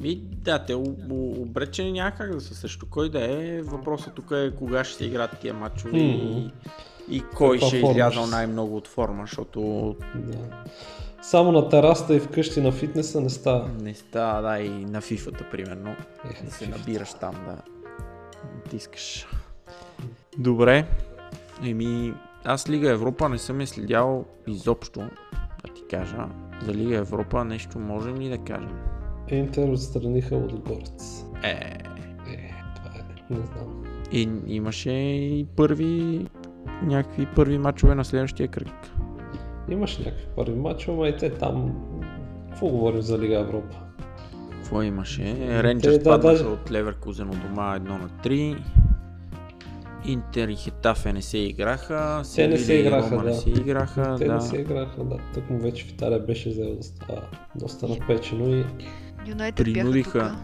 Ми, 0.02 0.16
да, 0.16 0.64
те 0.64 0.74
обречени 0.74 1.92
няма 1.92 2.10
как 2.10 2.34
да 2.34 2.40
са 2.40 2.54
също. 2.54 2.86
Кой 2.90 3.10
да 3.10 3.24
е, 3.24 3.62
въпросът 3.62 4.14
тук 4.14 4.30
е 4.30 4.52
кога 4.58 4.84
ще 4.84 4.96
се 4.96 5.04
играят 5.04 5.38
тия 5.40 5.54
матчове 5.54 5.98
и, 5.98 6.50
и 7.10 7.22
кой 7.36 7.58
Каква 7.58 7.68
ще 7.68 7.78
е 7.78 8.10
са. 8.12 8.26
най-много 8.30 8.76
от 8.76 8.88
форма, 8.88 9.22
защото 9.22 9.94
Да. 10.14 10.64
само 11.22 11.52
на 11.52 11.68
терасата 11.68 12.14
и 12.16 12.20
вкъщи 12.20 12.60
на 12.60 12.72
фитнеса 12.72 13.20
не 13.20 13.30
става. 13.30 13.70
Не 13.82 13.94
става, 13.94 14.42
да, 14.50 14.60
и 14.60 14.68
на 14.68 15.00
фифата, 15.00 15.46
примерно. 15.50 15.90
Ех, 16.30 16.44
Да 16.44 16.50
се 16.50 16.66
набираш 16.66 17.14
там, 17.14 17.34
да 17.46 17.62
натискаш. 18.56 19.26
Добре. 20.38 20.86
Еми, 21.64 22.14
аз 22.44 22.70
Лига 22.70 22.90
Европа 22.90 23.28
не 23.28 23.38
съм 23.38 23.60
я 23.60 23.66
следял 23.66 24.24
изобщо, 24.46 25.00
да 25.64 25.72
ти 25.74 25.82
кажа. 25.90 26.26
За 26.62 26.74
Лига 26.74 26.96
Европа 26.96 27.44
нещо 27.44 27.78
можем 27.78 28.16
ли 28.16 28.28
да 28.28 28.38
кажем? 28.38 28.70
Интер 29.28 29.68
отстраниха 29.68 30.36
от 30.36 30.60
Горец. 30.60 31.24
Е, 31.42 31.48
Е, 31.48 31.78
това 32.76 32.90
е, 32.90 33.34
не 33.34 33.36
знам. 33.36 33.84
и 34.12 34.28
имаше 34.46 34.90
и 34.90 35.46
първи, 35.56 36.26
някакви 36.82 37.26
първи 37.26 37.58
матчове 37.58 37.94
на 37.94 38.04
следващия 38.04 38.48
кръг. 38.48 38.90
Имаш 39.68 39.98
някакви 39.98 40.26
първи 40.36 40.54
матчове, 40.54 40.92
ама 40.92 41.08
и 41.08 41.16
те 41.16 41.30
там... 41.30 41.74
Какво 42.50 42.68
говорим 42.68 43.02
за 43.02 43.18
Лига 43.18 43.38
Европа? 43.38 43.76
Какво 44.52 44.82
имаше? 44.82 45.22
Рейнджерс 45.62 45.98
да, 45.98 46.04
паднаха 46.04 46.34
даже- 46.34 46.44
от 46.44 46.70
Леверкузен 46.70 47.30
от 47.30 47.40
дома 47.40 47.78
1 47.78 47.88
на 47.88 48.08
3. 48.08 48.56
Интер 50.06 50.48
и 50.48 50.56
Хетафе 50.56 51.12
не 51.12 51.22
се 51.22 51.38
играха. 51.38 52.22
Те 52.34 52.48
не 52.48 52.58
се 52.58 52.74
играха, 52.74 53.16
да. 53.16 53.22
не 53.22 53.34
се 53.34 53.50
играха. 53.50 54.16
Те 54.18 54.24
да. 54.24 54.34
не 54.34 54.40
се 54.40 54.56
играха, 54.56 55.04
да. 55.04 55.16
Тък 55.34 55.50
му 55.50 55.58
вече 55.58 55.84
в 55.84 55.90
Италия 55.90 56.20
беше 56.20 56.48
взел 56.48 56.74
да 56.76 56.82
става 56.82 57.22
доста 57.54 57.88
напечено 57.88 58.48
и... 58.48 58.64
Юнайтед 59.26 59.66
бяха 59.66 59.80
Принудиха. 59.80 60.10
тука. 60.12 60.36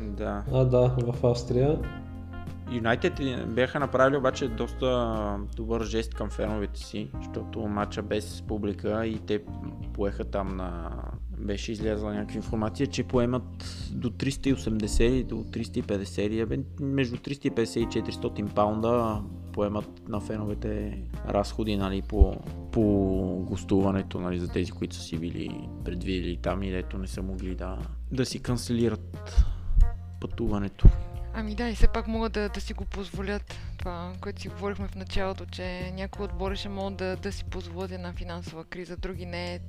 Да. 0.00 0.42
А, 0.52 0.64
да, 0.64 0.96
в 0.98 1.26
Австрия. 1.26 1.78
Юнайтед 2.72 3.20
бяха 3.54 3.80
направили 3.80 4.16
обаче 4.16 4.48
доста 4.48 5.38
добър 5.56 5.84
жест 5.84 6.14
към 6.14 6.30
феновете 6.30 6.80
си, 6.80 7.08
защото 7.14 7.60
матча 7.60 8.02
без 8.02 8.42
публика 8.42 9.06
и 9.06 9.18
те 9.18 9.42
поеха 9.92 10.24
там 10.24 10.56
на... 10.56 10.90
Беше 11.38 11.72
излязла 11.72 12.14
някаква 12.14 12.36
информация, 12.36 12.86
че 12.86 13.04
поемат 13.04 13.42
до 13.92 14.10
380 14.10 15.02
или 15.02 15.24
до 15.24 15.34
350 15.34 16.20
или 16.20 16.46
бе, 16.46 16.58
между 16.80 17.16
350 17.16 17.78
и 17.78 17.86
400 17.86 18.54
паунда 18.54 19.22
поемат 19.52 20.08
на 20.08 20.20
феновете 20.20 21.02
разходи 21.28 21.76
нали, 21.76 22.02
по, 22.02 22.36
по 22.72 22.82
гостуването 23.48 24.20
нали, 24.20 24.38
за 24.38 24.48
тези, 24.48 24.72
които 24.72 24.96
са 24.96 25.02
си 25.02 25.18
били 25.18 25.68
предвидели 25.84 26.36
там 26.36 26.62
и 26.62 26.70
дето 26.70 26.98
не 26.98 27.06
са 27.06 27.22
могли 27.22 27.54
да, 27.54 27.78
да 28.12 28.26
си 28.26 28.42
канцелират 28.42 29.44
пътуването. 30.20 30.88
Ами 31.34 31.54
да, 31.54 31.68
и 31.68 31.74
все 31.74 31.88
пак 31.88 32.08
могат 32.08 32.32
да, 32.32 32.48
да 32.48 32.60
си 32.60 32.72
го 32.72 32.84
позволят. 32.84 33.58
Това, 33.78 34.12
което 34.20 34.42
си 34.42 34.48
говорихме 34.48 34.88
в 34.88 34.94
началото, 34.94 35.46
че 35.46 35.92
някои 35.94 36.24
отбори 36.24 36.56
ще 36.56 36.68
могат 36.68 36.96
да, 36.96 37.16
да 37.16 37.32
си 37.32 37.44
позволят 37.44 37.92
една 37.92 38.12
финансова 38.12 38.64
криза, 38.64 38.96
други 38.96 39.26
не. 39.26 39.60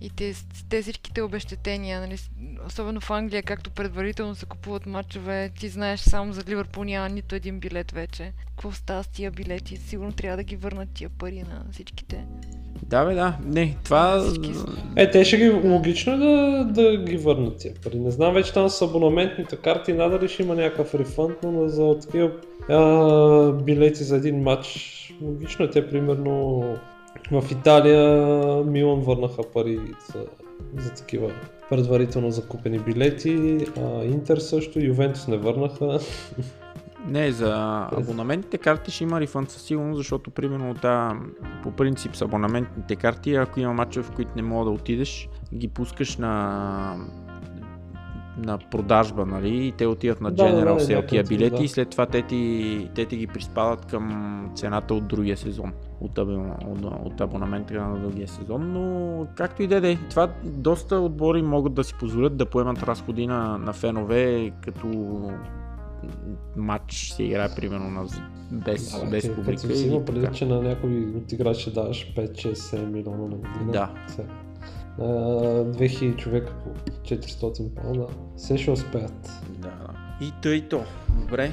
И 0.00 0.10
те, 0.10 0.34
те 0.68 0.82
всичките 0.82 1.22
обещетения, 1.22 2.00
нали, 2.00 2.18
особено 2.66 3.00
в 3.00 3.10
Англия, 3.10 3.42
както 3.42 3.70
предварително 3.70 4.34
се 4.34 4.46
купуват 4.46 4.86
матчове, 4.86 5.50
ти 5.58 5.68
знаеш 5.68 6.00
само 6.00 6.32
за 6.32 6.44
Ливърпул 6.44 6.84
няма 6.84 7.08
нито 7.08 7.34
един 7.34 7.60
билет 7.60 7.90
вече. 7.90 8.32
Какво 8.46 8.72
става 8.72 9.02
с 9.04 9.08
тия 9.08 9.30
билети? 9.30 9.76
Сигурно 9.76 10.12
трябва 10.12 10.36
да 10.36 10.44
ги 10.44 10.56
върнат 10.56 10.88
тия 10.94 11.10
пари 11.10 11.42
на 11.42 11.66
всичките. 11.72 12.26
Да, 12.88 13.04
бе, 13.04 13.14
да. 13.14 13.36
Не, 13.46 13.76
това... 13.84 14.24
Е, 14.96 15.10
те 15.10 15.24
ще 15.24 15.36
ги, 15.36 15.50
логично 15.50 16.12
е 16.12 16.16
да, 16.16 16.64
да 16.64 16.96
ги 16.96 17.16
върнат 17.16 17.56
тия 17.56 17.74
пари. 17.84 17.98
Не 17.98 18.10
знам 18.10 18.34
вече 18.34 18.52
там 18.52 18.68
с 18.68 18.82
абонаментните 18.82 19.56
карти, 19.56 19.92
надали 19.92 20.28
ще 20.28 20.42
има 20.42 20.54
някакъв 20.54 20.94
рефънд, 20.94 21.36
но 21.42 21.68
за 21.68 21.98
такива 21.98 22.30
билети 23.52 24.04
за 24.04 24.16
един 24.16 24.42
матч, 24.42 25.14
логично 25.22 25.64
е 25.64 25.70
те 25.70 25.88
примерно 25.90 26.62
в 27.32 27.44
Италия 27.50 28.26
Милан 28.64 29.00
върнаха 29.00 29.42
пари 29.52 29.80
за, 30.12 30.26
за 30.82 30.90
такива 30.90 31.30
предварително 31.70 32.30
закупени 32.30 32.78
билети, 32.78 33.58
а 33.76 34.04
Интер 34.04 34.36
също, 34.36 34.80
Ювентус 34.80 35.28
не 35.28 35.36
върнаха. 35.36 35.98
Не, 37.06 37.32
за 37.32 37.52
абонаментните 37.92 38.58
карти 38.58 38.90
ще 38.90 39.04
има 39.04 39.20
рефънд 39.20 39.50
със 39.50 39.62
сигурност, 39.62 39.96
защото 39.96 40.30
примерно 40.30 40.74
та, 40.74 41.18
по 41.62 41.70
принцип 41.70 42.16
с 42.16 42.22
абонаментните 42.22 42.96
карти, 42.96 43.34
ако 43.34 43.60
има 43.60 43.72
матчове, 43.72 44.06
в 44.06 44.10
които 44.10 44.32
не 44.36 44.42
мога 44.42 44.64
да 44.64 44.70
отидеш, 44.70 45.28
ги 45.54 45.68
пускаш 45.68 46.16
на 46.16 46.96
на 48.36 48.58
продажба, 48.58 49.26
нали, 49.26 49.66
и 49.66 49.72
те 49.72 49.86
отиват 49.86 50.20
на 50.20 50.30
Да, 50.30 50.44
да, 50.44 50.50
General 50.50 50.74
да, 50.74 50.80
Sale 50.80 51.08
тия 51.08 51.24
билети 51.24 51.56
да. 51.56 51.64
и 51.64 51.68
след 51.68 51.90
това 51.90 52.06
те 52.06 52.22
ти, 52.22 52.88
те 52.94 53.04
ти 53.06 53.16
ги 53.16 53.26
приспадат 53.26 53.86
към 53.86 54.50
цената 54.54 54.94
от 54.94 55.06
другия 55.06 55.36
сезон, 55.36 55.72
от, 56.00 56.18
от, 56.18 56.84
от 57.04 57.20
абонамента 57.20 57.74
на 57.74 57.98
другия 57.98 58.28
сезон, 58.28 58.72
но 58.72 59.26
както 59.36 59.62
и 59.62 59.66
да 59.66 59.76
е, 59.76 59.80
да 59.80 59.90
е, 59.90 59.98
това 60.10 60.28
доста 60.44 60.96
отбори 60.96 61.42
могат 61.42 61.74
да 61.74 61.84
си 61.84 61.94
позволят 61.94 62.36
да 62.36 62.46
поемат 62.46 62.82
разходи 62.82 63.26
на, 63.26 63.58
на 63.58 63.72
фенове, 63.72 64.52
като 64.64 64.88
матч 66.56 67.12
се 67.12 67.22
играе 67.22 67.48
примерно 67.56 67.90
на, 67.90 68.06
без, 68.52 69.00
Да, 69.00 69.06
без 69.06 69.34
публика. 69.34 69.62
Като 69.62 69.76
си 69.76 69.86
има 69.86 70.04
така. 70.04 70.32
че 70.32 70.46
на 70.46 70.62
някой 70.62 71.04
от 71.16 71.32
играч 71.32 71.56
ще 71.56 71.70
даваш 71.70 72.14
5-6-7 72.16 72.86
милиона 72.86 73.22
на 73.22 73.36
година. 73.36 73.72
Да. 73.72 73.90
На 74.98 75.06
2000 75.64 76.16
човека 76.16 76.52
по 76.64 76.90
400 76.90 77.74
паунда. 77.74 78.06
Все 78.36 78.58
ще 78.58 78.70
успеят. 78.70 79.42
Да. 79.58 79.72
И 80.20 80.32
тъй 80.42 80.68
то. 80.68 80.80
Добре. 81.20 81.50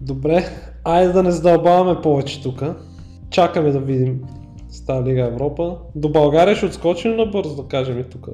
Добре, 0.00 0.44
айде 0.84 1.12
да 1.12 1.22
не 1.22 1.30
задълбаваме 1.30 2.00
повече 2.02 2.42
тук. 2.42 2.62
Чакаме 3.30 3.70
да 3.70 3.80
видим 3.80 4.20
с 4.68 4.84
тази 4.84 5.10
Лига 5.10 5.26
Европа. 5.26 5.76
До 5.94 6.08
България 6.08 6.56
ще 6.56 6.66
отскочим 6.66 7.16
набързо 7.16 7.62
да 7.62 7.68
кажем 7.68 7.98
и 7.98 8.04
тук. 8.04 8.28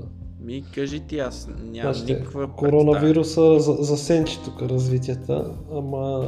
Ми 0.45 0.65
кажи 0.75 1.01
ти, 1.01 1.19
аз 1.19 1.49
нямам 1.73 1.95
Значи, 1.95 2.13
никаква 2.13 2.49
коронавируса 2.57 3.61
за, 3.61 3.73
засенчи 3.73 4.39
тук 4.45 4.63
развитията, 4.63 5.55
ама 5.73 6.21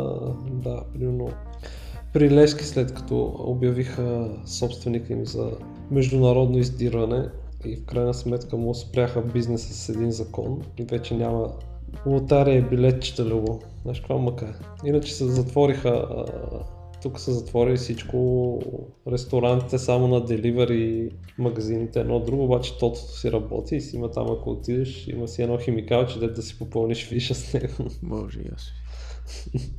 да, 0.50 0.82
примерно 0.94 1.28
при 2.12 2.30
Лески 2.30 2.64
след 2.64 2.94
като 2.94 3.34
обявиха 3.38 4.30
собственика 4.46 5.12
им 5.12 5.26
за 5.26 5.50
международно 5.90 6.58
издирване 6.58 7.28
и 7.64 7.76
в 7.76 7.84
крайна 7.84 8.14
сметка 8.14 8.56
му 8.56 8.74
спряха 8.74 9.22
бизнеса 9.22 9.74
с 9.74 9.88
един 9.88 10.10
закон 10.10 10.62
и 10.78 10.84
вече 10.84 11.14
няма 11.14 11.52
лотария 12.06 12.58
и 12.58 12.62
билетчета 12.62 13.24
любо. 13.24 13.60
Знаеш 13.82 14.00
каква 14.00 14.16
мъка 14.16 14.46
е? 14.46 14.88
Иначе 14.88 15.14
се 15.14 15.24
затвориха 15.24 15.88
а, 15.88 16.24
тук 17.02 17.20
са 17.20 17.32
затворили 17.32 17.76
всичко, 17.76 18.58
ресторантите 19.08 19.78
само 19.78 20.08
на 20.08 20.24
деливари, 20.24 21.10
магазините 21.38 22.00
едно 22.00 22.20
друго, 22.20 22.44
обаче 22.44 22.78
тотото 22.78 23.12
си 23.12 23.32
работи 23.32 23.76
и 23.76 23.80
си 23.80 23.96
има 23.96 24.10
там, 24.10 24.26
ако 24.30 24.50
отидеш, 24.50 25.08
има 25.08 25.28
си 25.28 25.42
едно 25.42 25.58
химикалче, 25.58 26.18
де 26.18 26.28
да 26.28 26.42
си 26.42 26.58
попълниш 26.58 27.08
фиша 27.08 27.34
с 27.34 27.54
него. 27.54 27.90
Боже, 28.02 28.38
ясно. 28.38 28.72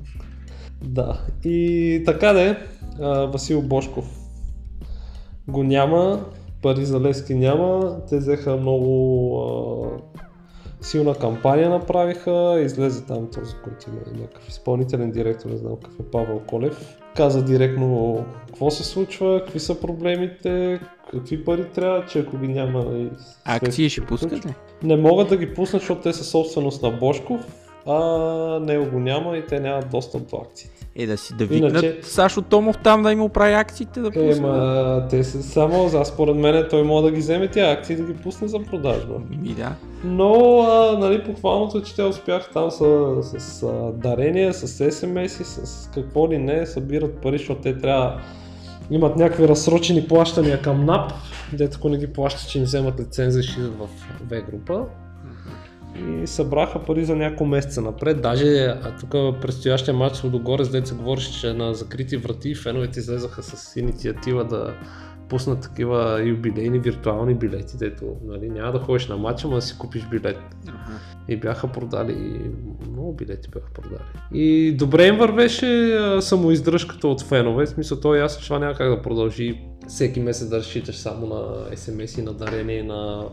да, 0.84 1.22
и 1.44 2.04
така 2.06 2.34
де, 2.34 2.58
Васил 3.28 3.62
Бошков 3.62 4.20
го 5.48 5.64
няма, 5.64 6.26
пари 6.62 6.86
за 6.86 7.02
Лески 7.02 7.36
няма, 7.36 8.02
те 8.10 8.18
взеха 8.18 8.58
много 8.58 9.40
а, 9.40 10.22
силна 10.82 11.16
кампания 11.16 11.70
направиха, 11.70 12.62
излезе 12.66 13.06
там 13.06 13.30
този, 13.32 13.56
който 13.64 13.90
има 13.90 14.20
някакъв 14.22 14.50
изпълнителен 14.50 15.12
директор, 15.12 15.50
не 15.50 15.58
знам 15.58 15.76
какъв 15.76 16.00
е 16.00 16.12
Павел 16.12 16.42
Колев. 16.48 17.03
Каза 17.16 17.44
директно 17.44 18.18
какво 18.48 18.72
се 18.72 18.84
случва, 18.84 19.42
какви 19.44 19.60
са 19.60 19.80
проблемите, 19.80 20.80
какви 21.12 21.46
пари 21.46 21.66
трябва, 21.76 22.06
че 22.06 22.20
ако 22.20 22.38
ги 22.38 22.48
няма... 22.48 23.10
Акции 23.46 23.90
ще 23.90 24.02
следствието 24.02 24.08
пускат 24.08 24.30
приключва. 24.30 24.50
ли? 24.84 24.88
Не 24.88 24.96
могат 24.96 25.30
да 25.30 25.38
ги 25.38 25.54
пуснат, 25.54 25.82
защото 25.82 26.02
те 26.02 26.14
са 26.14 26.24
собственост 26.24 26.84
на 26.84 26.92
Бошков, 26.92 27.63
а 27.88 28.00
него 28.60 28.86
го 28.86 29.00
няма 29.00 29.38
и 29.38 29.46
те 29.46 29.60
нямат 29.60 29.90
достъп 29.90 30.30
до 30.30 30.36
акциите. 30.38 30.88
Е, 30.96 31.06
да 31.06 31.18
си 31.18 31.34
да 31.36 31.46
викнат 31.46 31.72
Иначе- 31.72 32.00
Сашо 32.02 32.42
Томов 32.42 32.78
там 32.78 33.04
да 33.04 33.12
им 33.12 33.22
оправи 33.22 33.54
акциите 33.54 34.00
да 34.00 34.08
Е, 34.08 34.12
пусне. 34.12 34.48
ма, 34.48 35.08
те 35.10 35.24
са 35.24 35.44
само, 35.44 35.86
аз 35.86 36.08
според 36.08 36.36
мен 36.36 36.68
той 36.70 36.84
може 36.84 37.04
да 37.04 37.12
ги 37.12 37.20
вземе 37.20 37.48
тия 37.48 37.72
акции 37.72 37.94
и 37.94 37.98
да 37.98 38.04
ги 38.04 38.14
пусне 38.14 38.48
за 38.48 38.60
продажба. 38.62 39.14
Ми 39.32 39.50
да. 39.50 39.72
Но, 40.04 40.34
а, 40.60 40.98
нали, 41.00 41.24
похвалното 41.24 41.78
е, 41.78 41.84
че 41.84 41.96
те 41.96 42.04
успяха 42.04 42.52
там 42.52 42.72
с, 42.72 42.78
с 43.40 43.64
а, 43.64 43.68
дарения, 43.94 44.54
с 44.54 44.68
смс 44.92 45.40
и 45.40 45.44
с 45.44 45.90
какво 45.94 46.30
ли 46.30 46.38
не, 46.38 46.66
събират 46.66 47.18
пари, 47.18 47.38
защото 47.38 47.62
те 47.62 47.78
трябва 47.78 48.22
имат 48.92 49.16
някакви 49.16 49.48
разсрочени 49.48 50.08
плащания 50.08 50.62
към 50.62 50.86
НАП, 50.86 51.12
дето 51.54 51.78
ако 51.78 51.90
не 51.90 51.98
ги 51.98 52.08
плащат, 52.08 52.50
че 52.50 52.58
им 52.58 52.64
вземат 52.64 53.00
лицензия 53.00 53.40
и 53.40 53.44
ще 53.44 53.60
идат 53.60 53.74
в 53.74 53.88
В 54.22 54.42
група. 54.42 54.86
И 55.96 56.28
събраха 56.28 56.80
пари 56.80 57.06
за 57.06 57.16
няколко 57.16 57.46
месеца 57.46 57.82
напред. 57.82 58.22
Даже 58.22 58.76
тук 59.00 59.12
предстоящия 59.42 59.94
матч 59.94 60.16
с 60.16 60.24
Лудогорец, 60.24 60.70
дето 60.70 60.90
се 60.90 60.96
говореше, 60.96 61.40
че 61.40 61.54
на 61.54 61.74
закрити 61.74 62.18
врати 62.18 62.56
феновете 62.56 63.00
излезаха 63.00 63.44
с 63.44 63.76
инициатива 63.76 64.46
да 64.46 64.74
пуснат 65.30 65.62
такива 65.62 66.24
юбилейни 66.28 66.80
виртуални 66.80 67.34
билети, 67.34 67.78
дето 67.78 68.06
нали, 68.26 68.50
няма 68.50 68.72
да 68.72 68.80
ходиш 68.80 69.08
на 69.08 69.18
матча, 69.18 69.48
но 69.48 69.56
да 69.56 69.62
си 69.62 69.78
купиш 69.78 70.08
билет. 70.12 70.40
Аха. 70.68 71.00
И 71.28 71.38
бяха 71.38 71.68
продали, 71.68 72.42
много 72.92 73.14
билети 73.14 73.50
бяха 73.50 73.74
продали. 73.74 74.02
И 74.34 74.76
добре 74.78 75.08
им 75.08 75.18
вървеше 75.18 76.00
самоиздръжката 76.20 77.08
от 77.08 77.22
фенове, 77.22 77.66
в 77.66 77.70
смисъл 77.70 78.00
то 78.00 78.16
е 78.16 78.20
ясно, 78.20 78.42
че 78.42 78.48
това 78.48 78.60
няма 78.60 78.74
как 78.74 78.90
да 78.90 79.02
продължи 79.02 79.62
всеки 79.88 80.20
месец 80.20 80.50
да 80.50 80.58
разчиташ 80.58 80.96
само 80.96 81.28
на 81.28 81.76
SMS 81.76 82.20
и 82.20 82.22
на 82.22 82.34
дарение 82.34 82.84
на 82.84 83.26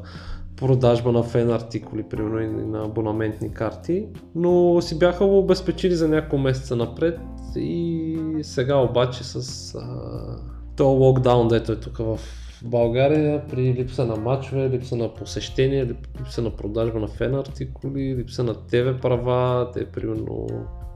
продажба 0.60 1.12
на 1.12 1.22
фен 1.22 1.50
артикули, 1.50 2.02
примерно 2.02 2.40
и 2.40 2.46
на 2.46 2.84
абонаментни 2.84 3.52
карти, 3.52 4.06
но 4.34 4.80
си 4.80 4.98
бяха 4.98 5.24
обезпечили 5.24 5.94
за 5.94 6.08
няколко 6.08 6.38
месеца 6.38 6.76
напред 6.76 7.18
и 7.56 8.18
сега 8.42 8.76
обаче 8.76 9.24
с 9.24 9.74
а, 9.74 9.80
то 10.76 10.88
локдаун, 10.88 11.48
дето 11.48 11.72
е 11.72 11.76
тук 11.76 11.96
в 11.98 12.18
България, 12.64 13.42
при 13.50 13.74
липса 13.74 14.06
на 14.06 14.16
матчове, 14.16 14.70
липса 14.70 14.96
на 14.96 15.14
посещение, 15.14 15.94
липса 16.20 16.42
на 16.42 16.50
продажба 16.50 17.00
на 17.00 17.08
фен 17.08 17.34
артикули, 17.34 18.16
липса 18.16 18.44
на 18.44 18.54
ТВ 18.54 18.98
права, 19.02 19.70
те 19.74 19.84
примерно 19.84 20.46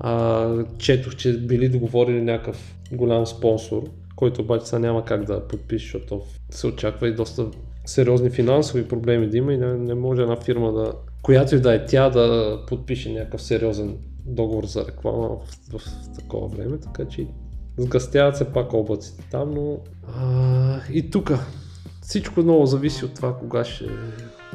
а, 0.01 0.49
четох, 0.79 1.17
че 1.17 1.39
били 1.39 1.69
договорили 1.69 2.23
някакъв 2.23 2.77
голям 2.93 3.27
спонсор, 3.27 3.83
който 4.17 4.43
обаче 4.43 4.67
сега 4.67 4.79
няма 4.79 5.05
как 5.05 5.25
да 5.25 5.49
подпише, 5.49 5.85
защото 5.85 6.23
се 6.51 6.67
очаква 6.67 7.09
и 7.09 7.15
доста 7.15 7.47
сериозни 7.85 8.31
финансови 8.31 8.89
проблеми 8.89 9.29
да 9.29 9.37
има 9.37 9.53
и 9.53 9.59
не, 9.59 9.75
не 9.75 9.95
може 9.95 10.23
една 10.23 10.37
фирма 10.37 10.73
да, 10.73 10.93
която 11.23 11.57
и 11.57 11.61
да 11.61 11.75
е 11.75 11.87
тя 11.87 12.11
да 12.11 12.59
подпише 12.67 13.13
някакъв 13.13 13.43
сериозен 13.43 13.99
договор 14.27 14.65
за 14.65 14.87
реклама 14.87 15.29
в, 15.29 15.39
в, 15.73 15.81
в 15.81 16.15
такова 16.15 16.49
време, 16.49 16.79
така 16.79 17.09
че 17.09 17.27
сгъстяват 17.79 18.37
се 18.37 18.53
пак 18.53 18.73
облаците 18.73 19.29
там, 19.31 19.51
но 19.51 19.79
а, 20.17 20.81
и 20.93 21.11
тук 21.11 21.33
всичко 22.01 22.41
много 22.41 22.67
зависи 22.67 23.05
от 23.05 23.15
това 23.15 23.39
кога 23.39 23.65
ще 23.65 23.89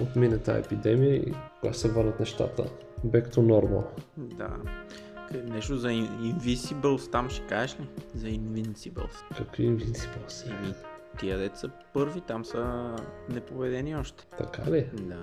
отмине 0.02 0.38
тази 0.38 0.60
епидемия 0.60 1.16
и 1.16 1.34
кога 1.60 1.74
ще 1.74 1.82
се 1.82 1.92
върнат 1.92 2.20
нещата 2.20 2.64
back 3.06 3.34
to 3.34 3.38
normal. 3.38 3.84
Да. 4.18 4.50
Нещо 5.44 5.78
за 5.78 5.88
Invisibles 5.88 7.12
там 7.12 7.30
ще 7.30 7.48
кажеш 7.48 7.78
ли? 7.80 7.88
За 8.16 8.28
Invincibles. 8.28 9.38
Какви 9.38 9.64
Invincibles? 9.64 10.48
Еми, 10.48 10.74
тия 11.20 11.38
деца 11.38 11.68
първи, 11.94 12.22
там 12.22 12.46
са 12.46 12.96
непобедени 13.30 13.96
още. 13.96 14.26
Така 14.38 14.72
ли? 14.72 14.86
Да. 14.94 15.16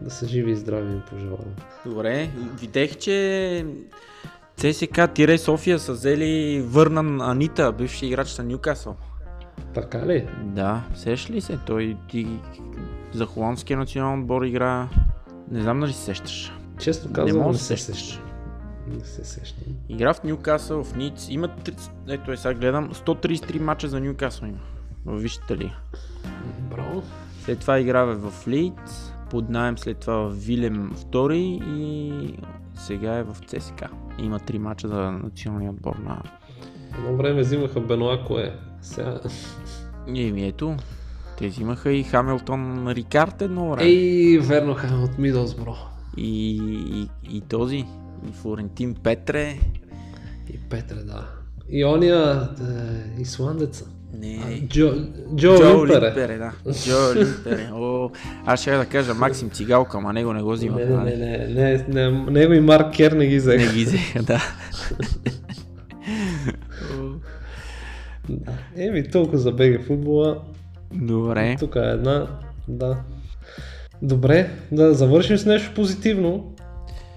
Да 0.00 0.10
са 0.10 0.26
живи 0.28 0.50
и 0.50 0.56
здрави 0.56 0.92
им 0.92 1.02
пожелавам. 1.10 1.54
Добре, 1.86 2.30
видех, 2.60 2.96
че 2.96 3.66
ЦСК 4.56 5.00
Тире 5.14 5.38
София 5.38 5.78
са 5.78 5.92
взели 5.92 6.62
Върнан 6.66 7.20
Анита, 7.20 7.72
бивши 7.72 8.06
играч 8.06 8.38
на 8.38 8.44
Ньюкасъл. 8.44 8.96
Така 9.74 10.06
ли? 10.06 10.28
Да, 10.42 10.82
сеш 10.94 11.30
ли 11.30 11.40
се? 11.40 11.58
Той 11.66 11.96
ти 12.08 12.28
за 13.12 13.26
холандския 13.26 13.78
национален 13.78 14.20
отбор 14.20 14.42
игра... 14.42 14.88
Не 15.50 15.62
знам 15.62 15.80
дали 15.80 15.92
се 15.92 16.00
сещаш. 16.00 16.52
Често 16.78 17.12
казвам, 17.12 17.46
не 17.46 17.52
да 17.52 17.58
се 17.58 17.64
се 17.64 17.76
сещаш. 17.76 18.20
Не 18.88 19.04
се 19.04 19.24
сещам. 19.24 19.64
Игра 19.88 20.14
в 20.14 20.24
Ньюкасъл, 20.24 20.84
в 20.84 20.96
Ниц. 20.96 21.26
Има, 21.30 21.48
три- 21.48 21.74
ето 22.08 22.32
е 22.32 22.36
сега 22.36 22.54
гледам, 22.54 22.94
133 22.94 23.58
мача 23.58 23.88
за 23.88 24.00
Ньюкасъл 24.00 24.46
има. 24.46 24.58
Вижте 25.06 25.56
ли. 25.56 25.72
Браво. 26.70 27.02
След 27.40 27.58
това 27.58 27.78
играва 27.78 28.30
в 28.30 28.48
Лийц, 28.48 29.12
под 29.30 29.50
найем 29.50 29.78
след 29.78 29.98
това 29.98 30.16
в 30.16 30.34
Вилем 30.34 30.92
втори 30.96 31.60
и 31.66 32.12
сега 32.74 33.16
е 33.16 33.22
в 33.22 33.36
ЦСКА. 33.46 33.88
Има 34.18 34.38
три 34.38 34.58
мача 34.58 34.88
за 34.88 35.12
националния 35.12 35.70
отбор 35.70 35.96
на... 35.96 36.22
Едно 36.98 37.16
време 37.16 37.40
взимаха 37.42 37.80
Бенуа 37.80 38.24
кое. 38.24 38.54
Сега... 38.82 39.20
И 40.14 40.32
ми 40.32 40.46
ето, 40.46 40.76
те 41.38 41.48
взимаха 41.48 41.92
и 41.92 42.02
Хамилтон 42.02 42.88
Рикард 42.88 43.42
едно 43.42 43.70
време. 43.70 43.90
Ей, 43.90 44.38
верно 44.38 44.76
от 45.04 45.18
Мидълсбро. 45.18 45.76
И, 46.16 46.56
и, 46.94 47.36
и 47.36 47.40
този, 47.40 47.76
и 48.28 48.32
Флорентин 48.32 48.94
Петре. 48.94 49.58
И 50.50 50.58
Петре, 50.70 51.02
да. 51.02 51.26
И 51.68 51.84
ония 51.84 52.48
е, 52.60 53.20
исландеца. 53.20 53.84
Не, 54.14 54.62
Джо, 54.68 54.94
Джо, 55.36 55.56
Джо 55.56 55.86
Лимпере. 55.86 56.06
Лимпере, 56.06 56.38
да. 56.38 56.52
Джо 56.72 57.14
Лимпере. 57.20 57.70
О, 57.74 58.10
аз 58.46 58.60
ще 58.60 58.76
да 58.76 58.86
кажа 58.86 59.14
Максим 59.14 59.50
Цигалка, 59.50 59.98
ама 59.98 60.12
него 60.12 60.32
не 60.32 60.42
го 60.42 60.52
взима. 60.52 60.76
Не, 60.76 60.84
не, 60.84 61.16
не, 61.16 61.38
не, 61.48 61.84
не, 61.88 62.10
не, 62.10 62.30
него 62.30 62.52
и 62.52 62.60
Марк 62.60 62.94
Кер 62.94 63.12
не 63.12 63.26
ги 63.26 63.34
Не 63.34 63.38
взеха. 63.38 63.74
ги 63.74 63.84
взеха, 63.84 64.22
да. 64.22 64.42
Да. 68.28 68.52
Еми, 68.76 69.10
толкова 69.10 69.38
за 69.38 69.52
БГ 69.52 69.84
футбола. 69.86 70.42
Добре. 70.94 71.56
Тук 71.60 71.76
е 71.76 71.78
една, 71.78 72.26
да. 72.68 72.96
Добре, 74.02 74.50
да 74.72 74.94
завършим 74.94 75.38
с 75.38 75.46
нещо 75.46 75.72
позитивно. 75.74 76.54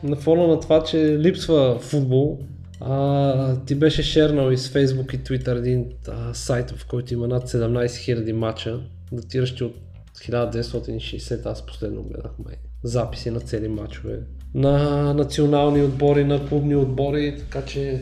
На 0.04 0.16
фона 0.16 0.48
на 0.48 0.60
това, 0.60 0.84
че 0.84 1.20
липсва 1.20 1.80
футбол, 1.80 2.40
а, 2.82 3.56
ти 3.66 3.76
беше 3.76 4.04
шернал 4.04 4.52
из 4.52 4.70
Facebook 4.70 5.16
и 5.16 5.20
Twitter 5.20 5.58
един 5.58 5.86
а, 6.08 6.34
сайт, 6.34 6.72
в 6.72 6.86
който 6.88 7.14
има 7.14 7.28
над 7.28 7.50
17 7.50 7.86
000 7.86 8.32
мача, 8.32 8.80
датиращи 9.12 9.64
от 9.64 9.76
1960, 10.18 11.46
аз 11.46 11.66
последно 11.66 12.04
гледах 12.04 12.32
май, 12.46 12.56
записи 12.84 13.32
на 13.32 13.40
цели 13.40 13.68
мачове, 13.68 14.20
на 14.56 14.74
национални 15.14 15.84
отбори, 15.84 16.24
на 16.24 16.48
клубни 16.48 16.76
отбори, 16.76 17.36
така 17.40 17.66
че 17.66 18.02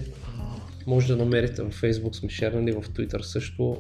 може 0.87 1.07
да 1.07 1.15
намерите 1.15 1.61
в 1.61 1.71
Facebook 1.71 2.15
сме 2.15 2.29
шернали, 2.29 2.71
в 2.71 2.81
Twitter 2.81 3.21
също, 3.21 3.77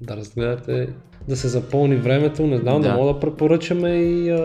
да 0.00 0.16
разгледате, 0.16 0.88
да 1.28 1.36
се 1.36 1.48
запълни 1.48 1.96
времето, 1.96 2.46
не 2.46 2.58
знам, 2.58 2.82
да, 2.82 2.88
Да. 2.88 2.94
мога 2.94 3.14
да 3.14 3.20
препоръчаме 3.20 3.90
и 3.90 4.30
а, 4.30 4.40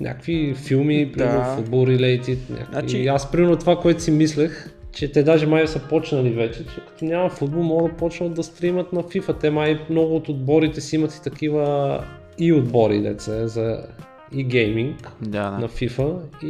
някакви 0.00 0.54
филми, 0.56 1.12
примерно 1.12 1.38
Да. 1.40 1.56
футбол 1.56 1.86
related, 1.86 2.38
някакви. 2.50 2.72
Значи- 2.72 3.06
Аз 3.06 3.32
примерно 3.32 3.56
това, 3.56 3.80
което 3.80 4.02
си 4.02 4.10
мислех, 4.10 4.70
че 4.94 5.12
те 5.12 5.22
даже 5.22 5.46
май 5.46 5.66
са 5.66 5.88
почнали 5.88 6.30
вече, 6.30 6.66
че 6.66 6.80
като 6.88 7.04
няма 7.04 7.30
футбол, 7.30 7.62
могат 7.62 7.92
да 7.92 7.96
почнат 7.96 8.34
да 8.34 8.42
стримат 8.42 8.92
на 8.92 9.02
FIFA. 9.02 9.40
Те 9.40 9.50
май 9.50 9.78
много 9.90 10.16
от 10.16 10.28
отборите 10.28 10.80
си 10.80 10.96
имат 10.96 11.14
и 11.14 11.22
такива 11.22 12.04
и 12.38 12.52
отбори, 12.52 13.00
деца, 13.00 13.46
за 13.48 13.86
и 14.32 14.44
гейминг 14.44 15.12
Да, 15.20 15.50
на 15.50 15.60
да. 15.60 15.68
FIFA 15.68 16.16
и 16.42 16.46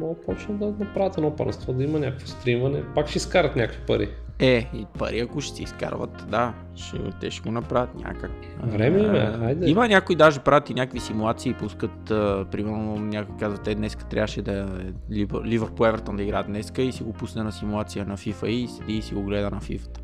могат 0.00 0.18
да 0.18 0.24
почнат 0.26 0.58
да 0.58 0.66
направят 0.66 1.16
едно 1.18 1.36
първенство, 1.36 1.72
да 1.72 1.84
има 1.84 1.98
някакво 1.98 2.26
стримане. 2.26 2.82
Пак 2.94 3.08
ще 3.08 3.18
изкарат 3.18 3.56
някакви 3.56 3.80
пари. 3.86 4.08
Е, 4.40 4.70
и 4.74 4.86
пари 4.98 5.20
ако 5.20 5.40
ще 5.40 5.56
си 5.56 5.62
изкарват, 5.62 6.26
да, 6.28 6.54
ще, 6.74 6.98
те 7.20 7.30
ще 7.30 7.42
го 7.42 7.50
направят 7.50 7.94
някак. 7.94 8.30
Време 8.62 8.98
им 8.98 9.14
е, 9.14 9.36
хайде. 9.38 9.70
Има 9.70 9.88
някои 9.88 10.16
даже 10.16 10.40
правят 10.40 10.70
и 10.70 10.74
някакви 10.74 11.00
симулации 11.00 11.54
пускат, 11.54 12.10
а, 12.10 12.46
примерно 12.50 12.96
някой 12.96 13.36
казва, 13.36 13.58
те 13.58 13.74
днес 13.74 13.96
трябваше 14.10 14.42
да 14.42 14.68
Ливър- 15.10 15.44
Ливърпул 15.44 15.86
Евертон 15.86 16.16
да 16.16 16.22
играят 16.22 16.46
днеска 16.46 16.82
и 16.82 16.92
си 16.92 17.02
го 17.02 17.12
пусне 17.12 17.42
на 17.42 17.52
симулация 17.52 18.04
на 18.04 18.16
FIFA 18.16 18.46
и 18.46 18.68
седи 18.68 18.96
и 18.96 19.02
си 19.02 19.14
го 19.14 19.22
гледа 19.22 19.50
на 19.50 19.60
FIFA. 19.60 19.98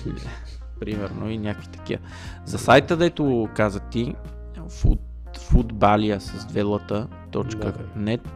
примерно 0.80 1.30
и 1.30 1.38
някакви 1.38 1.68
такива. 1.68 2.02
За 2.44 2.58
сайта, 2.58 2.96
дето 2.96 3.48
каза 3.54 3.80
ти, 3.80 4.14
фут, 4.68 5.00
футбалия 5.38 6.20
с 6.20 6.46
две 6.46 6.62
лъта, 6.62 7.08
точка 7.30 7.72
.net, 7.98 8.28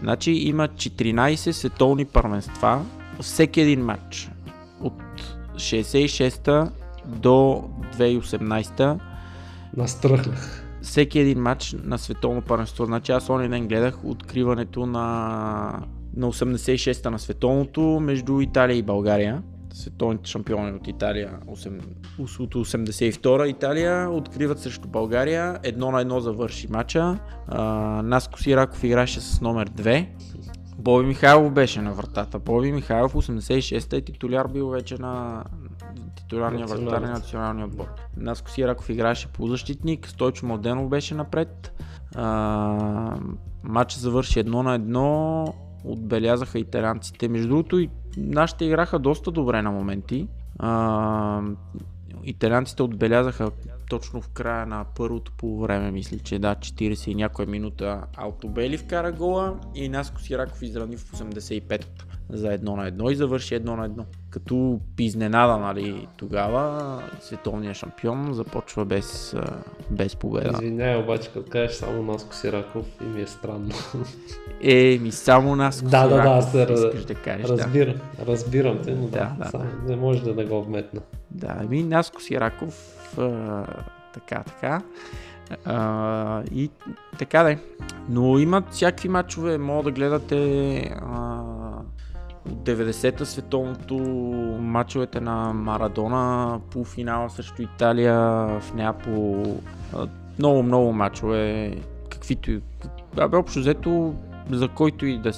значи 0.00 0.30
има 0.30 0.68
14 0.68 1.50
световни 1.50 2.04
първенства, 2.04 2.84
всеки 3.20 3.60
един 3.60 3.84
матч 3.84 4.30
от 4.80 5.02
66-та 5.54 6.70
до 7.06 7.64
2018-та 7.98 8.98
Настръхнах. 9.76 10.64
всеки 10.82 11.18
един 11.18 11.40
матч 11.40 11.76
на 11.84 11.98
световно 11.98 12.42
първенство. 12.42 12.84
Значи 12.84 13.12
аз 13.12 13.30
онен 13.30 13.50
ден 13.50 13.68
гледах 13.68 14.04
откриването 14.04 14.86
на, 14.86 15.06
на 16.16 16.32
86-та 16.32 17.10
на 17.10 17.18
световното 17.18 18.00
между 18.00 18.40
Италия 18.40 18.76
и 18.76 18.82
България. 18.82 19.42
Световните 19.72 20.30
шампиони 20.30 20.72
от 20.72 20.88
Италия, 20.88 21.30
8, 21.46 21.80
от 22.18 22.54
82-а 22.54 23.48
Италия 23.48 24.10
откриват 24.10 24.60
срещу 24.60 24.88
България. 24.88 25.58
Едно 25.62 25.90
на 25.90 26.00
едно 26.00 26.20
завърши 26.20 26.68
матча. 26.68 27.18
А, 27.48 27.62
Наско 28.04 28.42
Сираков 28.42 28.84
играше 28.84 29.20
с 29.20 29.40
номер 29.40 29.70
2. 29.70 30.06
Боби 30.78 31.06
Михайлов 31.06 31.52
беше 31.52 31.82
на 31.82 31.92
вратата. 31.92 32.38
Боби 32.38 32.72
Михайлов 32.72 33.14
86-та 33.14 33.96
е 33.96 34.00
титуляр 34.00 34.48
бил 34.48 34.68
вече 34.68 34.98
на 34.98 35.44
титулярния 36.16 36.66
вратар 36.66 37.02
на 37.02 37.10
националния 37.10 37.66
отбор. 37.66 37.86
Наско 38.16 38.50
Сираков 38.50 38.88
играеше 38.88 39.28
полузащитник, 39.28 40.08
Стойчо 40.08 40.46
Младенов 40.46 40.88
беше 40.88 41.14
напред. 41.14 41.72
А, 42.14 43.16
матчът 43.62 44.00
завърши 44.00 44.40
едно 44.40 44.62
на 44.62 44.74
едно, 44.74 45.44
отбелязаха 45.84 46.58
италианците. 46.58 47.28
Между 47.28 47.48
другото 47.48 47.78
и 47.78 47.90
нашите 48.16 48.64
играха 48.64 48.98
доста 48.98 49.30
добре 49.30 49.62
на 49.62 49.70
моменти. 49.70 50.28
А, 50.58 51.42
италианците 52.28 52.82
отбелязаха 52.82 53.50
точно 53.88 54.20
в 54.20 54.28
края 54.28 54.66
на 54.66 54.84
първото 54.96 55.32
полувреме, 55.32 55.90
мисля, 55.90 56.18
че 56.18 56.38
да, 56.38 56.54
40 56.54 57.08
и 57.08 57.14
някоя 57.14 57.48
минута 57.48 58.02
Алтобели 58.16 58.78
вкара 58.78 59.12
гола 59.12 59.60
и 59.74 59.88
Наско 59.88 60.20
Сираков 60.20 60.62
изравни 60.62 60.96
в 60.96 61.12
85-то 61.12 62.04
за 62.30 62.52
едно 62.52 62.76
на 62.76 62.86
едно 62.86 63.10
и 63.10 63.14
завърши 63.14 63.54
едно 63.54 63.76
на 63.76 63.84
едно. 63.84 64.04
Като 64.30 64.80
изненада, 64.98 65.58
нали, 65.58 66.06
тогава 66.16 67.02
световният 67.20 67.76
шампион 67.76 68.34
започва 68.34 68.84
без, 68.84 69.36
без 69.90 70.16
победа. 70.16 70.50
Извинявай, 70.52 71.02
обаче, 71.02 71.30
като 71.32 71.50
кажеш 71.50 71.76
само 71.76 72.02
Наско 72.02 72.34
Сираков 72.34 72.86
и 73.00 73.04
ми 73.04 73.22
е 73.22 73.26
странно. 73.26 73.74
Е, 74.62 74.98
ми 74.98 75.12
само 75.12 75.56
нас. 75.56 75.82
Да, 75.82 76.08
да, 76.08 76.22
да, 76.22 76.28
аз 76.28 76.54
искаш 76.54 77.04
да 77.04 77.14
кажеш. 77.14 77.46
Разбирам, 77.48 77.94
да. 78.18 78.26
разбирам 78.32 78.78
те, 78.84 78.90
но 78.94 79.06
да, 79.06 79.32
Да, 79.38 79.58
да. 79.58 79.64
не 79.88 79.96
може 79.96 80.24
да 80.24 80.34
не 80.34 80.44
го 80.44 80.62
вметна. 80.62 81.00
Да, 81.30 81.54
ми 81.68 81.82
Наско 81.82 82.22
Сираков, 82.22 82.74
а, 83.18 83.64
така, 84.14 84.42
така. 84.42 84.82
А, 85.64 86.42
и 86.54 86.70
така 87.18 87.42
да 87.42 87.52
е. 87.52 87.58
Но 88.08 88.38
имат 88.38 88.64
всякакви 88.70 89.08
матчове, 89.08 89.58
мога 89.58 89.82
да 89.82 89.90
гледате 89.90 90.78
а, 91.02 91.40
от 92.46 92.58
90-та 92.58 93.24
световното 93.24 93.94
матчовете 94.60 95.20
на 95.20 95.52
Марадона, 95.52 96.60
полуфинала 96.70 97.30
срещу 97.30 97.62
Италия 97.62 98.20
в 98.60 98.74
Неапол. 98.74 99.60
А, 99.94 100.06
много, 100.38 100.62
много 100.62 100.92
матчове, 100.92 101.72
каквито. 102.10 102.50
Абе, 103.16 103.36
общо 103.36 103.60
взето, 103.60 104.14
за 104.50 104.68
който 104.68 105.06
и 105.06 105.18
да 105.18 105.32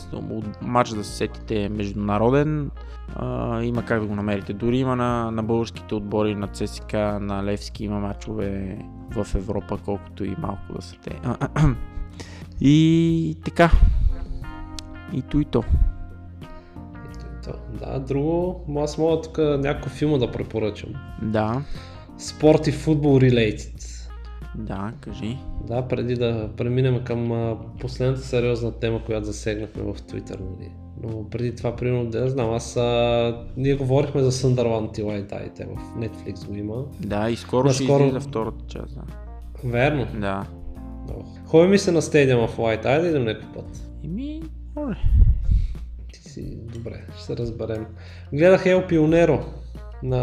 матч 0.62 0.90
да 0.90 1.04
се 1.04 1.16
сетите 1.16 1.68
международен, 1.68 2.70
а, 3.16 3.62
има 3.62 3.84
как 3.84 4.00
да 4.00 4.06
го 4.06 4.14
намерите. 4.14 4.52
Дори 4.52 4.78
има 4.78 4.96
на, 4.96 5.30
на 5.30 5.42
българските 5.42 5.94
отбори, 5.94 6.34
на 6.34 6.48
ЦСК, 6.48 6.92
на 7.20 7.44
Левски 7.44 7.84
има 7.84 8.00
матчове 8.00 8.78
в 9.16 9.34
Европа, 9.34 9.78
колкото 9.84 10.24
и 10.24 10.36
малко 10.38 10.72
да 10.76 10.82
са 10.82 10.96
те. 11.04 11.20
И 12.60 13.36
така. 13.44 13.70
И 15.12 15.22
то 15.22 15.40
и 15.40 15.44
то. 15.44 15.64
Да, 17.80 17.98
друго, 17.98 18.64
аз 18.78 18.98
мога 18.98 19.20
тук 19.20 19.38
някакъв 19.38 19.92
филма 19.92 20.18
да 20.18 20.30
препоръчам. 20.30 20.90
Да, 21.22 21.62
Спорт 22.18 22.66
и 22.66 22.72
футбол 22.72 23.20
related. 23.20 23.89
Да, 24.54 24.92
кажи. 25.00 25.38
Да, 25.66 25.88
преди 25.88 26.14
да 26.14 26.50
преминем 26.56 27.04
към 27.04 27.54
последната 27.80 28.20
сериозна 28.22 28.72
тема, 28.72 29.04
която 29.04 29.26
засегнахме 29.26 29.82
в 29.82 29.94
Twitter, 29.94 30.38
нали. 30.40 30.70
Но 31.02 31.28
преди 31.30 31.54
това, 31.56 31.76
примерно, 31.76 32.10
да 32.10 32.28
знам, 32.30 32.50
аз 32.50 32.76
а, 32.76 33.46
ние 33.56 33.74
говорихме 33.74 34.22
за 34.22 34.32
Sunderland 34.32 34.98
и 34.98 35.02
White 35.02 35.32
Eye, 35.32 35.54
те 35.54 35.64
в 35.64 35.98
Netflix 35.98 36.46
го 36.46 36.54
има. 36.54 36.84
Да, 37.00 37.30
и 37.30 37.36
скоро 37.36 37.70
ще 37.70 37.84
Наскоро- 37.84 38.00
излиза 38.00 38.20
втората 38.20 38.64
част. 38.68 38.94
Да. 38.94 39.02
Верно. 39.64 40.06
да. 40.20 40.46
Ходи 41.46 41.68
ми 41.68 41.78
се 41.78 41.92
на 41.92 42.02
стадиума 42.02 42.48
в 42.48 42.56
Eye 42.56 43.00
да 43.00 43.08
идем 43.08 43.24
някакъв 43.24 43.52
път. 43.54 43.82
Еми, 44.04 44.42
моля. 44.76 44.96
Ти 46.12 46.20
си, 46.22 46.58
добре, 46.74 47.04
ще 47.16 47.24
се 47.24 47.36
разберем. 47.36 47.86
Гледах 48.32 48.66
Ел 48.66 48.86
Пионеро 48.86 49.44
на 50.02 50.18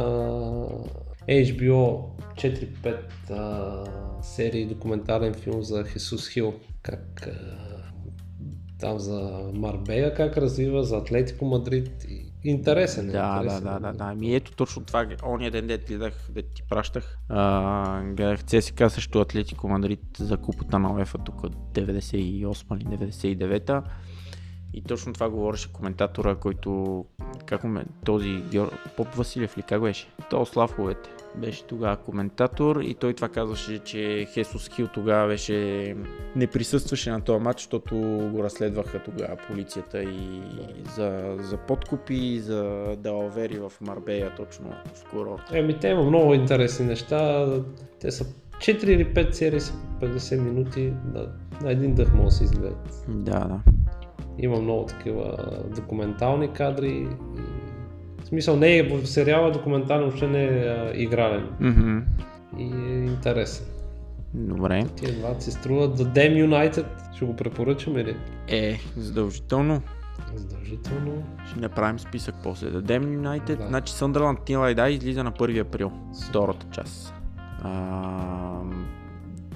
HBO 1.30 2.02
4-5 2.38 2.98
а, 3.32 4.24
серии 4.24 4.66
документален 4.66 5.34
филм 5.34 5.64
за 5.64 5.84
Хесус 5.84 6.30
Хил, 6.30 6.54
как 6.82 7.30
там 8.80 9.00
за 9.00 9.52
Марбея 9.54 10.14
как 10.14 10.38
развива, 10.38 10.84
за 10.84 10.98
Атлетико 10.98 11.46
Мадрид. 11.46 12.06
Интересен 12.44 13.10
е. 13.10 13.12
Да, 13.12 13.36
да, 13.36 13.44
интересен. 13.44 13.64
да, 13.64 13.80
да, 13.80 13.94
да. 13.94 14.16
Ми 14.16 14.36
ето 14.36 14.52
точно 14.52 14.86
това, 14.86 15.08
ония 15.26 15.52
ден 15.52 15.68
дет 15.68 15.88
гледах, 15.88 16.14
да 16.30 16.42
ти 16.42 16.64
пращах. 16.70 17.18
А, 17.30 18.04
гледах 18.04 18.44
ЦСКА 18.44 18.90
срещу 18.90 19.20
Атлетико 19.20 19.68
Мадрид 19.68 20.00
за 20.20 20.38
купата 20.38 20.80
на 20.80 20.94
УЕФА 20.94 21.18
тук 21.18 21.44
от 21.44 21.56
98 21.74 22.82
или 22.82 23.12
99-та. 23.12 23.84
И 24.74 24.84
точно 24.84 25.14
това 25.14 25.30
говореше 25.30 25.74
коментатора, 25.74 26.36
който, 26.36 27.06
как 27.46 27.64
ме, 27.64 27.86
този 28.06 28.42
Геор... 28.52 28.72
Поп 28.98 29.16
Василев 29.16 29.58
ли, 29.58 29.62
как 29.62 29.82
беше? 29.82 30.08
То 30.30 30.46
Славковете. 30.46 31.10
Беше 31.38 31.64
тогава 31.64 31.98
коментатор 31.98 32.82
и 32.82 32.94
той 32.94 33.14
това 33.14 33.30
казваше, 33.30 33.80
че 33.80 34.28
Хесус 34.34 34.70
Хил 34.70 34.88
тогава 34.88 35.28
беше 35.28 35.96
не 36.36 36.48
присъстваше 36.48 37.12
на 37.12 37.22
този 37.22 37.44
матч, 37.44 37.60
защото 37.60 37.96
го 38.34 38.44
разследваха 38.44 39.04
тогава 39.04 39.38
полицията 39.48 40.04
и 40.04 40.42
за, 40.96 41.38
за 41.40 41.58
подкупи, 41.58 42.40
за 42.40 42.96
далавери 42.98 43.60
в 43.60 43.72
Марбея 43.82 44.36
точно 44.36 44.74
в 44.96 45.10
курорт. 45.10 45.42
Еми, 45.54 45.80
те 45.80 45.88
има 45.88 46.04
много 46.04 46.34
интересни 46.34 46.86
неща. 46.86 47.48
Те 48.00 48.12
са 48.12 48.26
4 48.58 48.86
или 48.86 49.14
5 49.14 49.32
серии 49.32 49.60
са 49.60 49.74
по 50.00 50.06
50 50.06 50.40
минути. 50.40 50.94
На, 51.14 51.28
на 51.62 51.72
един 51.72 51.96
дъх 51.96 52.14
могат 52.14 52.26
да 52.26 52.32
се 52.32 52.44
изгледат. 52.44 53.06
Да, 53.08 53.40
да. 53.40 53.60
Има 54.40 54.60
много 54.60 54.86
такива 54.86 55.38
документални 55.76 56.54
кадри. 56.54 57.08
В 58.28 58.30
смисъл 58.30 58.56
не 58.56 58.78
е 58.78 58.84
в 58.84 59.06
сериала 59.06 59.52
документален, 59.52 60.02
въобще 60.02 60.28
не 60.28 60.44
е 60.44 60.48
а, 60.48 60.92
игрален. 60.96 61.50
Мгм. 61.60 62.00
И 62.58 62.64
е 62.64 63.06
интересен. 63.06 63.66
Добре. 64.34 64.86
Тия 64.96 65.14
два 65.14 65.40
си 65.40 65.52
струват. 65.52 66.00
The 66.00 66.04
Damn 66.04 66.48
United 66.48 66.86
ще 67.16 67.26
го 67.26 67.36
препоръчам 67.36 67.98
или? 67.98 68.16
Е, 68.48 68.80
задължително. 68.98 69.82
Задължително. 70.36 71.24
Ще 71.50 71.60
направим 71.60 72.00
списък 72.00 72.36
после. 72.44 72.70
Да 72.70 72.82
Damn 72.82 73.20
United, 73.20 73.58
Да. 73.58 73.68
значи 73.68 73.94
Sunderland 73.94 74.40
Till 74.40 74.58
I 74.58 74.76
Die 74.76 74.90
излиза 74.90 75.24
на 75.24 75.32
1 75.32 75.62
април. 75.62 75.92
Втората 76.30 76.66
част. 76.72 77.14
А, 77.62 78.62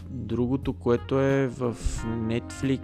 другото, 0.10 0.74
което 0.74 1.22
е 1.22 1.48
в 1.48 1.76
Netflix, 2.06 2.82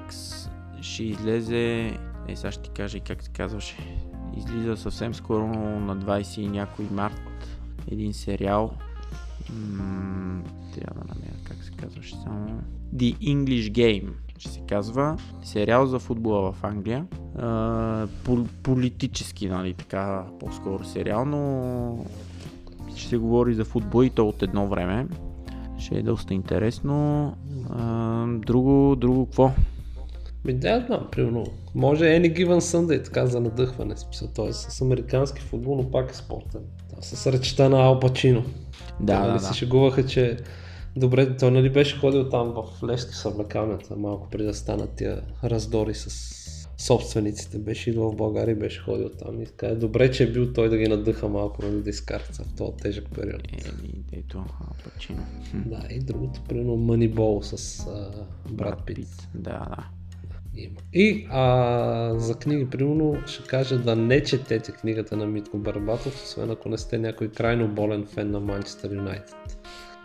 ще 0.82 1.04
излезе... 1.04 1.94
Е, 2.28 2.36
сега 2.36 2.52
ще 2.52 2.64
ти 2.64 2.70
кажа 2.70 2.98
и 2.98 3.02
как 3.02 3.24
се 3.24 3.30
казваше. 3.30 3.78
Излиза 4.38 4.78
съвсем 4.78 5.14
скоро 5.14 5.48
на 5.80 5.98
20 5.98 6.40
и 6.40 6.48
някой 6.48 6.88
март 6.92 7.48
един 7.92 8.14
сериал. 8.14 8.72
М- 9.50 10.42
трябва 10.76 11.02
да 11.02 11.14
намеря 11.16 11.38
как 11.44 11.64
се 11.64 11.72
казваше 11.72 12.16
само. 12.24 12.62
The 12.96 13.18
English 13.18 13.72
Game 13.72 14.10
ще 14.38 14.52
се 14.52 14.62
казва. 14.70 15.18
Сериал 15.44 15.86
за 15.86 16.00
футбола 16.00 16.52
в 16.52 16.64
Англия. 16.64 17.06
Пол- 18.26 18.48
политически, 18.64 19.48
нали, 19.48 19.74
така, 19.74 20.26
по-скоро 20.40 20.84
сериал, 20.86 21.26
но 21.26 22.06
ще 22.96 23.08
се 23.08 23.18
говори 23.18 23.54
за 23.54 23.66
футбол 23.66 24.04
и 24.04 24.10
то 24.10 24.28
от 24.30 24.42
едно 24.44 24.68
време. 24.68 25.08
Ще 25.80 25.96
е 25.96 26.04
доста 26.04 26.34
интересно. 26.34 27.34
А, 27.70 28.26
друго, 28.28 28.96
друго 28.96 29.26
какво? 29.26 29.52
Ми 30.48 30.54
да, 30.54 30.84
знам, 30.88 31.08
примерно. 31.12 31.46
Може 31.76 32.04
Any 32.04 32.38
Given 32.38 32.60
Sunday, 32.60 33.06
така 33.06 33.26
за 33.26 33.40
надъхване. 33.40 33.98
Смисъл, 33.98 34.28
т.е. 34.28 34.54
с 34.54 34.82
американски 34.82 35.42
футбол, 35.42 35.76
но 35.76 35.92
пак 35.92 36.12
е 36.12 36.16
спортен. 36.16 36.62
Да, 36.96 37.02
с 37.02 37.28
речта 37.28 37.70
на 37.70 37.82
Ал 37.82 38.00
Пачино. 38.00 38.42
Да, 38.42 38.48
Те, 38.98 39.04
да, 39.06 39.20
нали, 39.20 39.32
да. 39.32 39.40
се 39.40 39.54
шегуваха, 39.54 40.06
че 40.06 40.38
добре, 40.96 41.38
той 41.38 41.52
нали 41.52 41.70
беше 41.70 41.98
ходил 41.98 42.30
там 42.30 42.54
в 42.54 42.84
Левски 42.84 43.16
съблекалнята, 43.16 43.96
малко 43.96 44.30
преди 44.30 44.44
да 44.44 44.54
станат 44.54 44.96
тия 44.96 45.22
раздори 45.44 45.94
с 45.94 46.38
собствениците. 46.78 47.58
Беше 47.58 47.90
идвал 47.90 48.12
в 48.12 48.16
България 48.16 48.52
и 48.52 48.60
беше 48.60 48.82
ходил 48.82 49.10
там 49.10 49.42
и 49.42 49.46
каза, 49.46 49.76
добре, 49.76 50.12
че 50.12 50.24
е 50.24 50.32
бил 50.32 50.54
той 50.54 50.70
да 50.70 50.78
ги 50.78 50.88
надъха 50.88 51.28
малко, 51.28 51.66
нали, 51.66 51.82
да 51.82 51.90
изкарат 51.90 52.36
в 52.36 52.56
този 52.58 52.78
тежък 52.78 53.06
период. 53.16 53.42
Еми, 53.52 54.04
ето, 54.12 54.44
Алпачино. 54.68 55.26
Да, 55.54 55.88
и 55.90 56.00
другото, 56.00 56.42
примерно 56.50 56.78
Moneyball 56.78 57.56
с 57.56 57.88
а, 57.88 58.12
Брат 58.50 58.86
Пит. 58.86 59.08
Да, 59.34 59.52
да. 59.52 59.97
И 60.94 61.28
а, 61.32 62.14
за 62.18 62.36
книги, 62.36 62.70
примерно, 62.70 63.22
ще 63.28 63.44
кажа 63.44 63.78
да 63.78 63.96
не 63.96 64.24
четете 64.24 64.72
книгата 64.72 65.18
на 65.18 65.26
Митко 65.26 65.58
Барбатов, 65.58 66.24
освен 66.24 66.52
ако 66.52 66.70
не 66.70 66.78
сте 66.78 66.98
някой 66.98 67.28
крайно 67.28 67.68
болен 67.68 68.06
фен 68.06 68.32
на 68.32 68.40
Манчестър 68.40 68.92
Юнайтед. 68.96 69.58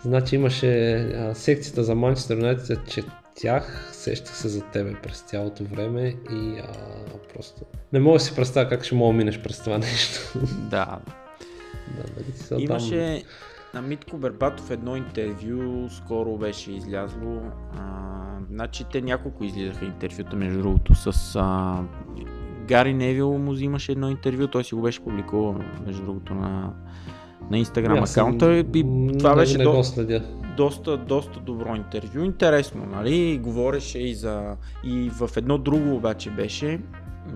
Значи 0.02 0.34
имаше 0.34 0.94
а, 0.94 1.34
секцията 1.34 1.84
за 1.84 1.94
Манчестър 1.94 2.36
Юнайтед, 2.36 2.78
четях, 2.88 3.88
сещах 3.92 4.36
се 4.36 4.48
за 4.48 4.62
тебе 4.62 4.94
през 5.02 5.20
цялото 5.20 5.64
време 5.64 6.14
и 6.32 6.58
а, 6.58 6.72
просто 7.34 7.62
не 7.92 8.00
мога 8.00 8.18
да 8.18 8.24
си 8.24 8.34
представя 8.34 8.68
как 8.68 8.84
ще 8.84 8.94
мога 8.94 9.12
да 9.12 9.18
минеш 9.18 9.42
през 9.42 9.58
това 9.60 9.78
нещо. 9.78 10.38
Да, 10.70 10.98
да, 11.96 12.14
дали 12.16 12.32
си 12.32 12.42
са 12.42 12.48
там- 12.48 12.62
Имаше 12.62 13.22
на 13.74 13.82
Митко 13.82 14.18
Бербатов 14.18 14.70
едно 14.70 14.96
интервю, 14.96 15.88
скоро 15.90 16.36
беше 16.36 16.72
излязло. 16.72 17.42
А, 17.78 18.02
значи 18.50 18.84
те 18.92 19.00
няколко 19.00 19.44
излизаха 19.44 19.84
интервюта, 19.84 20.36
между 20.36 20.58
другото, 20.58 20.94
с 20.94 21.36
а, 21.40 21.78
Гари 22.68 22.94
Невил 22.94 23.38
му 23.38 23.52
взимаше 23.52 23.92
едно 23.92 24.10
интервю, 24.10 24.46
той 24.46 24.64
си 24.64 24.74
го 24.74 24.82
беше 24.82 25.04
публикувал, 25.04 25.56
между 25.86 26.02
другото, 26.04 26.34
на, 26.34 26.72
на 27.50 27.58
Instagram 27.58 28.04
съм- 28.04 28.24
акаунта 28.24 28.56
и 28.56 28.64
това 29.18 29.30
не, 29.30 29.36
беше 29.36 29.58
не 29.58 29.64
до, 29.64 29.82
следя. 29.84 30.24
доста, 30.56 30.96
доста 30.96 31.40
добро 31.40 31.76
интервю. 31.76 32.24
Интересно, 32.24 32.86
нали? 32.86 33.38
Говореше 33.38 33.98
и 33.98 34.14
за... 34.14 34.56
И 34.84 35.10
в 35.10 35.30
едно 35.36 35.58
друго 35.58 35.94
обаче 35.94 36.30
беше. 36.30 36.80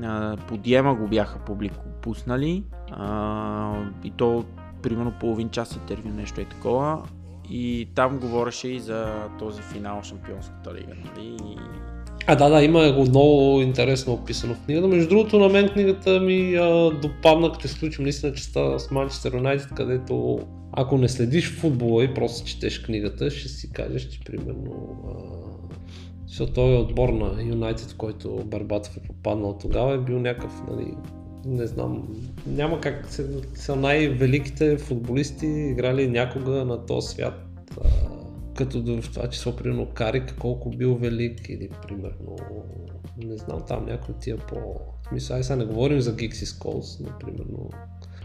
А, 0.03 0.37
по 0.37 0.57
Диема 0.57 0.95
го 0.95 1.07
бяха 1.09 1.39
публико 1.39 1.85
пуснали. 2.03 2.65
А, 2.91 3.83
и 4.05 4.11
то 4.11 4.45
примерно 4.87 5.13
половин 5.21 5.49
час 5.49 5.77
интервю, 5.77 6.09
нещо 6.09 6.41
е 6.41 6.45
такова. 6.45 7.03
И 7.51 7.89
там 7.95 8.19
говореше 8.19 8.69
и 8.69 8.81
за 8.81 9.29
този 9.39 9.63
финал 9.63 10.03
Шампионската 10.03 10.75
лига, 10.75 10.93
нали? 11.05 11.37
А, 12.27 12.37
да, 12.37 12.49
да, 12.49 12.63
има 12.63 12.93
го 12.93 13.03
много 13.03 13.61
интересно 13.61 14.13
описано 14.13 14.55
в 14.55 14.61
книгата. 14.65 14.89
Между 14.89 15.09
другото, 15.09 15.39
на 15.39 15.49
мен 15.49 15.69
книгата 15.69 16.21
ми 16.21 16.55
а, 16.55 16.91
допадна, 17.03 17.53
като 17.53 17.67
изключим 17.67 18.03
наистина 18.03 18.33
частта 18.33 18.79
с 18.79 18.91
Манчестър 18.91 19.35
Юнайтед, 19.35 19.69
където 19.77 20.39
ако 20.73 20.99
не 20.99 21.09
следиш 21.09 21.53
футбола 21.53 22.05
и 22.05 22.15
просто 22.15 22.49
четеш 22.49 22.79
книгата, 22.79 23.31
ще 23.31 23.49
си 23.49 23.73
кажеш, 23.73 24.09
че 24.09 24.21
примерно 24.25 25.03
а, 25.09 25.13
Защото 26.27 26.53
той 26.53 26.75
е 26.75 26.79
отбор 26.79 27.09
на 27.09 27.43
Юнайтед, 27.43 27.95
който 27.99 28.45
Барбатов 28.45 28.97
е 28.97 29.07
попаднал 29.07 29.59
тогава, 29.61 29.95
е 29.95 29.99
бил 29.99 30.19
някакъв, 30.19 30.63
нали, 30.71 30.95
не 31.47 31.67
знам, 31.67 32.09
няма 32.47 32.81
как, 32.81 33.07
са, 33.11 33.27
са 33.55 33.77
най-великите 33.77 34.79
футболисти, 34.79 35.47
играли 35.47 36.09
някога 36.09 36.51
на 36.51 36.87
този 36.87 37.09
свят. 37.09 37.35
А, 37.85 37.89
като 38.57 38.83
в 39.03 39.13
това 39.13 39.31
число, 39.31 39.57
примерно, 39.57 39.87
Карик, 39.95 40.35
колко 40.39 40.71
бил 40.71 40.95
велик 40.95 41.49
или, 41.49 41.69
примерно, 41.87 42.37
не 43.25 43.37
знам, 43.37 43.63
там 43.69 43.87
някой 43.87 44.15
тия 44.21 44.37
по... 44.37 44.57
Мисля, 45.13 45.35
ай 45.35 45.43
сега 45.43 45.57
не 45.57 45.65
говорим 45.65 46.01
за 46.01 46.17
Гикси 46.17 46.47
Сколс, 46.47 47.01
например, 47.01 47.45
но 47.51 47.71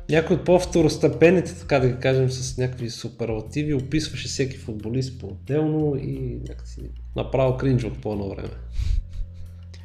някой 0.10 0.36
от 0.36 0.46
по-второстепените, 0.46 1.60
така 1.60 1.80
да 1.80 1.88
ги 1.88 2.00
кажем, 2.00 2.30
с 2.30 2.58
някакви 2.58 2.90
суперлативи, 2.90 3.74
описваше 3.74 4.28
всеки 4.28 4.58
футболист 4.58 5.20
по-отделно 5.20 5.96
и 5.96 6.42
някакси 6.50 6.82
направо 7.16 7.58
кринжвах 7.58 7.94
по 8.02 8.12
едно 8.12 8.30
време. 8.30 8.54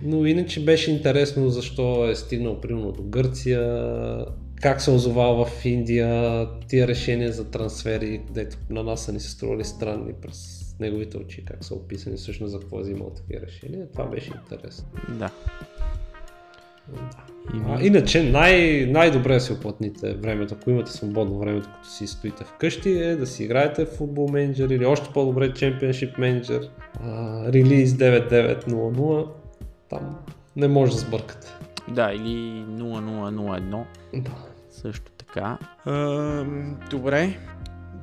Но 0.03 0.27
иначе 0.27 0.65
беше 0.65 0.91
интересно 0.91 1.49
защо 1.49 2.11
е 2.11 2.15
стигнал 2.15 2.61
примерно 2.61 2.93
до 2.93 3.03
Гърция, 3.03 3.61
как 4.63 4.81
се 4.81 4.91
озовал 4.91 5.45
в 5.45 5.65
Индия, 5.65 6.47
тия 6.69 6.89
решения 6.89 7.33
за 7.33 7.51
трансфери, 7.51 8.21
където 8.27 8.57
на 8.71 8.83
нас 8.83 9.05
са 9.05 9.13
ни 9.13 9.21
се 9.21 9.31
стрували 9.31 9.65
странни 9.65 10.13
през 10.23 10.67
неговите 10.81 11.19
очи, 11.19 11.45
как 11.45 11.65
са 11.65 11.75
описани 11.75 12.17
всъщност 12.17 12.53
за 12.53 12.61
какво 12.61 12.79
е 12.79 12.83
взимал 12.83 13.11
такива 13.11 13.47
решения. 13.47 13.87
Това 13.93 14.07
беше 14.07 14.33
интересно. 14.43 14.85
Да. 15.09 15.31
Да. 16.89 17.23
А, 17.69 17.83
иначе 17.83 18.23
най- 18.23 18.87
най-добре 18.87 19.41
си 19.41 19.53
оплътните 19.53 20.15
времето, 20.15 20.55
ако 20.61 20.71
имате 20.71 20.93
свободно 20.93 21.39
време, 21.39 21.61
като 21.61 21.89
си 21.89 22.07
стоите 22.07 22.45
вкъщи, 22.45 22.91
е 22.91 23.17
да 23.17 23.27
си 23.27 23.45
играете 23.45 23.85
в 23.85 23.89
футбол 23.89 24.29
менеджер 24.29 24.69
или 24.69 24.87
още 24.87 25.11
по-добре 25.15 25.51
Championship 25.51 26.19
менеджер, 26.19 26.71
релиз 27.53 27.93
9900, 27.93 29.29
там 29.89 30.17
не 30.57 30.69
може 30.69 30.93
да 30.93 30.99
сбъркате. 30.99 31.55
Да, 31.89 32.13
или 32.13 32.65
0001. 32.65 33.85
Да. 34.15 34.31
Също 34.71 35.13
така. 35.13 35.59
А, 35.85 36.45
добре, 36.91 37.39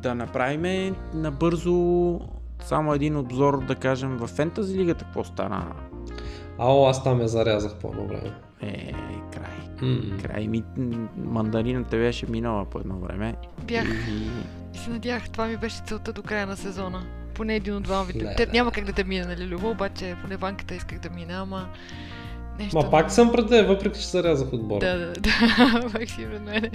да 0.01 0.15
направим 0.15 0.95
набързо 1.13 2.19
само 2.59 2.93
един 2.93 3.17
обзор, 3.17 3.65
да 3.65 3.75
кажем, 3.75 4.17
в 4.17 4.27
Фентази 4.27 4.79
лигата 4.79 5.05
какво 5.05 5.23
стана? 5.23 5.75
Ао, 6.59 6.85
аз 6.85 7.03
там 7.03 7.21
я 7.21 7.27
зарязах 7.27 7.75
по 7.75 7.87
едно 7.87 8.07
време. 8.07 8.33
Е, 8.61 8.93
край. 9.33 9.89
Mm. 9.89 10.21
Край 10.21 10.47
ми, 10.47 10.63
мандарината 11.17 11.97
беше 11.97 12.25
минала 12.29 12.65
по 12.65 12.79
едно 12.79 12.95
време. 12.99 13.35
Бях 13.63 13.85
И... 13.85 14.29
и 14.73 14.77
се 14.77 14.89
надях, 14.89 15.29
това 15.29 15.45
ми 15.45 15.57
беше 15.57 15.83
целта 15.85 16.13
до 16.13 16.23
края 16.23 16.47
на 16.47 16.57
сезона. 16.57 17.03
Поне 17.33 17.55
един 17.55 17.75
от 17.75 17.83
двама. 17.83 18.05
Не, 18.15 18.35
Те 18.35 18.45
не. 18.45 18.51
няма 18.51 18.71
как 18.71 18.85
да 18.85 18.93
те 18.93 19.03
мина, 19.03 19.27
нали, 19.27 19.47
Любо, 19.47 19.69
обаче 19.69 20.15
поне 20.21 20.37
банката 20.37 20.75
исках 20.75 20.99
да 20.99 21.09
мина, 21.09 21.33
ама... 21.33 21.67
Нещо... 22.59 22.77
Ма 22.77 22.91
пак 22.91 23.11
съм 23.11 23.31
пред 23.31 23.49
теб, 23.49 23.67
въпреки 23.67 23.99
че 23.99 24.07
зарязах 24.07 24.53
отбора. 24.53 24.79
Да, 24.79 24.97
да, 24.97 25.13
да, 25.13 25.89
пак 25.93 26.09
си 26.09 26.27
пред 26.31 26.41
мене. 26.41 26.71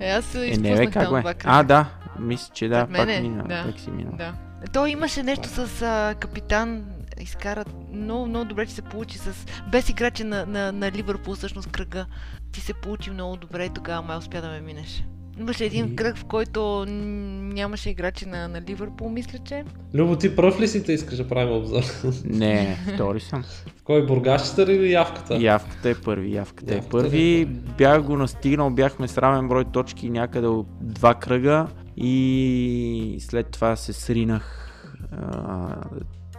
Е, 0.00 0.10
аз 0.10 0.24
се 0.24 0.38
Е, 0.38 0.40
не 0.40 0.50
изпуснах 0.50 0.78
бе, 0.78 0.84
как 0.90 1.02
там 1.02 1.14
бе? 1.14 1.20
два 1.20 1.34
кръга. 1.34 1.58
А, 1.58 1.62
да, 1.62 1.86
мисля, 2.18 2.50
че 2.54 2.68
да, 2.68 2.80
пак 2.80 2.90
мене, 2.90 3.20
мина, 3.20 3.44
да. 3.48 3.64
пак 3.66 3.80
си 3.80 3.90
мина. 3.90 4.10
Да. 4.18 4.32
То 4.72 4.86
имаше 4.86 5.22
нещо 5.22 5.48
с 5.48 5.82
а, 5.82 6.14
капитан, 6.20 6.84
изкара 7.20 7.64
много, 7.92 8.26
много 8.26 8.44
добре, 8.44 8.66
че 8.66 8.72
се 8.72 8.82
получи 8.82 9.18
с... 9.18 9.46
Без 9.70 9.88
играчи 9.88 10.24
на, 10.24 10.46
на, 10.46 10.72
на 10.72 10.92
Ливърпул, 10.92 11.34
всъщност 11.34 11.70
кръга. 11.70 12.06
Ти 12.52 12.60
се 12.60 12.74
получи 12.74 13.10
много 13.10 13.36
добре 13.36 13.64
и 13.64 13.70
тогава 13.74 14.02
май 14.02 14.16
успя 14.16 14.40
да 14.40 14.48
ме 14.48 14.60
минеш. 14.60 15.04
Имаше 15.40 15.64
един 15.64 15.86
И- 15.86 15.96
кръг, 15.96 16.16
в 16.16 16.24
който 16.24 16.84
нямаше 16.88 17.90
играчи 17.90 18.26
на, 18.26 18.48
на 18.48 18.60
Ливърпул, 18.60 19.08
мисля, 19.08 19.38
че. 19.38 19.64
Любо, 19.94 20.16
ти 20.16 20.36
пръв 20.36 20.60
ли 20.60 20.68
си 20.68 20.82
те 20.82 20.92
искаш 20.92 21.16
да 21.16 21.28
правим 21.28 21.54
обзор? 21.54 21.82
Не, 22.24 22.76
втори 22.94 23.20
съм. 23.20 23.42
В 23.76 23.82
кой 23.84 24.06
бургащата 24.06 24.72
или 24.72 24.92
явката? 24.92 25.36
Явката 25.36 25.88
е 25.88 25.94
първи, 25.94 26.34
явката 26.34 26.72
е 26.72 26.76
Явката 26.76 26.88
е 26.88 26.90
първи. 26.90 27.08
първи. 27.44 27.44
Бях 27.78 28.02
го 28.02 28.16
настигнал, 28.16 28.70
бяхме 28.70 29.08
с 29.08 29.18
равен 29.18 29.48
брой 29.48 29.64
точки 29.64 30.10
някъде 30.10 30.46
от 30.46 30.66
два 30.82 31.14
кръга 31.14 31.66
и 31.96 33.16
след 33.20 33.46
това 33.46 33.76
се 33.76 33.92
сринах. 33.92 34.64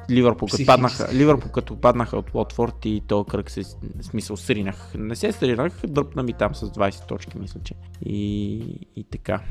Ливърпул 0.09 0.47
като, 0.47 0.65
паднаха, 0.65 1.09
Ливърпул 1.13 1.51
като 1.51 1.75
паднаха 1.75 2.17
от 2.17 2.33
Лотфорд 2.33 2.85
и 2.85 3.01
този 3.07 3.29
кръг 3.29 3.51
се, 3.51 3.63
смисъл, 4.01 4.37
сринах. 4.37 4.93
Не 4.97 5.15
се 5.15 5.31
сринах, 5.31 5.81
дръпна 5.87 6.23
ми 6.23 6.33
там 6.33 6.55
с 6.55 6.69
20 6.69 7.07
точки, 7.07 7.39
мисля, 7.39 7.59
че. 7.63 7.73
И, 8.05 8.57
и 8.95 9.03
така. 9.03 9.41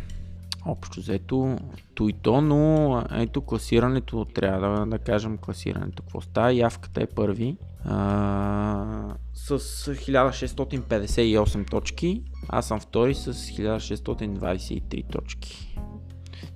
Общо 0.67 1.01
взето, 1.01 1.57
то 1.95 2.09
и 2.09 2.13
то, 2.13 2.41
но 2.41 3.05
ето 3.13 3.41
класирането, 3.41 4.25
трябва 4.25 4.79
да, 4.79 4.87
да 4.87 4.99
кажем 4.99 5.39
класирането. 5.39 6.03
Какво 6.03 6.21
става? 6.21 6.53
Явката 6.53 7.03
е 7.03 7.07
първи 7.07 7.57
а, 7.85 9.15
с 9.35 9.59
1658 9.59 11.71
точки, 11.71 12.23
аз 12.49 12.69
съм 12.69 12.81
втори 12.81 13.15
с 13.15 13.35
1623 13.35 15.13
точки. 15.13 15.79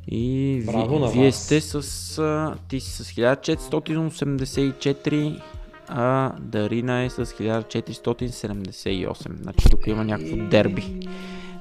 И 0.08 0.56
ви, 0.60 0.66
Браво 0.66 0.98
на 0.98 1.08
вие 1.08 1.26
вас. 1.26 1.36
сте 1.36 1.60
с, 1.60 1.74
а, 2.18 2.54
ти 2.68 2.80
си 2.80 2.90
с 2.94 3.04
1484, 3.04 5.40
а 5.88 6.32
Дарина 6.40 7.02
е 7.02 7.10
с 7.10 7.26
1478. 7.26 9.14
Значи 9.42 9.64
тук 9.70 9.86
има 9.86 10.04
някакво 10.04 10.36
дерби. 10.36 11.08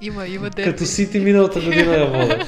Има, 0.01 0.27
има 0.27 0.49
дерби. 0.49 0.71
Като 0.71 0.85
Сити 0.85 1.19
миналата 1.19 1.59
година 1.59 1.93
я 1.93 2.05
вода. 2.05 2.39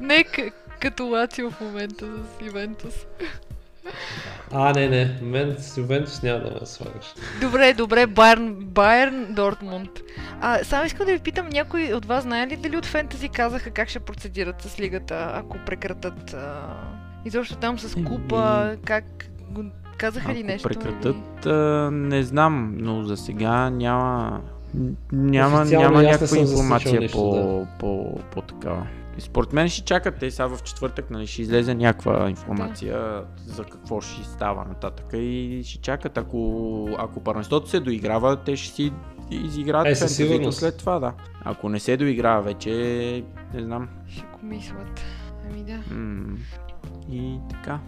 Не 0.00 0.24
к- 0.24 0.52
като 0.80 1.06
Лацио 1.06 1.50
в 1.50 1.60
момента 1.60 2.06
с 2.06 2.10
Ивентус. 2.46 2.94
А, 4.54 4.72
не, 4.72 4.88
не, 4.88 5.18
мен 5.22 5.56
с 5.58 5.76
Ювентус 5.76 6.22
няма 6.22 6.38
да 6.38 6.50
ме 6.50 6.66
слагаш. 6.66 7.14
Добре, 7.40 7.74
добре, 7.74 8.06
Байерн, 8.06 8.54
Байерн, 8.54 9.26
Дортмунд. 9.30 9.90
А, 10.40 10.64
само 10.64 10.84
искам 10.84 11.06
да 11.06 11.12
ви 11.12 11.18
питам, 11.18 11.48
някой 11.48 11.92
от 11.92 12.06
вас 12.06 12.22
знае 12.22 12.46
ли 12.46 12.56
дали 12.56 12.76
от 12.76 12.86
фентази 12.86 13.28
казаха 13.28 13.70
как 13.70 13.88
ще 13.88 13.98
процедират 13.98 14.62
с 14.62 14.80
лигата, 14.80 15.30
ако 15.34 15.58
прекратат 15.66 16.34
а... 16.34 16.62
изобщо 17.24 17.56
там 17.56 17.78
с 17.78 18.04
купа, 18.04 18.76
как 18.84 19.04
го 19.50 19.64
казаха 19.98 20.34
ли 20.34 20.38
Ако 20.38 20.46
нещо? 20.46 20.68
прекратат, 20.68 21.46
а, 21.46 21.90
не 21.92 22.22
знам, 22.22 22.74
но 22.78 23.02
за 23.02 23.16
сега 23.16 23.70
няма, 23.70 24.40
няма, 25.12 25.60
Официално 25.60 25.90
няма 25.90 26.02
някаква 26.02 26.38
информация 26.38 27.00
нищо, 27.00 27.18
по, 27.18 27.34
да. 27.34 27.66
по, 27.78 28.20
по, 28.30 28.42
такава. 28.42 28.86
И 29.18 29.20
според 29.20 29.52
мен 29.52 29.68
ще 29.68 29.84
чакат 29.84 30.18
те 30.18 30.30
сега 30.30 30.46
в 30.46 30.62
четвъртък, 30.62 31.10
нали, 31.10 31.26
ще 31.26 31.42
излезе 31.42 31.74
някаква 31.74 32.30
информация 32.30 33.24
за 33.46 33.64
какво 33.64 34.00
ще 34.00 34.24
става 34.24 34.64
нататък 34.64 35.06
и 35.12 35.62
ще 35.64 35.78
чакат. 35.78 36.18
Ако, 36.18 36.88
ако 36.98 37.20
първенството 37.20 37.68
се 37.68 37.80
доиграва, 37.80 38.36
те 38.36 38.56
ще 38.56 38.74
си 38.74 38.92
изиграят 39.30 39.86
Е, 39.86 39.94
фентазито 39.94 40.52
след 40.52 40.78
това, 40.78 40.98
да. 40.98 41.12
Ако 41.44 41.68
не 41.68 41.80
се 41.80 41.96
доиграва 41.96 42.42
вече, 42.42 42.70
не 43.54 43.62
знам. 43.62 43.88
Ще 44.08 44.22
го 44.22 44.46
мислят. 44.46 45.00
Ами 45.50 45.64
да. 45.64 45.94
М- 45.94 46.36
и 47.10 47.38
така. 47.50 47.80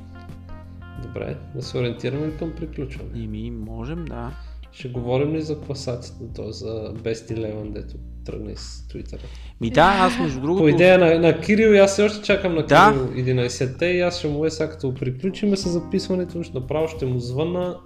Добре, 1.02 1.36
да 1.54 1.62
се 1.62 1.78
ориентираме 1.78 2.36
към 2.36 2.52
приключване. 2.52 3.10
И 3.14 3.26
ми 3.28 3.50
можем, 3.50 4.04
да. 4.04 4.30
Ще 4.72 4.88
говорим 4.88 5.34
ли 5.34 5.42
за 5.42 5.60
класацията, 5.60 6.32
т.е. 6.32 6.52
за 6.52 6.94
Best 6.94 7.32
Eleven, 7.32 7.72
дето 7.72 7.94
тръгна 8.24 8.52
из 8.52 8.84
Twitter? 8.92 9.18
Ми 9.60 9.70
да, 9.70 9.96
аз 10.00 10.18
между 10.18 10.40
другото... 10.40 10.62
По 10.62 10.68
идея 10.68 10.98
на, 10.98 11.18
на 11.18 11.40
Кирил, 11.40 11.68
и 11.68 11.78
аз 11.78 11.92
все 11.92 12.02
още 12.02 12.22
чакам 12.22 12.54
на 12.54 12.66
Да. 12.66 12.92
Кирил 13.12 13.24
11-те 13.26 13.86
и 13.86 14.00
аз 14.00 14.18
ще 14.18 14.28
му 14.28 14.44
е 14.44 14.50
сега 14.50 14.70
като 14.70 14.94
приключиме 14.94 15.56
с 15.56 15.68
записването, 15.68 16.42
ще 16.42 16.58
направо 16.58 16.88
ще 16.88 17.06
му 17.06 17.18
звъна 17.20 17.76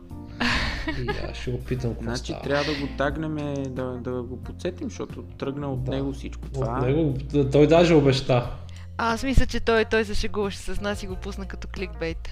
и 0.89 1.11
аз 1.31 1.37
ще 1.37 1.51
го 1.51 1.59
питам 1.59 1.91
какво 1.91 2.05
Значи 2.05 2.25
става. 2.33 2.43
трябва 2.43 2.65
да 2.65 2.81
го 2.81 2.89
тагнем, 2.99 3.37
да, 3.69 3.85
да 3.85 4.23
го 4.23 4.43
подсетим, 4.43 4.89
защото 4.89 5.23
тръгна 5.23 5.73
от 5.73 5.85
Да. 5.85 5.91
него 5.91 6.13
всичко 6.13 6.49
това. 6.55 6.79
От 6.79 6.87
него, 6.87 7.15
той 7.53 7.67
даже 7.67 7.95
обеща. 7.95 8.51
А, 8.99 9.13
аз 9.15 9.23
мисля, 9.23 9.47
че 9.47 9.61
той, 9.61 9.85
той 9.85 10.05
се 10.05 10.15
шегуваше 10.15 10.59
с 10.59 10.81
нас 10.81 11.03
и 11.03 11.07
го 11.07 11.17
пусна 11.17 11.47
като 11.47 11.69
кликбейт. 11.69 12.29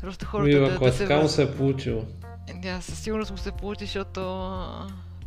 Просто 0.00 0.26
хората 0.26 0.48
Мила, 0.48 0.68
да, 0.68 0.74
ако 0.74 0.84
да 0.84 0.90
е 0.90 0.92
се 0.92 0.98
така 0.98 1.20
му 1.20 1.28
се 1.28 1.42
е 1.42 1.50
получило. 1.50 2.02
Да, 2.62 2.80
със 2.80 2.98
сигурност 2.98 3.30
му 3.30 3.36
се 3.36 3.52
получи, 3.52 3.84
защото 3.84 4.20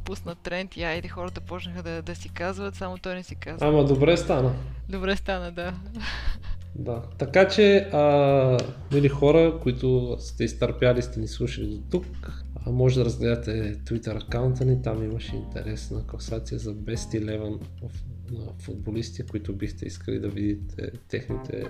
пусна 0.05 0.35
тренд 0.35 0.77
и 0.77 0.83
айде 0.83 1.07
хората 1.07 1.41
почнаха 1.41 1.83
да, 1.83 2.01
да 2.01 2.15
си 2.15 2.29
казват, 2.29 2.75
само 2.75 2.97
той 2.97 3.15
не 3.15 3.23
си 3.23 3.35
казва. 3.35 3.67
Ама 3.67 3.85
добре 3.85 4.17
стана. 4.17 4.53
Добре 4.89 5.15
стана, 5.15 5.51
да. 5.51 5.73
Да. 6.75 7.01
Така 7.17 7.47
че, 7.47 7.77
а, 7.77 8.57
мили 8.93 9.09
хора, 9.09 9.59
които 9.63 10.17
сте 10.19 10.43
изтърпяли, 10.43 11.01
сте 11.01 11.19
ни 11.19 11.27
слушали 11.27 11.67
до 11.67 11.81
тук, 11.91 12.05
а 12.65 12.71
може 12.71 12.99
да 12.99 13.05
разгледате 13.05 13.75
Twitter 13.77 14.23
акаунта 14.23 14.65
ни, 14.65 14.81
там 14.81 15.03
имаше 15.03 15.35
интересна 15.35 16.07
класация 16.07 16.59
за 16.59 16.73
Best 16.75 17.21
Eleven 17.23 17.59
в- 17.83 18.03
на 18.31 18.45
футболисти, 18.59 19.23
които 19.25 19.53
бихте 19.53 19.85
искали 19.85 20.19
да 20.19 20.27
видите 20.27 20.91
техните 21.07 21.63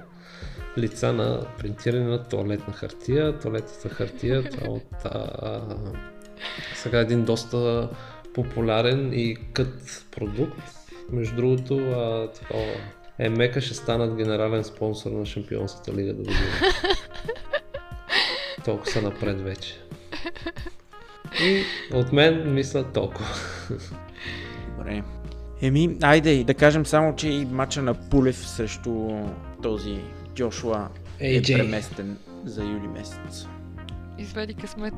лица 0.77 1.13
на 1.13 1.45
принтиране 1.57 2.05
на 2.07 2.23
туалетна 2.23 2.73
хартия. 2.73 3.39
Туалетната 3.39 3.89
хартия 3.89 4.49
това 4.49 4.67
е 4.67 4.69
от 4.69 5.05
а, 5.05 5.61
сега 6.75 6.99
един 6.99 7.25
доста 7.25 7.89
популярен 8.33 9.13
и 9.13 9.37
кът 9.53 10.05
продукт. 10.11 10.61
Между 11.11 11.35
другото, 11.35 11.77
а, 11.77 12.31
такова, 12.31 12.73
Емека 13.19 13.61
ще 13.61 13.73
станат 13.73 14.15
генерален 14.15 14.63
спонсор 14.63 15.11
на 15.11 15.25
Шампионската 15.25 15.93
лига 15.93 16.13
до 16.13 16.17
година. 16.17 16.39
Толкова 18.65 18.91
са 18.91 19.01
напред 19.01 19.41
вече. 19.41 19.79
И 21.43 21.63
от 21.93 22.11
мен 22.11 22.53
мисля 22.53 22.83
толкова. 22.83 23.27
Добре. 24.77 25.03
Еми, 25.61 25.97
айде 26.01 26.43
да 26.43 26.53
кажем 26.53 26.85
само, 26.85 27.15
че 27.15 27.29
и 27.29 27.45
мача 27.45 27.81
на 27.81 27.93
Пулев 27.93 28.47
срещу 28.47 29.09
този 29.63 29.99
Джошуа 30.35 30.89
е 31.19 31.41
AJ. 31.41 31.57
преместен 31.57 32.17
за 32.45 32.63
юли 32.63 32.87
месец. 32.87 33.47
Извади 34.17 34.53
късмет. 34.53 34.93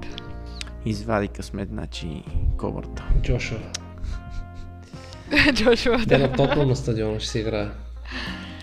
Извади 0.85 1.27
късмет, 1.27 1.69
значи 1.69 2.23
ковърта. 2.57 3.03
Джошуа. 3.21 3.59
Джошуа, 5.53 5.97
Те 5.97 6.17
да. 6.17 6.19
на 6.19 6.33
Тотнам 6.33 6.67
на 6.67 6.75
стадиона 6.75 7.19
ще 7.19 7.29
си 7.29 7.39
играе. 7.39 7.67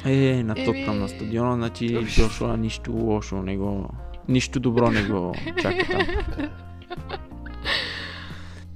Е, 0.05 0.43
на 0.43 0.55
Тотнам 0.55 0.99
на 0.99 1.09
стадиона, 1.09 1.55
значи. 1.55 2.07
Джошуа 2.07 2.57
нищо 2.57 2.93
лошо 2.93 3.43
не 3.43 3.57
го... 3.57 3.91
Нищо 4.29 4.61
добро 4.61 4.91
не 4.91 5.03
го 5.03 5.35
чака 5.63 5.87
там. 5.91 6.49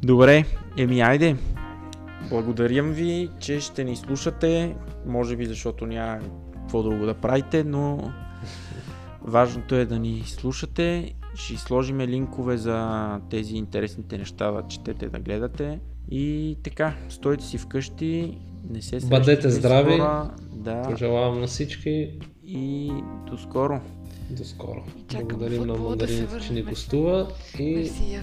Добре, 0.02 0.44
еми 0.77 1.01
айде. 1.01 1.36
Благодарям 2.28 2.93
ви, 2.93 3.31
че 3.39 3.60
ще 3.60 3.85
ни 3.85 3.97
слушате. 3.97 4.77
Може 5.06 5.36
би 5.36 5.47
защото 5.47 5.86
няма 5.86 6.18
какво 6.55 6.82
друго 6.82 7.06
да 7.06 7.14
правите, 7.14 7.64
но 7.64 8.12
важното 9.23 9.74
е 9.74 9.85
да 9.85 9.98
ни 9.98 10.23
слушате. 10.27 11.14
Ще 11.36 11.56
сложим 11.56 12.00
линкове 12.00 12.56
за 12.56 13.20
тези 13.30 13.56
интересните 13.56 14.18
неща 14.18 14.50
да 14.50 14.68
четете, 14.68 15.08
да 15.08 15.18
гледате. 15.18 15.80
И 16.10 16.56
така, 16.62 16.96
стойте 17.08 17.44
си 17.44 17.58
вкъщи, 17.58 18.38
не 18.70 18.82
се 18.82 18.88
срещате 18.90 19.10
Бъдете 19.10 19.50
здрави. 19.50 19.98
хора, 19.98 20.30
да, 20.52 20.82
Пожелавам 20.82 21.40
на 21.40 21.46
всички 21.46 22.18
и 22.44 22.92
до 23.30 23.38
скоро. 23.38 23.80
до 24.30 24.44
скоро. 24.44 24.84
чакам 25.08 25.28
Благодарим 25.28 25.66
на 25.66 25.74
футбола 25.74 25.96
да 25.96 26.06
Мандарин, 26.06 26.40
че 26.40 26.52
ни 26.52 26.62
гостува 26.62 27.28
и 27.58 27.74
Мерси 27.74 28.20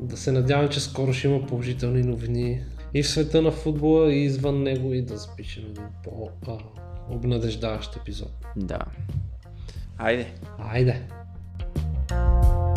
да 0.00 0.16
се 0.16 0.32
надявам, 0.32 0.68
че 0.68 0.80
скоро 0.80 1.12
ще 1.12 1.28
има 1.28 1.46
положителни 1.46 2.02
новини 2.02 2.60
и 2.94 3.02
в 3.02 3.08
света 3.08 3.42
на 3.42 3.50
футбола 3.50 4.12
и 4.12 4.24
извън 4.24 4.62
него 4.62 4.92
и 4.92 5.02
да 5.02 5.16
запишем 5.16 5.64
един 5.64 5.84
по-обнадеждаващ 6.04 7.96
епизод. 7.96 8.30
Да. 8.56 8.78
Айде. 9.98 10.34
Айде! 10.58 11.02
Música 12.10 12.73